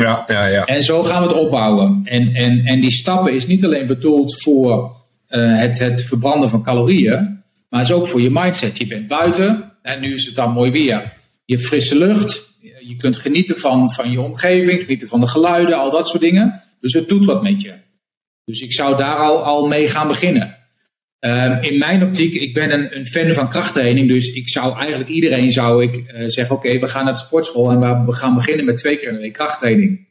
Ja, 0.00 0.24
ja, 0.26 0.46
ja. 0.46 0.64
En 0.64 0.82
zo 0.82 1.02
gaan 1.02 1.22
we 1.22 1.28
het 1.28 1.36
opbouwen. 1.36 2.00
En, 2.04 2.34
en, 2.34 2.66
en 2.66 2.80
die 2.80 2.90
stappen 2.90 3.32
is 3.32 3.46
niet 3.46 3.64
alleen 3.64 3.86
bedoeld 3.86 4.42
voor 4.42 4.96
uh, 5.30 5.58
het, 5.58 5.78
het 5.78 6.02
verbranden 6.02 6.50
van 6.50 6.62
calorieën, 6.62 7.42
maar 7.68 7.82
is 7.82 7.92
ook 7.92 8.06
voor 8.06 8.20
je 8.20 8.30
mindset. 8.30 8.78
Je 8.78 8.86
bent 8.86 9.08
buiten 9.08 9.72
en 9.82 10.00
nu 10.00 10.14
is 10.14 10.26
het 10.26 10.34
dan 10.34 10.52
mooi 10.52 10.70
weer. 10.70 11.12
Je 11.44 11.54
hebt 11.54 11.66
frisse 11.66 11.98
lucht, 11.98 12.48
je 12.86 12.96
kunt 12.96 13.16
genieten 13.16 13.56
van, 13.56 13.90
van 13.90 14.10
je 14.10 14.20
omgeving, 14.20 14.80
genieten 14.80 15.08
van 15.08 15.20
de 15.20 15.26
geluiden, 15.26 15.78
al 15.78 15.90
dat 15.90 16.08
soort 16.08 16.22
dingen. 16.22 16.62
Dus 16.80 16.92
het 16.92 17.08
doet 17.08 17.24
wat 17.24 17.42
met 17.42 17.62
je. 17.62 17.72
Dus 18.44 18.60
ik 18.60 18.72
zou 18.72 18.96
daar 18.96 19.16
al, 19.16 19.42
al 19.42 19.66
mee 19.66 19.88
gaan 19.88 20.08
beginnen. 20.08 20.56
Um, 21.20 21.62
in 21.62 21.78
mijn 21.78 22.02
optiek, 22.02 22.34
ik 22.34 22.54
ben 22.54 22.72
een, 22.72 22.96
een, 22.96 23.06
fan 23.06 23.32
van 23.32 23.48
krachttraining, 23.48 24.08
dus 24.08 24.32
ik 24.32 24.48
zou 24.48 24.78
eigenlijk 24.78 25.10
iedereen 25.10 25.52
zou 25.52 25.82
ik 25.82 25.96
uh, 25.96 26.22
zeggen, 26.26 26.56
oké, 26.56 26.78
we 26.78 26.88
gaan 26.88 27.04
naar 27.04 27.12
de 27.12 27.18
sportschool 27.18 27.70
en 27.70 28.06
we 28.06 28.12
gaan 28.12 28.34
beginnen 28.34 28.64
met 28.64 28.76
twee 28.76 28.96
keer 28.96 29.12
de 29.12 29.18
week 29.18 29.32
krachttraining. 29.32 30.08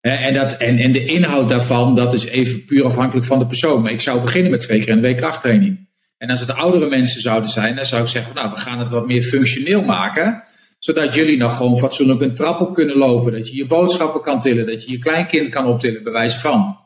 en, 0.00 0.34
dat, 0.34 0.52
en, 0.52 0.78
en 0.78 0.92
de 0.92 1.04
inhoud 1.04 1.48
daarvan, 1.48 1.94
dat 1.94 2.14
is 2.14 2.24
even 2.24 2.64
puur 2.64 2.84
afhankelijk 2.84 3.26
van 3.26 3.38
de 3.38 3.46
persoon. 3.46 3.82
Maar 3.82 3.92
ik 3.92 4.00
zou 4.00 4.20
beginnen 4.20 4.50
met 4.50 4.60
twee 4.60 4.84
keer 4.84 4.94
de 4.94 5.00
week 5.00 5.16
krachttraining. 5.16 5.88
En 6.18 6.30
als 6.30 6.40
het 6.40 6.54
oudere 6.54 6.88
mensen 6.88 7.20
zouden 7.20 7.50
zijn, 7.50 7.76
dan 7.76 7.86
zou 7.86 8.02
ik 8.02 8.08
zeggen, 8.08 8.34
nou, 8.34 8.50
we 8.50 8.56
gaan 8.56 8.78
het 8.78 8.90
wat 8.90 9.06
meer 9.06 9.22
functioneel 9.22 9.82
maken. 9.82 10.42
Zodat 10.78 11.14
jullie 11.14 11.36
nog 11.36 11.56
gewoon 11.56 11.78
fatsoenlijk 11.78 12.20
een 12.20 12.34
trap 12.34 12.60
op 12.60 12.74
kunnen 12.74 12.96
lopen. 12.96 13.32
Dat 13.32 13.48
je 13.48 13.56
je 13.56 13.66
boodschappen 13.66 14.22
kan 14.22 14.40
tillen, 14.40 14.66
dat 14.66 14.84
je 14.84 14.90
je 14.90 14.98
kleinkind 14.98 15.48
kan 15.48 15.66
optillen, 15.66 16.02
bij 16.02 16.12
wijze 16.12 16.40
van. 16.40 16.78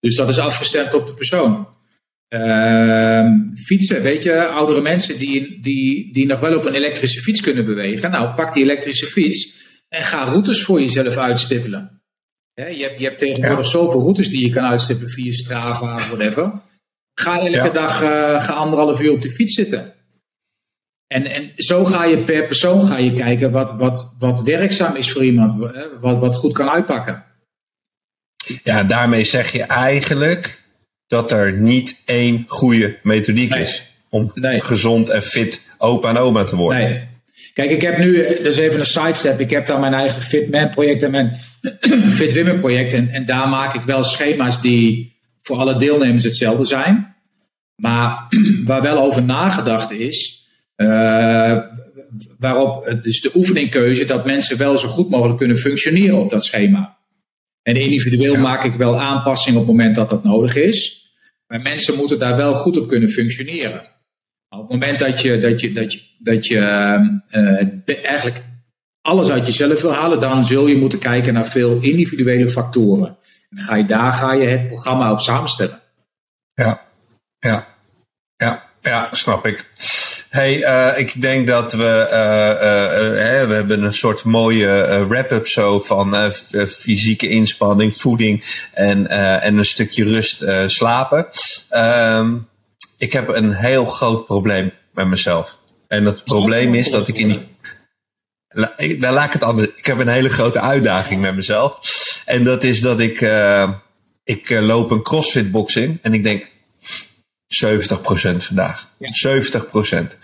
Dus 0.00 0.16
dat 0.16 0.28
is 0.28 0.38
afgestemd 0.38 0.94
op 0.94 1.06
de 1.06 1.14
persoon. 1.14 1.72
Ehm, 2.28 3.54
fietsen, 3.54 4.02
weet 4.02 4.22
je, 4.22 4.46
oudere 4.46 4.80
mensen 4.80 5.18
die, 5.18 5.60
die, 5.60 6.12
die 6.12 6.26
nog 6.26 6.40
wel 6.40 6.56
op 6.56 6.64
een 6.64 6.74
elektrische 6.74 7.20
fiets 7.20 7.40
kunnen 7.40 7.64
bewegen. 7.64 8.10
Nou, 8.10 8.34
pak 8.34 8.52
die 8.52 8.62
elektrische 8.62 9.06
fiets 9.06 9.62
en 9.88 10.02
ga 10.02 10.24
routes 10.24 10.62
voor 10.62 10.80
jezelf 10.80 11.16
uitstippelen. 11.16 12.02
je, 12.54 12.62
hebt, 12.62 12.98
je 12.98 13.04
hebt 13.04 13.18
tegenwoordig 13.18 13.66
zoveel 13.66 14.00
routes 14.00 14.28
die 14.28 14.46
je 14.46 14.50
kan 14.50 14.64
uitstippelen 14.64 15.10
via 15.10 15.32
Strava, 15.32 15.96
whatever. 15.96 16.52
Ga 17.14 17.46
elke 17.46 17.70
dag 17.72 18.02
uh, 18.02 18.08
ga 18.42 18.52
anderhalf 18.52 19.00
uur 19.00 19.12
op 19.12 19.22
de 19.22 19.30
fiets 19.30 19.54
zitten. 19.54 19.94
En, 21.06 21.26
en 21.26 21.52
zo 21.56 21.84
ga 21.84 22.04
je 22.04 22.24
per 22.24 22.46
persoon 22.46 22.86
ga 22.86 22.98
je 22.98 23.12
kijken 23.12 23.50
wat, 23.50 23.76
wat, 23.76 24.16
wat 24.18 24.42
werkzaam 24.42 24.96
is 24.96 25.12
voor 25.12 25.24
iemand, 25.24 25.72
wat, 26.00 26.18
wat 26.18 26.34
goed 26.34 26.52
kan 26.52 26.70
uitpakken. 26.70 27.24
Ja, 28.62 28.82
daarmee 28.82 29.24
zeg 29.24 29.52
je 29.52 29.62
eigenlijk 29.62 30.63
dat 31.06 31.32
er 31.32 31.52
niet 31.52 32.02
één 32.04 32.44
goede 32.46 32.98
methodiek 33.02 33.54
is 33.54 33.82
om 34.08 34.30
gezond 34.42 35.08
en 35.08 35.22
fit 35.22 35.60
opa 35.78 36.08
en 36.08 36.16
oma 36.16 36.44
te 36.44 36.56
worden. 36.56 36.78
Nee. 36.78 37.12
Kijk, 37.54 37.70
ik 37.70 37.82
heb 37.82 37.98
nu, 37.98 38.26
dus 38.42 38.56
even 38.56 38.78
een 38.78 38.86
sidestep, 38.86 39.40
ik 39.40 39.50
heb 39.50 39.66
dan 39.66 39.80
mijn 39.80 39.94
eigen 39.94 40.22
Fitman 40.22 40.70
project 40.70 41.02
en 41.02 41.10
mijn 41.10 41.30
Fit 42.16 42.34
Women 42.34 42.60
project. 42.60 42.92
En, 42.92 43.08
en 43.08 43.26
daar 43.26 43.48
maak 43.48 43.74
ik 43.74 43.82
wel 43.82 44.04
schema's 44.04 44.60
die 44.60 45.16
voor 45.42 45.56
alle 45.56 45.76
deelnemers 45.76 46.24
hetzelfde 46.24 46.64
zijn. 46.64 47.14
Maar 47.76 48.26
waar 48.64 48.82
wel 48.82 48.98
over 48.98 49.22
nagedacht 49.22 49.90
is, 49.90 50.48
uh, 50.76 51.58
waarop 52.38 52.98
dus 53.02 53.20
de 53.20 53.30
oefeningkeuze 53.34 54.04
dat 54.04 54.24
mensen 54.24 54.58
wel 54.58 54.78
zo 54.78 54.88
goed 54.88 55.10
mogelijk 55.10 55.38
kunnen 55.38 55.58
functioneren 55.58 56.18
op 56.18 56.30
dat 56.30 56.44
schema. 56.44 56.96
En 57.64 57.76
individueel 57.76 58.36
maak 58.36 58.64
ik 58.64 58.74
wel 58.74 59.00
aanpassingen 59.00 59.60
op 59.60 59.66
het 59.66 59.76
moment 59.76 59.94
dat 59.94 60.10
dat 60.10 60.24
nodig 60.24 60.56
is. 60.56 61.08
Maar 61.46 61.60
mensen 61.60 61.96
moeten 61.96 62.18
daar 62.18 62.36
wel 62.36 62.54
goed 62.54 62.78
op 62.78 62.88
kunnen 62.88 63.10
functioneren. 63.10 63.80
Op 64.48 64.60
het 64.60 64.70
moment 64.70 64.98
dat 64.98 65.20
je, 65.20 65.38
dat 65.38 65.60
je, 65.60 65.72
dat 65.72 65.92
je, 65.92 66.00
dat 66.18 66.46
je 66.46 66.58
uh, 67.30 68.04
eigenlijk 68.04 68.44
alles 69.00 69.30
uit 69.30 69.46
jezelf 69.46 69.80
wil 69.80 69.92
halen, 69.92 70.20
dan 70.20 70.44
zul 70.44 70.66
je 70.66 70.76
moeten 70.76 70.98
kijken 70.98 71.34
naar 71.34 71.46
veel 71.46 71.80
individuele 71.80 72.50
factoren. 72.50 73.08
En 73.50 73.56
dan 73.56 73.64
ga 73.64 73.76
je, 73.76 73.84
daar 73.84 74.12
ga 74.12 74.32
je 74.32 74.46
het 74.46 74.66
programma 74.66 75.12
op 75.12 75.20
samenstellen. 75.20 75.80
Ja, 76.54 76.86
ja, 77.38 77.66
ja, 78.36 78.70
ja, 78.82 79.08
snap 79.12 79.46
ik. 79.46 79.70
Hey, 80.34 80.56
uh, 80.56 80.98
ik 80.98 81.22
denk 81.22 81.46
dat 81.46 81.72
we, 81.72 82.08
uh, 82.10 83.40
uh, 83.40 83.48
we 83.48 83.54
hebben 83.54 83.82
een 83.82 83.92
soort 83.92 84.24
mooie 84.24 85.06
wrap-up 85.08 85.48
zo 85.48 85.80
van 85.80 86.32
fysieke 86.68 87.28
inspanning, 87.28 87.96
voeding 87.96 88.44
en, 88.72 89.08
en 89.40 89.56
een 89.56 89.64
stukje 89.64 90.04
rust 90.04 90.44
slapen. 90.66 91.26
Um, 91.70 92.48
ik 92.98 93.12
heb 93.12 93.28
een 93.28 93.52
heel 93.52 93.84
groot 93.84 94.26
probleem 94.26 94.72
met 94.92 95.06
mezelf. 95.06 95.58
En 95.88 96.04
dat 96.04 96.24
probleem 96.24 96.74
is 96.74 96.90
dat 96.90 97.08
ik 97.08 97.18
in 97.18 97.28
die. 97.28 97.40
La, 98.48 98.74
laat 98.98 99.26
ik 99.26 99.32
het 99.32 99.44
anders. 99.44 99.68
Ik 99.76 99.86
heb 99.86 99.98
een 99.98 100.08
hele 100.08 100.30
grote 100.30 100.60
uitdaging 100.60 101.20
met 101.20 101.34
mezelf. 101.34 101.78
En 102.24 102.44
dat 102.44 102.64
is 102.64 102.80
dat 102.80 103.00
ik. 103.00 103.20
ik 104.24 104.50
loop 104.50 104.90
een 104.90 105.02
CrossFit 105.02 105.50
box 105.50 105.76
in. 105.76 105.98
En 106.02 106.14
ik 106.14 106.22
denk, 106.22 106.50
70% 107.54 108.36
vandaag. 108.36 108.88
70%. 108.98 110.16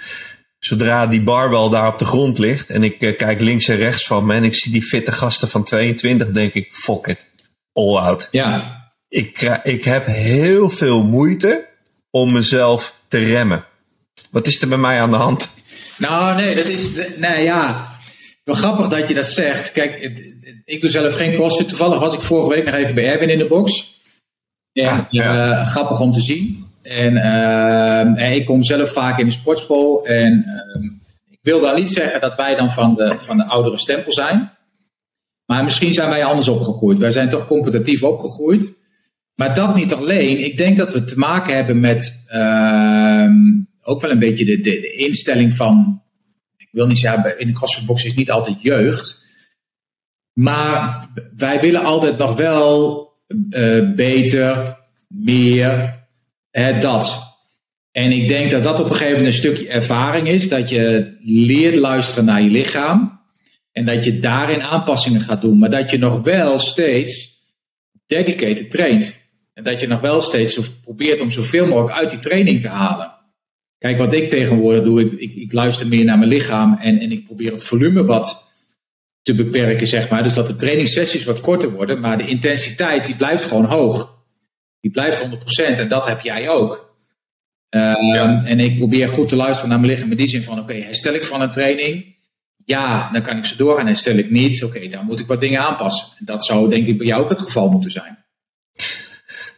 Zodra 0.59 1.07
die 1.07 1.23
barbel 1.23 1.71
daar 1.71 1.87
op 1.87 1.99
de 1.99 2.05
grond 2.05 2.39
ligt 2.39 2.71
en 2.71 2.83
ik 2.83 3.03
uh, 3.03 3.17
kijk 3.17 3.41
links 3.41 3.69
en 3.69 3.77
rechts 3.77 4.07
van 4.07 4.27
me 4.27 4.35
en 4.35 4.45
ik 4.45 4.55
zie 4.55 4.73
die 4.73 4.83
fitte 4.83 5.13
gasten 5.13 5.49
van 5.49 5.65
22, 5.65 6.31
denk 6.31 6.53
ik, 6.53 6.75
fuck 6.75 7.07
it. 7.07 7.27
All 7.73 7.97
out. 7.97 8.29
Ja. 8.31 8.79
Ik, 9.09 9.61
ik 9.63 9.85
heb 9.85 10.07
heel 10.07 10.69
veel 10.69 11.03
moeite 11.03 11.67
om 12.11 12.33
mezelf 12.33 12.95
te 13.09 13.19
remmen. 13.19 13.65
Wat 14.31 14.47
is 14.47 14.63
er 14.63 14.69
bij 14.69 14.79
mij 14.79 15.01
aan 15.01 15.11
de 15.11 15.17
hand? 15.17 15.49
Nou, 15.99 16.37
nee, 16.37 16.55
dat 16.55 16.65
is, 16.65 16.89
nee, 17.17 17.43
ja. 17.43 17.89
Wel 18.45 18.55
grappig 18.55 18.89
dat 18.89 19.09
je 19.09 19.15
dat 19.15 19.27
zegt. 19.27 19.73
Kijk, 19.73 20.13
ik 20.65 20.81
doe 20.81 20.91
zelf 20.91 21.15
geen 21.15 21.35
crossfit. 21.35 21.69
Toevallig 21.69 21.99
was 21.99 22.15
ik 22.15 22.21
vorige 22.21 22.49
week 22.49 22.65
nog 22.65 22.75
even 22.75 22.95
bij 22.95 23.07
Erwin 23.13 23.31
in 23.31 23.39
de 23.39 23.47
box. 23.47 23.99
Ja, 24.73 24.91
ah, 24.91 24.99
ja. 25.11 25.49
Uh, 25.49 25.67
grappig 25.67 26.01
om 26.01 26.13
te 26.13 26.21
zien. 26.21 26.70
En, 26.83 27.13
uh, 28.19 28.35
ik 28.35 28.47
kom 28.47 28.63
zelf 28.63 28.93
vaak 28.93 29.19
in 29.19 29.27
de 29.27 29.33
sportschool. 29.33 30.07
En 30.07 30.45
uh, 30.47 30.91
ik 31.31 31.39
wil 31.43 31.61
daar 31.61 31.79
niet 31.79 31.91
zeggen 31.91 32.21
dat 32.21 32.35
wij 32.35 32.55
dan 32.55 32.71
van 32.71 32.95
de, 32.95 33.15
van 33.19 33.37
de 33.37 33.45
oudere 33.45 33.79
stempel 33.79 34.13
zijn. 34.13 34.51
Maar 35.47 35.65
misschien 35.65 35.95
zijn 35.95 36.11
wij 36.11 36.25
anders 36.25 36.49
opgegroeid. 36.49 36.99
Wij 36.99 37.11
zijn 37.11 37.29
toch 37.29 37.47
competitief 37.47 38.03
opgegroeid. 38.03 38.79
Maar 39.35 39.55
dat 39.55 39.75
niet 39.75 39.95
alleen. 39.95 40.45
Ik 40.45 40.57
denk 40.57 40.77
dat 40.77 40.93
we 40.93 41.05
te 41.05 41.19
maken 41.19 41.55
hebben 41.55 41.81
met 41.81 42.27
uh, 42.33 43.29
ook 43.83 44.01
wel 44.01 44.11
een 44.11 44.19
beetje 44.19 44.45
de, 44.45 44.61
de, 44.61 44.93
instelling 44.93 45.55
van. 45.55 46.03
Ik 46.57 46.69
wil 46.71 46.87
niet 46.87 46.99
zeggen, 46.99 47.39
in 47.39 47.47
de 47.47 47.53
CrossFit 47.53 48.05
is 48.05 48.15
niet 48.15 48.31
altijd 48.31 48.63
jeugd. 48.63 49.27
Maar 50.33 51.09
wij 51.37 51.61
willen 51.61 51.85
altijd 51.85 52.19
nog 52.19 52.37
wel 52.37 53.09
uh, 53.29 53.95
beter, 53.95 54.79
meer, 55.07 56.00
dat. 56.81 57.29
En 57.93 58.13
ik 58.13 58.29
denk 58.29 58.51
dat 58.51 58.63
dat 58.63 58.81
op 58.81 58.85
een 58.85 58.93
gegeven 58.93 59.13
moment 59.13 59.27
een 59.27 59.39
stukje 59.39 59.69
ervaring 59.69 60.29
is. 60.29 60.49
Dat 60.49 60.69
je 60.69 61.17
leert 61.23 61.75
luisteren 61.75 62.25
naar 62.25 62.43
je 62.43 62.51
lichaam. 62.51 63.21
En 63.73 63.85
dat 63.85 64.05
je 64.05 64.19
daarin 64.19 64.63
aanpassingen 64.63 65.21
gaat 65.21 65.41
doen. 65.41 65.59
Maar 65.59 65.71
dat 65.71 65.91
je 65.91 65.99
nog 65.99 66.23
wel 66.23 66.59
steeds 66.59 67.39
dedicated 68.07 68.71
traint. 68.71 69.29
En 69.55 69.65
dat 69.65 69.81
je 69.81 69.87
nog 69.87 70.01
wel 70.01 70.23
steeds 70.23 70.59
probeert 70.83 71.21
om 71.21 71.31
zoveel 71.31 71.67
mogelijk 71.67 71.99
uit 71.99 72.11
die 72.11 72.19
training 72.19 72.61
te 72.61 72.69
halen. 72.69 73.19
Kijk, 73.79 73.99
wat 73.99 74.13
ik 74.13 74.29
tegenwoordig 74.29 74.83
doe, 74.83 75.01
ik, 75.01 75.13
ik, 75.13 75.35
ik 75.35 75.53
luister 75.53 75.87
meer 75.87 76.05
naar 76.05 76.19
mijn 76.19 76.31
lichaam 76.31 76.79
en, 76.81 76.99
en 76.99 77.13
ik 77.13 77.25
probeer 77.25 77.53
het 77.53 77.65
volume 77.65 78.05
wat 78.05 78.53
te 79.23 79.35
beperken, 79.35 79.87
zeg 79.87 80.09
maar. 80.09 80.23
Dus 80.23 80.35
dat 80.35 80.47
de 80.47 80.57
trainingssessies 80.57 81.25
wat 81.25 81.41
korter 81.41 81.71
worden, 81.71 82.01
maar 82.01 82.19
de 82.19 82.27
intensiteit 82.27 83.07
die 83.07 83.15
blijft 83.15 83.45
gewoon 83.45 83.65
hoog. 83.65 84.20
Die 84.81 84.91
blijft 84.91 85.25
100% 85.25 85.79
en 85.79 85.89
dat 85.89 86.07
heb 86.07 86.21
jij 86.21 86.49
ook. 86.49 86.89
Um, 87.71 88.15
En 88.45 88.61
ik 88.61 88.77
probeer 88.77 89.09
goed 89.09 89.29
te 89.29 89.37
luisteren 89.37 89.71
naar 89.71 89.81
mijn 89.81 89.93
lichaam 89.93 90.11
in 90.11 90.17
die 90.17 90.29
zin 90.29 90.43
van: 90.43 90.59
oké, 90.59 90.63
okay, 90.63 90.83
herstel 90.83 91.15
ik 91.15 91.25
van 91.25 91.41
een 91.41 91.51
training? 91.51 92.17
Ja, 92.65 93.11
dan 93.13 93.23
kan 93.23 93.37
ik 93.37 93.45
ze 93.45 93.57
doorgaan. 93.57 93.87
Herstel 93.87 94.17
ik 94.17 94.31
niet? 94.31 94.65
Oké, 94.65 94.89
dan 94.89 95.05
moet 95.05 95.19
ik 95.19 95.27
wat 95.27 95.41
dingen 95.41 95.61
aanpassen. 95.61 96.19
En 96.19 96.25
dat 96.25 96.45
zou 96.45 96.69
denk 96.69 96.87
ik 96.87 96.99
bij 96.99 97.07
jou 97.07 97.23
ook 97.23 97.29
het 97.29 97.41
geval 97.41 97.69
moeten 97.69 97.91
zijn. 97.91 98.20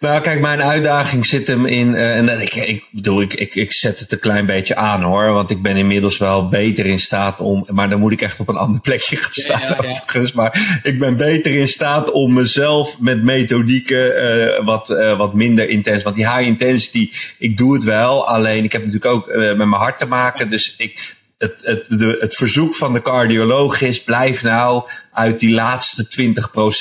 Nou, 0.03 0.21
kijk, 0.21 0.41
mijn 0.41 0.63
uitdaging 0.63 1.27
zit 1.27 1.47
hem 1.47 1.67
in. 1.67 1.93
Uh, 1.93 2.17
en 2.17 2.41
ik, 2.41 2.55
ik 2.55 2.85
bedoel, 2.91 3.21
ik, 3.21 3.35
ik, 3.35 3.55
ik 3.55 3.73
zet 3.73 3.99
het 3.99 4.13
een 4.13 4.19
klein 4.19 4.47
beetje 4.47 4.77
aan 4.77 5.03
hoor. 5.03 5.33
Want 5.33 5.51
ik 5.51 5.63
ben 5.63 5.77
inmiddels 5.77 6.19
wel 6.19 6.49
beter 6.49 6.87
in 6.87 7.01
staat 7.01 7.41
om. 7.41 7.67
Maar 7.69 7.89
dan 7.89 7.99
moet 7.99 8.13
ik 8.13 8.21
echt 8.21 8.41
op 8.41 8.49
een 8.49 8.57
ander 8.57 8.81
plekje 8.81 9.17
gaan 9.17 9.33
staan. 9.33 9.61
Ja, 9.61 9.77
ja, 9.83 10.03
ja. 10.13 10.29
Maar 10.35 10.81
ik 10.83 10.99
ben 10.99 11.17
beter 11.17 11.55
in 11.55 11.69
staat 11.69 12.11
om 12.11 12.33
mezelf 12.33 12.99
met 12.99 13.23
methodieken 13.23 14.25
uh, 14.25 14.65
wat, 14.65 14.91
uh, 14.91 15.17
wat 15.17 15.35
minder 15.35 15.69
intens. 15.69 16.03
Want 16.03 16.17
die 16.17 16.31
high 16.31 16.47
intensity, 16.47 17.11
ik 17.39 17.57
doe 17.57 17.75
het 17.75 17.85
wel. 17.85 18.29
Alleen 18.29 18.65
ik 18.65 18.73
heb 18.73 18.85
natuurlijk 18.85 19.15
ook 19.15 19.27
met 19.35 19.57
mijn 19.57 19.71
hart 19.71 19.99
te 19.99 20.07
maken. 20.07 20.51
Dus 20.51 20.75
ik, 20.79 21.17
het, 21.43 21.61
het, 21.89 22.21
het 22.21 22.35
verzoek 22.35 22.75
van 22.75 22.93
de 22.93 23.03
cardioloog 23.03 23.81
is: 23.81 24.03
blijf 24.03 24.43
nou 24.43 24.83
uit 25.13 25.41
die 25.41 25.55
laatste 25.55 26.33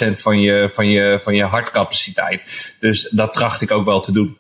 20% 0.09 0.14
van 0.14 0.41
je, 0.41 0.70
van, 0.74 0.88
je, 0.89 1.20
van 1.22 1.36
je 1.36 1.43
hartcapaciteit. 1.43 2.76
Dus 2.80 3.09
dat 3.09 3.34
tracht 3.34 3.62
ik 3.62 3.72
ook 3.72 3.86
wel 3.86 4.01
te 4.01 4.12
doen. 4.12 4.38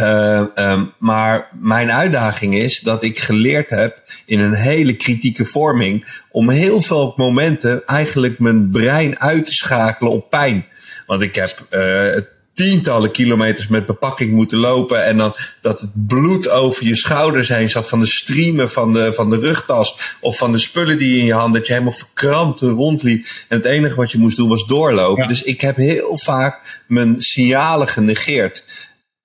Uh, 0.00 0.44
um, 0.54 0.92
maar 0.98 1.48
mijn 1.60 1.92
uitdaging 1.92 2.54
is 2.54 2.80
dat 2.80 3.04
ik 3.04 3.18
geleerd 3.18 3.70
heb 3.70 4.02
in 4.26 4.40
een 4.40 4.54
hele 4.54 4.96
kritieke 4.96 5.44
vorming 5.44 6.22
om 6.30 6.50
heel 6.50 6.82
veel 6.82 7.14
momenten 7.16 7.86
eigenlijk 7.86 8.38
mijn 8.38 8.70
brein 8.70 9.20
uit 9.20 9.46
te 9.46 9.54
schakelen 9.54 10.12
op 10.12 10.30
pijn. 10.30 10.66
Want 11.06 11.22
ik 11.22 11.34
heb 11.34 11.66
uh, 11.70 12.16
tientallen 12.54 13.10
kilometers 13.10 13.68
met 13.68 13.86
bepakking 13.86 14.32
moeten 14.32 14.58
lopen. 14.58 15.04
En 15.04 15.16
dan 15.16 15.34
dat 15.60 15.80
het 15.80 16.06
bloed 16.06 16.48
over 16.48 16.86
je 16.86 16.96
schouders 16.96 17.48
heen 17.48 17.68
zat 17.68 17.88
van 17.88 18.00
de 18.00 18.06
streamen 18.06 18.70
van 18.70 18.92
de, 18.92 19.12
van 19.12 19.30
de 19.30 19.38
rugtas. 19.38 20.16
Of 20.20 20.38
van 20.38 20.52
de 20.52 20.58
spullen 20.58 20.98
die 20.98 21.18
in 21.18 21.24
je 21.24 21.32
hand, 21.32 21.54
dat 21.54 21.66
je 21.66 21.72
helemaal 21.72 21.94
verkrampt 21.94 22.60
rondliep. 22.60 23.26
En 23.48 23.56
het 23.56 23.66
enige 23.66 23.94
wat 23.94 24.12
je 24.12 24.18
moest 24.18 24.36
doen 24.36 24.48
was 24.48 24.66
doorlopen. 24.66 25.28
Dus 25.28 25.42
ik 25.42 25.60
heb 25.60 25.76
heel 25.76 26.18
vaak 26.18 26.82
mijn 26.86 27.14
signalen 27.22 27.88
genegeerd. 27.88 28.64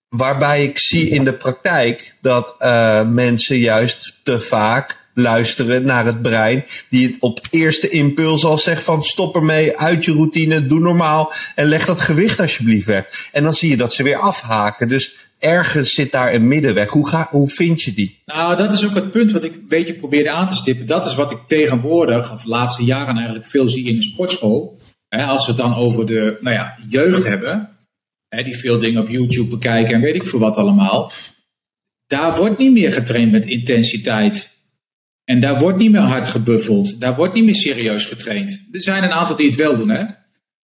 Waarbij 0.10 0.64
ik 0.64 0.80
zie 0.80 1.10
in 1.10 1.24
de 1.24 1.34
praktijk 1.34 2.16
dat 2.22 2.56
uh, 2.60 3.02
mensen 3.10 3.58
juist 3.58 4.20
te 4.24 4.42
vaak 4.42 5.04
luisteren 5.16 5.86
naar 5.86 6.06
het 6.06 6.22
brein. 6.22 6.66
Die 6.90 7.08
het 7.08 7.16
op 7.20 7.40
eerste 7.50 7.90
impuls 7.90 8.46
al 8.46 8.58
zegt 8.58 8.84
van 8.84 9.04
stop 9.04 9.36
ermee, 9.36 9.78
uit 9.78 10.06
je 10.06 10.12
routine, 10.12 10.66
doe 10.66 10.80
normaal 10.80 11.34
en 11.56 11.68
leg 11.68 11.86
dat 11.86 12.02
gewicht 12.02 12.40
alsjeblieft 12.40 12.86
weg. 12.86 13.30
En 13.32 13.44
dan 13.44 13.54
zie 13.54 13.70
je 13.70 13.78
dat 13.78 13.94
ze 13.94 14.04
weer 14.04 14.18
afhaken. 14.18 14.88
Dus 14.88 15.18
ergens 15.40 15.94
zit 15.94 16.12
daar 16.12 16.34
een 16.34 16.48
middenweg. 16.48 16.90
Hoe, 16.90 17.08
ga, 17.08 17.28
hoe 17.32 17.50
vind 17.50 17.82
je 17.82 17.94
die? 17.94 18.22
Nou, 18.26 18.58
dat 18.58 18.72
is 18.72 18.86
ook 18.86 18.96
het 18.96 19.12
punt 19.12 19.32
wat 19.32 19.44
ik 19.44 19.56
een 19.56 19.68
beetje 19.68 19.94
probeerde 19.94 20.32
aan 20.32 20.48
te 20.48 20.56
stippen. 20.56 20.86
Dat 20.86 21.06
is 21.06 21.16
wat 21.16 21.32
ik 21.32 21.40
tegenwoordig, 21.46 22.34
of 22.34 22.42
de 22.42 22.50
laatste 22.50 22.84
jaren 22.84 23.16
eigenlijk 23.16 23.46
veel 23.46 23.70
zie 23.70 23.88
in 23.88 23.96
de 23.96 24.04
sportschool. 24.04 24.80
als 25.10 25.46
we 25.46 25.52
het 25.52 25.62
dan 25.62 25.76
over 25.76 26.06
de 26.06 26.38
nou 26.42 26.56
ja, 26.56 26.78
jeugd 26.90 27.24
hebben. 27.28 27.70
die 28.30 28.58
veel 28.58 28.80
dingen 28.80 29.02
op 29.02 29.10
YouTube 29.10 29.50
bekijken 29.50 29.94
en 29.94 30.02
weet 30.02 30.16
ik 30.16 30.28
veel 30.28 30.40
wat 30.40 30.58
allemaal. 30.58 31.12
Daar 32.08 32.36
wordt 32.38 32.58
niet 32.58 32.72
meer 32.72 32.92
getraind 32.92 33.32
met 33.32 33.46
intensiteit. 33.46 34.55
En 35.26 35.40
daar 35.40 35.60
wordt 35.60 35.78
niet 35.78 35.92
meer 35.92 36.02
hard 36.02 36.28
gebuffeld. 36.28 37.00
Daar 37.00 37.16
wordt 37.16 37.34
niet 37.34 37.46
meer 37.46 37.56
serieus 37.56 38.06
getraind. 38.06 38.68
Er 38.72 38.82
zijn 38.82 39.04
een 39.04 39.12
aantal 39.12 39.36
die 39.36 39.48
het 39.48 39.56
wel 39.56 39.78
doen, 39.78 39.90
hè. 39.90 40.04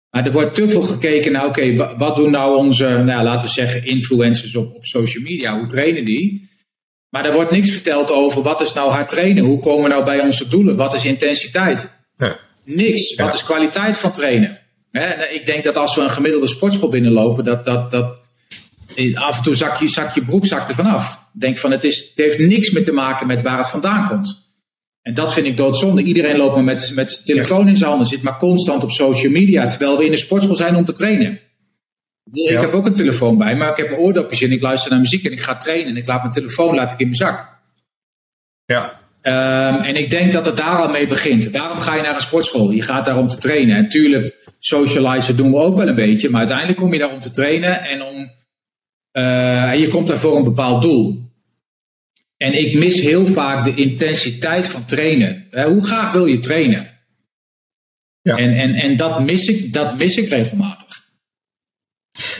Maar 0.09 0.25
er 0.25 0.31
wordt 0.31 0.55
te 0.55 0.69
veel 0.69 0.81
gekeken 0.81 1.31
naar, 1.31 1.45
oké, 1.45 1.95
wat 1.97 2.15
doen 2.15 2.31
nou 2.31 2.57
onze, 2.57 3.03
nou, 3.03 3.23
laten 3.23 3.45
we 3.45 3.51
zeggen, 3.51 3.85
influencers 3.85 4.55
op, 4.55 4.75
op 4.75 4.85
social 4.85 5.23
media? 5.23 5.57
Hoe 5.57 5.67
trainen 5.67 6.05
die? 6.05 6.49
Maar 7.09 7.25
er 7.25 7.33
wordt 7.33 7.51
niks 7.51 7.71
verteld 7.71 8.11
over 8.11 8.41
wat 8.41 8.61
is 8.61 8.73
nou 8.73 8.91
hard 8.91 9.09
trainen? 9.09 9.43
Hoe 9.43 9.59
komen 9.59 9.83
we 9.83 9.89
nou 9.89 10.03
bij 10.03 10.19
onze 10.19 10.47
doelen? 10.47 10.75
Wat 10.75 10.93
is 10.93 11.05
intensiteit? 11.05 11.89
Ja. 12.17 12.39
Niks. 12.63 13.15
Wat 13.15 13.33
is 13.33 13.43
kwaliteit 13.43 13.97
van 13.97 14.11
trainen? 14.11 14.59
ik 15.31 15.45
denk 15.45 15.63
dat 15.63 15.75
als 15.75 15.95
we 15.95 16.01
een 16.01 16.09
gemiddelde 16.09 16.47
sportschool 16.47 16.89
binnenlopen, 16.89 17.43
dat, 17.43 17.65
dat, 17.65 17.91
dat 17.91 18.31
af 19.13 19.37
en 19.37 19.43
toe 19.43 19.55
zak 19.55 19.79
je, 19.79 19.87
zak 19.87 20.15
je 20.15 20.25
broekzak 20.25 20.69
er 20.69 20.75
vanaf. 20.75 21.25
Denk 21.33 21.57
van 21.57 21.71
het, 21.71 21.83
is, 21.83 21.99
het 21.99 22.11
heeft 22.15 22.39
niks 22.39 22.71
meer 22.71 22.83
te 22.83 22.91
maken 22.91 23.27
met 23.27 23.41
waar 23.41 23.57
het 23.57 23.69
vandaan 23.69 24.07
komt. 24.07 24.50
En 25.01 25.13
dat 25.13 25.33
vind 25.33 25.45
ik 25.45 25.57
doodzonde. 25.57 26.03
Iedereen 26.03 26.37
loopt 26.37 26.55
maar 26.55 26.63
met, 26.63 26.91
met 26.95 27.11
zijn 27.11 27.25
telefoon 27.25 27.67
in 27.67 27.77
zijn 27.77 27.89
handen, 27.89 28.07
zit 28.07 28.21
maar 28.21 28.37
constant 28.37 28.83
op 28.83 28.91
social 28.91 29.31
media, 29.31 29.67
terwijl 29.67 29.97
we 29.97 30.05
in 30.05 30.11
de 30.11 30.17
sportschool 30.17 30.55
zijn 30.55 30.75
om 30.75 30.85
te 30.85 30.93
trainen. 30.93 31.39
Ik 32.31 32.59
heb 32.59 32.73
ook 32.73 32.85
een 32.85 32.93
telefoon 32.93 33.37
bij, 33.37 33.55
maar 33.55 33.69
ik 33.69 33.77
heb 33.77 33.89
mijn 33.89 34.01
oordopjes 34.01 34.41
in, 34.41 34.51
ik 34.51 34.61
luister 34.61 34.91
naar 34.91 34.99
muziek 34.99 35.25
en 35.25 35.31
ik 35.31 35.41
ga 35.41 35.57
trainen. 35.57 35.87
En 35.87 35.97
ik 35.97 36.07
laat 36.07 36.21
mijn 36.21 36.33
telefoon 36.33 36.75
laat 36.75 36.91
ik 36.91 36.99
in 36.99 37.05
mijn 37.05 37.17
zak. 37.17 37.59
Ja. 38.65 38.99
Um, 39.23 39.81
en 39.81 39.95
ik 39.95 40.09
denk 40.09 40.33
dat 40.33 40.45
het 40.45 40.57
daar 40.57 40.77
al 40.77 40.89
mee 40.89 41.07
begint. 41.07 41.53
Daarom 41.53 41.79
ga 41.79 41.95
je 41.95 42.01
naar 42.01 42.15
een 42.15 42.21
sportschool. 42.21 42.71
Je 42.71 42.81
gaat 42.81 43.05
daar 43.05 43.17
om 43.17 43.27
te 43.27 43.37
trainen. 43.37 43.75
En 43.75 43.89
tuurlijk, 43.89 44.35
socializen 44.59 45.35
doen 45.35 45.51
we 45.51 45.57
ook 45.57 45.77
wel 45.77 45.87
een 45.87 45.95
beetje. 45.95 46.29
Maar 46.29 46.39
uiteindelijk 46.39 46.77
kom 46.77 46.93
je 46.93 46.99
daar 46.99 47.13
om 47.13 47.21
te 47.21 47.31
trainen. 47.31 47.83
En 47.83 48.03
om, 48.03 48.31
uh, 49.17 49.75
je 49.75 49.87
komt 49.87 50.07
daar 50.07 50.17
voor 50.17 50.37
een 50.37 50.43
bepaald 50.43 50.81
doel. 50.81 51.30
En 52.41 52.53
ik 52.53 52.73
mis 52.73 52.99
heel 52.99 53.27
vaak 53.27 53.63
de 53.63 53.75
intensiteit 53.75 54.67
van 54.67 54.85
trainen. 54.85 55.47
hoe 55.51 55.85
graag 55.85 56.11
wil 56.11 56.25
je 56.25 56.39
trainen? 56.39 56.89
Ja. 58.21 58.37
En, 58.37 58.57
en, 58.57 58.73
en 58.73 58.97
dat, 58.97 59.25
mis 59.25 59.47
ik, 59.47 59.73
dat 59.73 59.97
mis 59.97 60.17
ik 60.17 60.29
regelmatig. 60.29 60.99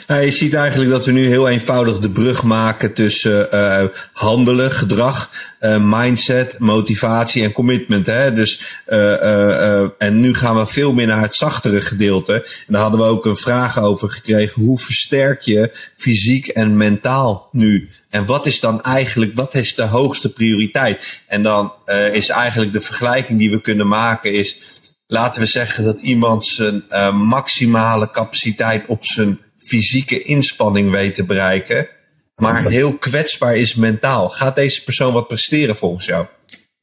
Nou, 0.08 0.22
je 0.22 0.32
ziet 0.32 0.54
eigenlijk 0.54 0.92
dat 0.92 1.06
we 1.06 1.12
nu 1.12 1.26
heel 1.26 1.48
eenvoudig 1.48 2.00
de 2.00 2.10
brug 2.10 2.44
maken 2.44 2.94
tussen 2.94 3.48
uh, 3.54 3.84
handelen, 4.14 4.72
gedrag, 4.72 5.32
uh, 5.62 5.78
mindset, 5.82 6.60
motivatie 6.60 7.44
en 7.44 7.52
commitment. 7.52 8.06
Hè? 8.06 8.34
Dus, 8.34 8.82
uh, 8.88 9.82
en 10.02 10.20
nu 10.20 10.34
gaan 10.34 10.58
we 10.58 10.68
veel 10.68 10.94
meer 10.94 11.08
naar 11.08 11.22
het 11.22 11.34
zachtere 11.34 11.82
gedeelte. 11.82 12.34
En 12.34 12.74
daar 12.74 12.82
hadden 12.82 13.00
we 13.00 13.06
ook 13.06 13.26
een 13.26 13.38
vraag 13.38 13.80
over 13.80 14.10
gekregen. 14.10 14.62
Hoe 14.62 14.80
versterk 14.80 15.42
je 15.42 15.72
fysiek 15.96 16.48
en 16.48 16.78
mentaal 16.78 17.50
nu? 17.52 17.90
En 18.12 18.26
wat 18.26 18.46
is 18.46 18.60
dan 18.60 18.84
eigenlijk, 18.84 19.36
wat 19.36 19.56
is 19.56 19.76
de 19.76 19.84
hoogste 19.84 20.34
prioriteit? 20.34 21.22
En 21.28 21.44
dan 21.44 21.74
is 22.12 22.30
eigenlijk 22.30 22.74
de 22.74 22.82
vergelijking 22.82 23.40
die 23.40 23.52
we 23.52 23.62
kunnen 23.62 23.88
maken 23.88 24.34
is, 24.34 24.62
laten 25.08 25.42
we 25.42 25.48
zeggen 25.48 25.84
dat 25.84 26.02
iemand 26.02 26.46
zijn 26.46 26.84
maximale 27.14 28.10
capaciteit 28.10 28.86
op 28.86 29.06
zijn 29.06 29.40
fysieke 29.58 30.22
inspanning 30.22 30.92
weet 30.92 31.16
te 31.16 31.24
bereiken, 31.24 31.88
maar 32.36 32.70
heel 32.70 32.94
kwetsbaar 32.94 33.56
is 33.56 33.76
mentaal. 33.76 34.30
Gaat 34.30 34.56
deze 34.56 34.84
persoon 34.84 35.14
wat 35.14 35.28
presteren 35.28 35.76
volgens 35.76 36.06
jou? 36.06 36.26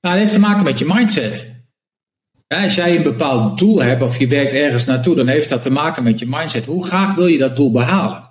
Nou, 0.00 0.14
dat 0.14 0.24
heeft 0.24 0.32
te 0.32 0.38
maken 0.38 0.64
met 0.64 0.78
je 0.78 0.84
mindset. 0.84 1.64
als 2.46 2.74
jij 2.74 2.96
een 2.96 3.02
bepaald 3.02 3.58
doel 3.58 3.82
hebt 3.82 4.02
of 4.02 4.18
je 4.18 4.26
werkt 4.26 4.52
ergens 4.52 4.84
naartoe, 4.84 5.14
dan 5.14 5.26
heeft 5.26 5.48
dat 5.48 5.62
te 5.62 5.70
maken 5.70 6.02
met 6.02 6.18
je 6.18 6.26
mindset. 6.28 6.66
Hoe 6.66 6.86
graag 6.86 7.14
wil 7.14 7.26
je 7.26 7.38
dat 7.38 7.56
doel 7.56 7.70
behalen? 7.70 8.27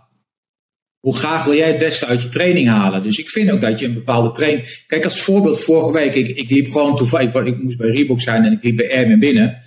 Hoe 1.07 1.17
graag 1.17 1.43
wil 1.43 1.55
jij 1.55 1.67
het 1.67 1.77
beste 1.77 2.05
uit 2.05 2.21
je 2.21 2.29
training 2.29 2.67
halen? 2.67 3.03
Dus 3.03 3.17
ik 3.17 3.29
vind 3.29 3.51
ook 3.51 3.61
dat 3.61 3.79
je 3.79 3.85
een 3.85 3.93
bepaalde 3.93 4.31
training. 4.31 4.83
Kijk, 4.87 5.03
als 5.03 5.21
voorbeeld, 5.21 5.63
vorige 5.63 5.91
week, 5.91 6.15
ik, 6.15 6.37
ik 6.37 6.49
liep 6.49 6.71
gewoon 6.71 6.97
toevallig. 6.97 7.33
Ik, 7.33 7.45
ik 7.45 7.63
moest 7.63 7.77
bij 7.77 7.89
Reebok 7.89 8.21
zijn 8.21 8.45
en 8.45 8.51
ik 8.51 8.63
liep 8.63 8.75
bij 8.75 8.89
Erwin 8.91 9.19
binnen. 9.19 9.57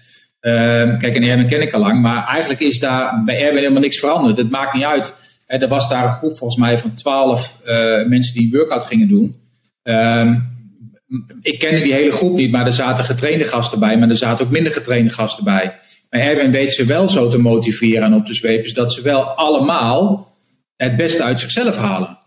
Ehm, 0.41 0.99
kijk, 0.99 1.17
en 1.17 1.23
Erwin 1.23 1.49
ken 1.49 1.61
ik 1.61 1.73
al 1.73 1.81
lang, 1.81 2.03
maar 2.03 2.27
eigenlijk 2.27 2.61
is 2.61 2.79
daar 2.79 3.25
bij 3.25 3.41
Erwin 3.41 3.57
helemaal 3.57 3.81
niks 3.81 3.99
veranderd. 3.99 4.37
Het 4.37 4.51
maakt 4.51 4.75
niet 4.75 4.85
uit. 4.85 5.15
Hè, 5.47 5.59
er 5.59 5.69
was 5.69 5.89
daar 5.89 6.05
een 6.05 6.13
groep 6.13 6.39
volgens 6.39 6.61
mij 6.61 6.79
van 6.79 6.95
twaalf 6.95 7.57
uh, 7.67 8.07
mensen 8.07 8.35
die 8.35 8.45
een 8.45 8.59
workout 8.59 8.85
gingen 8.85 9.09
doen. 9.09 9.37
Ehm, 9.83 10.39
ik 11.43 11.59
kende 11.59 11.81
die 11.81 11.93
hele 11.93 12.13
groep 12.13 12.37
niet, 12.37 12.51
maar 12.51 12.67
er 12.67 12.73
zaten 12.73 13.05
getrainde 13.05 13.45
gasten 13.45 13.79
bij, 13.79 13.99
maar 13.99 14.09
er 14.09 14.17
zaten 14.17 14.45
ook 14.45 14.53
minder 14.53 14.73
getrainde 14.73 15.11
gasten 15.11 15.45
bij. 15.45 15.79
Maar 16.11 16.21
Erwin 16.21 16.51
weet 16.51 16.73
ze 16.73 16.85
wel 16.85 17.09
zo 17.09 17.29
te 17.29 17.39
motiveren 17.39 18.03
en 18.03 18.15
op 18.15 18.27
te 18.27 18.35
zwepen, 18.35 18.75
dat 18.75 18.93
ze 18.93 19.03
wel 19.03 19.23
allemaal 19.23 20.30
het 20.83 20.97
beste 20.97 21.23
uit 21.23 21.41
zichzelf 21.41 21.77
halen. 21.77 22.19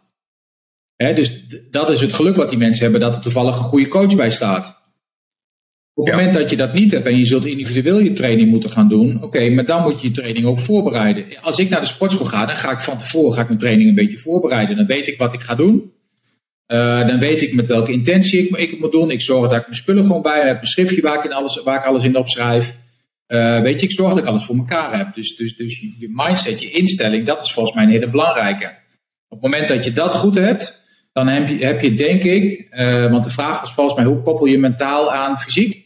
Hè, 0.96 1.14
dus 1.14 1.48
dat 1.70 1.90
is 1.90 2.02
het 2.02 2.14
geluk 2.14 2.36
wat 2.36 2.50
die 2.50 2.58
mensen 2.58 2.84
hebben, 2.84 3.02
dat 3.02 3.16
er 3.16 3.22
toevallig 3.22 3.58
een 3.58 3.64
goede 3.64 3.88
coach 3.88 4.16
bij 4.16 4.32
staat. 4.32 4.82
Op 5.94 6.06
het 6.06 6.16
moment 6.16 6.34
dat 6.34 6.50
je 6.50 6.56
dat 6.56 6.74
niet 6.74 6.92
hebt 6.92 7.06
en 7.06 7.18
je 7.18 7.26
zult 7.26 7.46
individueel 7.46 8.00
je 8.00 8.14
training 8.14 8.50
moeten 8.50 8.70
gaan 8.70 8.90
doen, 8.90 9.24
oké, 9.24 9.50
maar 9.50 9.66
dan 9.66 9.82
moet 9.82 10.02
je 10.02 10.08
je 10.08 10.14
training 10.14 10.46
ook 10.46 10.60
voorbereiden. 10.60 11.26
Als 11.42 11.60
ik 11.60 11.70
naar 11.70 11.80
de 11.80 11.86
sportschool 11.86 12.26
ga, 12.26 12.46
dan 12.46 12.56
ga 12.56 12.72
ik 12.72 12.80
van 12.80 12.98
tevoren 12.98 13.34
ga 13.34 13.42
ik 13.42 13.48
mijn 13.48 13.60
training 13.60 13.90
een 13.90 13.96
beetje 13.96 14.18
voorbereiden. 14.18 14.76
Dan 14.76 14.86
weet 14.86 15.08
ik 15.08 15.18
wat 15.18 15.34
ik 15.34 15.40
ga 15.40 15.56
doen. 15.56 15.92
Uh, 16.68 17.08
dan 17.08 17.20
weet 17.20 17.42
ik 17.42 17.54
met 17.54 17.68
welke 17.68 17.92
intentie 17.92 18.48
ik, 18.48 18.58
ik 18.58 18.70
het 18.70 18.80
moet 18.80 18.92
doen. 18.92 19.12
Ik 19.12 19.22
zorg 19.22 19.50
dat 19.50 19.60
ik 19.60 19.66
mijn 19.66 19.76
spullen 19.78 20.06
gewoon 20.06 20.22
bij 20.22 20.46
heb, 20.46 20.54
mijn 20.54 20.68
schriftje 20.68 21.02
waar 21.02 21.18
ik, 21.18 21.24
in 21.24 21.34
alles, 21.34 21.64
waar 21.64 21.80
ik 21.80 21.86
alles 21.86 22.04
in 22.04 22.18
opschrijf. 22.18 22.76
Uh, 23.28 23.62
weet 23.62 23.80
je, 23.80 23.86
ik 23.86 23.92
zorg 23.92 24.10
dat 24.10 24.24
ik 24.24 24.26
alles 24.26 24.46
voor 24.46 24.56
elkaar 24.56 24.98
heb. 24.98 25.14
Dus, 25.14 25.36
dus, 25.36 25.56
dus 25.56 25.80
je 25.80 26.08
mindset, 26.10 26.62
je 26.62 26.72
instelling, 26.72 27.26
dat 27.26 27.44
is 27.44 27.54
volgens 27.54 27.76
mij 27.76 27.84
een 27.84 27.90
hele 27.90 28.10
belangrijke. 28.10 28.66
Op 29.28 29.42
het 29.42 29.52
moment 29.52 29.68
dat 29.68 29.86
je 29.86 29.94
dat 29.94 30.14
goed 30.14 30.38
hebt, 30.38 30.84
dan 31.14 31.28
heb 31.28 31.48
je, 31.48 31.66
heb 31.66 31.82
je 31.82 31.94
denk 31.94 32.24
ik, 32.24 32.68
uh, 32.72 33.12
want 33.12 33.24
de 33.24 33.30
vraag 33.30 33.60
was 33.60 33.74
volgens 33.74 33.96
mij, 33.96 34.06
hoe 34.06 34.20
koppel 34.20 34.46
je 34.46 34.60
mentaal 34.60 35.14
aan 35.14 35.40
fysiek? 35.40 35.86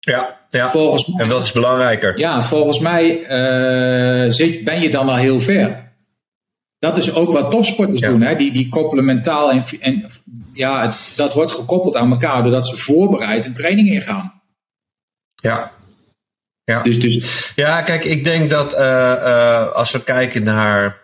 Ja, 0.00 0.40
ja. 0.48 0.70
Volgens 0.70 1.06
mij, 1.06 1.24
en 1.24 1.32
wat 1.32 1.44
is 1.44 1.52
belangrijker? 1.52 2.18
Ja, 2.18 2.42
volgens 2.42 2.78
mij 2.78 3.18
uh, 4.24 4.30
zit, 4.32 4.64
ben 4.64 4.80
je 4.80 4.90
dan 4.90 5.08
al 5.08 5.16
heel 5.16 5.40
ver. 5.40 5.88
Dat 6.78 6.96
is 6.96 7.14
ook 7.14 7.32
wat 7.32 7.50
topsporters 7.50 8.00
doen. 8.00 8.20
Hè? 8.20 8.36
Die, 8.36 8.52
die 8.52 8.68
koppelen 8.68 9.04
mentaal 9.04 9.50
en, 9.50 9.64
en 9.80 10.04
ja, 10.52 10.86
het, 10.86 10.98
dat 11.16 11.34
wordt 11.34 11.52
gekoppeld 11.52 11.96
aan 11.96 12.10
elkaar 12.10 12.42
doordat 12.42 12.68
ze 12.68 12.76
voorbereid 12.76 13.46
een 13.46 13.52
training 13.52 13.88
ingaan. 13.88 14.42
Ja. 15.34 15.72
Ja. 16.70 16.82
Dus, 16.82 17.00
dus, 17.00 17.52
ja, 17.54 17.82
kijk, 17.82 18.04
ik 18.04 18.24
denk 18.24 18.50
dat 18.50 18.72
uh, 18.72 18.80
uh, 18.80 19.72
als 19.72 19.90
we 19.90 20.02
kijken 20.02 20.42
naar 20.42 20.98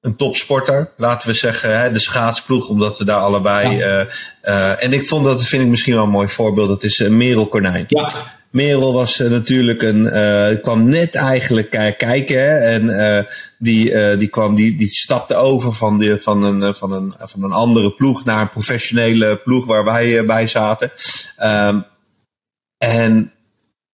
een 0.00 0.16
topsporter, 0.16 0.90
laten 0.96 1.28
we 1.28 1.34
zeggen, 1.34 1.78
hè, 1.78 1.92
de 1.92 1.98
schaatsploeg, 1.98 2.68
omdat 2.68 2.98
we 2.98 3.04
daar 3.04 3.20
allebei. 3.20 3.76
Ja. 3.76 4.06
Uh, 4.44 4.84
en 4.84 4.92
ik 4.92 5.06
vond 5.06 5.24
dat, 5.24 5.44
vind 5.44 5.62
ik 5.62 5.68
misschien 5.68 5.94
wel 5.94 6.02
een 6.02 6.10
mooi 6.10 6.28
voorbeeld, 6.28 6.68
dat 6.68 6.82
is 6.82 6.98
Merel 6.98 7.46
Konijn. 7.46 7.84
Ja. 7.86 8.10
Merel 8.50 8.92
was 8.92 9.18
natuurlijk 9.18 9.82
een, 9.82 10.10
kwam 10.62 10.88
net 10.88 11.14
eigenlijk 11.14 11.70
kijken 11.96 12.40
hè, 12.40 12.56
en 12.56 13.26
die, 13.58 14.16
die, 14.16 14.28
kwam, 14.28 14.54
die, 14.54 14.76
die 14.76 14.88
stapte 14.88 15.34
over 15.34 15.72
van, 15.72 15.98
de, 15.98 16.18
van, 16.18 16.42
een, 16.42 16.74
van, 16.74 16.92
een, 16.92 17.14
van 17.18 17.42
een 17.42 17.52
andere 17.52 17.90
ploeg 17.90 18.24
naar 18.24 18.40
een 18.40 18.50
professionele 18.50 19.36
ploeg 19.36 19.66
waar 19.66 19.84
wij 19.84 20.24
bij 20.24 20.46
zaten. 20.46 20.92
Um, 21.42 21.84
en 22.78 23.32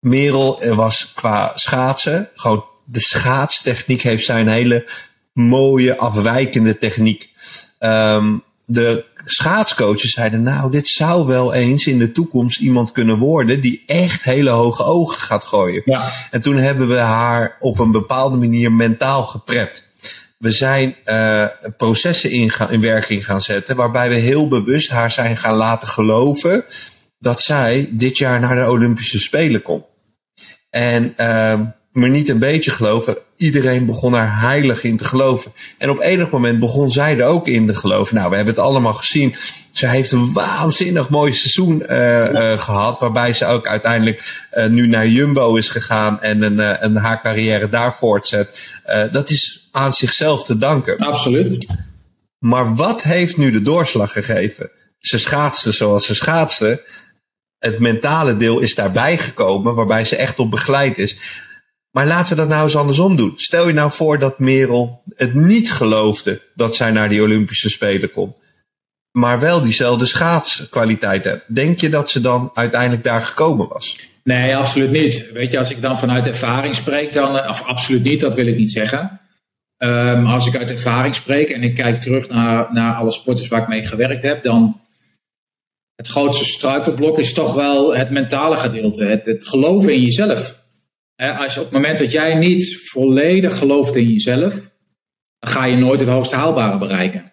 Merel 0.06 0.74
was 0.74 1.12
qua 1.12 1.52
schaatsen, 1.54 2.28
gewoon 2.34 2.64
de 2.84 3.00
schaatstechniek 3.00 4.02
heeft 4.02 4.24
zijn 4.24 4.48
hele 4.48 4.88
mooie 5.32 5.96
afwijkende 5.96 6.78
techniek. 6.78 7.30
Um, 7.80 8.42
de 8.64 9.04
schaatscoaches 9.24 10.12
zeiden, 10.12 10.42
nou, 10.42 10.70
dit 10.70 10.88
zou 10.88 11.26
wel 11.26 11.52
eens 11.52 11.86
in 11.86 11.98
de 11.98 12.12
toekomst 12.12 12.60
iemand 12.60 12.92
kunnen 12.92 13.18
worden 13.18 13.60
die 13.60 13.82
echt 13.86 14.22
hele 14.22 14.50
hoge 14.50 14.84
ogen 14.84 15.20
gaat 15.20 15.44
gooien. 15.44 15.82
Ja. 15.84 16.08
En 16.30 16.40
toen 16.40 16.56
hebben 16.56 16.88
we 16.88 16.98
haar 16.98 17.56
op 17.60 17.78
een 17.78 17.90
bepaalde 17.90 18.36
manier 18.36 18.72
mentaal 18.72 19.22
geprept. 19.22 19.84
We 20.38 20.50
zijn 20.50 20.96
uh, 21.04 21.46
processen 21.76 22.30
in, 22.30 22.50
gaan, 22.50 22.70
in 22.70 22.80
werking 22.80 23.24
gaan 23.24 23.42
zetten 23.42 23.76
waarbij 23.76 24.08
we 24.08 24.14
heel 24.14 24.48
bewust 24.48 24.90
haar 24.90 25.10
zijn 25.10 25.36
gaan 25.36 25.56
laten 25.56 25.88
geloven 25.88 26.64
dat 27.18 27.40
zij 27.40 27.88
dit 27.92 28.18
jaar 28.18 28.40
naar 28.40 28.54
de 28.54 28.70
Olympische 28.70 29.18
Spelen 29.18 29.62
komt. 29.62 29.84
En 30.70 31.14
uh, 31.20 31.60
maar 31.96 32.08
niet 32.08 32.28
een 32.28 32.38
beetje 32.38 32.70
geloven. 32.70 33.18
Iedereen 33.36 33.86
begon 33.86 34.14
er 34.14 34.38
heilig 34.38 34.84
in 34.84 34.96
te 34.96 35.04
geloven. 35.04 35.52
En 35.78 35.90
op 35.90 36.00
enig 36.00 36.30
moment 36.30 36.58
begon 36.58 36.90
zij 36.90 37.18
er 37.18 37.26
ook 37.26 37.46
in 37.48 37.66
te 37.66 37.74
geloven. 37.74 38.14
Nou, 38.14 38.30
we 38.30 38.36
hebben 38.36 38.54
het 38.54 38.62
allemaal 38.62 38.92
gezien. 38.92 39.34
Ze 39.70 39.88
heeft 39.88 40.12
een 40.12 40.32
waanzinnig 40.32 41.08
mooi 41.08 41.32
seizoen 41.32 41.82
uh, 41.88 42.30
uh, 42.32 42.58
gehad. 42.58 43.00
Waarbij 43.00 43.32
ze 43.32 43.46
ook 43.46 43.66
uiteindelijk 43.66 44.46
uh, 44.54 44.66
nu 44.66 44.86
naar 44.86 45.06
Jumbo 45.06 45.54
is 45.54 45.68
gegaan. 45.68 46.22
En, 46.22 46.42
een, 46.42 46.60
en 46.60 46.96
haar 46.96 47.22
carrière 47.22 47.68
daar 47.68 47.94
voortzet. 47.94 48.78
dat 49.12 49.30
is 49.30 49.68
aan 49.72 49.92
zichzelf 49.92 50.44
te 50.44 50.58
danken. 50.58 50.98
Absoluut. 50.98 51.66
Maar 52.38 52.74
wat 52.74 53.02
heeft 53.02 53.36
nu 53.36 53.50
de 53.50 53.62
doorslag 53.62 54.12
gegeven? 54.12 54.70
Ze 54.98 55.18
schaatste 55.18 55.72
zoals 55.72 56.06
ze 56.06 56.14
schaatste. 56.14 56.82
Het 57.66 57.78
mentale 57.78 58.36
deel 58.36 58.60
is 58.60 58.74
daarbij 58.74 59.18
gekomen. 59.18 59.74
Waarbij 59.74 60.04
ze 60.04 60.16
echt 60.16 60.38
op 60.38 60.50
begeleid 60.50 60.98
is 60.98 61.16
Maar 61.90 62.06
laten 62.06 62.28
we 62.34 62.40
dat 62.40 62.48
nou 62.48 62.62
eens 62.62 62.76
andersom 62.76 63.16
doen. 63.16 63.32
Stel 63.36 63.66
je 63.66 63.72
nou 63.72 63.90
voor 63.90 64.18
dat 64.18 64.38
Merel 64.38 65.02
het 65.14 65.34
niet 65.34 65.72
geloofde 65.72 66.42
dat 66.54 66.76
zij 66.76 66.90
naar 66.90 67.08
die 67.08 67.22
Olympische 67.22 67.70
Spelen 67.70 68.10
kon. 68.10 68.34
Maar 69.10 69.40
wel 69.40 69.62
diezelfde 69.62 70.06
schaatskwaliteit 70.06 71.24
heeft. 71.24 71.54
Denk 71.54 71.80
je 71.80 71.88
dat 71.88 72.10
ze 72.10 72.20
dan 72.20 72.50
uiteindelijk 72.54 73.04
daar 73.04 73.22
gekomen 73.22 73.68
was? 73.68 73.98
Nee, 74.24 74.56
absoluut 74.56 74.90
niet. 74.90 75.30
Weet 75.32 75.50
je, 75.50 75.58
als 75.58 75.70
ik 75.70 75.80
dan 75.80 75.98
vanuit 75.98 76.26
ervaring 76.26 76.74
spreek, 76.74 77.12
dan. 77.12 77.48
Of 77.48 77.62
absoluut 77.62 78.02
niet, 78.02 78.20
dat 78.20 78.34
wil 78.34 78.46
ik 78.46 78.56
niet 78.56 78.70
zeggen. 78.70 79.20
Um, 79.78 80.26
als 80.26 80.46
ik 80.46 80.56
uit 80.56 80.70
ervaring 80.70 81.14
spreek 81.14 81.48
en 81.48 81.62
ik 81.62 81.74
kijk 81.74 82.00
terug 82.00 82.28
naar, 82.28 82.68
naar 82.72 82.94
alle 82.94 83.12
sporters 83.12 83.48
waar 83.48 83.62
ik 83.62 83.68
mee 83.68 83.84
gewerkt 83.84 84.22
heb, 84.22 84.42
dan. 84.42 84.80
Het 85.96 86.08
grootste 86.08 86.44
struikelblok 86.44 87.18
is 87.18 87.32
toch 87.32 87.54
wel 87.54 87.96
het 87.96 88.10
mentale 88.10 88.56
gedeelte. 88.56 89.04
Het, 89.04 89.26
het 89.26 89.46
geloven 89.46 89.92
in 89.92 90.00
jezelf 90.00 90.64
als 91.16 91.56
op 91.56 91.62
het 91.62 91.72
moment 91.72 91.98
dat 91.98 92.12
jij 92.12 92.34
niet 92.34 92.80
volledig 92.84 93.58
gelooft 93.58 93.94
in 93.94 94.08
jezelf, 94.08 94.54
dan 95.38 95.50
ga 95.50 95.64
je 95.64 95.76
nooit 95.76 96.00
het 96.00 96.08
hoogste 96.08 96.36
haalbare 96.36 96.78
bereiken. 96.78 97.32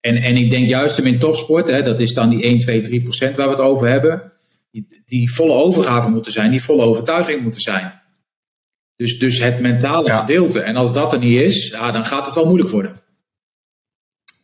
En, 0.00 0.16
en 0.16 0.36
ik 0.36 0.50
denk 0.50 0.68
juist 0.68 0.98
in 0.98 1.18
topsport, 1.18 1.68
hè, 1.68 1.82
dat 1.82 2.00
is 2.00 2.14
dan 2.14 2.28
die 2.28 2.42
1, 2.42 2.58
2, 2.58 2.80
3 2.80 3.02
procent 3.02 3.36
waar 3.36 3.46
we 3.46 3.52
het 3.52 3.62
over 3.62 3.88
hebben, 3.88 4.32
die, 4.70 5.02
die 5.04 5.32
volle 5.34 5.52
overgave 5.52 6.08
moeten 6.08 6.32
zijn, 6.32 6.50
die 6.50 6.62
volle 6.62 6.82
overtuiging 6.82 7.42
moeten 7.42 7.60
zijn. 7.60 8.00
Dus, 8.96 9.18
dus 9.18 9.38
het 9.38 9.60
mentale 9.60 10.10
gedeelte. 10.10 10.60
En 10.60 10.76
als 10.76 10.92
dat 10.92 11.12
er 11.12 11.18
niet 11.18 11.40
is, 11.40 11.68
ja, 11.68 11.92
dan 11.92 12.06
gaat 12.06 12.26
het 12.26 12.34
wel 12.34 12.46
moeilijk 12.46 12.70
worden. 12.70 13.00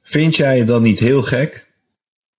Vind 0.02 0.36
jij 0.36 0.58
het 0.58 0.66
dan 0.66 0.82
niet 0.82 0.98
heel 0.98 1.22
gek 1.22 1.71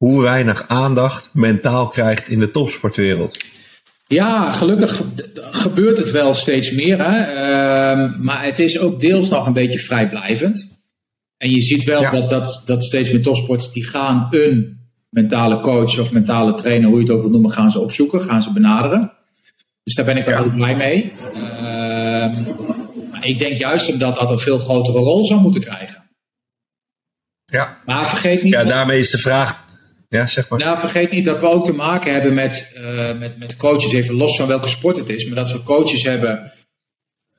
hoe 0.03 0.21
weinig 0.21 0.67
aandacht 0.67 1.29
mentaal 1.31 1.87
krijgt 1.87 2.27
in 2.27 2.39
de 2.39 2.51
topsportwereld? 2.51 3.45
Ja, 4.07 4.51
gelukkig 4.51 5.03
gebeurt 5.35 5.97
het 5.97 6.11
wel 6.11 6.33
steeds 6.33 6.71
meer. 6.71 6.97
Hè? 7.05 7.21
Ehm, 7.21 8.23
maar 8.23 8.43
het 8.43 8.59
is 8.59 8.79
ook 8.79 9.01
deels 9.01 9.29
nog 9.29 9.47
een 9.47 9.53
beetje 9.53 9.79
vrijblijvend. 9.79 10.71
En 11.37 11.49
je 11.49 11.61
ziet 11.61 11.83
wel 11.83 12.11
dat, 12.11 12.29
dat, 12.29 12.63
dat 12.65 12.83
steeds 12.83 13.11
meer 13.11 13.21
topsporters 13.21 13.71
die 13.71 13.83
gaan 13.83 14.27
een 14.31 14.77
mentale 15.09 15.59
coach 15.59 15.99
of 15.99 16.11
mentale 16.11 16.53
trainer, 16.53 16.89
hoe 16.89 16.97
je 16.97 17.03
het 17.03 17.13
ook 17.13 17.21
wil 17.21 17.31
noemen, 17.31 17.51
gaan 17.51 17.71
ze 17.71 17.79
opzoeken, 17.79 18.21
gaan 18.21 18.43
ze 18.43 18.53
benaderen. 18.53 19.11
Dus 19.83 19.95
daar 19.95 20.05
ben 20.05 20.17
ik 20.17 20.25
wel 20.25 20.43
heel 20.43 20.53
blij 20.53 20.75
mee. 20.75 21.13
Ehm, 21.33 22.43
maar 23.11 23.27
ik 23.27 23.39
denk 23.39 23.57
juist 23.57 23.99
dat 23.99 24.15
dat 24.19 24.31
een 24.31 24.39
veel 24.39 24.59
grotere 24.59 24.97
rol 24.97 25.25
zou 25.25 25.41
moeten 25.41 25.61
krijgen. 25.61 26.03
Ja. 27.45 27.81
Maar 27.85 28.09
vergeet 28.09 28.43
niet. 28.43 28.53
Ja, 28.53 28.63
daarmee 28.63 28.99
is 28.99 29.09
de 29.09 29.17
vraag 29.17 29.62
ja, 30.13 30.27
zeg 30.27 30.49
maar. 30.49 30.59
Nou, 30.59 30.79
vergeet 30.79 31.11
niet 31.11 31.25
dat 31.25 31.39
we 31.39 31.47
ook 31.47 31.65
te 31.65 31.73
maken 31.73 32.13
hebben 32.13 32.33
met, 32.33 32.75
uh, 32.77 33.19
met, 33.19 33.39
met 33.39 33.57
coaches, 33.57 33.93
even 33.93 34.15
los 34.15 34.37
van 34.37 34.47
welke 34.47 34.67
sport 34.67 34.97
het 34.97 35.09
is, 35.09 35.25
maar 35.25 35.35
dat 35.35 35.51
we 35.51 35.63
coaches 35.63 36.03
hebben 36.03 36.51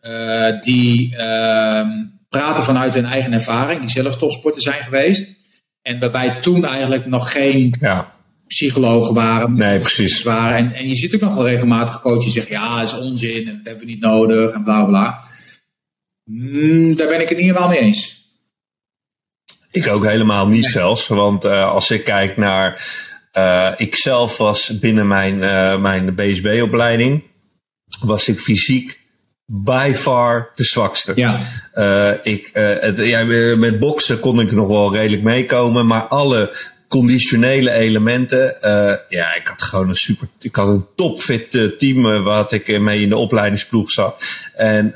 uh, 0.03 0.61
die 0.61 1.11
uh, 1.11 1.89
praten 2.29 2.64
vanuit 2.64 2.95
hun 2.95 3.05
eigen 3.05 3.33
ervaring, 3.33 3.81
die 3.81 3.91
zelf 3.91 4.16
topsporter 4.16 4.62
zijn 4.62 4.85
geweest. 4.85 5.43
En 5.83 6.01
waarbij 6.01 6.41
toen 6.41 6.64
eigenlijk 6.64 7.07
nog 7.07 7.33
geen 7.33 7.75
ja. 7.81 8.14
psychologen 8.47 9.14
waren. 9.14 9.55
Nee, 9.55 9.81
precies. 9.81 10.22
Waren. 10.22 10.57
En, 10.57 10.75
en 10.75 10.89
je 10.89 10.95
ziet 10.95 11.14
ook 11.14 11.20
nog 11.20 11.35
wel 11.35 11.49
regelmatig 11.49 12.01
coaches 12.01 12.25
die 12.25 12.33
zeggen: 12.33 12.55
ja, 12.55 12.79
dat 12.79 12.93
is 12.93 12.99
onzin 12.99 13.49
en 13.49 13.57
dat 13.57 13.64
hebben 13.64 13.85
we 13.85 13.91
niet 13.91 14.01
nodig 14.01 14.53
en 14.53 14.64
bla 14.64 14.85
bla. 14.85 15.25
Mm, 16.25 16.97
daar 16.97 17.09
ben 17.09 17.20
ik 17.20 17.29
het 17.29 17.39
niet 17.39 17.47
helemaal 17.47 17.68
mee 17.68 17.79
eens. 17.79 18.24
Ik 19.75 19.89
ook 19.89 20.07
helemaal 20.07 20.49
niet 20.49 20.70
zelfs. 20.70 21.07
Want 21.07 21.45
uh, 21.45 21.68
als 21.68 21.91
ik 21.91 22.05
kijk 22.05 22.37
naar. 22.37 22.87
Uh, 23.39 23.68
ik 23.77 23.97
zelf 23.97 24.37
was 24.37 24.79
binnen 24.79 25.07
mijn, 25.07 25.35
uh, 25.35 25.77
mijn 25.77 26.14
BSB-opleiding. 26.14 27.22
Was 28.01 28.29
ik 28.29 28.39
fysiek 28.39 28.99
by 29.47 29.93
far 29.95 30.51
de 30.55 30.64
zwakste. 30.64 31.12
Ja. 31.14 31.41
ik, 32.22 32.51
het, 32.53 32.99
ja, 32.99 33.25
met 33.57 33.79
boksen 33.79 34.20
kon 34.20 34.41
ik 34.41 34.53
nog 34.53 34.66
wel 34.68 34.95
redelijk 34.95 35.22
meekomen. 35.22 35.87
Maar 35.87 36.03
alle 36.03 36.57
conditionele 36.95 37.70
elementen. 37.70 38.57
Uh, 38.62 38.92
ja, 39.09 39.34
ik 39.34 39.47
had 39.47 39.62
gewoon 39.62 39.88
een 39.88 39.95
super, 39.95 40.28
ik 40.40 40.57
had 40.57 40.68
een 40.68 40.86
topfit 40.97 41.55
uh, 41.55 41.70
team 41.78 42.07
uh, 42.07 42.22
wat 42.22 42.53
ik 42.53 42.80
mee 42.80 43.01
in 43.01 43.09
de 43.09 43.16
opleidingsploeg 43.16 43.90
zat. 43.90 44.22
En 44.57 44.86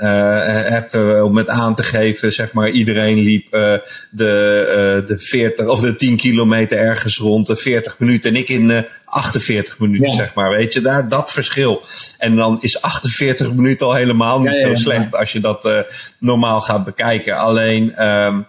even 0.83 1.25
om 1.25 1.37
het 1.37 1.49
aan 1.49 1.75
te 1.75 1.83
geven, 1.83 2.33
zeg 2.33 2.53
maar, 2.53 2.71
iedereen 2.71 3.19
liep 3.19 3.51
de, 3.51 5.03
de 5.07 5.19
40 5.19 5.67
of 5.67 5.81
de 5.81 5.97
10 5.97 6.17
kilometer 6.17 6.79
ergens 6.79 7.17
rond 7.17 7.47
de 7.47 7.57
40 7.57 7.99
minuten. 7.99 8.31
En 8.31 8.37
ik 8.37 8.49
in 8.49 8.85
48 9.05 9.79
minuten, 9.79 10.11
ja. 10.11 10.17
zeg 10.17 10.35
maar. 10.35 10.51
Weet 10.51 10.73
je, 10.73 10.81
daar 10.81 11.09
dat 11.09 11.33
verschil. 11.33 11.83
En 12.19 12.37
dan 12.37 12.59
is 12.61 12.83
48 12.83 13.53
minuten 13.53 13.87
al 13.87 13.95
helemaal 13.95 14.41
niet 14.41 14.51
ja, 14.51 14.67
ja, 14.67 14.67
zo 14.67 14.83
slecht 14.83 15.15
als 15.15 15.33
je 15.33 15.41
dat 15.41 15.87
normaal 16.19 16.61
gaat 16.61 16.85
bekijken. 16.85 17.39
Alleen, 17.39 18.07
um, 18.07 18.47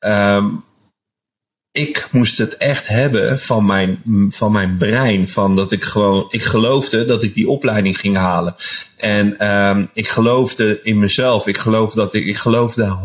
um, 0.00 0.66
ik 1.78 2.08
moest 2.10 2.38
het 2.38 2.56
echt 2.56 2.88
hebben 2.88 3.38
van 3.38 3.66
mijn, 3.66 4.02
van 4.30 4.52
mijn 4.52 4.76
brein. 4.76 5.28
Van 5.28 5.56
dat 5.56 5.72
ik 5.72 5.84
gewoon, 5.84 6.26
ik 6.30 6.42
geloofde 6.42 7.04
dat 7.04 7.22
ik 7.22 7.34
die 7.34 7.48
opleiding 7.48 7.98
ging 7.98 8.16
halen. 8.16 8.54
En 8.96 9.52
um, 9.68 9.90
ik 9.92 10.08
geloofde 10.08 10.80
in 10.82 10.98
mezelf. 10.98 11.46
Ik 11.46 11.56
geloofde 11.56 12.00
dat 12.00 12.14
ik, 12.14 12.26
ik 12.26 12.36
geloofde 12.36 12.96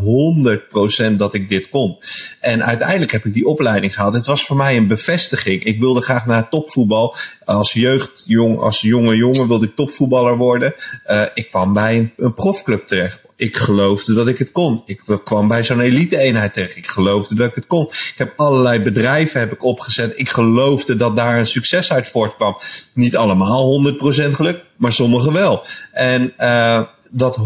100% 1.12 1.16
dat 1.16 1.34
ik 1.34 1.48
dit 1.48 1.68
kon. 1.68 1.98
En 2.40 2.64
uiteindelijk 2.64 3.12
heb 3.12 3.24
ik 3.24 3.32
die 3.32 3.46
opleiding 3.46 3.94
gehaald. 3.94 4.14
Het 4.14 4.26
was 4.26 4.46
voor 4.46 4.56
mij 4.56 4.76
een 4.76 4.86
bevestiging. 4.86 5.64
Ik 5.64 5.80
wilde 5.80 6.00
graag 6.00 6.26
naar 6.26 6.48
topvoetbal. 6.48 7.16
Als 7.44 7.72
jeugdjong, 7.72 8.58
als 8.58 8.80
jonge 8.80 9.16
jongen 9.16 9.48
wilde 9.48 9.66
ik 9.66 9.76
topvoetballer 9.76 10.36
worden. 10.36 10.74
Uh, 11.06 11.22
ik 11.34 11.48
kwam 11.50 11.72
bij 11.72 11.96
een, 11.96 12.12
een 12.16 12.34
profclub 12.34 12.86
terecht 12.86 13.23
ik 13.36 13.56
geloofde 13.56 14.14
dat 14.14 14.28
ik 14.28 14.38
het 14.38 14.52
kon. 14.52 14.82
Ik 14.86 15.02
kwam 15.24 15.48
bij 15.48 15.62
zo'n 15.62 15.80
elite-eenheid 15.80 16.52
terecht. 16.52 16.76
Ik 16.76 16.86
geloofde 16.86 17.34
dat 17.34 17.48
ik 17.48 17.54
het 17.54 17.66
kon. 17.66 17.84
Ik 17.86 18.14
heb 18.16 18.32
allerlei 18.36 18.80
bedrijven 18.80 19.40
heb 19.40 19.52
ik 19.52 19.64
opgezet. 19.64 20.12
Ik 20.16 20.28
geloofde 20.28 20.96
dat 20.96 21.16
daar 21.16 21.38
een 21.38 21.46
succes 21.46 21.92
uit 21.92 22.08
voortkwam. 22.08 22.56
Niet 22.92 23.16
allemaal 23.16 23.92
100% 23.92 24.30
geluk, 24.30 24.64
maar 24.76 24.92
sommige 24.92 25.32
wel. 25.32 25.62
En 25.92 26.32
uh, 26.38 26.82
dat 27.10 27.38
100% 27.38 27.42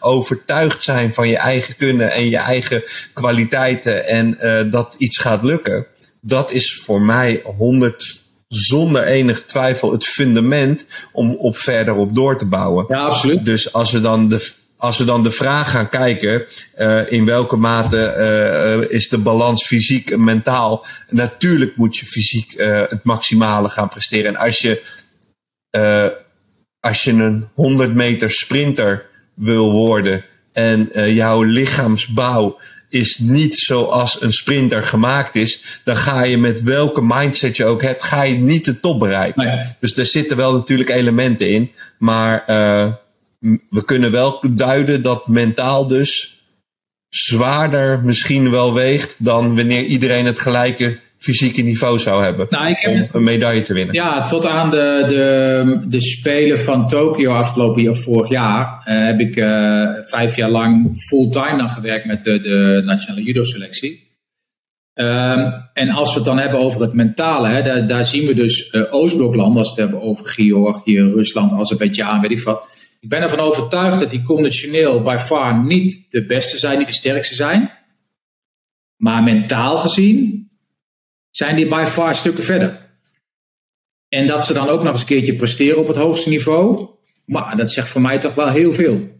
overtuigd 0.00 0.82
zijn 0.82 1.14
van 1.14 1.28
je 1.28 1.36
eigen 1.36 1.76
kunnen 1.76 2.12
en 2.12 2.28
je 2.28 2.36
eigen 2.36 2.82
kwaliteiten 3.12 4.06
en 4.06 4.38
uh, 4.40 4.62
dat 4.70 4.94
iets 4.98 5.18
gaat 5.18 5.42
lukken, 5.42 5.86
dat 6.20 6.50
is 6.50 6.74
voor 6.74 7.02
mij 7.02 7.42
100 7.56 8.19
zonder 8.50 9.04
enig 9.04 9.44
twijfel 9.44 9.92
het 9.92 10.06
fundament 10.06 10.86
om 11.12 11.34
op 11.34 11.56
verder 11.56 11.94
op 11.94 12.14
door 12.14 12.38
te 12.38 12.44
bouwen. 12.44 12.84
Ja, 12.88 12.98
absoluut. 12.98 13.44
Dus 13.44 13.72
als 13.72 13.92
we 13.92 14.00
dan 14.00 14.28
de, 14.28 14.50
als 14.76 14.98
we 14.98 15.04
dan 15.04 15.22
de 15.22 15.30
vraag 15.30 15.70
gaan 15.70 15.88
kijken, 15.88 16.44
uh, 16.78 17.12
in 17.12 17.24
welke 17.24 17.56
mate 17.56 18.14
uh, 18.80 18.90
is 18.90 19.08
de 19.08 19.18
balans 19.18 19.66
fysiek 19.66 20.10
en 20.10 20.24
mentaal? 20.24 20.86
Natuurlijk 21.08 21.76
moet 21.76 21.96
je 21.96 22.06
fysiek 22.06 22.54
uh, 22.56 22.82
het 22.88 23.04
maximale 23.04 23.68
gaan 23.68 23.88
presteren. 23.88 24.34
En 24.34 24.40
als 24.40 24.58
je, 24.58 24.82
als 26.80 27.04
je 27.04 27.12
een 27.12 27.48
100 27.54 27.94
meter 27.94 28.30
sprinter 28.30 29.06
wil 29.34 29.72
worden 29.72 30.24
en 30.52 30.90
jouw 31.14 31.42
lichaamsbouw 31.42 32.58
is 32.90 33.18
niet 33.18 33.56
zoals 33.56 34.22
een 34.22 34.32
sprinter 34.32 34.82
gemaakt 34.82 35.34
is, 35.34 35.80
dan 35.84 35.96
ga 35.96 36.22
je 36.22 36.38
met 36.38 36.62
welke 36.62 37.02
mindset 37.02 37.56
je 37.56 37.64
ook 37.64 37.82
hebt, 37.82 38.02
ga 38.02 38.22
je 38.22 38.34
niet 38.34 38.64
de 38.64 38.80
top 38.80 38.98
bereiken. 38.98 39.46
Nee. 39.46 39.66
Dus 39.80 39.96
er 39.96 40.06
zitten 40.06 40.36
wel 40.36 40.52
natuurlijk 40.52 40.90
elementen 40.90 41.48
in, 41.48 41.70
maar 41.98 42.44
uh, 42.48 42.92
we 43.70 43.84
kunnen 43.84 44.10
wel 44.10 44.44
duiden 44.50 45.02
dat 45.02 45.26
mentaal 45.26 45.86
dus 45.86 46.40
zwaarder 47.08 48.00
misschien 48.04 48.50
wel 48.50 48.74
weegt 48.74 49.14
dan 49.18 49.56
wanneer 49.56 49.82
iedereen 49.82 50.26
het 50.26 50.38
gelijke 50.38 51.00
fysieke 51.20 51.62
niveau 51.62 51.98
zou 51.98 52.22
hebben 52.22 52.46
nou, 52.50 52.68
ik 52.68 52.78
heb 52.78 52.94
om 52.94 53.08
een 53.12 53.24
medaille 53.24 53.62
te 53.62 53.74
winnen. 53.74 53.94
Ja, 53.94 54.26
tot 54.26 54.46
aan 54.46 54.70
de, 54.70 55.04
de, 55.08 55.88
de 55.88 56.00
Spelen 56.00 56.60
van 56.60 56.88
Tokio 56.88 57.32
afgelopen 57.32 57.82
jaar, 57.82 57.94
vorig 57.94 58.28
jaar 58.28 58.84
uh, 58.88 59.06
heb 59.06 59.20
ik 59.20 59.36
uh, 59.36 59.88
vijf 60.02 60.36
jaar 60.36 60.50
lang 60.50 61.00
fulltime 61.00 61.56
dan 61.56 61.70
gewerkt 61.70 62.04
met 62.04 62.22
de, 62.22 62.40
de 62.40 62.82
nationale 62.84 63.22
judo 63.22 63.44
selectie. 63.44 64.08
Um, 64.94 65.68
en 65.74 65.90
als 65.90 66.08
we 66.08 66.14
het 66.14 66.24
dan 66.24 66.38
hebben 66.38 66.60
over 66.60 66.80
het 66.80 66.92
mentale, 66.92 67.48
hè, 67.48 67.62
daar, 67.62 67.86
daar 67.86 68.06
zien 68.06 68.26
we 68.26 68.34
dus 68.34 68.72
uh, 68.72 68.94
Oostbloklanden, 68.94 69.58
als 69.58 69.74
we 69.74 69.82
het 69.82 69.90
hebben 69.90 70.08
over 70.08 70.26
Georgië, 70.26 71.00
Rusland, 71.00 71.52
Azerbeidzjan, 71.52 72.20
weet 72.20 72.30
ik 72.30 72.42
wat. 72.42 72.88
Ik 73.00 73.08
ben 73.08 73.22
ervan 73.22 73.38
overtuigd 73.38 74.00
dat 74.00 74.10
die 74.10 74.22
conditioneel 74.22 75.02
by 75.02 75.16
far 75.20 75.64
niet 75.64 76.06
de 76.10 76.26
beste 76.26 76.56
zijn, 76.56 76.78
niet 76.78 76.86
de 76.86 76.92
sterkste 76.92 77.34
zijn. 77.34 77.70
Maar 78.96 79.22
mentaal 79.22 79.78
gezien 79.78 80.49
zijn 81.30 81.56
die 81.56 81.68
by 81.68 81.84
far 81.88 82.14
stukken 82.14 82.44
verder. 82.44 82.88
En 84.08 84.26
dat 84.26 84.46
ze 84.46 84.52
dan 84.52 84.68
ook 84.68 84.82
nog 84.82 84.92
eens 84.92 85.00
een 85.00 85.06
keertje 85.06 85.34
presteren 85.34 85.78
op 85.78 85.88
het 85.88 85.96
hoogste 85.96 86.28
niveau, 86.28 86.88
maar 87.24 87.56
dat 87.56 87.70
zegt 87.70 87.88
voor 87.88 88.00
mij 88.00 88.18
toch 88.18 88.34
wel 88.34 88.48
heel 88.48 88.74
veel. 88.74 89.18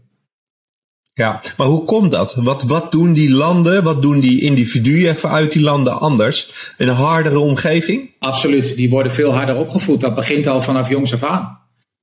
Ja, 1.13 1.43
maar 1.57 1.67
hoe 1.67 1.85
komt 1.85 2.13
dat? 2.13 2.35
Wat, 2.35 2.63
wat 2.63 2.93
doen 2.93 3.13
die 3.13 3.31
landen, 3.31 3.83
wat 3.83 4.03
doen 4.03 4.21
die 4.21 4.41
individuen 4.41 5.17
uit 5.23 5.53
die 5.53 5.63
landen 5.63 6.01
anders? 6.01 6.73
Een 6.77 6.89
hardere 6.89 7.39
omgeving? 7.39 8.11
Absoluut, 8.19 8.77
die 8.77 8.91
worden 8.91 9.13
veel 9.13 9.33
harder 9.33 9.57
opgevoed. 9.57 10.01
Dat 10.01 10.15
begint 10.15 10.47
al 10.47 10.63
vanaf 10.63 10.89
jongs 10.89 11.13
af 11.13 11.25
aan. 11.25 11.59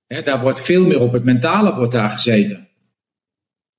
daar 0.07 0.41
wordt 0.41 0.61
veel 0.61 0.85
meer 0.85 0.99
op 0.99 1.11
het 1.11 1.23
mentale 1.23 1.75
wordt 1.75 1.91
daar 1.91 2.09
gezeten. 2.09 2.67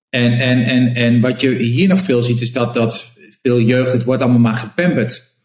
En, 0.09 0.39
en, 0.39 0.65
en, 0.65 0.95
en 0.95 1.21
wat 1.21 1.41
je 1.41 1.55
hier 1.55 1.89
nog 1.89 2.01
veel 2.01 2.23
ziet, 2.23 2.41
is 2.41 2.53
dat, 2.53 2.75
dat 2.75 3.13
veel 3.43 3.61
jeugd, 3.61 3.93
het 3.93 4.05
wordt 4.05 4.23
allemaal 4.23 4.41
maar 4.41 4.55
gepamperd. 4.55 5.38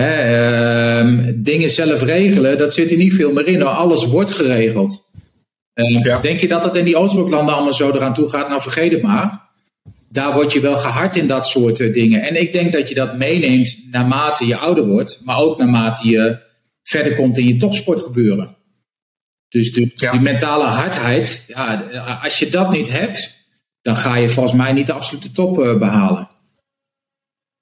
Hè, 0.00 0.12
ehm, 0.12 1.32
dingen 1.36 1.70
zelf 1.70 2.02
regelen, 2.02 2.58
dat 2.58 2.74
zit 2.74 2.90
er 2.90 2.96
niet 2.96 3.14
veel 3.14 3.32
meer 3.32 3.46
in. 3.46 3.62
Alles 3.62 4.06
wordt 4.06 4.30
geregeld. 4.30 5.10
Ehm, 5.72 6.20
denk 6.20 6.40
je 6.40 6.48
dat 6.48 6.64
het 6.64 6.76
in 6.76 6.84
die 6.84 6.96
Oostbloklanden 6.96 7.54
allemaal 7.54 7.74
zo 7.74 7.90
eraan 7.90 8.14
toe 8.14 8.28
gaat? 8.28 8.48
Nou, 8.48 8.62
vergeet 8.62 8.92
het 8.92 9.02
maar. 9.02 9.50
Daar 10.08 10.32
word 10.32 10.52
je 10.52 10.60
wel 10.60 10.76
gehard 10.76 11.16
in 11.16 11.26
dat 11.26 11.46
soort 11.46 11.80
eh, 11.80 11.92
dingen. 11.92 12.22
En 12.22 12.40
ik 12.40 12.52
denk 12.52 12.72
dat 12.72 12.88
je 12.88 12.94
dat 12.94 13.16
meeneemt 13.16 13.86
naarmate 13.90 14.46
je 14.46 14.56
ouder 14.56 14.86
wordt, 14.86 15.22
maar 15.24 15.38
ook 15.38 15.58
naarmate 15.58 16.08
je 16.08 16.38
verder 16.82 17.14
komt 17.14 17.38
in 17.38 17.46
je 17.46 17.56
topsportgebeuren. 17.56 18.56
Dus, 19.48 19.72
dus 19.72 19.94
die 19.94 20.20
mentale 20.20 20.64
hardheid, 20.64 21.44
ja, 21.46 22.18
als 22.22 22.38
je 22.38 22.50
dat 22.50 22.70
niet 22.70 22.92
hebt, 22.92 23.48
dan 23.82 23.96
ga 23.96 24.16
je 24.16 24.28
volgens 24.28 24.54
mij 24.54 24.72
niet 24.72 24.86
de 24.86 24.92
absolute 24.92 25.32
top 25.32 25.62
eh, 25.62 25.78
behalen. 25.78 26.25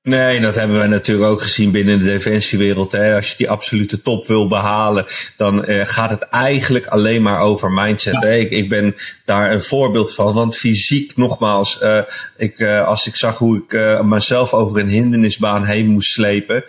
Nee, 0.04 0.40
dat 0.40 0.54
hebben 0.54 0.80
we 0.80 0.86
natuurlijk 0.86 1.30
ook 1.30 1.42
gezien 1.42 1.70
binnen 1.70 1.98
de 1.98 2.04
defensiewereld. 2.04 2.92
Hè. 2.92 3.14
Als 3.16 3.30
je 3.30 3.36
die 3.36 3.50
absolute 3.50 4.02
top 4.02 4.26
wil 4.26 4.48
behalen, 4.48 5.06
dan 5.36 5.70
uh, 5.70 5.80
gaat 5.84 6.10
het 6.10 6.22
eigenlijk 6.22 6.86
alleen 6.86 7.22
maar 7.22 7.40
over 7.40 7.70
mindset. 7.70 8.22
Hè. 8.22 8.34
Ik, 8.34 8.50
ik, 8.50 8.68
ben 8.68 8.94
daar 9.24 9.52
een 9.52 9.62
voorbeeld 9.62 10.14
van. 10.14 10.34
Want 10.34 10.56
fysiek, 10.56 11.16
nogmaals, 11.16 11.78
uh, 11.82 11.98
ik, 12.36 12.58
uh, 12.58 12.86
als 12.86 13.06
ik 13.06 13.16
zag 13.16 13.38
hoe 13.38 13.64
ik 13.66 14.02
mezelf 14.02 14.52
over 14.52 14.80
een 14.80 14.88
hindernisbaan 14.88 15.64
heen 15.64 15.86
moest 15.86 16.12
slepen 16.12 16.64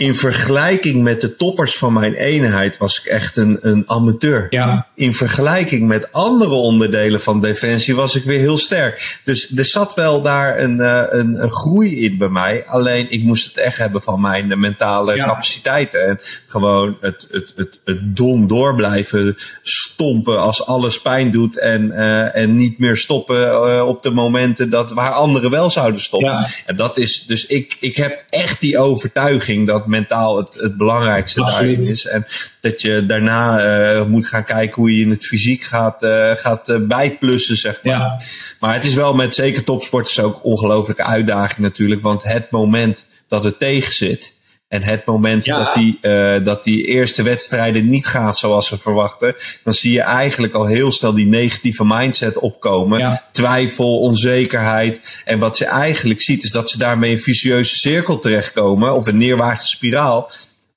in 0.00 0.14
vergelijking 0.14 1.02
met 1.02 1.20
de 1.20 1.36
toppers 1.36 1.76
van 1.76 1.92
mijn 1.92 2.14
eenheid 2.14 2.78
was 2.78 2.98
ik 2.98 3.04
echt 3.04 3.36
een, 3.36 3.58
een 3.60 3.82
amateur. 3.86 4.46
Ja. 4.50 4.86
In 4.94 5.14
vergelijking 5.14 5.88
met 5.88 6.12
andere 6.12 6.54
onderdelen 6.54 7.20
van 7.20 7.40
Defensie 7.40 7.94
was 7.94 8.16
ik 8.16 8.24
weer 8.24 8.38
heel 8.38 8.58
sterk. 8.58 9.18
Dus 9.24 9.56
er 9.56 9.64
zat 9.64 9.94
wel 9.94 10.22
daar 10.22 10.58
een, 10.58 10.76
uh, 10.76 11.02
een, 11.08 11.42
een, 11.42 11.50
groei 11.50 12.04
in 12.04 12.18
bij 12.18 12.28
mij. 12.28 12.64
Alleen 12.66 13.06
ik 13.10 13.22
moest 13.22 13.46
het 13.46 13.56
echt 13.56 13.76
hebben 13.76 14.02
van 14.02 14.20
mijn 14.20 14.60
mentale 14.60 15.16
capaciteiten. 15.16 16.08
En 16.08 16.20
gewoon 16.46 16.96
het, 17.00 17.26
het, 17.30 17.52
het, 17.56 17.80
het 17.84 18.16
dom 18.16 18.46
door 18.46 18.74
blijven 18.74 19.36
stompen 19.62 20.40
als 20.40 20.66
alles 20.66 21.00
pijn 21.00 21.30
doet. 21.30 21.58
En, 21.58 21.86
uh, 21.86 22.36
en 22.36 22.56
niet 22.56 22.78
meer 22.78 22.96
stoppen 22.96 23.40
uh, 23.40 23.86
op 23.86 24.02
de 24.02 24.10
momenten 24.10 24.70
dat, 24.70 24.92
waar 24.92 25.12
anderen 25.12 25.50
wel 25.50 25.70
zouden 25.70 26.00
stoppen. 26.00 26.30
Ja. 26.30 26.48
En 26.66 26.76
dat 26.76 26.98
is, 26.98 27.26
dus 27.26 27.46
ik, 27.46 27.76
ik 27.80 27.96
heb 27.96 28.24
echt 28.30 28.60
die 28.60 28.78
overtuiging 28.78 29.66
dat 29.66 29.88
mentaal 29.90 30.36
het, 30.36 30.54
het 30.54 30.76
belangrijkste 30.76 31.40
Absoluut. 31.40 31.76
daarin 31.76 31.92
is. 31.92 32.06
En 32.06 32.26
dat 32.60 32.82
je 32.82 33.06
daarna 33.06 33.64
uh, 33.94 34.04
moet 34.04 34.26
gaan 34.26 34.44
kijken 34.44 34.74
hoe 34.74 34.96
je 34.96 35.02
in 35.02 35.10
het 35.10 35.26
fysiek 35.26 35.62
gaat, 35.62 36.02
uh, 36.02 36.30
gaat 36.30 36.68
uh, 36.68 36.76
bijplussen, 36.80 37.56
zeg 37.56 37.80
maar. 37.82 37.94
Ja. 37.94 38.20
Maar 38.60 38.74
het 38.74 38.84
is 38.84 38.94
wel 38.94 39.14
met 39.14 39.34
zeker 39.34 39.64
topsporters 39.64 40.20
ook 40.20 40.44
ongelooflijke 40.44 41.04
uitdaging 41.04 41.58
natuurlijk. 41.58 42.02
Want 42.02 42.22
het 42.22 42.50
moment 42.50 43.06
dat 43.28 43.44
het 43.44 43.58
tegen 43.58 43.92
zit. 43.92 44.38
En 44.70 44.82
het 44.82 45.04
moment 45.04 45.44
Ja. 45.44 45.64
dat, 45.64 45.74
die, 45.74 45.98
uh, 46.02 46.44
dat 46.44 46.64
die 46.64 46.86
eerste 46.86 47.22
wedstrijden 47.22 47.88
niet 47.88 48.06
gaat 48.06 48.38
zoals 48.38 48.70
we 48.70 48.78
verwachten, 48.78 49.34
dan 49.64 49.74
zie 49.74 49.92
je 49.92 50.00
eigenlijk 50.00 50.54
al 50.54 50.66
heel 50.66 50.90
snel 50.92 51.14
die 51.14 51.26
negatieve 51.26 51.84
mindset 51.86 52.38
opkomen. 52.38 52.98
Ja. 52.98 53.26
Twijfel, 53.32 53.98
onzekerheid. 54.00 55.20
En 55.24 55.38
wat 55.38 55.56
ze 55.56 55.64
eigenlijk 55.64 56.20
ziet, 56.20 56.42
is 56.42 56.50
dat 56.50 56.70
ze 56.70 56.78
daarmee 56.78 57.12
een 57.12 57.20
vicieuze 57.20 57.76
cirkel 57.76 58.18
terechtkomen, 58.18 58.94
of 58.94 59.06
een 59.06 59.16
neerwaartse 59.16 59.68
spiraal. 59.68 60.30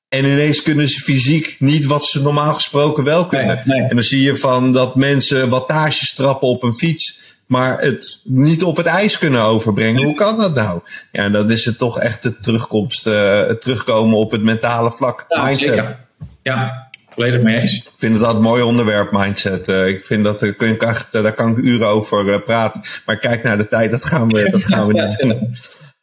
En 0.09 0.25
ineens 0.25 0.61
kunnen 0.61 0.89
ze 0.89 0.99
fysiek 0.99 1.55
niet 1.59 1.85
wat 1.85 2.05
ze 2.05 2.21
normaal 2.21 2.53
gesproken 2.53 3.03
wel 3.03 3.25
kunnen. 3.25 3.61
Nee, 3.65 3.79
nee. 3.79 3.89
En 3.89 3.95
dan 3.95 4.05
zie 4.05 4.21
je 4.21 4.35
van 4.35 4.71
dat 4.71 4.95
mensen 4.95 5.49
wattages 5.49 6.13
trappen 6.13 6.47
op 6.47 6.63
een 6.63 6.75
fiets, 6.75 7.21
maar 7.53 7.79
het 7.79 8.19
niet 8.23 8.63
op 8.63 8.77
het 8.77 8.85
ijs 8.85 9.17
kunnen 9.17 9.41
overbrengen. 9.41 10.03
Hoe 10.03 10.15
kan 10.15 10.37
dat 10.37 10.55
nou? 10.55 10.79
Ja, 11.11 11.29
dan 11.29 11.51
is 11.51 11.65
het 11.65 11.77
toch 11.77 11.99
echt 11.99 12.23
de 12.23 12.39
terugkomst, 12.39 13.07
uh, 13.07 13.47
het 13.47 13.61
terugkomen 13.61 14.17
op 14.17 14.31
het 14.31 14.43
mentale 14.43 14.91
vlak. 14.91 15.25
Ja, 15.27 15.43
mindset. 15.43 15.67
zeker. 15.67 15.99
Ja, 16.41 16.89
volledig 17.09 17.41
mee 17.41 17.59
eens. 17.59 17.73
Ik 17.73 17.91
vind 17.97 18.13
het 18.13 18.23
altijd 18.23 18.43
een 18.43 18.49
mooi 18.49 18.61
onderwerp, 18.61 19.11
mindset. 19.11 19.69
Uh, 19.69 19.87
ik 19.87 20.05
vind 20.05 20.23
dat, 20.23 20.39
daar, 20.39 20.53
kun 20.53 20.79
echt, 20.79 21.11
daar 21.11 21.33
kan 21.33 21.51
ik 21.51 21.57
uren 21.57 21.87
over 21.87 22.25
uh, 22.25 22.37
praten. 22.45 22.81
Maar 23.05 23.17
kijk 23.17 23.43
naar 23.43 23.57
de 23.57 23.67
tijd, 23.67 23.91
dat 23.91 24.05
gaan 24.05 24.29
we, 24.29 24.49
dat 24.51 24.63
gaan 24.63 24.87
we 24.87 24.93
niet 24.93 25.17
doen. 25.17 25.55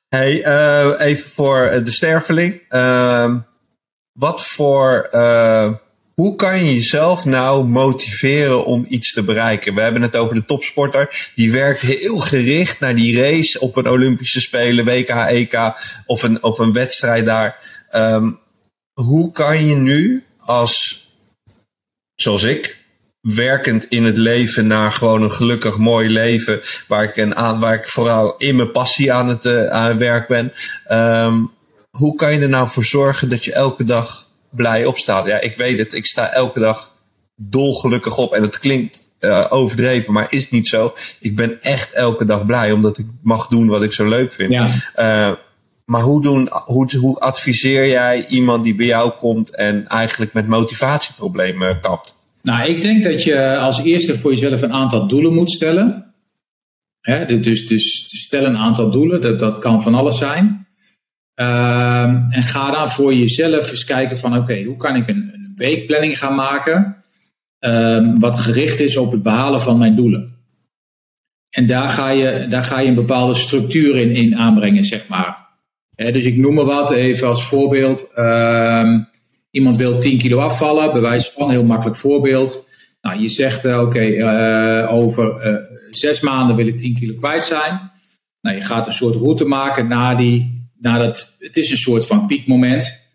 Hey, 0.08 0.46
uh, 0.46 0.90
even 0.98 1.30
voor 1.30 1.80
de 1.84 1.90
sterveling. 1.90 2.62
Uh, 2.68 3.34
wat 4.12 4.46
voor, 4.46 5.08
uh, 5.12 5.72
hoe 6.20 6.36
kan 6.36 6.64
je 6.64 6.74
jezelf 6.74 7.24
nou 7.24 7.64
motiveren 7.64 8.64
om 8.64 8.86
iets 8.88 9.12
te 9.12 9.22
bereiken? 9.22 9.74
We 9.74 9.80
hebben 9.80 10.02
het 10.02 10.16
over 10.16 10.34
de 10.34 10.44
topsporter. 10.44 11.30
Die 11.34 11.52
werkt 11.52 11.80
heel 11.80 12.18
gericht 12.18 12.80
naar 12.80 12.94
die 12.94 13.20
race 13.20 13.60
op 13.60 13.76
een 13.76 13.88
Olympische 13.88 14.40
Spelen, 14.40 14.84
WK, 14.84 15.08
EK 15.08 15.72
of 16.06 16.22
een, 16.22 16.42
of 16.42 16.58
een 16.58 16.72
wedstrijd 16.72 17.24
daar. 17.24 17.58
Um, 17.94 18.38
hoe 18.92 19.32
kan 19.32 19.66
je 19.66 19.74
nu 19.74 20.24
als, 20.38 21.06
zoals 22.14 22.42
ik, 22.42 22.78
werkend 23.20 23.86
in 23.88 24.04
het 24.04 24.16
leven 24.16 24.66
naar 24.66 24.92
gewoon 24.92 25.22
een 25.22 25.32
gelukkig 25.32 25.78
mooi 25.78 26.08
leven, 26.08 26.60
waar 26.88 27.04
ik, 27.04 27.16
een 27.16 27.36
aan, 27.36 27.60
waar 27.60 27.74
ik 27.74 27.88
vooral 27.88 28.36
in 28.36 28.56
mijn 28.56 28.70
passie 28.70 29.12
aan 29.12 29.28
het 29.28 29.44
uh, 29.44 29.66
aan 29.66 29.98
werk 29.98 30.28
ben. 30.28 30.52
Um, 30.90 31.50
hoe 31.90 32.14
kan 32.14 32.32
je 32.32 32.40
er 32.40 32.48
nou 32.48 32.68
voor 32.68 32.84
zorgen 32.84 33.28
dat 33.28 33.44
je 33.44 33.52
elke 33.52 33.84
dag 33.84 34.29
blij 34.50 34.84
opstaat? 34.84 35.26
Ja, 35.26 35.40
ik 35.40 35.56
weet 35.56 35.78
het. 35.78 35.92
Ik 35.92 36.06
sta 36.06 36.32
elke 36.32 36.60
dag 36.60 36.92
dolgelukkig 37.36 38.16
op. 38.16 38.32
En 38.32 38.42
het 38.42 38.58
klinkt 38.58 39.10
uh, 39.20 39.46
overdreven, 39.48 40.12
maar 40.12 40.26
is 40.32 40.50
niet 40.50 40.66
zo. 40.66 40.94
Ik 41.20 41.36
ben 41.36 41.62
echt 41.62 41.92
elke 41.92 42.24
dag 42.24 42.46
blij, 42.46 42.72
omdat 42.72 42.98
ik 42.98 43.06
mag 43.22 43.46
doen 43.46 43.68
wat 43.68 43.82
ik 43.82 43.92
zo 43.92 44.08
leuk 44.08 44.32
vind. 44.32 44.52
Ja. 44.52 44.68
Uh, 44.96 45.36
maar 45.84 46.00
hoe, 46.00 46.22
doen, 46.22 46.48
hoe, 46.64 46.96
hoe 46.96 47.18
adviseer 47.20 47.88
jij 47.88 48.26
iemand 48.26 48.64
die 48.64 48.74
bij 48.74 48.86
jou 48.86 49.10
komt 49.10 49.54
en 49.54 49.88
eigenlijk 49.88 50.32
met 50.32 50.46
motivatieproblemen 50.46 51.80
kapt? 51.80 52.14
Nou, 52.42 52.68
ik 52.68 52.82
denk 52.82 53.04
dat 53.04 53.22
je 53.22 53.56
als 53.56 53.82
eerste 53.82 54.18
voor 54.18 54.30
jezelf 54.30 54.62
een 54.62 54.72
aantal 54.72 55.06
doelen 55.06 55.34
moet 55.34 55.50
stellen. 55.50 56.14
Hè, 57.00 57.40
dus, 57.40 57.66
dus 57.66 58.08
stel 58.24 58.44
een 58.44 58.58
aantal 58.58 58.90
doelen, 58.90 59.20
dat, 59.20 59.38
dat 59.38 59.58
kan 59.58 59.82
van 59.82 59.94
alles 59.94 60.18
zijn. 60.18 60.66
Um, 61.40 62.26
en 62.30 62.42
ga 62.42 62.70
dan 62.70 62.90
voor 62.90 63.14
jezelf 63.14 63.70
eens 63.70 63.84
kijken 63.84 64.18
van 64.18 64.36
oké, 64.36 64.62
hoe 64.62 64.76
kan 64.76 64.96
ik 64.96 65.08
een, 65.08 65.30
een, 65.34 65.52
weekplanning 65.56 66.18
gaan 66.18 66.34
maken 66.34 67.04
um, 67.58 68.18
wat 68.18 68.40
gericht 68.40 68.80
is 68.80 68.96
op 68.96 69.12
het 69.12 69.22
behalen 69.22 69.60
van 69.62 69.78
mijn 69.78 69.96
doelen. 69.96 70.38
En 71.50 71.66
daar 71.66 71.88
ga 71.88 72.08
je, 72.08 72.46
daar 72.48 72.64
ga 72.64 72.80
je 72.80 72.88
een 72.88 72.94
bepaalde 72.94 73.34
structuur 73.34 73.96
in, 73.96 74.10
in 74.10 74.36
aanbrengen, 74.36 74.84
zeg 74.84 75.08
maar. 75.08 75.48
Dus 75.94 76.24
ik 76.24 76.36
noem 76.36 76.54
maar 76.54 76.64
wat 76.64 76.90
even 76.90 77.28
als 77.28 77.44
voorbeeld. 77.44 78.12
Um, 78.16 79.08
iemand 79.50 79.76
wil 79.76 79.98
10 79.98 80.18
kilo 80.18 80.38
afvallen, 80.38 80.92
bij 80.92 81.00
wijze 81.00 81.30
van 81.36 81.50
heel 81.50 81.64
makkelijk 81.64 81.96
voorbeeld. 81.96 82.68
Nou, 83.00 83.20
je 83.20 83.28
zegt 83.28 83.64
uh, 83.64 83.80
oké, 83.80 84.06
uh, 84.06 84.92
over 84.92 85.46
uh, 85.46 85.56
zes 85.90 86.20
maanden 86.20 86.56
wil 86.56 86.66
ik 86.66 86.78
10 86.78 86.94
kilo 86.94 87.14
kwijt 87.14 87.44
zijn. 87.44 87.90
Nou, 88.40 88.56
je 88.56 88.62
gaat 88.62 88.86
een 88.86 88.92
soort 88.92 89.14
route 89.14 89.44
maken 89.44 89.88
naar 89.88 90.16
die 90.16 90.59
het 90.82 91.56
is 91.56 91.70
een 91.70 91.76
soort 91.76 92.06
van 92.06 92.26
piekmoment. 92.26 93.08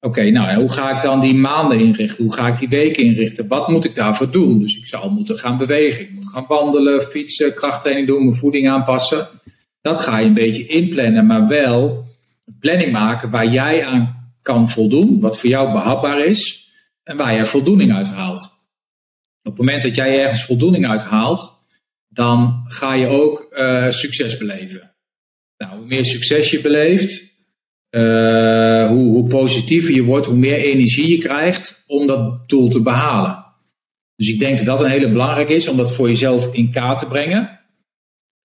Oké, 0.00 0.18
okay, 0.18 0.30
nou, 0.30 0.60
hoe 0.60 0.68
ga 0.68 0.96
ik 0.96 1.02
dan 1.02 1.20
die 1.20 1.34
maanden 1.34 1.78
inrichten? 1.78 2.24
Hoe 2.24 2.34
ga 2.34 2.48
ik 2.48 2.58
die 2.58 2.68
weken 2.68 3.04
inrichten? 3.04 3.48
Wat 3.48 3.68
moet 3.68 3.84
ik 3.84 3.94
daarvoor 3.94 4.30
doen? 4.30 4.58
Dus 4.58 4.76
ik 4.76 4.86
zal 4.86 5.10
moeten 5.10 5.38
gaan 5.38 5.58
bewegen. 5.58 6.00
Ik 6.00 6.12
moet 6.12 6.28
gaan 6.28 6.44
wandelen, 6.48 7.02
fietsen, 7.02 7.54
krachttraining 7.54 8.06
doen, 8.06 8.24
mijn 8.24 8.36
voeding 8.36 8.68
aanpassen. 8.68 9.28
Dat 9.80 10.00
ga 10.00 10.18
je 10.18 10.26
een 10.26 10.34
beetje 10.34 10.66
inplannen, 10.66 11.26
maar 11.26 11.48
wel 11.48 12.06
een 12.46 12.56
planning 12.58 12.92
maken 12.92 13.30
waar 13.30 13.52
jij 13.52 13.84
aan 13.84 14.32
kan 14.42 14.70
voldoen, 14.70 15.20
wat 15.20 15.38
voor 15.38 15.50
jou 15.50 15.72
behapbaar 15.72 16.24
is 16.24 16.70
en 17.02 17.16
waar 17.16 17.34
je 17.34 17.46
voldoening 17.46 17.94
uit 17.94 18.08
haalt. 18.08 18.42
Op 19.42 19.50
het 19.50 19.58
moment 19.58 19.82
dat 19.82 19.94
jij 19.94 20.22
ergens 20.22 20.44
voldoening 20.44 20.86
uit 20.86 21.02
haalt, 21.02 21.60
dan 22.08 22.64
ga 22.64 22.94
je 22.94 23.06
ook 23.06 23.52
uh, 23.52 23.90
succes 23.90 24.36
beleven. 24.36 24.91
Nou, 25.62 25.76
hoe 25.76 25.86
meer 25.86 26.04
succes 26.04 26.50
je 26.50 26.60
beleeft, 26.60 27.34
uh, 27.90 28.88
hoe, 28.88 29.10
hoe, 29.10 29.28
positiever 29.28 29.94
je 29.94 30.02
wordt, 30.02 30.26
hoe 30.26 30.36
meer 30.36 30.56
energie 30.56 31.08
je 31.08 31.18
krijgt 31.18 31.84
om 31.86 32.06
dat 32.06 32.48
doel 32.48 32.68
te 32.68 32.80
behalen. 32.80 33.44
Dus 34.16 34.28
ik 34.28 34.38
denk 34.38 34.56
dat 34.56 34.66
dat 34.66 34.80
een 34.80 34.90
hele 34.90 35.08
belangrijke 35.08 35.54
is 35.54 35.68
om 35.68 35.76
dat 35.76 35.94
voor 35.94 36.08
jezelf 36.08 36.54
in 36.54 36.72
kaart 36.72 36.98
te 36.98 37.06
brengen. 37.06 37.60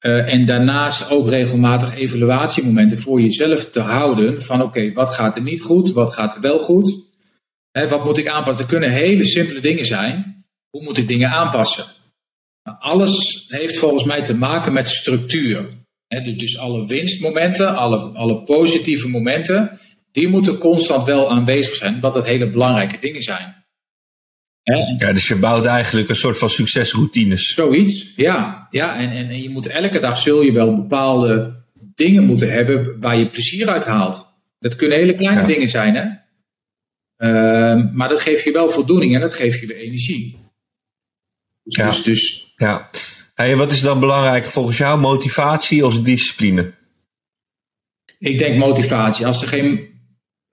Uh, 0.01 0.33
en 0.33 0.47
daarnaast 0.47 1.11
ook 1.11 1.29
regelmatig 1.29 1.97
evaluatiemomenten 1.97 2.99
voor 2.99 3.21
jezelf 3.21 3.71
te 3.71 3.81
houden. 3.81 4.43
Van 4.43 4.63
oké, 4.63 4.93
wat 4.93 5.15
gaat 5.15 5.37
er 5.37 5.43
niet 5.43 5.61
goed? 5.61 5.93
Wat 5.93 6.15
gaat 6.15 6.35
er 6.35 6.41
wel 6.41 6.59
goed? 6.59 7.05
Hè, 7.71 7.89
wat 7.89 8.05
moet 8.05 8.19
ik 8.19 8.29
aanpassen? 8.29 8.63
Er 8.63 8.71
kunnen 8.71 8.91
hele 8.91 9.25
simpele 9.25 9.61
dingen 9.61 9.87
zijn. 9.87 10.45
Hoe 10.71 10.83
moet 10.83 10.99
ik 10.99 11.09
dingen 11.09 11.31
aanpassen? 11.31 11.85
Nou, 12.63 12.77
alles 12.81 13.45
heeft 13.49 13.79
volgens 13.79 14.05
mij 14.05 14.23
te 14.23 14.37
maken 14.37 14.73
met 14.73 14.89
structuur. 14.89 15.85
He, 16.09 16.35
dus 16.35 16.59
alle 16.59 16.87
winstmomenten, 16.87 17.77
alle, 17.77 17.97
alle 17.97 18.43
positieve 18.43 19.09
momenten, 19.09 19.79
die 20.13 20.29
moeten 20.29 20.59
constant 20.59 21.05
wel 21.05 21.31
aanwezig 21.31 21.75
zijn, 21.75 21.95
omdat 21.95 22.15
dat 22.15 22.27
hele 22.27 22.51
belangrijke 22.51 22.99
dingen 23.01 23.23
zijn. 23.23 23.55
Ja, 24.99 25.13
dus 25.13 25.29
je 25.29 25.37
bouwt 25.37 25.65
eigenlijk 25.65 26.09
een 26.09 26.17
soort 26.17 26.39
van 26.39 26.51
succesroutines. 26.51 27.55
Zoiets, 27.55 28.13
ja. 28.17 28.69
ja 28.71 28.97
en, 28.97 29.11
en, 29.11 29.29
en 29.29 29.43
je 29.43 29.51
moet 29.51 29.67
elke 29.67 30.01
dag 30.01 30.19
zul 30.19 30.43
je 30.43 30.53
wel 30.53 30.77
bepaalde 30.77 31.55
dingen 31.95 32.25
moeten 32.25 32.53
hebben 32.53 33.01
waar 33.01 33.19
je 33.19 33.29
plezier 33.29 33.69
uit 33.69 33.85
haalt. 33.85 34.35
Dat 34.59 34.77
kunnen 34.77 34.99
hele 34.99 35.15
kleine 35.15 35.47
dingen 35.47 35.69
zijn, 35.69 35.95
hè. 35.95 36.05
Ehm, 37.17 37.89
maar 37.93 38.09
dat 38.09 38.21
geeft 38.21 38.45
je 38.45 38.53
wel 38.53 38.71
voldoening 38.71 39.15
en 39.15 39.21
dat 39.21 39.33
geeft 39.33 39.61
je 39.61 39.67
weer 39.67 39.77
energie. 39.77 40.39
Dus, 41.63 41.77
ja. 41.77 41.87
dus, 41.87 42.03
dus 42.03 42.53
ja. 42.57 42.91
Hey, 43.37 43.57
wat 43.57 43.73
is 43.73 43.81
dan 43.81 44.01
belangrijk 44.01 44.45
volgens 44.45 44.79
jou? 44.79 45.01
Motivatie 45.01 45.87
of 45.87 46.03
discipline? 46.03 46.75
Ik 48.19 48.39
denk 48.39 48.59
motivatie. 48.59 49.27
Als 49.27 49.43
er 49.43 49.49
geen, 49.49 49.89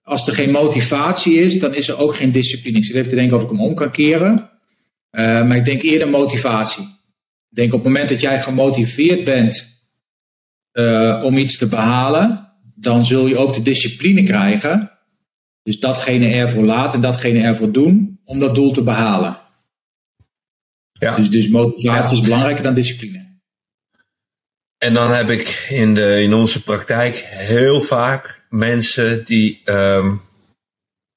als 0.01 0.27
er 0.27 0.33
geen 0.33 0.51
motivatie 0.51 1.35
is, 1.35 1.59
dan 1.59 1.73
is 1.73 1.87
er 1.87 1.99
ook 1.99 2.15
geen 2.15 2.31
discipline. 2.31 2.77
Ik 2.77 2.85
zit 2.85 2.95
even 2.95 3.09
te 3.09 3.15
denken 3.15 3.37
of 3.37 3.43
ik 3.43 3.49
hem 3.49 3.61
om 3.61 3.75
kan 3.75 3.91
keren. 3.91 4.49
Uh, 5.11 5.21
maar 5.47 5.55
ik 5.55 5.65
denk 5.65 5.81
eerder 5.81 6.09
motivatie. 6.09 6.83
Ik 7.49 7.55
denk 7.55 7.73
op 7.73 7.83
het 7.83 7.87
moment 7.87 8.09
dat 8.09 8.21
jij 8.21 8.41
gemotiveerd 8.41 9.23
bent 9.23 9.85
uh, 10.73 11.21
om 11.23 11.37
iets 11.37 11.57
te 11.57 11.67
behalen, 11.67 12.53
dan 12.75 13.05
zul 13.05 13.27
je 13.27 13.37
ook 13.37 13.53
de 13.53 13.61
discipline 13.61 14.23
krijgen. 14.23 14.91
Dus 15.61 15.79
datgene 15.79 16.27
ervoor 16.27 16.63
laten 16.63 16.93
en 16.93 17.01
datgene 17.01 17.41
ervoor 17.41 17.71
doen 17.71 18.19
om 18.25 18.39
dat 18.39 18.55
doel 18.55 18.71
te 18.71 18.83
behalen. 18.83 19.37
Ja. 21.03 21.15
Dus, 21.15 21.29
dus 21.29 21.47
motivatie 21.47 22.17
is 22.17 22.23
belangrijker 22.23 22.63
dan 22.63 22.73
discipline. 22.73 23.31
En 24.77 24.93
dan 24.93 25.11
heb 25.11 25.29
ik 25.29 25.67
in, 25.69 25.93
de, 25.93 26.21
in 26.21 26.33
onze 26.33 26.63
praktijk 26.63 27.15
heel 27.29 27.81
vaak 27.81 28.41
mensen 28.49 29.25
die 29.25 29.61
um, 29.65 30.21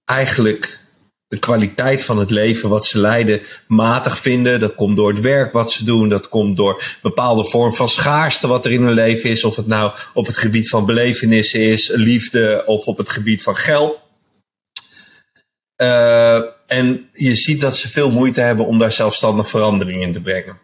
eigenlijk 0.04 0.80
de 1.28 1.38
kwaliteit 1.38 2.04
van 2.04 2.18
het 2.18 2.30
leven 2.30 2.68
wat 2.68 2.86
ze 2.86 2.98
leiden 2.98 3.40
matig 3.66 4.18
vinden. 4.18 4.60
Dat 4.60 4.74
komt 4.74 4.96
door 4.96 5.12
het 5.12 5.20
werk 5.20 5.52
wat 5.52 5.72
ze 5.72 5.84
doen. 5.84 6.08
Dat 6.08 6.28
komt 6.28 6.56
door 6.56 6.74
een 6.74 6.98
bepaalde 7.02 7.44
vorm 7.44 7.74
van 7.74 7.88
schaarste 7.88 8.46
wat 8.46 8.64
er 8.64 8.72
in 8.72 8.82
hun 8.82 8.92
leven 8.92 9.30
is. 9.30 9.44
Of 9.44 9.56
het 9.56 9.66
nou 9.66 9.92
op 10.14 10.26
het 10.26 10.36
gebied 10.36 10.68
van 10.68 10.86
belevenissen 10.86 11.60
is, 11.60 11.88
liefde 11.94 12.62
of 12.66 12.86
op 12.86 12.98
het 12.98 13.08
gebied 13.08 13.42
van 13.42 13.56
geld. 13.56 14.00
Uh, 15.82 16.40
en 16.66 17.09
je 17.12 17.35
ziet 17.35 17.61
dat 17.61 17.77
ze 17.77 17.90
veel 17.90 18.11
moeite 18.11 18.40
hebben 18.40 18.66
om 18.66 18.78
daar 18.78 18.93
zelfstandig 18.93 19.48
verandering 19.48 20.03
in 20.03 20.12
te 20.12 20.20
brengen. 20.20 20.59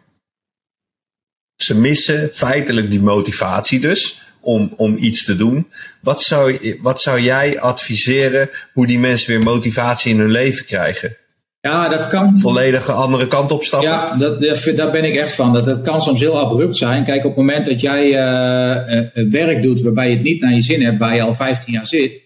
Ze 1.55 1.79
missen 1.79 2.29
feitelijk 2.33 2.89
die 2.89 3.01
motivatie 3.01 3.79
dus 3.79 4.21
om, 4.39 4.73
om 4.77 4.97
iets 4.97 5.25
te 5.25 5.35
doen. 5.35 5.71
Wat 6.01 6.21
zou, 6.21 6.77
wat 6.81 7.01
zou 7.01 7.19
jij 7.19 7.59
adviseren 7.59 8.49
hoe 8.73 8.87
die 8.87 8.99
mensen 8.99 9.29
weer 9.29 9.43
motivatie 9.43 10.11
in 10.11 10.19
hun 10.19 10.31
leven 10.31 10.65
krijgen? 10.65 11.17
Ja, 11.59 11.89
dat 11.89 12.07
kan. 12.07 12.39
Volledige 12.39 12.91
andere 12.91 13.27
kant 13.27 13.51
op 13.51 13.63
stappen? 13.63 13.89
Ja, 13.89 14.15
dat, 14.15 14.41
daar 14.75 14.91
ben 14.91 15.03
ik 15.03 15.15
echt 15.15 15.35
van. 15.35 15.53
Dat, 15.53 15.65
dat 15.65 15.81
kan 15.81 16.01
soms 16.01 16.19
heel 16.19 16.39
abrupt 16.39 16.77
zijn. 16.77 17.03
Kijk, 17.03 17.19
op 17.19 17.35
het 17.35 17.35
moment 17.35 17.65
dat 17.65 17.81
jij 17.81 18.07
uh, 18.07 19.29
werk 19.31 19.61
doet 19.61 19.81
waarbij 19.81 20.09
je 20.09 20.15
het 20.15 20.23
niet 20.23 20.41
naar 20.41 20.53
je 20.53 20.61
zin 20.61 20.83
hebt, 20.83 20.99
waar 20.99 21.15
je 21.15 21.21
al 21.21 21.33
15 21.33 21.73
jaar 21.73 21.87
zit, 21.87 22.21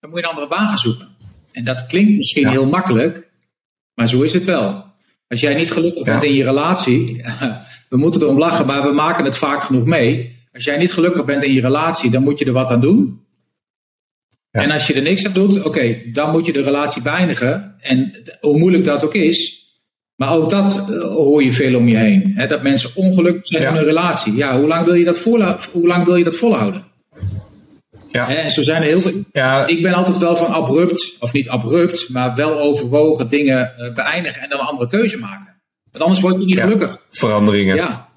dan 0.00 0.10
moet 0.10 0.18
je 0.18 0.24
een 0.24 0.30
andere 0.30 0.48
baan 0.48 0.66
gaan 0.66 0.78
zoeken. 0.78 1.08
En 1.52 1.64
dat 1.64 1.86
klinkt 1.86 2.16
misschien 2.16 2.48
heel 2.48 2.66
makkelijk, 2.66 3.30
maar 3.94 4.08
zo 4.08 4.22
is 4.22 4.32
het 4.32 4.44
wel. 4.44 4.84
Als 5.28 5.40
jij 5.40 5.54
niet 5.54 5.72
gelukkig 5.72 6.04
bent 6.04 6.22
in 6.22 6.34
je 6.34 6.44
relatie, 6.44 7.24
we 7.88 7.96
moeten 7.96 8.20
erom 8.20 8.38
lachen, 8.38 8.66
maar 8.66 8.82
we 8.82 8.92
maken 8.92 9.24
het 9.24 9.38
vaak 9.38 9.62
genoeg 9.62 9.84
mee. 9.84 10.36
Als 10.52 10.64
jij 10.64 10.78
niet 10.78 10.92
gelukkig 10.92 11.24
bent 11.24 11.44
in 11.44 11.52
je 11.52 11.60
relatie, 11.60 12.10
dan 12.10 12.22
moet 12.22 12.38
je 12.38 12.44
er 12.44 12.52
wat 12.52 12.70
aan 12.70 12.80
doen. 12.80 13.20
En 14.50 14.70
als 14.70 14.86
je 14.86 14.94
er 14.94 15.02
niks 15.02 15.26
aan 15.26 15.32
doet, 15.32 15.62
oké, 15.62 15.96
dan 16.12 16.30
moet 16.30 16.46
je 16.46 16.52
de 16.52 16.62
relatie 16.62 17.02
beëindigen. 17.02 17.74
En 17.80 18.22
hoe 18.40 18.58
moeilijk 18.58 18.84
dat 18.84 19.04
ook 19.04 19.14
is, 19.14 19.62
maar 20.16 20.32
ook 20.32 20.50
dat 20.50 20.90
eh, 20.90 21.00
hoor 21.00 21.42
je 21.42 21.52
veel 21.52 21.76
om 21.76 21.88
je 21.88 21.96
heen. 21.96 22.32
Hè? 22.34 22.46
Dat 22.46 22.62
mensen 22.62 22.90
ongelukkig 22.94 23.46
zijn 23.46 23.62
in 23.62 23.76
een 23.76 23.84
relatie. 23.84 24.34
Ja, 24.34 24.58
hoe 24.58 24.68
lang 24.68 24.84
wil 24.84 24.94
je 24.94 25.04
dat, 25.04 25.18
hoe 25.72 25.86
lang 25.86 26.04
wil 26.04 26.16
je 26.16 26.24
dat 26.24 26.36
volhouden? 26.36 26.84
Ja. 28.12 28.34
En 28.34 28.50
zo 28.50 28.62
zijn 28.62 28.82
er 28.82 28.88
heel 28.88 29.00
veel. 29.00 29.24
Ja. 29.32 29.66
Ik 29.66 29.82
ben 29.82 29.94
altijd 29.94 30.18
wel 30.18 30.36
van 30.36 30.46
abrupt, 30.46 31.16
of 31.20 31.32
niet 31.32 31.48
abrupt, 31.48 32.08
maar 32.08 32.34
wel 32.34 32.60
overwogen 32.60 33.28
dingen 33.28 33.76
eh, 33.76 33.94
beëindigen 33.94 34.42
en 34.42 34.48
dan 34.48 34.60
een 34.60 34.66
andere 34.66 34.88
keuze 34.88 35.18
maken. 35.18 35.60
Want 35.90 36.04
anders 36.04 36.20
word 36.20 36.40
je 36.40 36.46
niet 36.46 36.60
gelukkig. 36.60 37.06
Veranderingen. 37.10 37.76
Ja. 37.76 38.08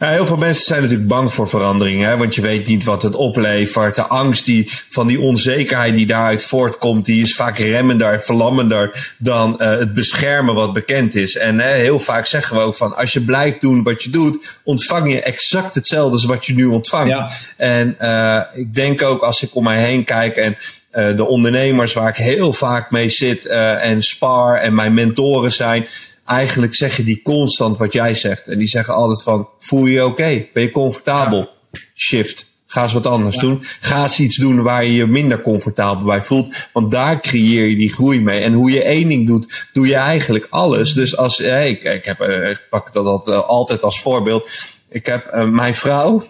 Ja, 0.00 0.08
heel 0.08 0.26
veel 0.26 0.36
mensen 0.36 0.64
zijn 0.64 0.82
natuurlijk 0.82 1.08
bang 1.08 1.32
voor 1.32 1.48
veranderingen, 1.48 2.08
hè, 2.08 2.16
want 2.16 2.34
je 2.34 2.40
weet 2.40 2.66
niet 2.66 2.84
wat 2.84 3.02
het 3.02 3.14
oplevert. 3.14 3.94
De 3.94 4.06
angst 4.06 4.44
die, 4.44 4.70
van 4.88 5.06
die 5.06 5.20
onzekerheid 5.20 5.94
die 5.94 6.06
daaruit 6.06 6.44
voortkomt, 6.44 7.04
die 7.04 7.22
is 7.22 7.34
vaak 7.34 7.58
remmender, 7.58 8.22
verlammender 8.22 9.14
dan 9.18 9.56
uh, 9.58 9.78
het 9.78 9.94
beschermen 9.94 10.54
wat 10.54 10.72
bekend 10.72 11.14
is. 11.14 11.36
En 11.36 11.58
hè, 11.58 11.68
heel 11.68 12.00
vaak 12.00 12.26
zeggen 12.26 12.56
we 12.56 12.62
ook 12.62 12.76
van, 12.76 12.96
als 12.96 13.12
je 13.12 13.20
blijft 13.20 13.60
doen 13.60 13.82
wat 13.82 14.02
je 14.02 14.10
doet, 14.10 14.60
ontvang 14.64 15.12
je 15.12 15.22
exact 15.22 15.74
hetzelfde 15.74 16.12
als 16.12 16.24
wat 16.24 16.46
je 16.46 16.54
nu 16.54 16.64
ontvangt. 16.64 17.10
Ja. 17.10 17.30
En 17.56 17.96
uh, 18.00 18.40
ik 18.54 18.74
denk 18.74 19.02
ook 19.02 19.22
als 19.22 19.42
ik 19.42 19.54
om 19.54 19.64
mij 19.64 19.82
heen 19.84 20.04
kijk 20.04 20.36
en 20.36 20.56
uh, 20.92 21.16
de 21.16 21.26
ondernemers 21.26 21.92
waar 21.92 22.08
ik 22.08 22.16
heel 22.16 22.52
vaak 22.52 22.90
mee 22.90 23.08
zit 23.08 23.46
en 23.46 24.02
spar 24.02 24.56
en 24.56 24.74
mijn 24.74 24.94
mentoren 24.94 25.52
zijn, 25.52 25.86
eigenlijk 26.30 26.74
zeggen 26.74 27.04
die 27.04 27.22
constant 27.22 27.78
wat 27.78 27.92
jij 27.92 28.14
zegt. 28.14 28.46
En 28.46 28.58
die 28.58 28.68
zeggen 28.68 28.94
altijd 28.94 29.22
van, 29.22 29.48
voel 29.58 29.86
je 29.86 29.92
je 29.92 30.04
oké? 30.04 30.46
Ben 30.52 30.62
je 30.62 30.70
comfortabel? 30.70 31.50
Shift. 31.94 32.48
Ga 32.66 32.82
eens 32.82 32.92
wat 32.92 33.06
anders 33.06 33.36
doen. 33.36 33.62
Ga 33.80 34.02
eens 34.02 34.18
iets 34.18 34.36
doen 34.36 34.62
waar 34.62 34.84
je 34.84 34.94
je 34.94 35.06
minder 35.06 35.42
comfortabel 35.42 36.04
bij 36.04 36.22
voelt. 36.22 36.54
Want 36.72 36.90
daar 36.90 37.20
creëer 37.20 37.66
je 37.66 37.76
die 37.76 37.92
groei 37.92 38.20
mee. 38.20 38.40
En 38.40 38.52
hoe 38.52 38.70
je 38.70 38.82
één 38.82 39.08
ding 39.08 39.26
doet, 39.26 39.68
doe 39.72 39.86
je 39.86 39.94
eigenlijk 39.94 40.46
alles. 40.50 40.92
Dus 40.92 41.16
als, 41.16 41.40
eh, 41.40 41.68
ik, 41.68 41.82
ik, 41.82 42.04
heb, 42.04 42.20
eh, 42.20 42.50
ik 42.50 42.60
pak 42.70 42.92
dat 42.92 43.28
uh, 43.28 43.48
altijd 43.48 43.82
als 43.82 44.00
voorbeeld. 44.00 44.50
Ik 44.88 45.06
heb 45.06 45.34
uh, 45.34 45.44
mijn 45.44 45.74
vrouw, 45.74 46.24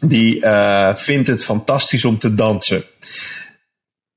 die 0.00 0.36
uh, 0.36 0.94
vindt 0.94 1.28
het 1.28 1.44
fantastisch 1.44 2.04
om 2.04 2.18
te 2.18 2.34
dansen. 2.34 2.84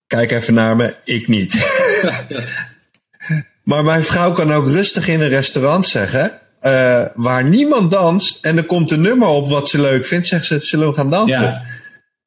Kijk 0.07 0.31
even 0.31 0.53
naar 0.53 0.75
me, 0.75 0.95
ik 1.03 1.27
niet. 1.27 1.53
Maar 3.69 3.83
mijn 3.83 4.03
vrouw 4.03 4.31
kan 4.31 4.53
ook 4.53 4.67
rustig 4.67 5.07
in 5.07 5.21
een 5.21 5.29
restaurant 5.29 5.87
zeggen. 5.87 6.31
Uh, 6.61 7.05
waar 7.15 7.43
niemand 7.43 7.91
danst. 7.91 8.45
En 8.45 8.57
er 8.57 8.63
komt 8.63 8.91
een 8.91 9.01
nummer 9.01 9.27
op 9.27 9.49
wat 9.49 9.69
ze 9.69 9.81
leuk 9.81 10.05
vindt. 10.05 10.27
Zegt 10.27 10.45
ze, 10.45 10.59
zullen 10.61 10.87
we 10.87 10.93
gaan 10.93 11.09
dansen? 11.09 11.41
Ja. 11.41 11.61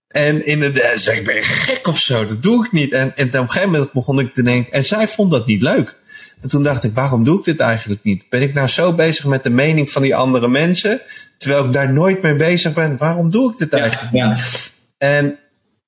En 0.08 0.46
in 0.46 0.60
de, 0.60 0.92
zeg 0.94 1.16
ik, 1.16 1.24
ben 1.24 1.34
je 1.34 1.42
gek 1.42 1.86
of 1.86 1.98
zo? 1.98 2.26
Dat 2.26 2.42
doe 2.42 2.66
ik 2.66 2.72
niet. 2.72 2.92
En, 2.92 3.12
en 3.16 3.26
op 3.26 3.34
een 3.34 3.50
gegeven 3.50 3.70
moment 3.70 3.92
begon 3.92 4.18
ik 4.18 4.34
te 4.34 4.42
denken. 4.42 4.72
En 4.72 4.84
zij 4.84 5.08
vond 5.08 5.30
dat 5.30 5.46
niet 5.46 5.62
leuk. 5.62 5.96
En 6.40 6.48
toen 6.48 6.62
dacht 6.62 6.84
ik, 6.84 6.94
waarom 6.94 7.24
doe 7.24 7.38
ik 7.38 7.44
dit 7.44 7.60
eigenlijk 7.60 8.02
niet? 8.02 8.24
Ben 8.28 8.42
ik 8.42 8.54
nou 8.54 8.68
zo 8.68 8.92
bezig 8.92 9.24
met 9.24 9.42
de 9.42 9.50
mening 9.50 9.90
van 9.90 10.02
die 10.02 10.16
andere 10.16 10.48
mensen? 10.48 11.00
Terwijl 11.38 11.64
ik 11.64 11.72
daar 11.72 11.92
nooit 11.92 12.22
mee 12.22 12.34
bezig 12.34 12.72
ben. 12.72 12.96
Waarom 12.96 13.30
doe 13.30 13.52
ik 13.52 13.58
dit 13.58 13.72
eigenlijk 13.72 14.12
ja, 14.12 14.26
ja. 14.26 14.36
En 14.98 15.38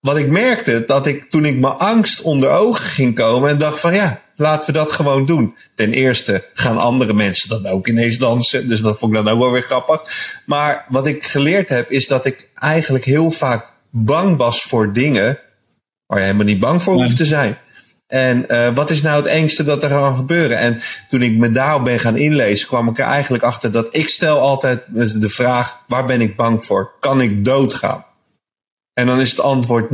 wat 0.00 0.16
ik 0.16 0.28
merkte, 0.28 0.84
dat 0.86 1.06
ik 1.06 1.30
toen 1.30 1.44
ik 1.44 1.58
mijn 1.58 1.74
angst 1.74 2.22
onder 2.22 2.50
ogen 2.50 2.84
ging 2.84 3.14
komen 3.14 3.50
en 3.50 3.58
dacht 3.58 3.80
van 3.80 3.94
ja, 3.94 4.22
laten 4.36 4.66
we 4.66 4.72
dat 4.72 4.92
gewoon 4.92 5.26
doen. 5.26 5.56
Ten 5.74 5.92
eerste 5.92 6.44
gaan 6.54 6.78
andere 6.78 7.12
mensen 7.12 7.48
dan 7.48 7.66
ook 7.66 7.88
ineens 7.88 8.18
dansen. 8.18 8.68
Dus 8.68 8.80
dat 8.80 8.98
vond 8.98 9.16
ik 9.16 9.24
dan 9.24 9.34
ook 9.34 9.40
wel 9.40 9.50
weer 9.50 9.62
grappig. 9.62 10.02
Maar 10.46 10.84
wat 10.88 11.06
ik 11.06 11.24
geleerd 11.24 11.68
heb, 11.68 11.90
is 11.90 12.06
dat 12.06 12.24
ik 12.24 12.48
eigenlijk 12.54 13.04
heel 13.04 13.30
vaak 13.30 13.72
bang 13.90 14.36
was 14.36 14.62
voor 14.62 14.92
dingen 14.92 15.38
waar 16.06 16.18
je 16.18 16.24
helemaal 16.24 16.46
niet 16.46 16.58
bang 16.58 16.82
voor 16.82 16.94
hoeft 16.94 17.16
te 17.16 17.24
zijn. 17.24 17.58
En 18.06 18.44
uh, 18.48 18.74
wat 18.74 18.90
is 18.90 19.02
nou 19.02 19.16
het 19.16 19.26
engste 19.26 19.64
dat 19.64 19.82
er 19.82 19.88
kan 19.88 20.16
gebeuren? 20.16 20.58
En 20.58 20.80
toen 21.08 21.22
ik 21.22 21.36
me 21.36 21.50
daarop 21.50 21.84
ben 21.84 22.00
gaan 22.00 22.16
inlezen, 22.16 22.66
kwam 22.66 22.88
ik 22.88 22.98
er 22.98 23.04
eigenlijk 23.04 23.42
achter 23.42 23.72
dat 23.72 23.96
ik 23.96 24.08
stel 24.08 24.40
altijd 24.40 24.80
de 25.20 25.28
vraag: 25.28 25.78
waar 25.88 26.04
ben 26.04 26.20
ik 26.20 26.36
bang 26.36 26.64
voor? 26.64 26.92
Kan 27.00 27.20
ik 27.20 27.44
doodgaan? 27.44 28.04
En 28.92 29.06
dan 29.06 29.20
is 29.20 29.30
het 29.30 29.40
antwoord 29.40 29.90
90% 29.90 29.92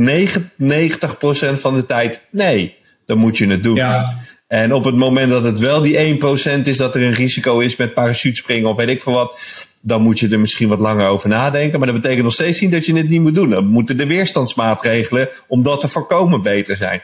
van 1.59 1.75
de 1.75 1.85
tijd 1.85 2.21
nee. 2.29 2.79
Dan 3.05 3.17
moet 3.17 3.37
je 3.37 3.47
het 3.47 3.63
doen. 3.63 3.75
Ja. 3.75 4.17
En 4.51 4.73
op 4.73 4.83
het 4.83 4.95
moment 4.95 5.29
dat 5.29 5.43
het 5.43 5.59
wel 5.59 5.81
die 5.81 6.19
1% 6.19 6.61
is 6.63 6.77
dat 6.77 6.95
er 6.95 7.01
een 7.01 7.13
risico 7.13 7.59
is 7.59 7.75
met 7.75 7.93
parachutespringen 7.93 8.69
of 8.69 8.75
weet 8.77 8.87
ik 8.87 9.01
veel 9.01 9.13
wat, 9.13 9.39
dan 9.81 10.01
moet 10.01 10.19
je 10.19 10.29
er 10.29 10.39
misschien 10.39 10.67
wat 10.67 10.79
langer 10.79 11.07
over 11.07 11.29
nadenken. 11.29 11.79
Maar 11.79 11.87
dat 11.87 12.01
betekent 12.01 12.23
nog 12.23 12.33
steeds 12.33 12.61
niet 12.61 12.71
dat 12.71 12.85
je 12.85 12.95
het 12.95 13.09
niet 13.09 13.21
moet 13.21 13.35
doen. 13.35 13.49
Dan 13.49 13.65
moeten 13.65 13.97
de 13.97 14.07
weerstandsmaatregelen 14.07 15.29
om 15.47 15.63
dat 15.63 15.79
te 15.79 15.87
voorkomen 15.87 16.41
beter 16.41 16.77
zijn. 16.77 17.01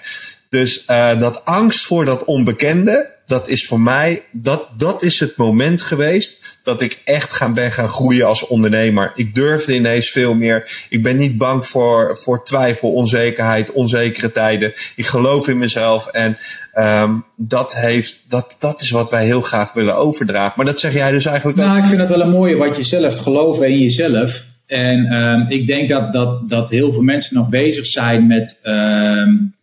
Dus 0.50 0.86
uh, 0.90 1.20
dat 1.20 1.46
angst 1.46 1.86
voor 1.86 2.06
dat 2.06 2.26
onbekende, 2.26 3.10
dat 3.28 3.50
is 3.50 3.68
voor 3.68 3.82
mij, 3.82 4.24
dat, 4.32 4.68
dat 4.78 5.04
is 5.04 5.20
het 5.20 5.38
moment 5.38 5.82
geweest 5.82 6.44
dat 6.68 6.82
ik 6.82 7.02
echt 7.04 7.34
gaan, 7.34 7.54
ben 7.54 7.72
gaan 7.72 7.88
groeien 7.88 8.28
als 8.28 8.48
ondernemer. 8.48 9.12
Ik 9.16 9.36
durfde 9.36 9.76
ineens 9.76 10.10
veel 10.10 10.34
meer. 10.34 10.86
Ik 10.90 11.04
ben 11.04 11.18
niet 11.18 11.38
bang 11.38 11.66
voor, 11.66 12.18
voor 12.22 12.46
twijfel, 12.46 12.92
onzekerheid, 12.92 13.72
onzekere 13.72 14.32
tijden. 14.32 14.74
Ik 14.96 15.06
geloof 15.06 15.48
in 15.48 15.58
mezelf 15.58 16.08
en 16.08 16.38
um, 16.76 17.24
dat, 17.36 17.76
heeft, 17.76 18.26
dat, 18.30 18.56
dat 18.60 18.82
is 18.82 18.90
wat 18.90 19.10
wij 19.10 19.26
heel 19.26 19.42
graag 19.42 19.74
willen 19.74 19.96
overdragen. 19.96 20.54
Maar 20.56 20.66
dat 20.66 20.80
zeg 20.80 20.94
jij 20.94 21.12
dus 21.12 21.26
eigenlijk 21.26 21.58
nou, 21.58 21.70
ook. 21.70 21.76
Nou, 21.76 21.92
ik 21.92 21.98
vind 21.98 22.10
het 22.10 22.18
wel 22.18 22.28
een 22.28 22.38
mooie 22.40 22.56
wat 22.56 22.78
je 22.78 22.84
zelf 22.84 23.20
geloven 23.20 23.68
in 23.68 23.80
jezelf. 23.80 24.46
En 24.66 25.14
um, 25.14 25.46
ik 25.50 25.68
denk 25.68 25.90
dat, 25.90 26.14
dat, 26.14 26.46
dat 26.48 26.70
heel 26.70 26.94
veel 26.94 27.02
mensen 27.02 27.36
nog 27.36 27.50
bezig 27.50 27.86
zijn 27.86 28.28
met, 28.28 28.60
um, 28.64 29.56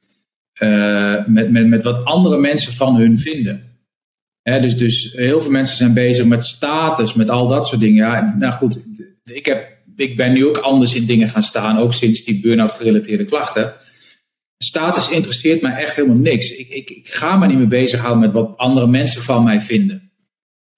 uh, 0.59 1.15
met, 1.27 1.51
met, 1.51 1.67
met 1.67 1.83
wat 1.83 2.05
andere 2.05 2.37
mensen 2.37 2.73
van 2.73 2.97
hun 2.97 3.19
vinden. 3.19 3.74
Dus, 4.45 4.77
dus 4.77 5.13
heel 5.13 5.41
veel 5.41 5.51
mensen 5.51 5.77
zijn 5.77 5.95
bezig 5.95 6.27
met 6.27 6.45
status, 6.45 7.15
met 7.15 7.31
al 7.31 7.49
dat 7.49 7.67
soort 7.67 7.81
dingen. 7.81 8.07
Ja, 8.07 8.35
nou 8.39 8.53
goed, 8.53 8.85
ik, 9.25 9.47
heb, 9.47 9.69
ik 9.97 10.17
ben 10.17 10.33
nu 10.33 10.47
ook 10.47 10.57
anders 10.57 10.95
in 10.95 11.07
dingen 11.07 11.29
gaan 11.29 11.43
staan, 11.43 11.79
ook 11.79 11.95
sinds 11.95 12.23
die 12.23 12.41
burn-out 12.41 12.71
gerelateerde 12.71 13.25
klachten. 13.25 13.75
Status 14.59 15.11
interesseert 15.11 15.63
mij 15.63 15.75
echt 15.75 15.97
helemaal 15.97 16.17
niks. 16.17 16.57
Ik, 16.57 16.69
ik, 16.69 16.91
ik 16.91 17.09
ga 17.09 17.37
me 17.37 17.47
niet 17.47 17.59
meer 17.59 17.69
bezighouden 17.69 18.21
met 18.23 18.33
wat 18.33 18.57
andere 18.57 18.87
mensen 18.87 19.23
van 19.23 19.45
mij 19.45 19.61
vinden. 19.61 20.13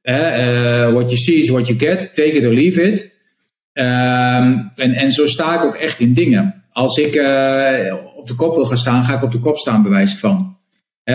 Uh, 0.02 0.92
what 0.92 1.10
you 1.10 1.16
see 1.16 1.34
is 1.34 1.48
what 1.48 1.66
you 1.66 1.78
get, 1.78 2.14
take 2.14 2.32
it 2.32 2.44
or 2.44 2.52
leave 2.52 2.82
it. 2.82 3.14
Ehm, 3.72 4.58
en, 4.74 4.94
en 4.94 5.12
zo 5.12 5.26
sta 5.26 5.54
ik 5.54 5.62
ook 5.62 5.74
echt 5.74 6.00
in 6.00 6.12
dingen. 6.12 6.64
Als 6.72 6.98
ik 6.98 7.14
uh, 7.14 7.94
op 8.16 8.26
de 8.26 8.34
kop 8.34 8.54
wil 8.54 8.64
gaan 8.64 8.78
staan, 8.78 9.04
ga 9.04 9.14
ik 9.14 9.22
op 9.22 9.32
de 9.32 9.38
kop 9.38 9.56
staan, 9.56 9.82
bewijs 9.82 10.18
van. 10.18 10.55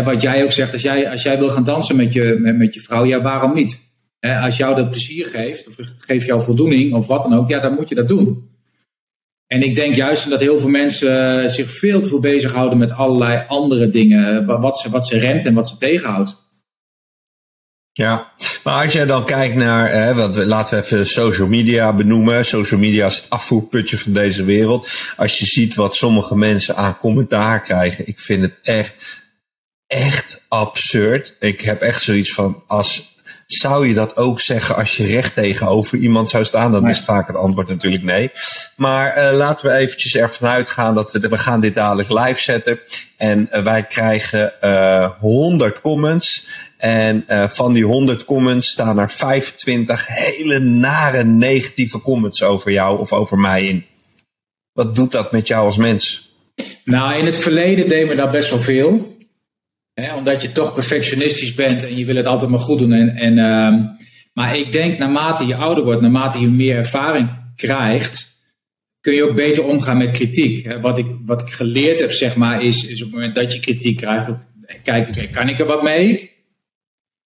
Wat 0.03 0.21
jij 0.21 0.43
ook 0.43 0.51
zegt, 0.51 0.73
als 0.73 0.81
jij, 0.81 1.09
als 1.09 1.23
jij 1.23 1.37
wil 1.37 1.49
gaan 1.49 1.63
dansen 1.63 1.95
met 1.95 2.13
je, 2.13 2.37
met, 2.39 2.57
met 2.57 2.73
je 2.73 2.79
vrouw, 2.79 3.05
ja, 3.05 3.21
waarom 3.21 3.53
niet? 3.53 3.89
Als 4.19 4.57
jou 4.57 4.75
dat 4.75 4.89
plezier 4.89 5.25
geeft, 5.25 5.67
of 5.67 5.75
geeft 5.97 6.25
jou 6.25 6.43
voldoening, 6.43 6.93
of 6.93 7.07
wat 7.07 7.23
dan 7.23 7.33
ook, 7.33 7.49
ja, 7.49 7.59
dan 7.59 7.73
moet 7.73 7.89
je 7.89 7.95
dat 7.95 8.07
doen. 8.07 8.49
En 9.47 9.63
ik 9.63 9.75
denk 9.75 9.95
juist 9.95 10.29
dat 10.29 10.39
heel 10.39 10.59
veel 10.59 10.69
mensen 10.69 11.49
zich 11.49 11.71
veel 11.71 12.01
te 12.01 12.07
veel 12.07 12.19
bezighouden 12.19 12.77
met 12.77 12.91
allerlei 12.91 13.45
andere 13.47 13.89
dingen, 13.89 14.45
wat 14.45 14.79
ze, 14.79 14.89
wat 14.89 15.07
ze 15.07 15.19
remt 15.19 15.45
en 15.45 15.53
wat 15.53 15.69
ze 15.69 15.77
tegenhoudt. 15.77 16.49
Ja, 17.93 18.31
maar 18.63 18.83
als 18.83 18.93
jij 18.93 19.05
dan 19.05 19.25
kijkt 19.25 19.55
naar, 19.55 19.91
hè, 19.91 20.13
laten 20.45 20.77
we 20.77 20.83
even 20.83 21.07
social 21.07 21.47
media 21.47 21.93
benoemen. 21.93 22.45
Social 22.45 22.79
media 22.79 23.05
is 23.05 23.15
het 23.15 23.29
afvoerputje 23.29 23.97
van 23.97 24.13
deze 24.13 24.43
wereld. 24.43 24.89
Als 25.17 25.39
je 25.39 25.45
ziet 25.45 25.75
wat 25.75 25.95
sommige 25.95 26.37
mensen 26.37 26.75
aan 26.75 26.97
commentaar 26.97 27.61
krijgen, 27.61 28.07
ik 28.07 28.19
vind 28.19 28.41
het 28.41 28.59
echt, 28.61 29.20
echt 29.91 30.41
absurd. 30.47 31.35
Ik 31.39 31.61
heb 31.61 31.81
echt 31.81 32.03
zoiets 32.03 32.33
van, 32.33 32.63
als 32.67 33.11
zou 33.45 33.87
je 33.87 33.93
dat 33.93 34.17
ook 34.17 34.41
zeggen 34.41 34.75
als 34.75 34.97
je 34.97 35.05
recht 35.05 35.35
tegenover 35.35 35.97
iemand 35.97 36.29
zou 36.29 36.45
staan? 36.45 36.71
Dan 36.71 36.89
is 36.89 36.95
het 36.95 37.05
vaak 37.05 37.27
het 37.27 37.35
antwoord 37.35 37.67
natuurlijk 37.67 38.03
nee. 38.03 38.31
Maar 38.75 39.17
uh, 39.17 39.37
laten 39.37 39.69
we 39.69 39.75
eventjes 39.75 40.15
ervan 40.15 40.49
uitgaan 40.49 40.95
dat 40.95 41.11
we, 41.11 41.19
we 41.19 41.37
gaan 41.37 41.59
dit 41.59 41.75
dadelijk 41.75 42.09
live 42.09 42.41
zetten. 42.41 42.79
En 43.17 43.49
uh, 43.51 43.61
wij 43.61 43.83
krijgen 43.83 44.53
uh, 44.63 45.09
100 45.19 45.81
comments. 45.81 46.47
En 46.77 47.25
van 47.49 47.73
die 47.73 47.85
100 47.85 48.25
comments 48.25 48.69
staan 48.69 48.99
er 48.99 49.09
25 49.09 50.07
hele 50.07 50.59
nare 50.59 51.23
negatieve 51.23 52.01
comments 52.01 52.43
over 52.43 52.71
jou 52.71 52.99
of 52.99 53.13
over 53.13 53.37
mij 53.37 53.63
in. 53.63 53.85
Wat 54.73 54.95
doet 54.95 55.11
dat 55.11 55.31
met 55.31 55.47
jou 55.47 55.65
als 55.65 55.77
mens? 55.77 56.31
Nou, 56.83 57.17
in 57.17 57.25
het 57.25 57.35
verleden 57.35 57.89
deed 57.89 58.07
me 58.07 58.15
dat 58.15 58.31
best 58.31 58.49
wel 58.49 58.61
veel 58.61 59.19
omdat 60.15 60.41
je 60.41 60.51
toch 60.51 60.73
perfectionistisch 60.73 61.53
bent 61.53 61.83
en 61.83 61.97
je 61.97 62.05
wil 62.05 62.15
het 62.15 62.25
altijd 62.25 62.49
maar 62.49 62.59
goed 62.59 62.79
doen. 62.79 62.93
En, 62.93 63.15
en, 63.15 63.37
uh, 63.37 63.89
maar 64.33 64.57
ik 64.57 64.71
denk 64.71 64.97
naarmate 64.97 65.45
je 65.45 65.55
ouder 65.55 65.83
wordt, 65.83 66.01
naarmate 66.01 66.39
je 66.39 66.47
meer 66.47 66.75
ervaring 66.75 67.29
krijgt, 67.55 68.31
kun 69.01 69.13
je 69.13 69.23
ook 69.23 69.35
beter 69.35 69.63
omgaan 69.63 69.97
met 69.97 70.11
kritiek. 70.11 70.73
Wat 70.81 70.97
ik, 70.97 71.05
wat 71.25 71.41
ik 71.41 71.49
geleerd 71.49 71.99
heb, 71.99 72.11
zeg 72.11 72.35
maar, 72.35 72.63
is, 72.63 72.87
is 72.87 73.01
op 73.01 73.07
het 73.07 73.15
moment 73.15 73.35
dat 73.35 73.53
je 73.53 73.59
kritiek 73.59 73.97
krijgt, 73.97 74.33
kijk, 74.83 75.29
kan 75.31 75.49
ik 75.49 75.59
er 75.59 75.65
wat 75.65 75.83
mee? 75.83 76.31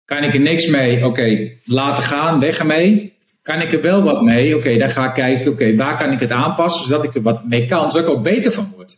Kan 0.06 0.24
ik 0.24 0.34
er 0.34 0.40
niks 0.40 0.68
mee? 0.68 1.06
Oké, 1.06 1.52
laten 1.66 2.04
gaan, 2.04 2.40
weg 2.40 2.60
ermee. 2.60 3.14
Kan 3.42 3.62
ik 3.62 3.74
er 3.74 3.82
wel 3.82 4.04
wat 4.04 4.22
mee? 4.22 4.56
Oké, 4.56 4.78
dan 4.78 4.90
ga 4.90 5.08
ik 5.08 5.14
kijken, 5.14 5.52
oké, 5.52 5.76
waar 5.76 5.98
kan 5.98 6.12
ik 6.12 6.20
het 6.20 6.32
aanpassen, 6.32 6.86
zodat 6.86 7.04
ik 7.04 7.16
er 7.16 7.22
wat 7.22 7.46
mee 7.46 7.66
kan, 7.66 7.92
zodat 7.92 8.08
ik 8.08 8.14
ook 8.14 8.24
beter 8.24 8.52
van 8.52 8.74
word. 8.76 8.98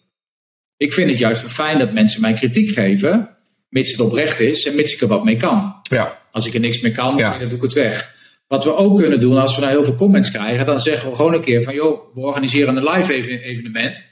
Ik 0.78 0.94
vind 0.94 1.10
het 1.10 1.20
juist 1.20 1.42
fijn 1.42 1.80
dat 1.80 1.94
mensen 1.94 2.22
mij 2.22 2.34
kritiek 2.34 2.74
geven, 2.74 3.37
mits 3.70 3.92
het 3.92 4.00
oprecht 4.00 4.40
is 4.40 4.66
en 4.66 4.76
mits 4.76 4.94
ik 4.94 5.02
er 5.02 5.08
wat 5.08 5.24
mee 5.24 5.36
kan. 5.36 5.76
Ja. 5.84 6.22
Als 6.32 6.48
ik 6.48 6.54
er 6.54 6.60
niks 6.60 6.80
mee 6.80 6.92
kan, 6.92 7.18
dan 7.18 7.40
doe 7.40 7.52
ik 7.52 7.62
het 7.62 7.74
weg. 7.74 8.16
Wat 8.48 8.64
we 8.64 8.76
ook 8.76 9.00
kunnen 9.00 9.20
doen, 9.20 9.38
als 9.38 9.56
we 9.56 9.62
nou 9.62 9.74
heel 9.74 9.84
veel 9.84 9.96
comments 9.96 10.32
krijgen, 10.32 10.66
dan 10.66 10.80
zeggen 10.80 11.10
we 11.10 11.16
gewoon 11.16 11.34
een 11.34 11.42
keer 11.42 11.64
van, 11.64 11.74
joh, 11.74 12.16
we 12.16 12.22
organiseren 12.22 12.76
een 12.76 12.84
live 12.84 13.14
evenement. 13.44 14.04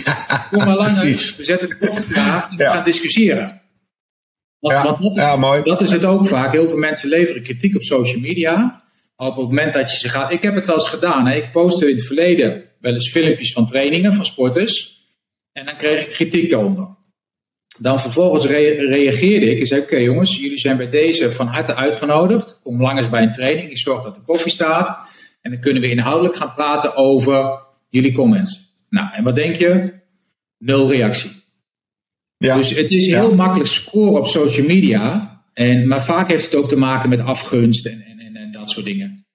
Kom 0.50 0.64
maar 0.64 0.76
lang, 0.76 1.00
we 1.00 1.44
zetten 1.44 1.68
de 1.68 1.76
koffie 1.76 2.06
klaar 2.06 2.48
en 2.50 2.56
we 2.56 2.64
gaan 2.64 2.84
discussiëren. 2.84 3.60
Want, 4.58 4.74
ja. 4.74 4.84
want 4.84 5.02
dat, 5.02 5.14
ja, 5.14 5.36
mooi. 5.36 5.62
dat 5.62 5.80
is 5.80 5.90
het 5.90 6.04
ook 6.04 6.26
vaak. 6.26 6.52
Heel 6.52 6.68
veel 6.68 6.78
mensen 6.78 7.08
leveren 7.08 7.42
kritiek 7.42 7.74
op 7.74 7.82
social 7.82 8.20
media. 8.20 8.82
Op 9.16 9.36
het 9.36 9.46
moment 9.46 9.72
dat 9.72 9.90
je 9.90 9.98
ze 9.98 10.08
gaat. 10.08 10.32
Ik 10.32 10.42
heb 10.42 10.54
het 10.54 10.66
wel 10.66 10.74
eens 10.74 10.88
gedaan. 10.88 11.26
Hè. 11.26 11.36
Ik 11.36 11.52
postte 11.52 11.88
in 11.90 11.96
het 11.96 12.06
verleden 12.06 12.64
wel 12.80 12.92
eens 12.92 13.10
filmpjes 13.10 13.52
van 13.52 13.66
trainingen 13.66 14.14
van 14.14 14.24
sporters. 14.24 15.00
En 15.52 15.64
dan 15.64 15.76
kreeg 15.76 16.00
ik 16.00 16.08
kritiek 16.08 16.50
daaronder. 16.50 16.88
Dan 17.80 18.00
vervolgens 18.00 18.46
reageerde 18.46 19.46
ik 19.46 19.60
en 19.60 19.66
zei: 19.66 19.80
Oké, 19.80 19.96
jongens, 19.96 20.36
jullie 20.36 20.58
zijn 20.58 20.76
bij 20.76 20.90
deze 20.90 21.32
van 21.32 21.46
harte 21.46 21.74
uitgenodigd. 21.74 22.60
Kom 22.62 22.80
langs 22.80 23.08
bij 23.08 23.22
een 23.22 23.32
training. 23.32 23.70
Ik 23.70 23.78
zorg 23.78 24.02
dat 24.02 24.14
de 24.14 24.20
koffie 24.20 24.52
staat. 24.52 24.98
En 25.40 25.50
dan 25.50 25.60
kunnen 25.60 25.82
we 25.82 25.90
inhoudelijk 25.90 26.36
gaan 26.36 26.54
praten 26.54 26.96
over 26.96 27.58
jullie 27.88 28.12
comments. 28.12 28.78
Nou, 28.88 29.08
en 29.12 29.24
wat 29.24 29.34
denk 29.34 29.56
je? 29.56 29.92
Nul 30.58 30.90
reactie. 30.90 31.30
Ja. 32.36 32.56
Dus 32.56 32.70
het 32.70 32.90
is 32.90 33.06
heel 33.06 33.34
makkelijk 33.34 33.68
scoren 33.68 34.20
op 34.20 34.26
social 34.26 34.66
media. 34.66 35.42
En, 35.52 35.88
maar 35.88 36.04
vaak 36.04 36.30
heeft 36.30 36.44
het 36.44 36.54
ook 36.54 36.68
te 36.68 36.76
maken 36.76 37.08
met 37.08 37.20
afgunst 37.20 37.86
en, 37.86 38.04
en, 38.06 38.18
en, 38.18 38.36
en 38.36 38.50
dat 38.50 38.70
soort 38.70 38.86
dingen. 38.86 39.26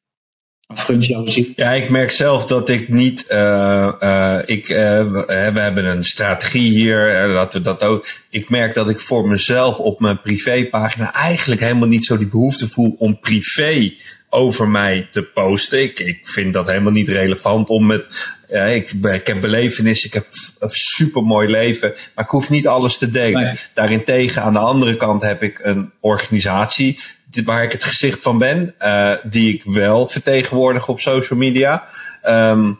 Ja, 1.55 1.71
ik 1.71 1.89
merk 1.89 2.11
zelf 2.11 2.45
dat 2.45 2.69
ik 2.69 2.89
niet. 2.89 3.25
Uh, 3.31 3.91
uh, 3.99 4.39
ik, 4.45 4.69
uh, 4.69 4.77
we 5.11 5.59
hebben 5.59 5.85
een 5.85 6.03
strategie 6.03 6.71
hier. 6.71 7.27
dat 7.27 7.53
we 7.53 7.61
dat 7.61 7.81
ook. 7.81 8.07
Ik 8.29 8.49
merk 8.49 8.73
dat 8.73 8.89
ik 8.89 8.99
voor 8.99 9.27
mezelf 9.27 9.77
op 9.77 9.99
mijn 9.99 10.21
privépagina 10.21 11.13
eigenlijk 11.13 11.61
helemaal 11.61 11.87
niet 11.87 12.05
zo 12.05 12.17
die 12.17 12.27
behoefte 12.27 12.69
voel 12.69 12.95
om 12.99 13.19
privé 13.19 13.93
over 14.29 14.67
mij 14.69 15.07
te 15.11 15.23
posten. 15.23 15.81
Ik, 15.81 15.99
ik 15.99 16.19
vind 16.23 16.53
dat 16.53 16.67
helemaal 16.67 16.91
niet 16.91 17.09
relevant 17.09 17.69
om 17.69 17.85
met. 17.85 18.33
ik, 18.49 18.91
ik 18.91 19.27
heb 19.27 19.41
belevenissen, 19.41 20.07
ik 20.07 20.13
heb 20.13 20.27
een 20.59 20.69
supermooi 20.69 21.47
leven, 21.47 21.93
maar 22.15 22.25
ik 22.25 22.31
hoef 22.31 22.49
niet 22.49 22.67
alles 22.67 22.97
te 22.97 23.11
delen. 23.11 23.43
Nee. 23.43 23.55
Daarentegen, 23.73 24.41
aan 24.41 24.53
de 24.53 24.59
andere 24.59 24.95
kant 24.95 25.21
heb 25.21 25.43
ik 25.43 25.59
een 25.63 25.91
organisatie 25.99 26.99
waar 27.43 27.63
ik 27.63 27.71
het 27.71 27.83
gezicht 27.83 28.21
van 28.21 28.37
ben, 28.37 28.75
uh, 28.79 29.11
die 29.23 29.53
ik 29.53 29.63
wel 29.63 30.07
vertegenwoordig 30.07 30.87
op 30.87 30.99
social 30.99 31.39
media. 31.39 31.87
Um, 32.23 32.79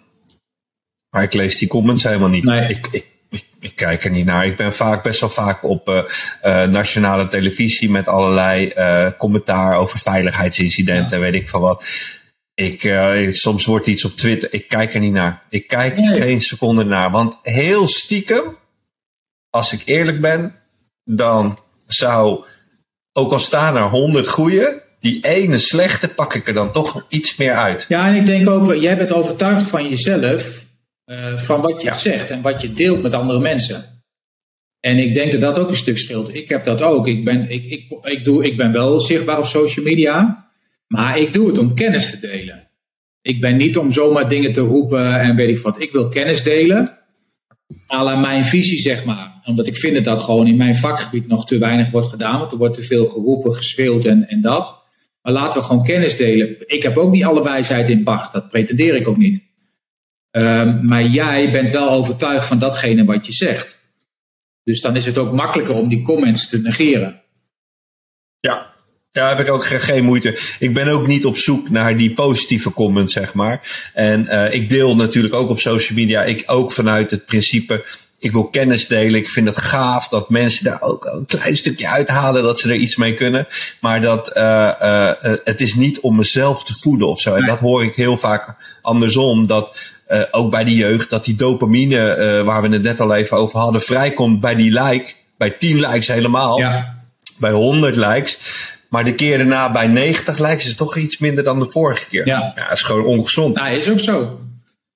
maar 1.10 1.24
ik 1.24 1.34
lees 1.34 1.58
die 1.58 1.68
comments 1.68 2.04
helemaal 2.04 2.30
niet. 2.30 2.44
Nee. 2.44 2.70
Ik, 2.70 2.88
ik, 2.92 3.06
ik, 3.30 3.46
ik, 3.60 3.76
kijk 3.76 4.04
er 4.04 4.12
niet 4.12 4.26
naar. 4.26 4.46
Ik 4.46 4.58
ben 4.58 4.74
vaak 4.74 5.04
best 5.04 5.20
wel 5.20 5.30
vaak 5.30 5.64
op 5.64 5.90
uh, 5.90 6.04
uh, 6.44 6.64
nationale 6.68 7.28
televisie 7.28 7.92
met 7.92 8.08
allerlei 8.08 8.74
commentaar 9.18 9.78
over 9.78 10.00
veiligheidsincidenten, 10.00 11.18
ja. 11.18 11.24
weet 11.24 11.42
ik 11.42 11.50
van 11.50 11.62
wat. 11.62 11.86
Ik, 12.54 12.94
soms 13.30 13.66
wordt 13.66 13.88
iets 13.88 14.06
op 14.06 14.12
Twitter. 14.12 14.54
Ik 14.54 14.68
kijk 14.68 14.94
er 14.94 15.00
niet 15.00 15.14
naar. 15.14 15.44
Ik 15.50 15.68
kijk 15.68 15.98
nee. 15.98 16.22
geen 16.22 16.42
seconde 16.42 16.84
naar. 16.84 17.12
Want 17.12 17.38
heel 17.42 17.88
stiekem, 17.88 18.58
als 19.50 19.74
ik 19.74 19.82
eerlijk 19.86 20.22
ben, 20.22 20.56
dan 21.04 21.60
zou 21.86 22.46
ook 23.18 23.32
al 23.32 23.40
staan 23.40 23.76
er 23.76 23.90
honderd 23.90 24.28
goede, 24.28 24.82
die 25.00 25.20
ene 25.22 25.58
slechte 25.58 26.08
pak 26.08 26.34
ik 26.34 26.48
er 26.48 26.54
dan 26.54 26.72
toch 26.72 27.06
iets 27.10 27.36
meer 27.36 27.54
uit. 27.54 27.86
Ja, 27.88 28.08
en 28.08 28.16
ik 28.16 28.26
denk 28.26 28.50
ook, 28.50 28.74
jij 28.74 28.98
bent 28.98 29.12
overtuigd 29.12 29.68
van 29.68 29.90
jezelf, 29.90 30.64
uh, 31.06 31.38
van 31.38 31.62
wat 31.62 31.82
je 31.82 31.88
ja. 31.88 31.98
zegt 31.98 32.30
en 32.30 32.42
wat 32.42 32.62
je 32.62 32.74
deelt 32.74 33.02
met 33.02 33.14
andere 33.14 33.40
mensen. 33.40 34.04
En 34.80 34.98
ik 34.98 35.14
denk 35.14 35.32
dat 35.32 35.42
dat 35.42 35.60
ook 35.60 35.70
een 35.70 35.76
stuk 35.76 35.98
scheelt. 35.98 36.36
Ik 36.36 36.50
heb 36.50 36.64
dat 36.64 36.82
ook. 36.82 37.08
Ik 37.08 37.24
ben, 37.24 37.50
ik, 37.50 37.66
ik, 37.66 37.86
ik, 38.02 38.24
doe, 38.24 38.46
ik 38.46 38.58
ben 38.58 38.72
wel 38.72 39.00
zichtbaar 39.00 39.38
op 39.38 39.46
social 39.46 39.86
media, 39.86 40.46
maar 40.88 41.18
ik 41.18 41.34
doe 41.34 41.48
het 41.48 41.58
om 41.58 41.76
kennis 41.76 42.10
te 42.10 42.20
delen. 42.20 42.68
Ik 43.22 43.42
ben 43.42 43.58
niet 43.58 43.78
om 43.78 43.92
zomaar 43.92 44.30
dingen 44.30 44.54
te 44.54 44.62
roepen 44.62 45.20
en 45.20 45.36
weet 45.36 45.50
ik 45.50 45.60
wat. 45.60 45.82
Ik 45.82 45.92
wil 45.92 46.08
kennis 46.08 46.44
delen. 46.44 46.98
Aan 47.88 48.22
mijn 48.22 48.46
visie, 48.46 48.80
zeg 48.80 49.06
maar 49.06 49.35
omdat 49.46 49.68
ik 49.68 49.78
vind 49.78 50.06
dat 50.06 50.24
gewoon 50.24 50.48
in 50.48 50.58
mijn 50.58 50.76
vakgebied 50.76 51.28
nog 51.28 51.48
te 51.48 51.58
weinig 51.58 51.90
wordt 51.90 52.08
gedaan. 52.08 52.40
Want 52.40 52.52
er 52.52 52.58
wordt 52.58 52.76
te 52.76 52.82
veel 52.82 53.06
geroepen, 53.06 53.54
geschreeuwd 53.54 54.06
en, 54.06 54.28
en 54.28 54.42
dat. 54.42 54.84
Maar 55.22 55.34
laten 55.34 55.60
we 55.60 55.66
gewoon 55.66 55.84
kennis 55.84 56.18
delen. 56.18 56.56
Ik 56.68 56.84
heb 56.84 56.98
ook 56.98 57.12
niet 57.12 57.24
alle 57.24 57.44
wijsheid 57.44 57.90
in 57.90 58.04
pacht. 58.04 58.34
Dat 58.34 58.50
pretendeer 58.50 58.96
ik 58.96 59.08
ook 59.08 59.18
niet. 59.18 59.44
Um, 60.32 60.86
maar 60.86 61.06
jij 61.06 61.52
bent 61.52 61.72
wel 61.72 61.90
overtuigd 61.90 62.48
van 62.48 62.60
datgene 62.60 63.06
wat 63.06 63.26
je 63.26 63.34
zegt. 63.34 63.80
Dus 64.64 64.82
dan 64.82 64.96
is 64.96 65.06
het 65.06 65.18
ook 65.18 65.32
makkelijker 65.32 65.76
om 65.76 65.90
die 65.90 66.02
comments 66.02 66.50
te 66.50 66.62
negeren. 66.62 67.22
Ja, 68.40 68.74
ja, 69.12 69.30
heb 69.30 69.40
ik 69.40 69.52
ook 69.52 69.66
geen 69.66 70.04
moeite. 70.04 70.38
Ik 70.60 70.74
ben 70.74 70.88
ook 70.88 71.08
niet 71.08 71.26
op 71.26 71.38
zoek 71.38 71.70
naar 71.70 71.98
die 71.98 72.14
positieve 72.14 72.72
comments, 72.72 73.14
zeg 73.14 73.34
maar. 73.34 73.90
En 73.94 74.24
uh, 74.24 74.54
ik 74.54 74.70
deel 74.70 74.96
natuurlijk 74.96 75.34
ook 75.34 75.50
op 75.50 75.60
social 75.60 75.98
media. 75.98 76.24
Ik 76.24 76.44
ook 76.46 76.72
vanuit 76.72 77.12
het 77.12 77.26
principe 77.26 77.86
ik 78.26 78.32
wil 78.32 78.48
kennis 78.48 78.88
delen. 78.88 79.20
Ik 79.20 79.30
vind 79.30 79.48
het 79.48 79.58
gaaf 79.58 80.08
dat 80.08 80.30
mensen 80.30 80.64
daar 80.64 80.82
ook 80.82 81.06
een 81.06 81.26
klein 81.26 81.58
stukje 81.58 81.88
uithalen, 81.88 82.44
dat 82.44 82.60
ze 82.60 82.70
er 82.70 82.76
iets 82.76 82.96
mee 82.96 83.14
kunnen. 83.14 83.48
Maar 83.82 84.02
dat 84.02 84.38
uh, 84.38 84.72
uh, 84.82 85.12
het 85.44 85.62
is 85.62 85.76
niet 85.76 86.00
om 86.00 86.16
mezelf 86.16 86.64
te 86.64 86.74
voeden 86.74 87.08
of 87.08 87.22
zo. 87.22 87.36
En 87.36 87.46
dat 87.46 87.60
hoor 87.60 87.84
ik 87.84 87.96
heel 87.96 88.18
vaak 88.18 88.56
andersom. 88.82 89.48
Dat 89.48 89.78
uh, 90.08 90.22
ook 90.32 90.52
bij 90.52 90.64
de 90.64 90.76
jeugd, 90.76 91.10
dat 91.10 91.26
die 91.26 91.36
dopamine, 91.36 92.44
waar 92.46 92.62
we 92.62 92.68
het 92.68 92.82
net 92.82 93.00
al 93.00 93.14
even 93.14 93.38
over 93.38 93.60
hadden, 93.60 93.82
vrijkomt 93.82 94.40
bij 94.40 94.56
die 94.56 94.82
like. 94.82 95.14
Bij 95.38 95.50
10 95.50 95.80
likes 95.80 96.08
helemaal. 96.08 96.60
Ja. 96.60 96.96
Bij 97.38 97.52
100 97.52 97.96
likes. 97.96 98.38
Maar 98.90 99.04
de 99.04 99.16
keer 99.16 99.38
daarna 99.38 99.72
bij 99.72 99.88
90 99.88 100.38
lijkt 100.38 100.62
ze 100.62 100.76
toch 100.76 100.98
iets 100.98 101.18
minder 101.18 101.44
dan 101.44 101.60
de 101.60 101.68
vorige 101.68 102.06
keer. 102.06 102.28
Ja. 102.28 102.52
dat 102.56 102.72
is 102.72 102.82
gewoon 102.82 103.06
ongezond. 103.06 103.56
Nou, 103.56 103.76
is 103.76 103.90
ook 103.90 104.00
zo. 104.00 104.40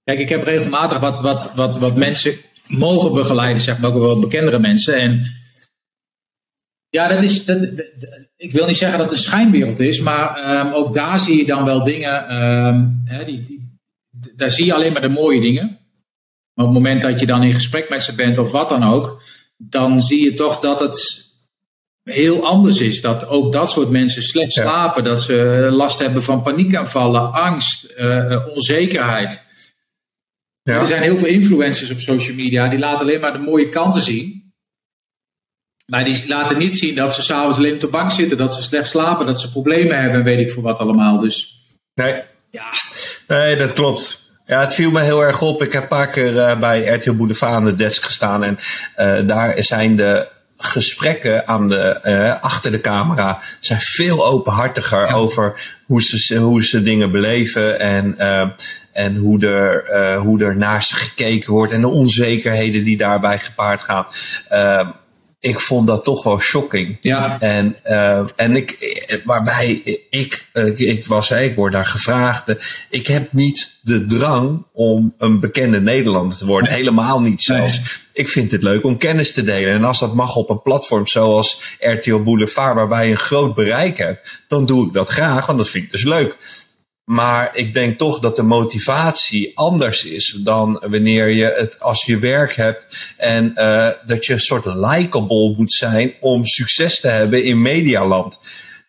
Kijk, 0.04 0.20
ik 0.20 0.30
heb 0.30 0.44
regelmatig 0.44 1.00
wat, 1.00 1.22
wat, 1.22 1.52
wat, 1.56 1.78
wat 1.78 1.96
mensen 1.96 2.38
mogen 2.70 3.14
begeleiden, 3.14 3.62
zeg 3.62 3.80
maar 3.80 3.90
ook 3.94 3.98
wel 4.02 4.20
bekendere 4.20 4.60
mensen. 4.60 4.96
En 4.96 5.26
ja, 6.90 7.08
dat 7.08 7.24
is. 7.24 7.46
Dat, 7.46 7.58
ik 8.38 8.52
wil 8.52 8.66
niet 8.66 8.78
zeggen 8.78 8.98
dat 9.00 9.08
het 9.08 9.18
een 9.18 9.24
schijnwereld 9.24 9.80
is, 9.80 10.00
maar 10.00 10.36
ehm, 10.36 10.74
ook 10.74 10.94
daar 10.94 11.20
zie 11.20 11.38
je 11.38 11.46
dan 11.46 11.66
wel 11.66 11.84
dingen. 11.84 12.28
ehm, 12.28 12.88
hè, 13.06 13.26
die, 13.26 13.44
die, 13.44 13.78
daar 14.36 14.52
zie 14.52 14.66
je 14.66 14.74
alleen 14.74 14.92
maar 14.94 15.02
de 15.02 15.10
mooie 15.10 15.42
dingen. 15.42 15.78
Maar 16.54 16.66
op 16.68 16.74
het 16.74 16.84
moment 16.84 17.02
dat 17.02 17.20
je 17.20 17.26
dan 17.26 17.44
in 17.44 17.54
gesprek 17.54 17.90
met 17.90 18.04
ze 18.04 18.16
bent 18.16 18.38
of 18.38 18.52
wat 18.52 18.70
dan 18.70 18.84
ook, 18.84 19.22
dan 19.58 20.02
zie 20.02 20.24
je 20.24 20.34
toch 20.34 20.60
dat 20.60 20.80
het 20.80 21.28
heel 22.04 22.46
anders 22.46 22.80
is. 22.82 23.02
Dat 23.02 23.28
ook 23.28 23.54
dat 23.54 23.72
soort 23.72 23.90
mensen 23.90 24.24
slecht 24.24 24.54
Ja. 24.54 24.62
slapen, 24.62 25.04
dat 25.04 25.22
ze 25.22 25.68
last 25.72 26.00
hebben 26.00 26.24
van 26.24 26.42
paniekaanvallen, 26.42 27.32
angst, 27.32 27.84
eh, 27.84 28.32
eh, 28.32 28.48
onzekerheid. 28.48 29.48
Ja. 30.70 30.80
Er 30.80 30.88
zijn 30.88 31.02
heel 31.02 31.18
veel 31.18 31.28
influencers 31.28 31.92
op 31.92 32.00
social 32.00 32.36
media 32.36 32.68
die 32.68 32.80
laten 32.80 33.00
alleen 33.00 33.20
maar 33.20 33.34
de 33.34 33.40
mooie 33.40 33.70
kanten 33.70 34.02
zien. 34.02 34.52
Maar 35.86 36.04
die 36.04 36.28
laten 36.28 36.58
niet 36.58 36.78
zien 36.78 36.96
dat 36.96 37.14
ze 37.14 37.22
s'avonds 37.22 37.58
alleen 37.58 37.74
op 37.74 37.80
de 37.80 37.88
bank 37.88 38.12
zitten, 38.12 38.38
dat 38.38 38.56
ze 38.56 38.64
slecht 38.64 38.90
slapen, 38.90 39.26
dat 39.26 39.40
ze 39.40 39.52
problemen 39.52 40.00
hebben 40.00 40.20
en 40.20 40.24
weet 40.24 40.40
ik 40.40 40.52
voor 40.52 40.64
wat 40.64 40.80
allemaal. 40.80 41.20
Dus 41.20 41.58
Nee, 41.94 42.22
ja, 42.52 42.66
nee, 43.28 43.56
dat 43.56 43.74
klopt. 43.74 44.32
Ja, 44.46 44.60
het 44.60 44.74
viel 44.74 44.92
me 44.92 45.02
heel 45.02 45.24
erg 45.24 45.42
op. 45.42 45.62
Ik 45.62 45.74
heb 45.74 45.82
een 45.82 45.88
paar 45.88 46.10
keer 46.10 46.40
eh, 46.40 46.60
bij 46.60 46.86
RTL 46.86 47.14
Boulevard 47.14 47.54
aan 47.54 47.66
de 47.66 47.76
desk 47.76 48.04
gestaan. 48.04 48.44
En 48.44 48.58
eh, 48.96 49.28
daar 49.28 49.64
zijn 49.64 49.96
de 49.96 50.28
gesprekken 50.58 51.48
aan 51.48 51.68
de, 51.68 51.82
eh, 51.82 52.42
achter 52.42 52.72
de 52.72 52.82
camera 52.82 53.40
zijn 53.60 53.80
veel 53.80 54.26
openhartiger 54.26 55.14
over 55.14 55.78
hoe 55.86 56.02
ze, 56.02 56.38
hoe 56.38 56.66
ze 56.66 56.84
dingen 56.84 57.12
beleven. 57.12 57.80
En, 57.80 58.18
en 59.00 59.16
hoe, 59.16 59.48
er, 59.48 59.84
eh, 59.84 60.22
hoe 60.22 60.44
er 60.44 60.58
naar 60.58 60.84
ze 60.84 60.96
gekeken 60.96 61.54
wordt. 61.54 61.74
En 61.74 61.82
de 61.82 61.88
onzekerheden 61.88 62.84
die 62.84 62.98
daarbij 62.98 63.40
gepaard 63.40 63.82
gaan. 63.82 64.06
Eh, 64.48 64.90
ik 65.42 65.60
vond 65.60 65.88
dat 65.88 66.04
toch 66.04 66.24
wel 66.24 66.40
shocking. 66.40 66.98
ja, 67.02 67.40
En, 67.40 67.76
eh, 67.84 68.24
en 68.36 68.56
ik, 68.56 68.78
waarbij 69.24 69.82
ik, 70.10 70.46
eh, 70.54 70.80
ik 70.80 71.06
was, 71.06 71.32
ik 71.32 71.56
word 71.56 71.74
daar 71.74 71.86
gevraagd. 71.86 72.56
Ik 72.90 73.08
heb 73.08 73.34
niet 73.34 73.78
de 73.82 74.06
drang 74.06 74.66
om 74.74 75.14
een 75.18 75.40
bekende 75.40 75.82
Nederlander 75.82 76.38
te 76.38 76.46
worden. 76.46 76.72
Helemaal 76.72 77.22
niet 77.22 77.42
zelfs. 77.42 78.02
Ik 78.14 78.30
vind 78.30 78.52
het 78.52 78.64
leuk 78.64 78.84
om 78.84 78.98
kennis 78.98 79.34
te 79.34 79.44
delen. 79.44 79.74
En 79.74 79.84
als 79.84 80.00
dat 80.00 80.14
mag 80.14 80.36
op 80.36 80.50
een 80.50 80.62
platform 80.62 81.08
zoals 81.08 81.62
RTL 81.80 82.18
Boulevard, 82.24 82.76
waarbij 82.76 83.06
je 83.06 83.12
een 83.12 83.18
groot 83.18 83.56
bereik 83.56 83.98
hebt, 83.98 84.44
dan 84.48 84.66
doe 84.66 84.88
ik 84.88 84.94
dat 84.94 85.10
graag, 85.10 85.46
want 85.46 85.58
dat 85.58 85.70
vind 85.70 85.84
ik 85.84 85.92
dus 85.92 86.04
leuk. 86.04 86.36
Maar 87.10 87.50
ik 87.54 87.74
denk 87.74 87.98
toch 87.98 88.20
dat 88.20 88.36
de 88.36 88.44
motivatie 88.44 89.52
anders 89.56 90.06
is 90.06 90.40
dan 90.44 90.84
wanneer 90.90 91.30
je 91.30 91.56
het 91.58 91.80
als 91.80 92.06
je 92.06 92.20
werk 92.20 92.56
hebt. 92.56 93.14
En 93.18 93.56
eh, 93.56 93.90
dat 94.06 94.26
je 94.26 94.34
een 94.34 94.40
soort 94.40 94.66
likable 94.66 95.54
moet 95.58 95.74
zijn 95.74 96.14
om 96.20 96.46
succes 96.46 97.00
te 97.00 97.08
hebben 97.08 97.44
in 97.44 97.62
medialand. 97.62 98.40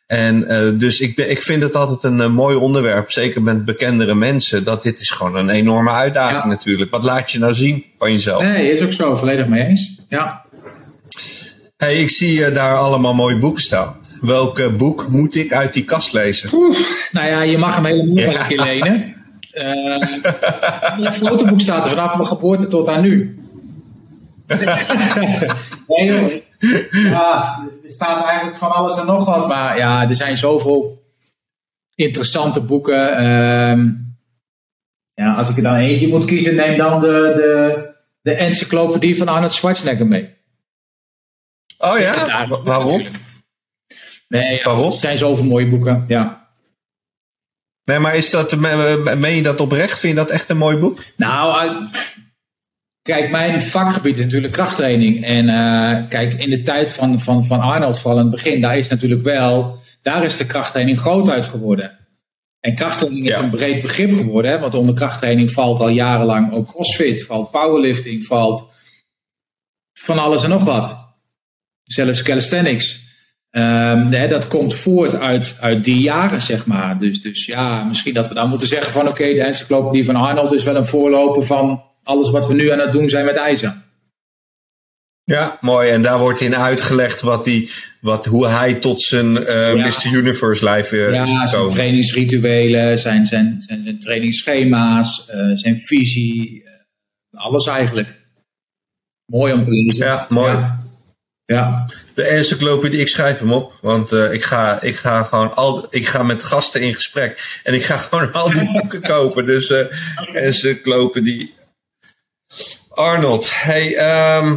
En 0.06 0.48
eh, 0.48 0.68
dus 0.74 1.00
ik, 1.00 1.16
ben, 1.16 1.30
ik 1.30 1.42
vind 1.42 1.62
het 1.62 1.74
altijd 1.74 2.02
een 2.02 2.20
eh, 2.20 2.28
mooi 2.28 2.56
onderwerp, 2.56 3.10
zeker 3.10 3.42
met 3.42 3.64
bekendere 3.64 4.14
mensen. 4.14 4.64
Dat 4.64 4.82
dit 4.82 5.00
is 5.00 5.10
gewoon 5.10 5.36
een 5.36 5.50
enorme 5.50 5.90
uitdaging 5.90 6.42
Ja. 6.42 6.46
natuurlijk. 6.46 6.90
Wat 6.90 7.04
laat 7.04 7.30
je 7.30 7.38
nou 7.38 7.54
zien 7.54 7.84
van 7.98 8.12
jezelf? 8.12 8.42
nee, 8.42 8.72
is 8.72 8.82
ook 8.82 8.92
zo, 8.92 9.16
volledig 9.16 9.46
mee 9.46 9.64
eens. 9.64 9.98
Ja. 10.08 10.44
Hey, 11.76 11.96
ik 11.96 12.10
zie 12.10 12.52
daar 12.52 12.76
allemaal 12.76 13.14
mooie 13.14 13.38
boeken 13.38 13.62
staan. 13.62 13.99
Welk 14.20 14.58
eh, 14.58 14.72
boek 14.76 15.08
moet 15.08 15.34
ik 15.34 15.52
uit 15.52 15.72
die 15.72 15.84
kast 15.84 16.12
lezen? 16.12 16.50
Nou 17.12 17.28
ja, 17.28 17.42
je 17.42 17.58
mag 17.58 17.74
hem 17.74 17.84
helemaal 17.84 18.16
Ja. 18.16 18.40
een 18.40 18.46
keer 18.46 18.62
lenen. 18.62 19.14
Het 21.04 21.14
fotoboek 21.16 21.60
staat 21.60 21.84
er 21.84 21.90
vanaf 21.90 22.14
mijn 22.16 22.28
geboorte 22.28 22.68
tot 22.68 22.88
aan 22.88 23.02
nu. 23.02 23.38
nee. 25.86 26.42
Ja, 26.90 27.58
er 27.84 27.90
staat 27.90 28.24
eigenlijk 28.24 28.56
van 28.56 28.72
alles 28.74 28.98
en 28.98 29.06
nog 29.06 29.24
wat. 29.24 29.48
Maar 29.48 29.76
ja, 29.76 30.08
er 30.08 30.16
zijn 30.16 30.36
zoveel 30.36 31.02
interessante 31.94 32.60
boeken. 32.60 33.16
Ehm, 33.16 33.88
ja, 35.14 35.34
als 35.34 35.48
ik 35.50 35.56
er 35.56 35.62
dan 35.62 35.74
eentje 35.74 36.08
moet 36.08 36.24
kiezen, 36.24 36.54
neem 36.54 36.76
dan 36.76 37.00
de, 37.00 37.06
de, 37.36 37.84
de 38.22 38.32
encyclopedie 38.34 39.16
van 39.16 39.28
Arnold 39.28 39.52
Schwarzenegger 39.52 40.06
mee. 40.06 40.34
Oh 41.78 41.98
ja? 41.98 42.24
Daar- 42.26 42.62
waarom? 42.62 42.86
natuurlijk. 42.86 43.16
Nee, 44.30 44.60
Waarom? 44.64 44.92
er 44.92 44.98
zijn 44.98 45.18
zoveel 45.18 45.44
mooie 45.44 45.68
boeken. 45.68 46.04
Ja. 46.08 46.48
Nee, 47.84 47.98
maar 47.98 48.14
is 48.16 48.30
dat, 48.30 48.56
me- 48.56 49.14
meen 49.18 49.34
je 49.36 49.42
dat 49.42 49.60
oprecht? 49.60 49.98
Vind 49.98 50.12
je 50.12 50.18
dat 50.18 50.30
echt 50.30 50.48
een 50.50 50.56
mooi 50.56 50.76
boek? 50.76 50.98
Nou, 51.16 51.68
eh, 51.68 51.92
kijk, 53.02 53.30
mijn 53.30 53.62
vakgebied 53.62 54.18
is 54.18 54.24
natuurlijk 54.24 54.52
krachttraining. 54.52 55.24
En 55.24 55.48
eh, 55.48 56.08
kijk, 56.08 56.32
in 56.32 56.50
de 56.50 56.62
tijd 56.62 56.90
van, 56.90 57.20
van, 57.20 57.44
van 57.44 57.60
Arnold 57.60 57.98
van 58.00 58.18
het 58.18 58.30
begin, 58.30 58.60
daar 58.60 58.78
is 58.78 58.88
natuurlijk 58.88 59.22
wel, 59.22 59.78
daar 60.02 60.24
is 60.24 60.36
de 60.36 60.46
krachttraining 60.46 60.98
groot 61.00 61.28
uit 61.30 61.46
geworden. 61.46 61.98
En 62.60 62.74
krachttraining 62.74 63.24
is 63.24 63.30
Ja. 63.36 63.42
een 63.42 63.50
breed 63.50 63.82
begrip 63.82 64.14
geworden, 64.14 64.50
hè, 64.50 64.58
want 64.58 64.74
onder 64.74 64.94
krachttraining 64.94 65.50
valt 65.52 65.80
al 65.80 65.88
jarenlang 65.88 66.52
ook 66.52 66.66
crossfit, 66.66 67.24
valt 67.26 67.50
powerlifting, 67.50 68.24
valt 68.26 68.72
van 69.92 70.18
alles 70.18 70.42
en 70.42 70.50
nog 70.50 70.64
wat. 70.64 71.08
Zelfs 71.82 72.22
calisthenics. 72.22 72.99
Ehm, 73.50 74.12
hè, 74.12 74.28
dat 74.28 74.46
komt 74.46 74.74
voort 74.74 75.14
uit, 75.14 75.58
uit 75.60 75.84
die 75.84 76.00
jaren, 76.00 76.40
zeg 76.40 76.66
maar. 76.66 76.98
Dus, 76.98 77.22
dus 77.22 77.46
ja, 77.46 77.84
misschien 77.84 78.14
dat 78.14 78.28
we 78.28 78.34
dan 78.34 78.48
moeten 78.48 78.68
zeggen 78.68 78.92
van 78.92 79.08
oké, 79.08 79.24
de 79.24 79.42
encyclopedie 79.42 80.04
van 80.04 80.16
Arnold 80.16 80.52
is 80.52 80.64
wel 80.64 80.76
een 80.76 80.86
voorloper 80.86 81.42
van 81.42 81.82
alles 82.02 82.30
wat 82.30 82.46
we 82.46 82.54
nu 82.54 82.70
aan 82.70 82.78
het 82.78 82.92
doen 82.92 83.08
zijn 83.08 83.24
met 83.24 83.36
ijzer. 83.36 83.74
Ja, 85.24 85.58
mooi. 85.60 85.90
En 85.90 86.02
daar 86.02 86.18
wordt 86.18 86.40
in 86.40 86.56
uitgelegd 86.56 87.20
wat 87.20 87.44
die, 87.44 87.70
wat, 88.00 88.26
hoe 88.26 88.46
hij 88.46 88.74
tot 88.74 89.00
zijn 89.00 89.44
eh, 89.44 89.74
Ja. 89.74 89.86
Mr. 89.86 90.12
Universe 90.12 90.64
lijf 90.64 90.92
is 90.92 91.14
ja, 91.14 91.26
zijn 91.26 91.48
gekomen. 91.48 91.72
trainingsrituelen, 91.72 92.98
zijn, 92.98 93.26
zijn, 93.26 93.60
zijn, 93.66 93.80
zijn 93.82 93.98
trainingsschema's, 93.98 95.28
eh, 95.28 95.50
zijn 95.52 95.78
visie, 95.78 96.64
alles 97.36 97.66
eigenlijk. 97.66 98.20
Mooi 99.26 99.52
om 99.52 99.64
te 99.64 99.70
lezen. 99.70 100.06
Ja, 100.06 100.26
mooi. 100.28 100.52
Ja. 100.52 100.79
Ja. 101.50 101.86
De 102.14 102.22
encyclopedie, 102.22 103.00
ik 103.00 103.08
schrijf 103.08 103.38
hem 103.38 103.52
op. 103.52 103.72
Want 103.80 104.12
eh, 104.12 104.32
ik, 104.32 104.42
ga, 104.42 104.82
ik 104.82 104.96
ga 104.96 105.22
gewoon 105.22 105.54
al, 105.54 105.86
ik 105.90 106.06
ga 106.06 106.22
met 106.22 106.42
gasten 106.42 106.80
in 106.80 106.94
gesprek. 106.94 107.60
En 107.64 107.74
ik 107.74 107.84
ga 107.84 107.96
gewoon 108.06 108.32
al 108.32 108.50
die 108.50 108.72
boeken 108.72 109.02
kopen. 109.02 109.44
Dus 109.44 109.70
eh 109.70 109.86
encyclopedie. 110.32 111.54
Arnold, 112.88 113.62
hey, 113.62 113.96
ehm, 113.96 114.56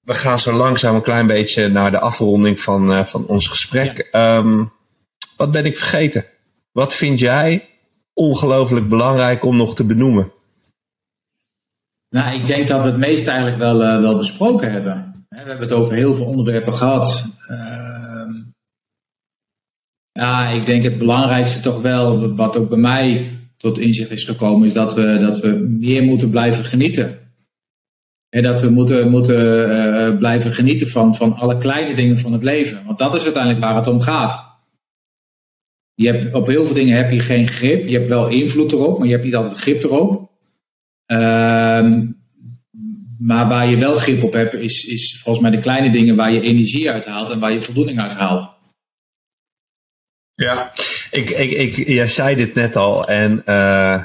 we 0.00 0.14
gaan 0.14 0.38
zo 0.38 0.52
langzaam 0.52 0.94
een 0.94 1.02
klein 1.02 1.26
beetje 1.26 1.68
naar 1.68 1.90
de 1.90 1.98
afronding 1.98 2.60
van, 2.60 2.92
eh, 2.92 3.04
van 3.04 3.26
ons 3.26 3.46
gesprek. 3.46 3.98
Ehm, 3.98 4.64
wat 5.36 5.50
ben 5.50 5.64
ik 5.64 5.76
vergeten? 5.76 6.24
Wat 6.72 6.94
vind 6.94 7.18
jij 7.18 7.68
ongelooflijk 8.12 8.88
belangrijk 8.88 9.44
om 9.44 9.56
nog 9.56 9.74
te 9.74 9.84
benoemen? 9.84 10.32
Nou, 12.10 12.34
ik 12.34 12.46
denk 12.46 12.68
dat 12.68 12.82
we 12.82 12.86
het 12.86 12.96
meeste 12.96 13.30
eigenlijk 13.30 13.58
wel, 13.58 13.78
wel 13.78 14.16
besproken 14.16 14.72
hebben. 14.72 15.07
We 15.28 15.36
hebben 15.36 15.58
het 15.58 15.72
over 15.72 15.94
heel 15.94 16.14
veel 16.14 16.26
onderwerpen 16.26 16.74
gehad. 16.74 17.36
Ehm, 17.48 18.32
ja, 20.12 20.48
ik 20.48 20.66
denk 20.66 20.82
het 20.82 20.98
belangrijkste 20.98 21.60
toch 21.60 21.80
wel, 21.80 22.34
wat 22.34 22.56
ook 22.56 22.68
bij 22.68 22.78
mij 22.78 23.38
tot 23.56 23.78
inzicht 23.78 24.10
is 24.10 24.24
gekomen, 24.24 24.66
is 24.66 24.72
dat 24.72 24.94
we, 24.94 25.18
dat 25.20 25.40
we 25.40 25.48
meer 25.78 26.02
moeten 26.02 26.30
blijven 26.30 26.64
genieten. 26.64 27.18
En 28.28 28.42
dat 28.42 28.60
we 28.60 28.70
moeten, 28.70 29.10
moeten 29.10 29.70
eh, 29.70 30.16
blijven 30.16 30.52
genieten 30.52 30.88
van, 30.88 31.16
van 31.16 31.32
alle 31.32 31.58
kleine 31.58 31.94
dingen 31.94 32.18
van 32.18 32.32
het 32.32 32.42
leven. 32.42 32.84
Want 32.86 32.98
dat 32.98 33.14
is 33.14 33.24
uiteindelijk 33.24 33.64
waar 33.64 33.76
het 33.76 33.86
om 33.86 34.00
gaat. 34.00 34.56
Je 35.94 36.06
hebt, 36.06 36.34
op 36.34 36.46
heel 36.46 36.66
veel 36.66 36.74
dingen 36.74 36.96
heb 36.96 37.10
je 37.10 37.20
geen 37.20 37.46
grip. 37.46 37.84
Je 37.84 37.96
hebt 37.96 38.08
wel 38.08 38.28
invloed 38.28 38.72
erop, 38.72 38.98
maar 38.98 39.06
je 39.06 39.12
hebt 39.12 39.24
niet 39.24 39.36
altijd 39.36 39.58
grip 39.58 39.82
erop. 39.82 40.30
Ehm, 41.06 42.06
maar 43.18 43.48
waar 43.48 43.68
je 43.68 43.76
wel 43.78 43.96
grip 43.96 44.22
op 44.22 44.32
hebt, 44.32 44.54
is, 44.54 44.84
is 44.84 45.20
volgens 45.22 45.44
mij 45.44 45.56
de 45.56 45.62
kleine 45.62 45.90
dingen 45.90 46.16
waar 46.16 46.32
je 46.32 46.40
energie 46.40 46.90
uit 46.90 47.04
haalt 47.04 47.30
en 47.30 47.38
waar 47.38 47.52
je 47.52 47.62
voldoening 47.62 48.00
uit 48.00 48.12
haalt. 48.12 48.56
Ja, 50.34 50.72
ik, 51.10 51.30
ik, 51.30 51.50
ik, 51.50 51.86
jij 51.88 52.06
zei 52.06 52.36
dit 52.36 52.54
net 52.54 52.76
al 52.76 53.08
en, 53.08 53.42
eh, 53.46 54.04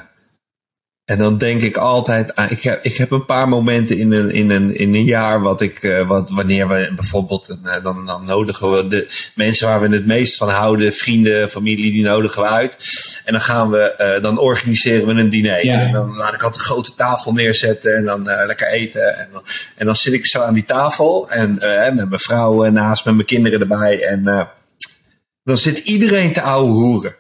en 1.05 1.17
dan 1.17 1.37
denk 1.37 1.61
ik 1.61 1.77
altijd 1.77 2.35
aan, 2.35 2.49
ik 2.49 2.63
heb, 2.63 2.83
ik 2.83 2.97
heb 2.97 3.11
een 3.11 3.25
paar 3.25 3.49
momenten 3.49 3.97
in 3.97 4.11
een, 4.11 4.31
in 4.31 4.49
een, 4.49 4.77
in 4.77 4.95
een 4.95 5.03
jaar 5.03 5.41
wat 5.41 5.61
ik, 5.61 5.83
eh, 5.83 6.07
wat, 6.07 6.29
wanneer 6.29 6.67
we 6.67 6.91
bijvoorbeeld, 6.95 7.57
eh, 7.63 7.83
dan, 7.83 8.05
dan 8.05 8.25
nodigen 8.25 8.71
we 8.71 8.87
de 8.87 9.29
mensen 9.35 9.67
waar 9.67 9.81
we 9.81 9.95
het 9.95 10.05
meest 10.05 10.37
van 10.37 10.49
houden, 10.49 10.93
vrienden, 10.93 11.49
familie, 11.49 11.91
die 11.91 12.03
nodigen 12.03 12.41
we 12.41 12.47
uit. 12.47 12.77
En 13.25 13.31
dan 13.31 13.41
gaan 13.41 13.69
we, 13.69 13.95
eh, 13.95 14.21
dan 14.21 14.39
organiseren 14.39 15.05
we 15.05 15.13
een 15.13 15.29
diner. 15.29 15.65
Ja. 15.65 15.81
En 15.81 15.91
dan 15.91 16.15
laat 16.15 16.33
ik 16.33 16.43
altijd 16.43 16.61
een 16.61 16.67
grote 16.67 16.95
tafel 16.95 17.33
neerzetten 17.33 17.95
en 17.95 18.03
dan 18.03 18.23
lekker 18.23 18.67
eten. 18.67 19.17
En 19.17 19.27
dan, 19.31 19.43
en 19.75 19.85
dan 19.85 19.95
zit 19.95 20.13
ik 20.13 20.25
zo 20.25 20.41
aan 20.41 20.53
die 20.53 20.65
tafel 20.65 21.29
en 21.29 21.53
met 21.95 22.09
mijn 22.09 22.19
vrouw 22.19 22.69
naast, 22.69 23.05
met 23.05 23.13
mijn 23.13 23.27
kinderen 23.27 23.59
erbij 23.59 24.03
en... 24.03 24.49
dan 25.43 25.57
zit 25.57 25.77
iedereen 25.77 26.33
te 26.33 26.41
ouwe 26.41 26.71
hoeren. 26.71 27.15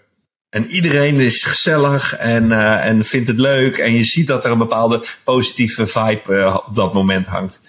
En 0.53 0.65
iedereen 0.65 1.19
is 1.19 1.43
gezellig 1.43 2.15
en, 2.15 2.49
uh, 2.49 2.85
en 2.85 3.05
vindt 3.05 3.27
het 3.27 3.37
leuk. 3.37 3.77
En 3.77 3.93
je 3.93 4.03
ziet 4.03 4.27
dat 4.27 4.45
er 4.45 4.51
een 4.51 4.57
bepaalde 4.57 5.03
positieve 5.23 5.87
vibe 5.87 6.21
uh, 6.27 6.57
op 6.67 6.75
dat 6.75 6.93
moment 6.93 7.27
hangt. 7.27 7.61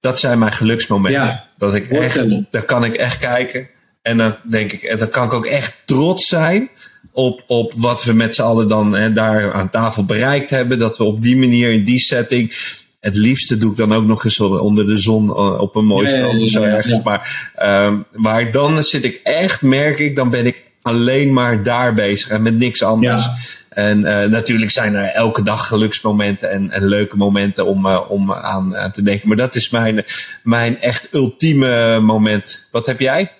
Dat 0.00 0.18
zijn 0.18 0.38
mijn 0.38 0.52
geluksmomenten. 0.52 1.22
Ja, 1.22 1.48
dat 1.58 1.74
ik 1.74 1.90
echt, 1.90 2.24
daar 2.50 2.62
kan 2.62 2.84
ik 2.84 2.94
echt 2.94 3.18
kijken. 3.18 3.68
En 4.02 4.16
dan 4.16 4.36
denk 4.50 4.72
ik, 4.72 4.82
en 4.82 4.98
dan 4.98 5.08
kan 5.08 5.24
ik 5.24 5.32
ook 5.32 5.46
echt 5.46 5.82
trots 5.84 6.26
zijn 6.26 6.70
op, 7.12 7.44
op 7.46 7.72
wat 7.76 8.04
we 8.04 8.12
met 8.12 8.34
z'n 8.34 8.42
allen 8.42 8.68
dan 8.68 8.92
hè, 8.92 9.12
daar 9.12 9.52
aan 9.52 9.70
tafel 9.70 10.04
bereikt 10.04 10.50
hebben. 10.50 10.78
Dat 10.78 10.98
we 10.98 11.04
op 11.04 11.22
die 11.22 11.36
manier, 11.36 11.70
in 11.70 11.84
die 11.84 12.00
setting. 12.00 12.78
Het 13.00 13.16
liefste 13.16 13.58
doe 13.58 13.70
ik 13.70 13.76
dan 13.76 13.94
ook 13.94 14.06
nog 14.06 14.24
eens 14.24 14.40
onder 14.40 14.86
de 14.86 14.98
zon 14.98 15.36
op 15.58 15.76
een 15.76 15.86
mooi 15.86 16.08
strand 16.08 16.42
of 16.42 16.48
zo 16.48 16.62
ergens. 16.62 17.02
Maar, 17.02 17.52
um, 17.86 18.04
maar 18.12 18.50
dan 18.50 18.84
zit 18.84 19.04
ik 19.04 19.20
echt, 19.22 19.62
merk 19.62 19.98
ik, 19.98 20.16
dan 20.16 20.30
ben 20.30 20.46
ik 20.46 20.68
alleen 20.82 21.32
maar 21.32 21.62
daar 21.62 21.94
bezig 21.94 22.28
en 22.28 22.42
met 22.42 22.58
niks 22.58 22.82
anders. 22.82 23.28
En 23.68 23.98
uh, 23.98 24.24
natuurlijk 24.24 24.70
zijn 24.70 24.94
er 24.94 25.04
elke 25.04 25.42
dag 25.42 25.66
geluksmomenten 25.66 26.50
en, 26.50 26.70
en 26.70 26.88
leuke 26.88 27.16
momenten 27.16 27.66
om, 27.66 27.86
uh, 27.86 28.00
om 28.08 28.32
aan, 28.32 28.76
aan, 28.76 28.90
te 28.90 29.02
denken. 29.02 29.28
Maar 29.28 29.36
dat 29.36 29.54
is 29.54 29.70
mijn, 29.70 30.04
mijn 30.42 30.80
echt 30.80 31.14
ultieme 31.14 32.00
moment. 32.00 32.68
Wat 32.70 32.86
heb 32.86 33.00
jij? 33.00 33.30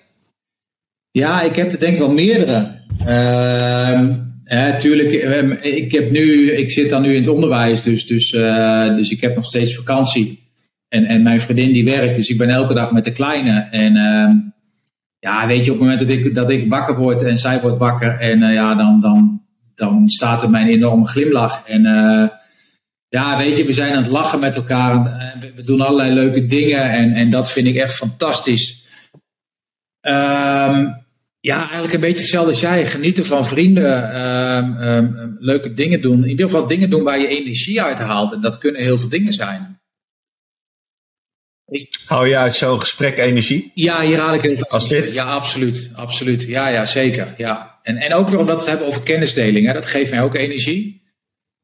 Ja, 1.10 1.42
ik 1.42 1.56
heb 1.56 1.72
er 1.72 1.78
denk 1.78 1.92
ik 1.92 1.98
wel 1.98 2.12
meerdere. 2.12 2.78
Uh, 3.00 4.08
ja, 4.44 4.76
tuurlijk. 4.76 5.12
Ehm, 5.12 5.50
ik, 5.50 5.92
heb 5.92 6.10
nu, 6.10 6.52
ik 6.52 6.70
zit 6.70 6.90
dan 6.90 7.02
nu 7.02 7.14
in 7.14 7.20
het 7.20 7.30
onderwijs, 7.30 7.82
dus, 7.82 8.06
dus, 8.06 8.32
uh, 8.32 8.96
dus 8.96 9.10
ik 9.10 9.20
heb 9.20 9.34
nog 9.34 9.44
steeds 9.44 9.74
vakantie. 9.74 10.48
En, 10.88 11.04
en 11.04 11.22
mijn 11.22 11.40
vriendin 11.40 11.72
die 11.72 11.84
werkt, 11.84 12.16
dus 12.16 12.28
ik 12.28 12.38
ben 12.38 12.48
elke 12.48 12.74
dag 12.74 12.92
met 12.92 13.04
de 13.04 13.12
kleine. 13.12 13.68
En 13.70 13.96
ehm, 13.96 14.32
ja, 15.20 15.46
weet 15.46 15.64
je, 15.64 15.72
op 15.72 15.78
het 15.78 15.88
moment 15.88 15.98
dat 15.98 16.08
ik, 16.08 16.34
dat 16.34 16.50
ik 16.50 16.70
wakker 16.70 16.96
word 16.96 17.22
en 17.22 17.38
zij 17.38 17.60
wordt 17.60 17.78
wakker, 17.78 18.18
en 18.18 18.42
uh, 18.42 18.54
ja, 18.54 18.74
dan, 18.74 19.00
dan, 19.00 19.42
dan 19.74 20.08
staat 20.08 20.42
er 20.42 20.50
mijn 20.50 20.68
enorme 20.68 21.06
glimlach. 21.06 21.62
En 21.66 21.84
uh, 21.84 22.28
ja, 23.08 23.36
weet 23.36 23.56
je, 23.56 23.64
we 23.64 23.72
zijn 23.72 23.92
aan 23.96 24.02
het 24.02 24.12
lachen 24.12 24.40
met 24.40 24.56
elkaar. 24.56 25.18
En 25.18 25.52
we 25.56 25.62
doen 25.62 25.80
allerlei 25.80 26.14
leuke 26.14 26.46
dingen 26.46 26.90
en, 26.90 27.12
en 27.12 27.30
dat 27.30 27.52
vind 27.52 27.66
ik 27.66 27.76
echt 27.76 27.94
fantastisch. 27.94 28.86
Um, 30.00 30.98
ja, 31.40 31.58
eigenlijk 31.58 31.92
een 31.92 32.00
beetje 32.00 32.20
hetzelfde 32.20 32.50
als 32.50 32.60
jij. 32.60 32.86
Genieten 32.86 33.26
van 33.26 33.46
vrienden, 33.46 34.20
um, 34.26 34.76
um, 34.76 35.36
leuke 35.38 35.74
dingen 35.74 36.00
doen. 36.00 36.22
In 36.22 36.28
ieder 36.28 36.48
geval 36.48 36.66
dingen 36.66 36.90
doen 36.90 37.02
waar 37.02 37.18
je 37.18 37.28
energie 37.28 37.82
uit 37.82 37.98
haalt. 37.98 38.32
En 38.32 38.40
dat 38.40 38.58
kunnen 38.58 38.82
heel 38.82 38.98
veel 38.98 39.08
dingen 39.08 39.32
zijn. 39.32 39.79
Hou 42.10 42.28
je 42.28 42.36
uit 42.36 42.54
zo'n 42.54 42.80
gesprek 42.80 43.18
energie? 43.18 43.70
Ja, 43.74 44.00
hier 44.00 44.18
haal 44.18 44.34
ik 44.34 44.42
heel 44.42 44.56
veel. 44.56 44.68
Als 44.68 44.88
dit? 44.88 45.12
Ja, 45.12 45.24
absoluut. 45.24 45.90
absoluut. 45.94 46.42
Ja, 46.42 46.68
ja, 46.68 46.86
zeker. 46.86 47.34
Ja. 47.36 47.78
En, 47.82 47.96
en 47.96 48.14
ook 48.14 48.28
weer 48.28 48.38
omdat 48.38 48.54
we 48.54 48.60
het 48.60 48.68
hebben 48.68 48.86
over 48.86 49.02
kennisdeling. 49.02 49.66
Hè, 49.66 49.72
dat 49.72 49.86
geeft 49.86 50.10
mij 50.10 50.22
ook 50.22 50.34
energie. 50.34 51.02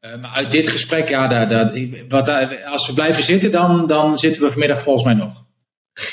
Uh, 0.01 0.10
maar 0.20 0.31
uit 0.31 0.51
dit 0.51 0.68
gesprek, 0.68 1.09
ja, 1.09 1.28
daar, 1.28 1.48
daar, 1.48 1.73
wat, 2.09 2.31
als 2.66 2.86
we 2.86 2.94
blijven 2.94 3.23
zitten, 3.23 3.51
dan, 3.51 3.86
dan 3.86 4.18
zitten 4.18 4.43
we 4.43 4.51
vanmiddag 4.51 4.82
volgens 4.82 5.05
mij 5.05 5.14
nog. 5.14 5.44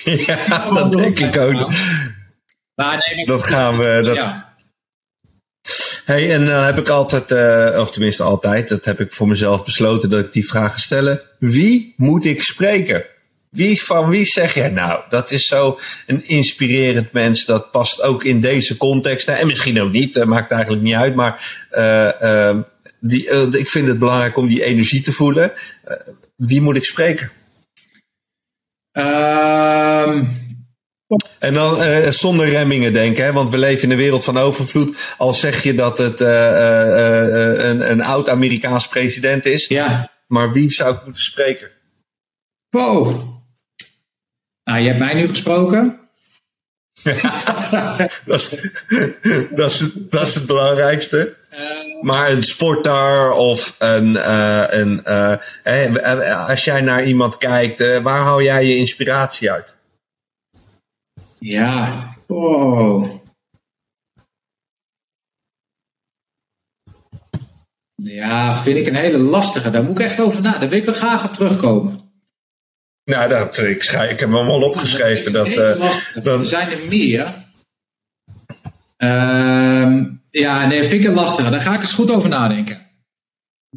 ja, 0.28 0.74
dat 0.74 0.92
denk 0.92 1.20
ik 1.20 1.38
ook. 1.38 1.72
Maar 2.76 3.14
nee, 3.16 3.26
dat 3.26 3.44
gaan 3.44 3.78
we. 3.78 4.02
Dat... 4.04 4.16
Ja. 4.16 4.56
Hey, 6.06 6.34
en 6.34 6.46
dan 6.46 6.56
uh, 6.56 6.66
heb 6.66 6.78
ik 6.78 6.90
altijd, 6.90 7.32
uh, 7.32 7.80
of 7.80 7.92
tenminste 7.92 8.24
altijd, 8.24 8.70
dat 8.70 8.86
heb 8.86 9.00
ik 9.00 9.14
voor 9.14 9.28
mezelf 9.28 9.64
besloten 9.64 10.10
dat 10.10 10.20
ik 10.20 10.34
die 10.34 10.48
vragen 10.48 10.80
stel. 10.80 11.20
Wie 11.40 11.94
moet 11.98 12.26
ik 12.26 12.44
spreken? 12.44 13.06
Wie 13.54 13.84
van 13.84 14.10
wie 14.10 14.26
zeg 14.26 14.54
je 14.54 14.70
nou, 14.70 15.02
dat 15.10 15.32
is 15.32 15.48
zo 15.48 15.80
een 16.08 16.26
inspirerend 16.26 17.12
mens, 17.12 17.46
dat 17.46 17.72
past 17.72 18.02
ook 18.02 18.24
in 18.24 18.42
deze 18.42 18.78
context. 18.78 19.28
En 19.28 19.48
misschien 19.48 19.82
ook 19.82 19.92
niet, 19.92 20.14
dat 20.14 20.28
maakt 20.28 20.52
eigenlijk 20.52 20.84
niet 20.84 20.96
uit, 20.96 21.16
maar 21.16 21.66
uh, 21.72 22.60
die, 23.00 23.30
ik 23.58 23.70
vind 23.70 23.88
het 23.88 24.00
belangrijk 24.00 24.38
om 24.38 24.48
die 24.48 24.64
energie 24.64 25.02
te 25.02 25.12
voelen. 25.12 25.52
wie 26.36 26.62
moet 26.62 26.76
ik 26.76 26.86
spreken? 26.86 27.32
Ehm, 28.92 30.26
en 31.40 31.54
dan 31.54 31.82
uh, 31.82 32.10
zonder 32.10 32.50
remmingen 32.50 32.94
denken, 32.94 33.24
hè? 33.24 33.34
want 33.34 33.50
we 33.50 33.58
leven 33.58 33.84
in 33.84 33.92
een 33.92 33.98
wereld 33.98 34.24
van 34.24 34.38
overvloed. 34.38 35.14
Al 35.18 35.34
zeg 35.34 35.64
je 35.64 35.76
dat 35.76 35.98
het 35.98 36.22
uh, 36.22 36.28
uh, 36.28 37.64
een, 37.64 37.92
een 37.92 38.02
oud 38.02 38.30
Amerikaans 38.30 38.88
president 38.88 39.46
is. 39.46 39.68
Ja. 39.68 40.12
Maar 40.28 40.52
wie 40.52 40.72
zou 40.72 40.96
ik 40.96 41.04
moeten 41.04 41.24
spreken? 41.24 41.72
Wow. 42.70 43.33
Nou, 44.64 44.80
je 44.80 44.88
hebt 44.88 45.00
mij 45.00 45.14
nu 45.14 45.28
gesproken. 45.28 46.00
dat, 48.26 48.40
is, 48.40 48.50
dat, 49.56 49.72
is, 49.72 49.94
dat 49.94 50.28
is 50.28 50.36
het 50.36 50.46
belangrijkste. 50.46 51.36
Maar 52.02 52.32
een 52.32 52.44
sporter 52.44 53.32
of 53.32 53.76
een. 53.80 54.30
een 54.80 55.06
als 56.48 56.64
jij 56.64 56.82
naar 56.82 57.04
iemand 57.04 57.38
kijkt, 57.38 58.02
waar 58.02 58.22
hou 58.22 58.44
jij 58.44 58.66
je 58.66 58.76
inspiratie 58.76 59.52
uit? 59.52 59.74
Ja, 61.40 62.16
oh. 62.28 63.22
Ja, 67.96 68.56
vind 68.58 68.78
ik 68.78 68.88
een 68.88 68.96
hele 68.96 69.18
lastige. 69.18 69.70
Daar 69.70 69.84
moet 69.84 70.00
ik 70.00 70.06
echt 70.06 70.20
over 70.20 70.42
na. 70.42 70.58
Daar 70.58 70.70
wil 70.70 70.78
ik 70.78 70.86
wel 70.86 70.94
graag 70.94 71.26
op 71.26 71.34
terugkomen. 71.34 72.03
Nou, 73.06 73.30
dat, 73.30 73.58
ik, 73.58 73.84
schrijf, 73.84 74.12
ik 74.12 74.20
heb 74.20 74.30
hem 74.30 74.38
allemaal 74.38 74.62
opgeschreven. 74.62 75.32
Dat, 75.32 75.48
uh, 75.48 76.26
Er 76.26 76.46
zijn 76.46 76.72
er 76.72 76.88
meer. 76.88 77.34
Uh, 78.98 80.06
ja, 80.32 80.66
nee, 80.66 80.84
vind 80.84 81.02
ik 81.02 81.08
een 81.08 81.14
lastige. 81.14 81.50
Daar 81.50 81.62
ga 81.62 81.74
ik 81.74 81.80
eens 81.80 81.94
goed 81.94 82.12
over 82.12 82.30
nadenken. 82.30 82.83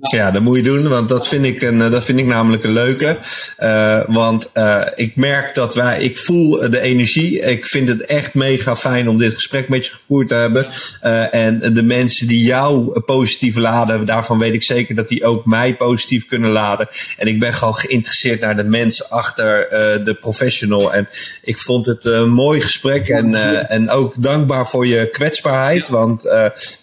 Ja, 0.00 0.30
dat 0.30 0.42
moet 0.42 0.56
je 0.56 0.62
doen, 0.62 0.88
want 0.88 1.08
dat 1.08 1.28
vind 1.28 1.44
ik, 1.44 1.62
een, 1.62 1.78
dat 1.78 2.04
vind 2.04 2.18
ik 2.18 2.26
namelijk 2.26 2.64
een 2.64 2.72
leuke. 2.72 3.16
Uh, 3.58 4.00
want 4.06 4.50
uh, 4.54 4.86
ik 4.94 5.16
merk 5.16 5.54
dat 5.54 5.74
wij, 5.74 6.00
ik 6.00 6.18
voel 6.18 6.70
de 6.70 6.80
energie. 6.80 7.40
Ik 7.40 7.66
vind 7.66 7.88
het 7.88 8.04
echt 8.04 8.34
mega 8.34 8.76
fijn 8.76 9.08
om 9.08 9.18
dit 9.18 9.34
gesprek 9.34 9.68
met 9.68 9.86
je 9.86 9.92
gevoerd 9.92 10.28
te 10.28 10.34
hebben. 10.34 10.66
Uh, 11.04 11.34
en 11.34 11.74
de 11.74 11.82
mensen 11.82 12.28
die 12.28 12.42
jou 12.42 13.00
positief 13.00 13.56
laden, 13.56 14.06
daarvan 14.06 14.38
weet 14.38 14.54
ik 14.54 14.62
zeker 14.62 14.94
dat 14.94 15.08
die 15.08 15.24
ook 15.24 15.46
mij 15.46 15.74
positief 15.74 16.26
kunnen 16.26 16.50
laden. 16.50 16.88
En 17.16 17.26
ik 17.26 17.38
ben 17.38 17.52
gewoon 17.52 17.76
geïnteresseerd 17.76 18.40
naar 18.40 18.56
de 18.56 18.64
mens 18.64 19.10
achter 19.10 19.68
de 20.04 20.16
professional. 20.20 20.92
En 20.92 21.08
ik 21.42 21.58
vond 21.58 21.86
het 21.86 22.04
een 22.04 22.30
mooi 22.30 22.60
gesprek 22.60 23.08
en, 23.08 23.34
en 23.68 23.90
ook 23.90 24.14
dankbaar 24.22 24.68
voor 24.68 24.86
je 24.86 25.08
kwetsbaarheid. 25.10 25.88
Want 25.88 26.22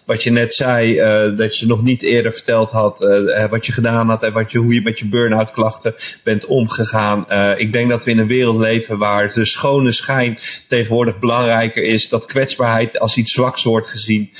wat 0.05 0.23
je 0.23 0.31
net 0.31 0.53
zei, 0.53 0.95
dat 1.37 1.57
je 1.57 1.65
nog 1.65 1.83
niet 1.83 2.01
eerder 2.01 2.33
verteld 2.33 2.71
had 2.71 3.02
uh, 3.03 3.49
wat 3.49 3.65
je 3.65 3.71
gedaan 3.71 4.09
had 4.09 4.23
en 4.23 4.33
wat 4.33 4.51
je, 4.51 4.57
hoe 4.57 4.73
je 4.73 4.81
met 4.81 4.99
je 4.99 5.05
burn-out 5.05 5.51
klachten 5.51 5.95
bent 6.23 6.45
omgegaan. 6.45 7.25
Uh, 7.29 7.51
ik 7.55 7.73
denk 7.73 7.89
dat 7.89 8.03
we 8.03 8.11
in 8.11 8.19
een 8.19 8.27
wereld 8.27 8.59
leven 8.59 8.97
waar 8.97 9.33
de 9.33 9.45
schone 9.45 9.91
schijn 9.91 10.37
tegenwoordig 10.67 11.19
belangrijker 11.19 11.83
is. 11.83 12.09
Dat 12.09 12.25
kwetsbaarheid 12.25 12.99
als 12.99 13.17
iets 13.17 13.31
zwaks 13.31 13.63
wordt 13.63 13.87
gezien. 13.87 14.31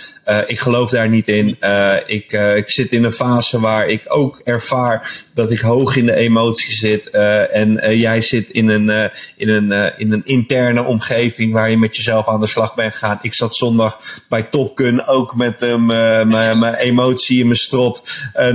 Ik 0.47 0.59
geloof 0.59 0.89
daar 0.89 1.09
niet 1.09 1.27
in. 1.27 1.57
ik, 2.05 2.31
ik 2.31 2.69
zit 2.69 2.91
in 2.91 3.03
een 3.03 3.11
fase 3.11 3.59
waar 3.59 3.85
ik 3.85 4.01
ook 4.07 4.41
ervaar 4.43 5.11
dat 5.33 5.51
ik 5.51 5.59
hoog 5.59 5.95
in 5.95 6.05
de 6.05 6.15
emotie 6.15 6.73
zit. 6.73 7.09
en 7.09 7.97
jij 7.97 8.21
zit 8.21 8.49
in 8.49 8.67
een, 8.67 9.11
in, 9.37 9.49
een, 9.49 9.93
in 9.97 10.11
een 10.11 10.21
interne 10.23 10.83
omgeving 10.83 11.53
waar 11.53 11.69
je 11.69 11.77
met 11.77 11.95
jezelf 11.95 12.27
aan 12.27 12.39
de 12.39 12.47
slag 12.47 12.75
bent 12.75 12.93
gegaan. 12.93 13.19
Ik 13.21 13.33
zat 13.33 13.55
zondag 13.55 13.99
bij 14.29 14.43
Top 14.43 14.77
Gun 14.77 15.05
ook 15.05 15.35
met 15.35 15.59
mijn 15.77 16.73
emotie 16.73 17.39
in 17.39 17.45
mijn 17.45 17.59
strot 17.59 18.03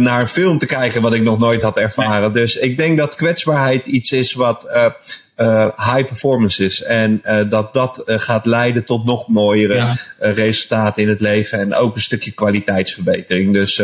naar 0.01 0.21
een 0.21 0.29
film 0.29 0.59
te 0.59 0.67
kijken 0.67 1.03
wat 1.03 1.15
ik 1.15 1.23
nog 1.23 1.39
nooit 1.39 1.63
had 1.63 1.77
ervaren. 1.77 2.33
Dus 2.33 2.57
ik 2.57 2.77
denk 2.77 2.99
dat 2.99 3.15
kwetsbaarheid 3.15 3.87
iets 3.87 4.13
is 4.13 4.33
wat 4.33 4.67
uh, 4.67 4.85
uh, 5.37 5.67
high 5.77 6.05
performance 6.05 6.65
is. 6.65 6.83
En 6.83 7.23
dat 7.49 7.75
dat 7.75 8.03
gaat 8.07 8.47
leiden 8.47 8.85
tot 8.85 9.05
nog 9.05 9.29
mooiere 9.29 9.75
ja. 9.75 9.97
resultaten 10.19 11.03
in 11.03 11.09
het 11.09 11.21
leven. 11.21 11.59
En 11.59 11.75
ook 11.75 11.95
een 11.95 12.01
stukje 12.01 12.31
kwaliteitsverbetering. 12.31 13.53
Dus 13.53 13.83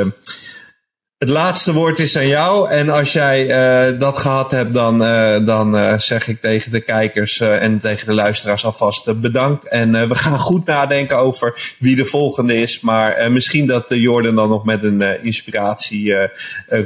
het 1.25 1.33
laatste 1.33 1.73
woord 1.73 1.99
is 1.99 2.17
aan 2.17 2.27
jou. 2.27 2.71
En 2.71 2.91
als 2.91 3.13
jij 3.13 3.47
uh, 3.47 3.99
dat 3.99 4.19
gehad 4.19 4.51
hebt, 4.51 4.75
dan, 4.75 5.03
uh, 5.03 5.37
dan 5.47 5.77
uh, 5.77 5.99
zeg 5.99 6.29
ik 6.29 6.41
tegen 6.41 6.73
de 6.73 6.81
kijkers 6.81 7.41
en 7.41 7.81
tegen 7.81 8.07
de 8.07 8.13
luisteraars 8.13 8.65
alvast 8.65 9.21
bedankt. 9.21 9.69
En 9.69 10.09
we 10.09 10.15
gaan 10.15 10.39
goed 10.39 10.67
nadenken 10.67 11.19
over 11.19 11.75
wie 11.79 11.97
de 11.97 12.05
volgende 12.05 12.55
is. 12.55 12.81
Maar 12.81 13.33
misschien 13.33 13.67
dat 13.67 13.85
Jordan 13.89 14.35
dan 14.35 14.49
nog 14.49 14.65
met 14.65 14.83
een 14.83 15.23
inspiratie 15.23 16.15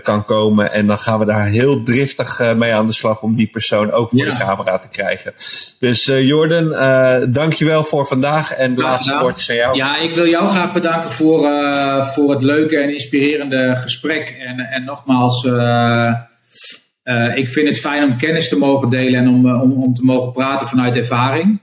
kan 0.02 0.24
komen. 0.24 0.73
En 0.73 0.86
dan 0.86 0.98
gaan 0.98 1.19
we 1.19 1.24
daar 1.24 1.47
heel 1.47 1.82
driftig 1.82 2.55
mee 2.56 2.74
aan 2.74 2.86
de 2.86 2.93
slag 2.93 3.23
om 3.23 3.35
die 3.35 3.47
persoon 3.47 3.93
ook 3.93 4.10
voor 4.10 4.27
ja. 4.27 4.32
de 4.32 4.44
camera 4.44 4.78
te 4.78 4.89
krijgen. 4.89 5.32
Dus 5.78 6.05
Jordan, 6.05 6.69
dankjewel 7.32 7.85
voor 7.85 8.06
vandaag. 8.06 8.52
En 8.52 8.74
de 8.74 8.82
laatste 8.82 9.10
nou, 9.10 9.23
woord 9.23 9.36
is 9.36 9.51
aan 9.51 9.56
jou. 9.56 9.77
Ja, 9.77 9.98
ik 9.98 10.15
wil 10.15 10.27
jou 10.27 10.51
graag 10.51 10.73
bedanken 10.73 11.12
voor, 11.12 11.40
voor 12.15 12.31
het 12.31 12.43
leuke 12.43 12.78
en 12.78 12.93
inspirerende 12.93 13.77
gesprek. 13.77 14.28
En, 14.31 14.61
en 14.61 14.85
nogmaals, 14.85 15.45
uh, 15.45 16.15
uh, 17.05 17.37
ik 17.37 17.49
vind 17.49 17.69
het 17.69 17.81
fijn 17.81 18.05
om 18.05 18.19
kennis 18.19 18.49
te 18.49 18.59
mogen 18.59 18.91
delen 18.91 19.21
en 19.21 19.29
om, 19.29 19.51
om, 19.61 19.83
om 19.83 19.95
te 19.95 20.05
mogen 20.05 20.33
praten 20.33 20.69
vanuit 20.69 20.97
ervaring. 20.97 21.61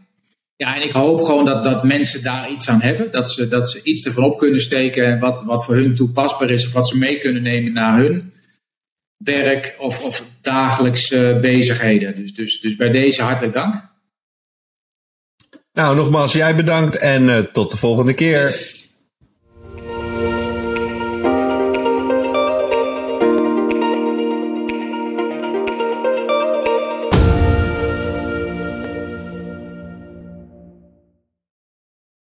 ja, 0.55 0.75
en 0.75 0.83
ik 0.83 0.91
hoop 0.91 1.23
gewoon 1.23 1.45
dat, 1.45 1.63
dat 1.63 1.83
mensen 1.83 2.23
daar 2.23 2.51
iets 2.51 2.69
aan 2.69 2.81
hebben. 2.81 3.11
Dat 3.11 3.31
ze, 3.31 3.47
dat 3.47 3.69
ze 3.69 3.83
iets 3.83 4.05
ervan 4.05 4.23
op 4.23 4.37
kunnen 4.37 4.61
steken 4.61 5.19
wat, 5.19 5.43
wat 5.43 5.65
voor 5.65 5.75
hun 5.75 5.95
toepasbaar 5.95 6.49
is. 6.49 6.65
Of 6.65 6.73
wat 6.73 6.87
ze 6.87 6.97
mee 6.97 7.19
kunnen 7.19 7.41
nemen 7.41 7.73
naar 7.73 7.97
hun 7.97 8.33
werk 9.17 9.75
of, 9.79 10.03
of 10.03 10.25
dagelijkse 10.41 11.37
bezigheden. 11.41 12.15
Dus, 12.15 12.33
dus, 12.33 12.61
dus 12.61 12.75
bij 12.75 12.89
deze 12.89 13.21
hartelijk 13.21 13.53
dank. 13.53 13.93
Nou, 15.73 15.95
nogmaals 15.95 16.33
jij 16.33 16.55
bedankt 16.55 16.97
en 16.97 17.23
uh, 17.23 17.37
tot 17.37 17.71
de 17.71 17.77
volgende 17.77 18.13
keer. 18.13 18.49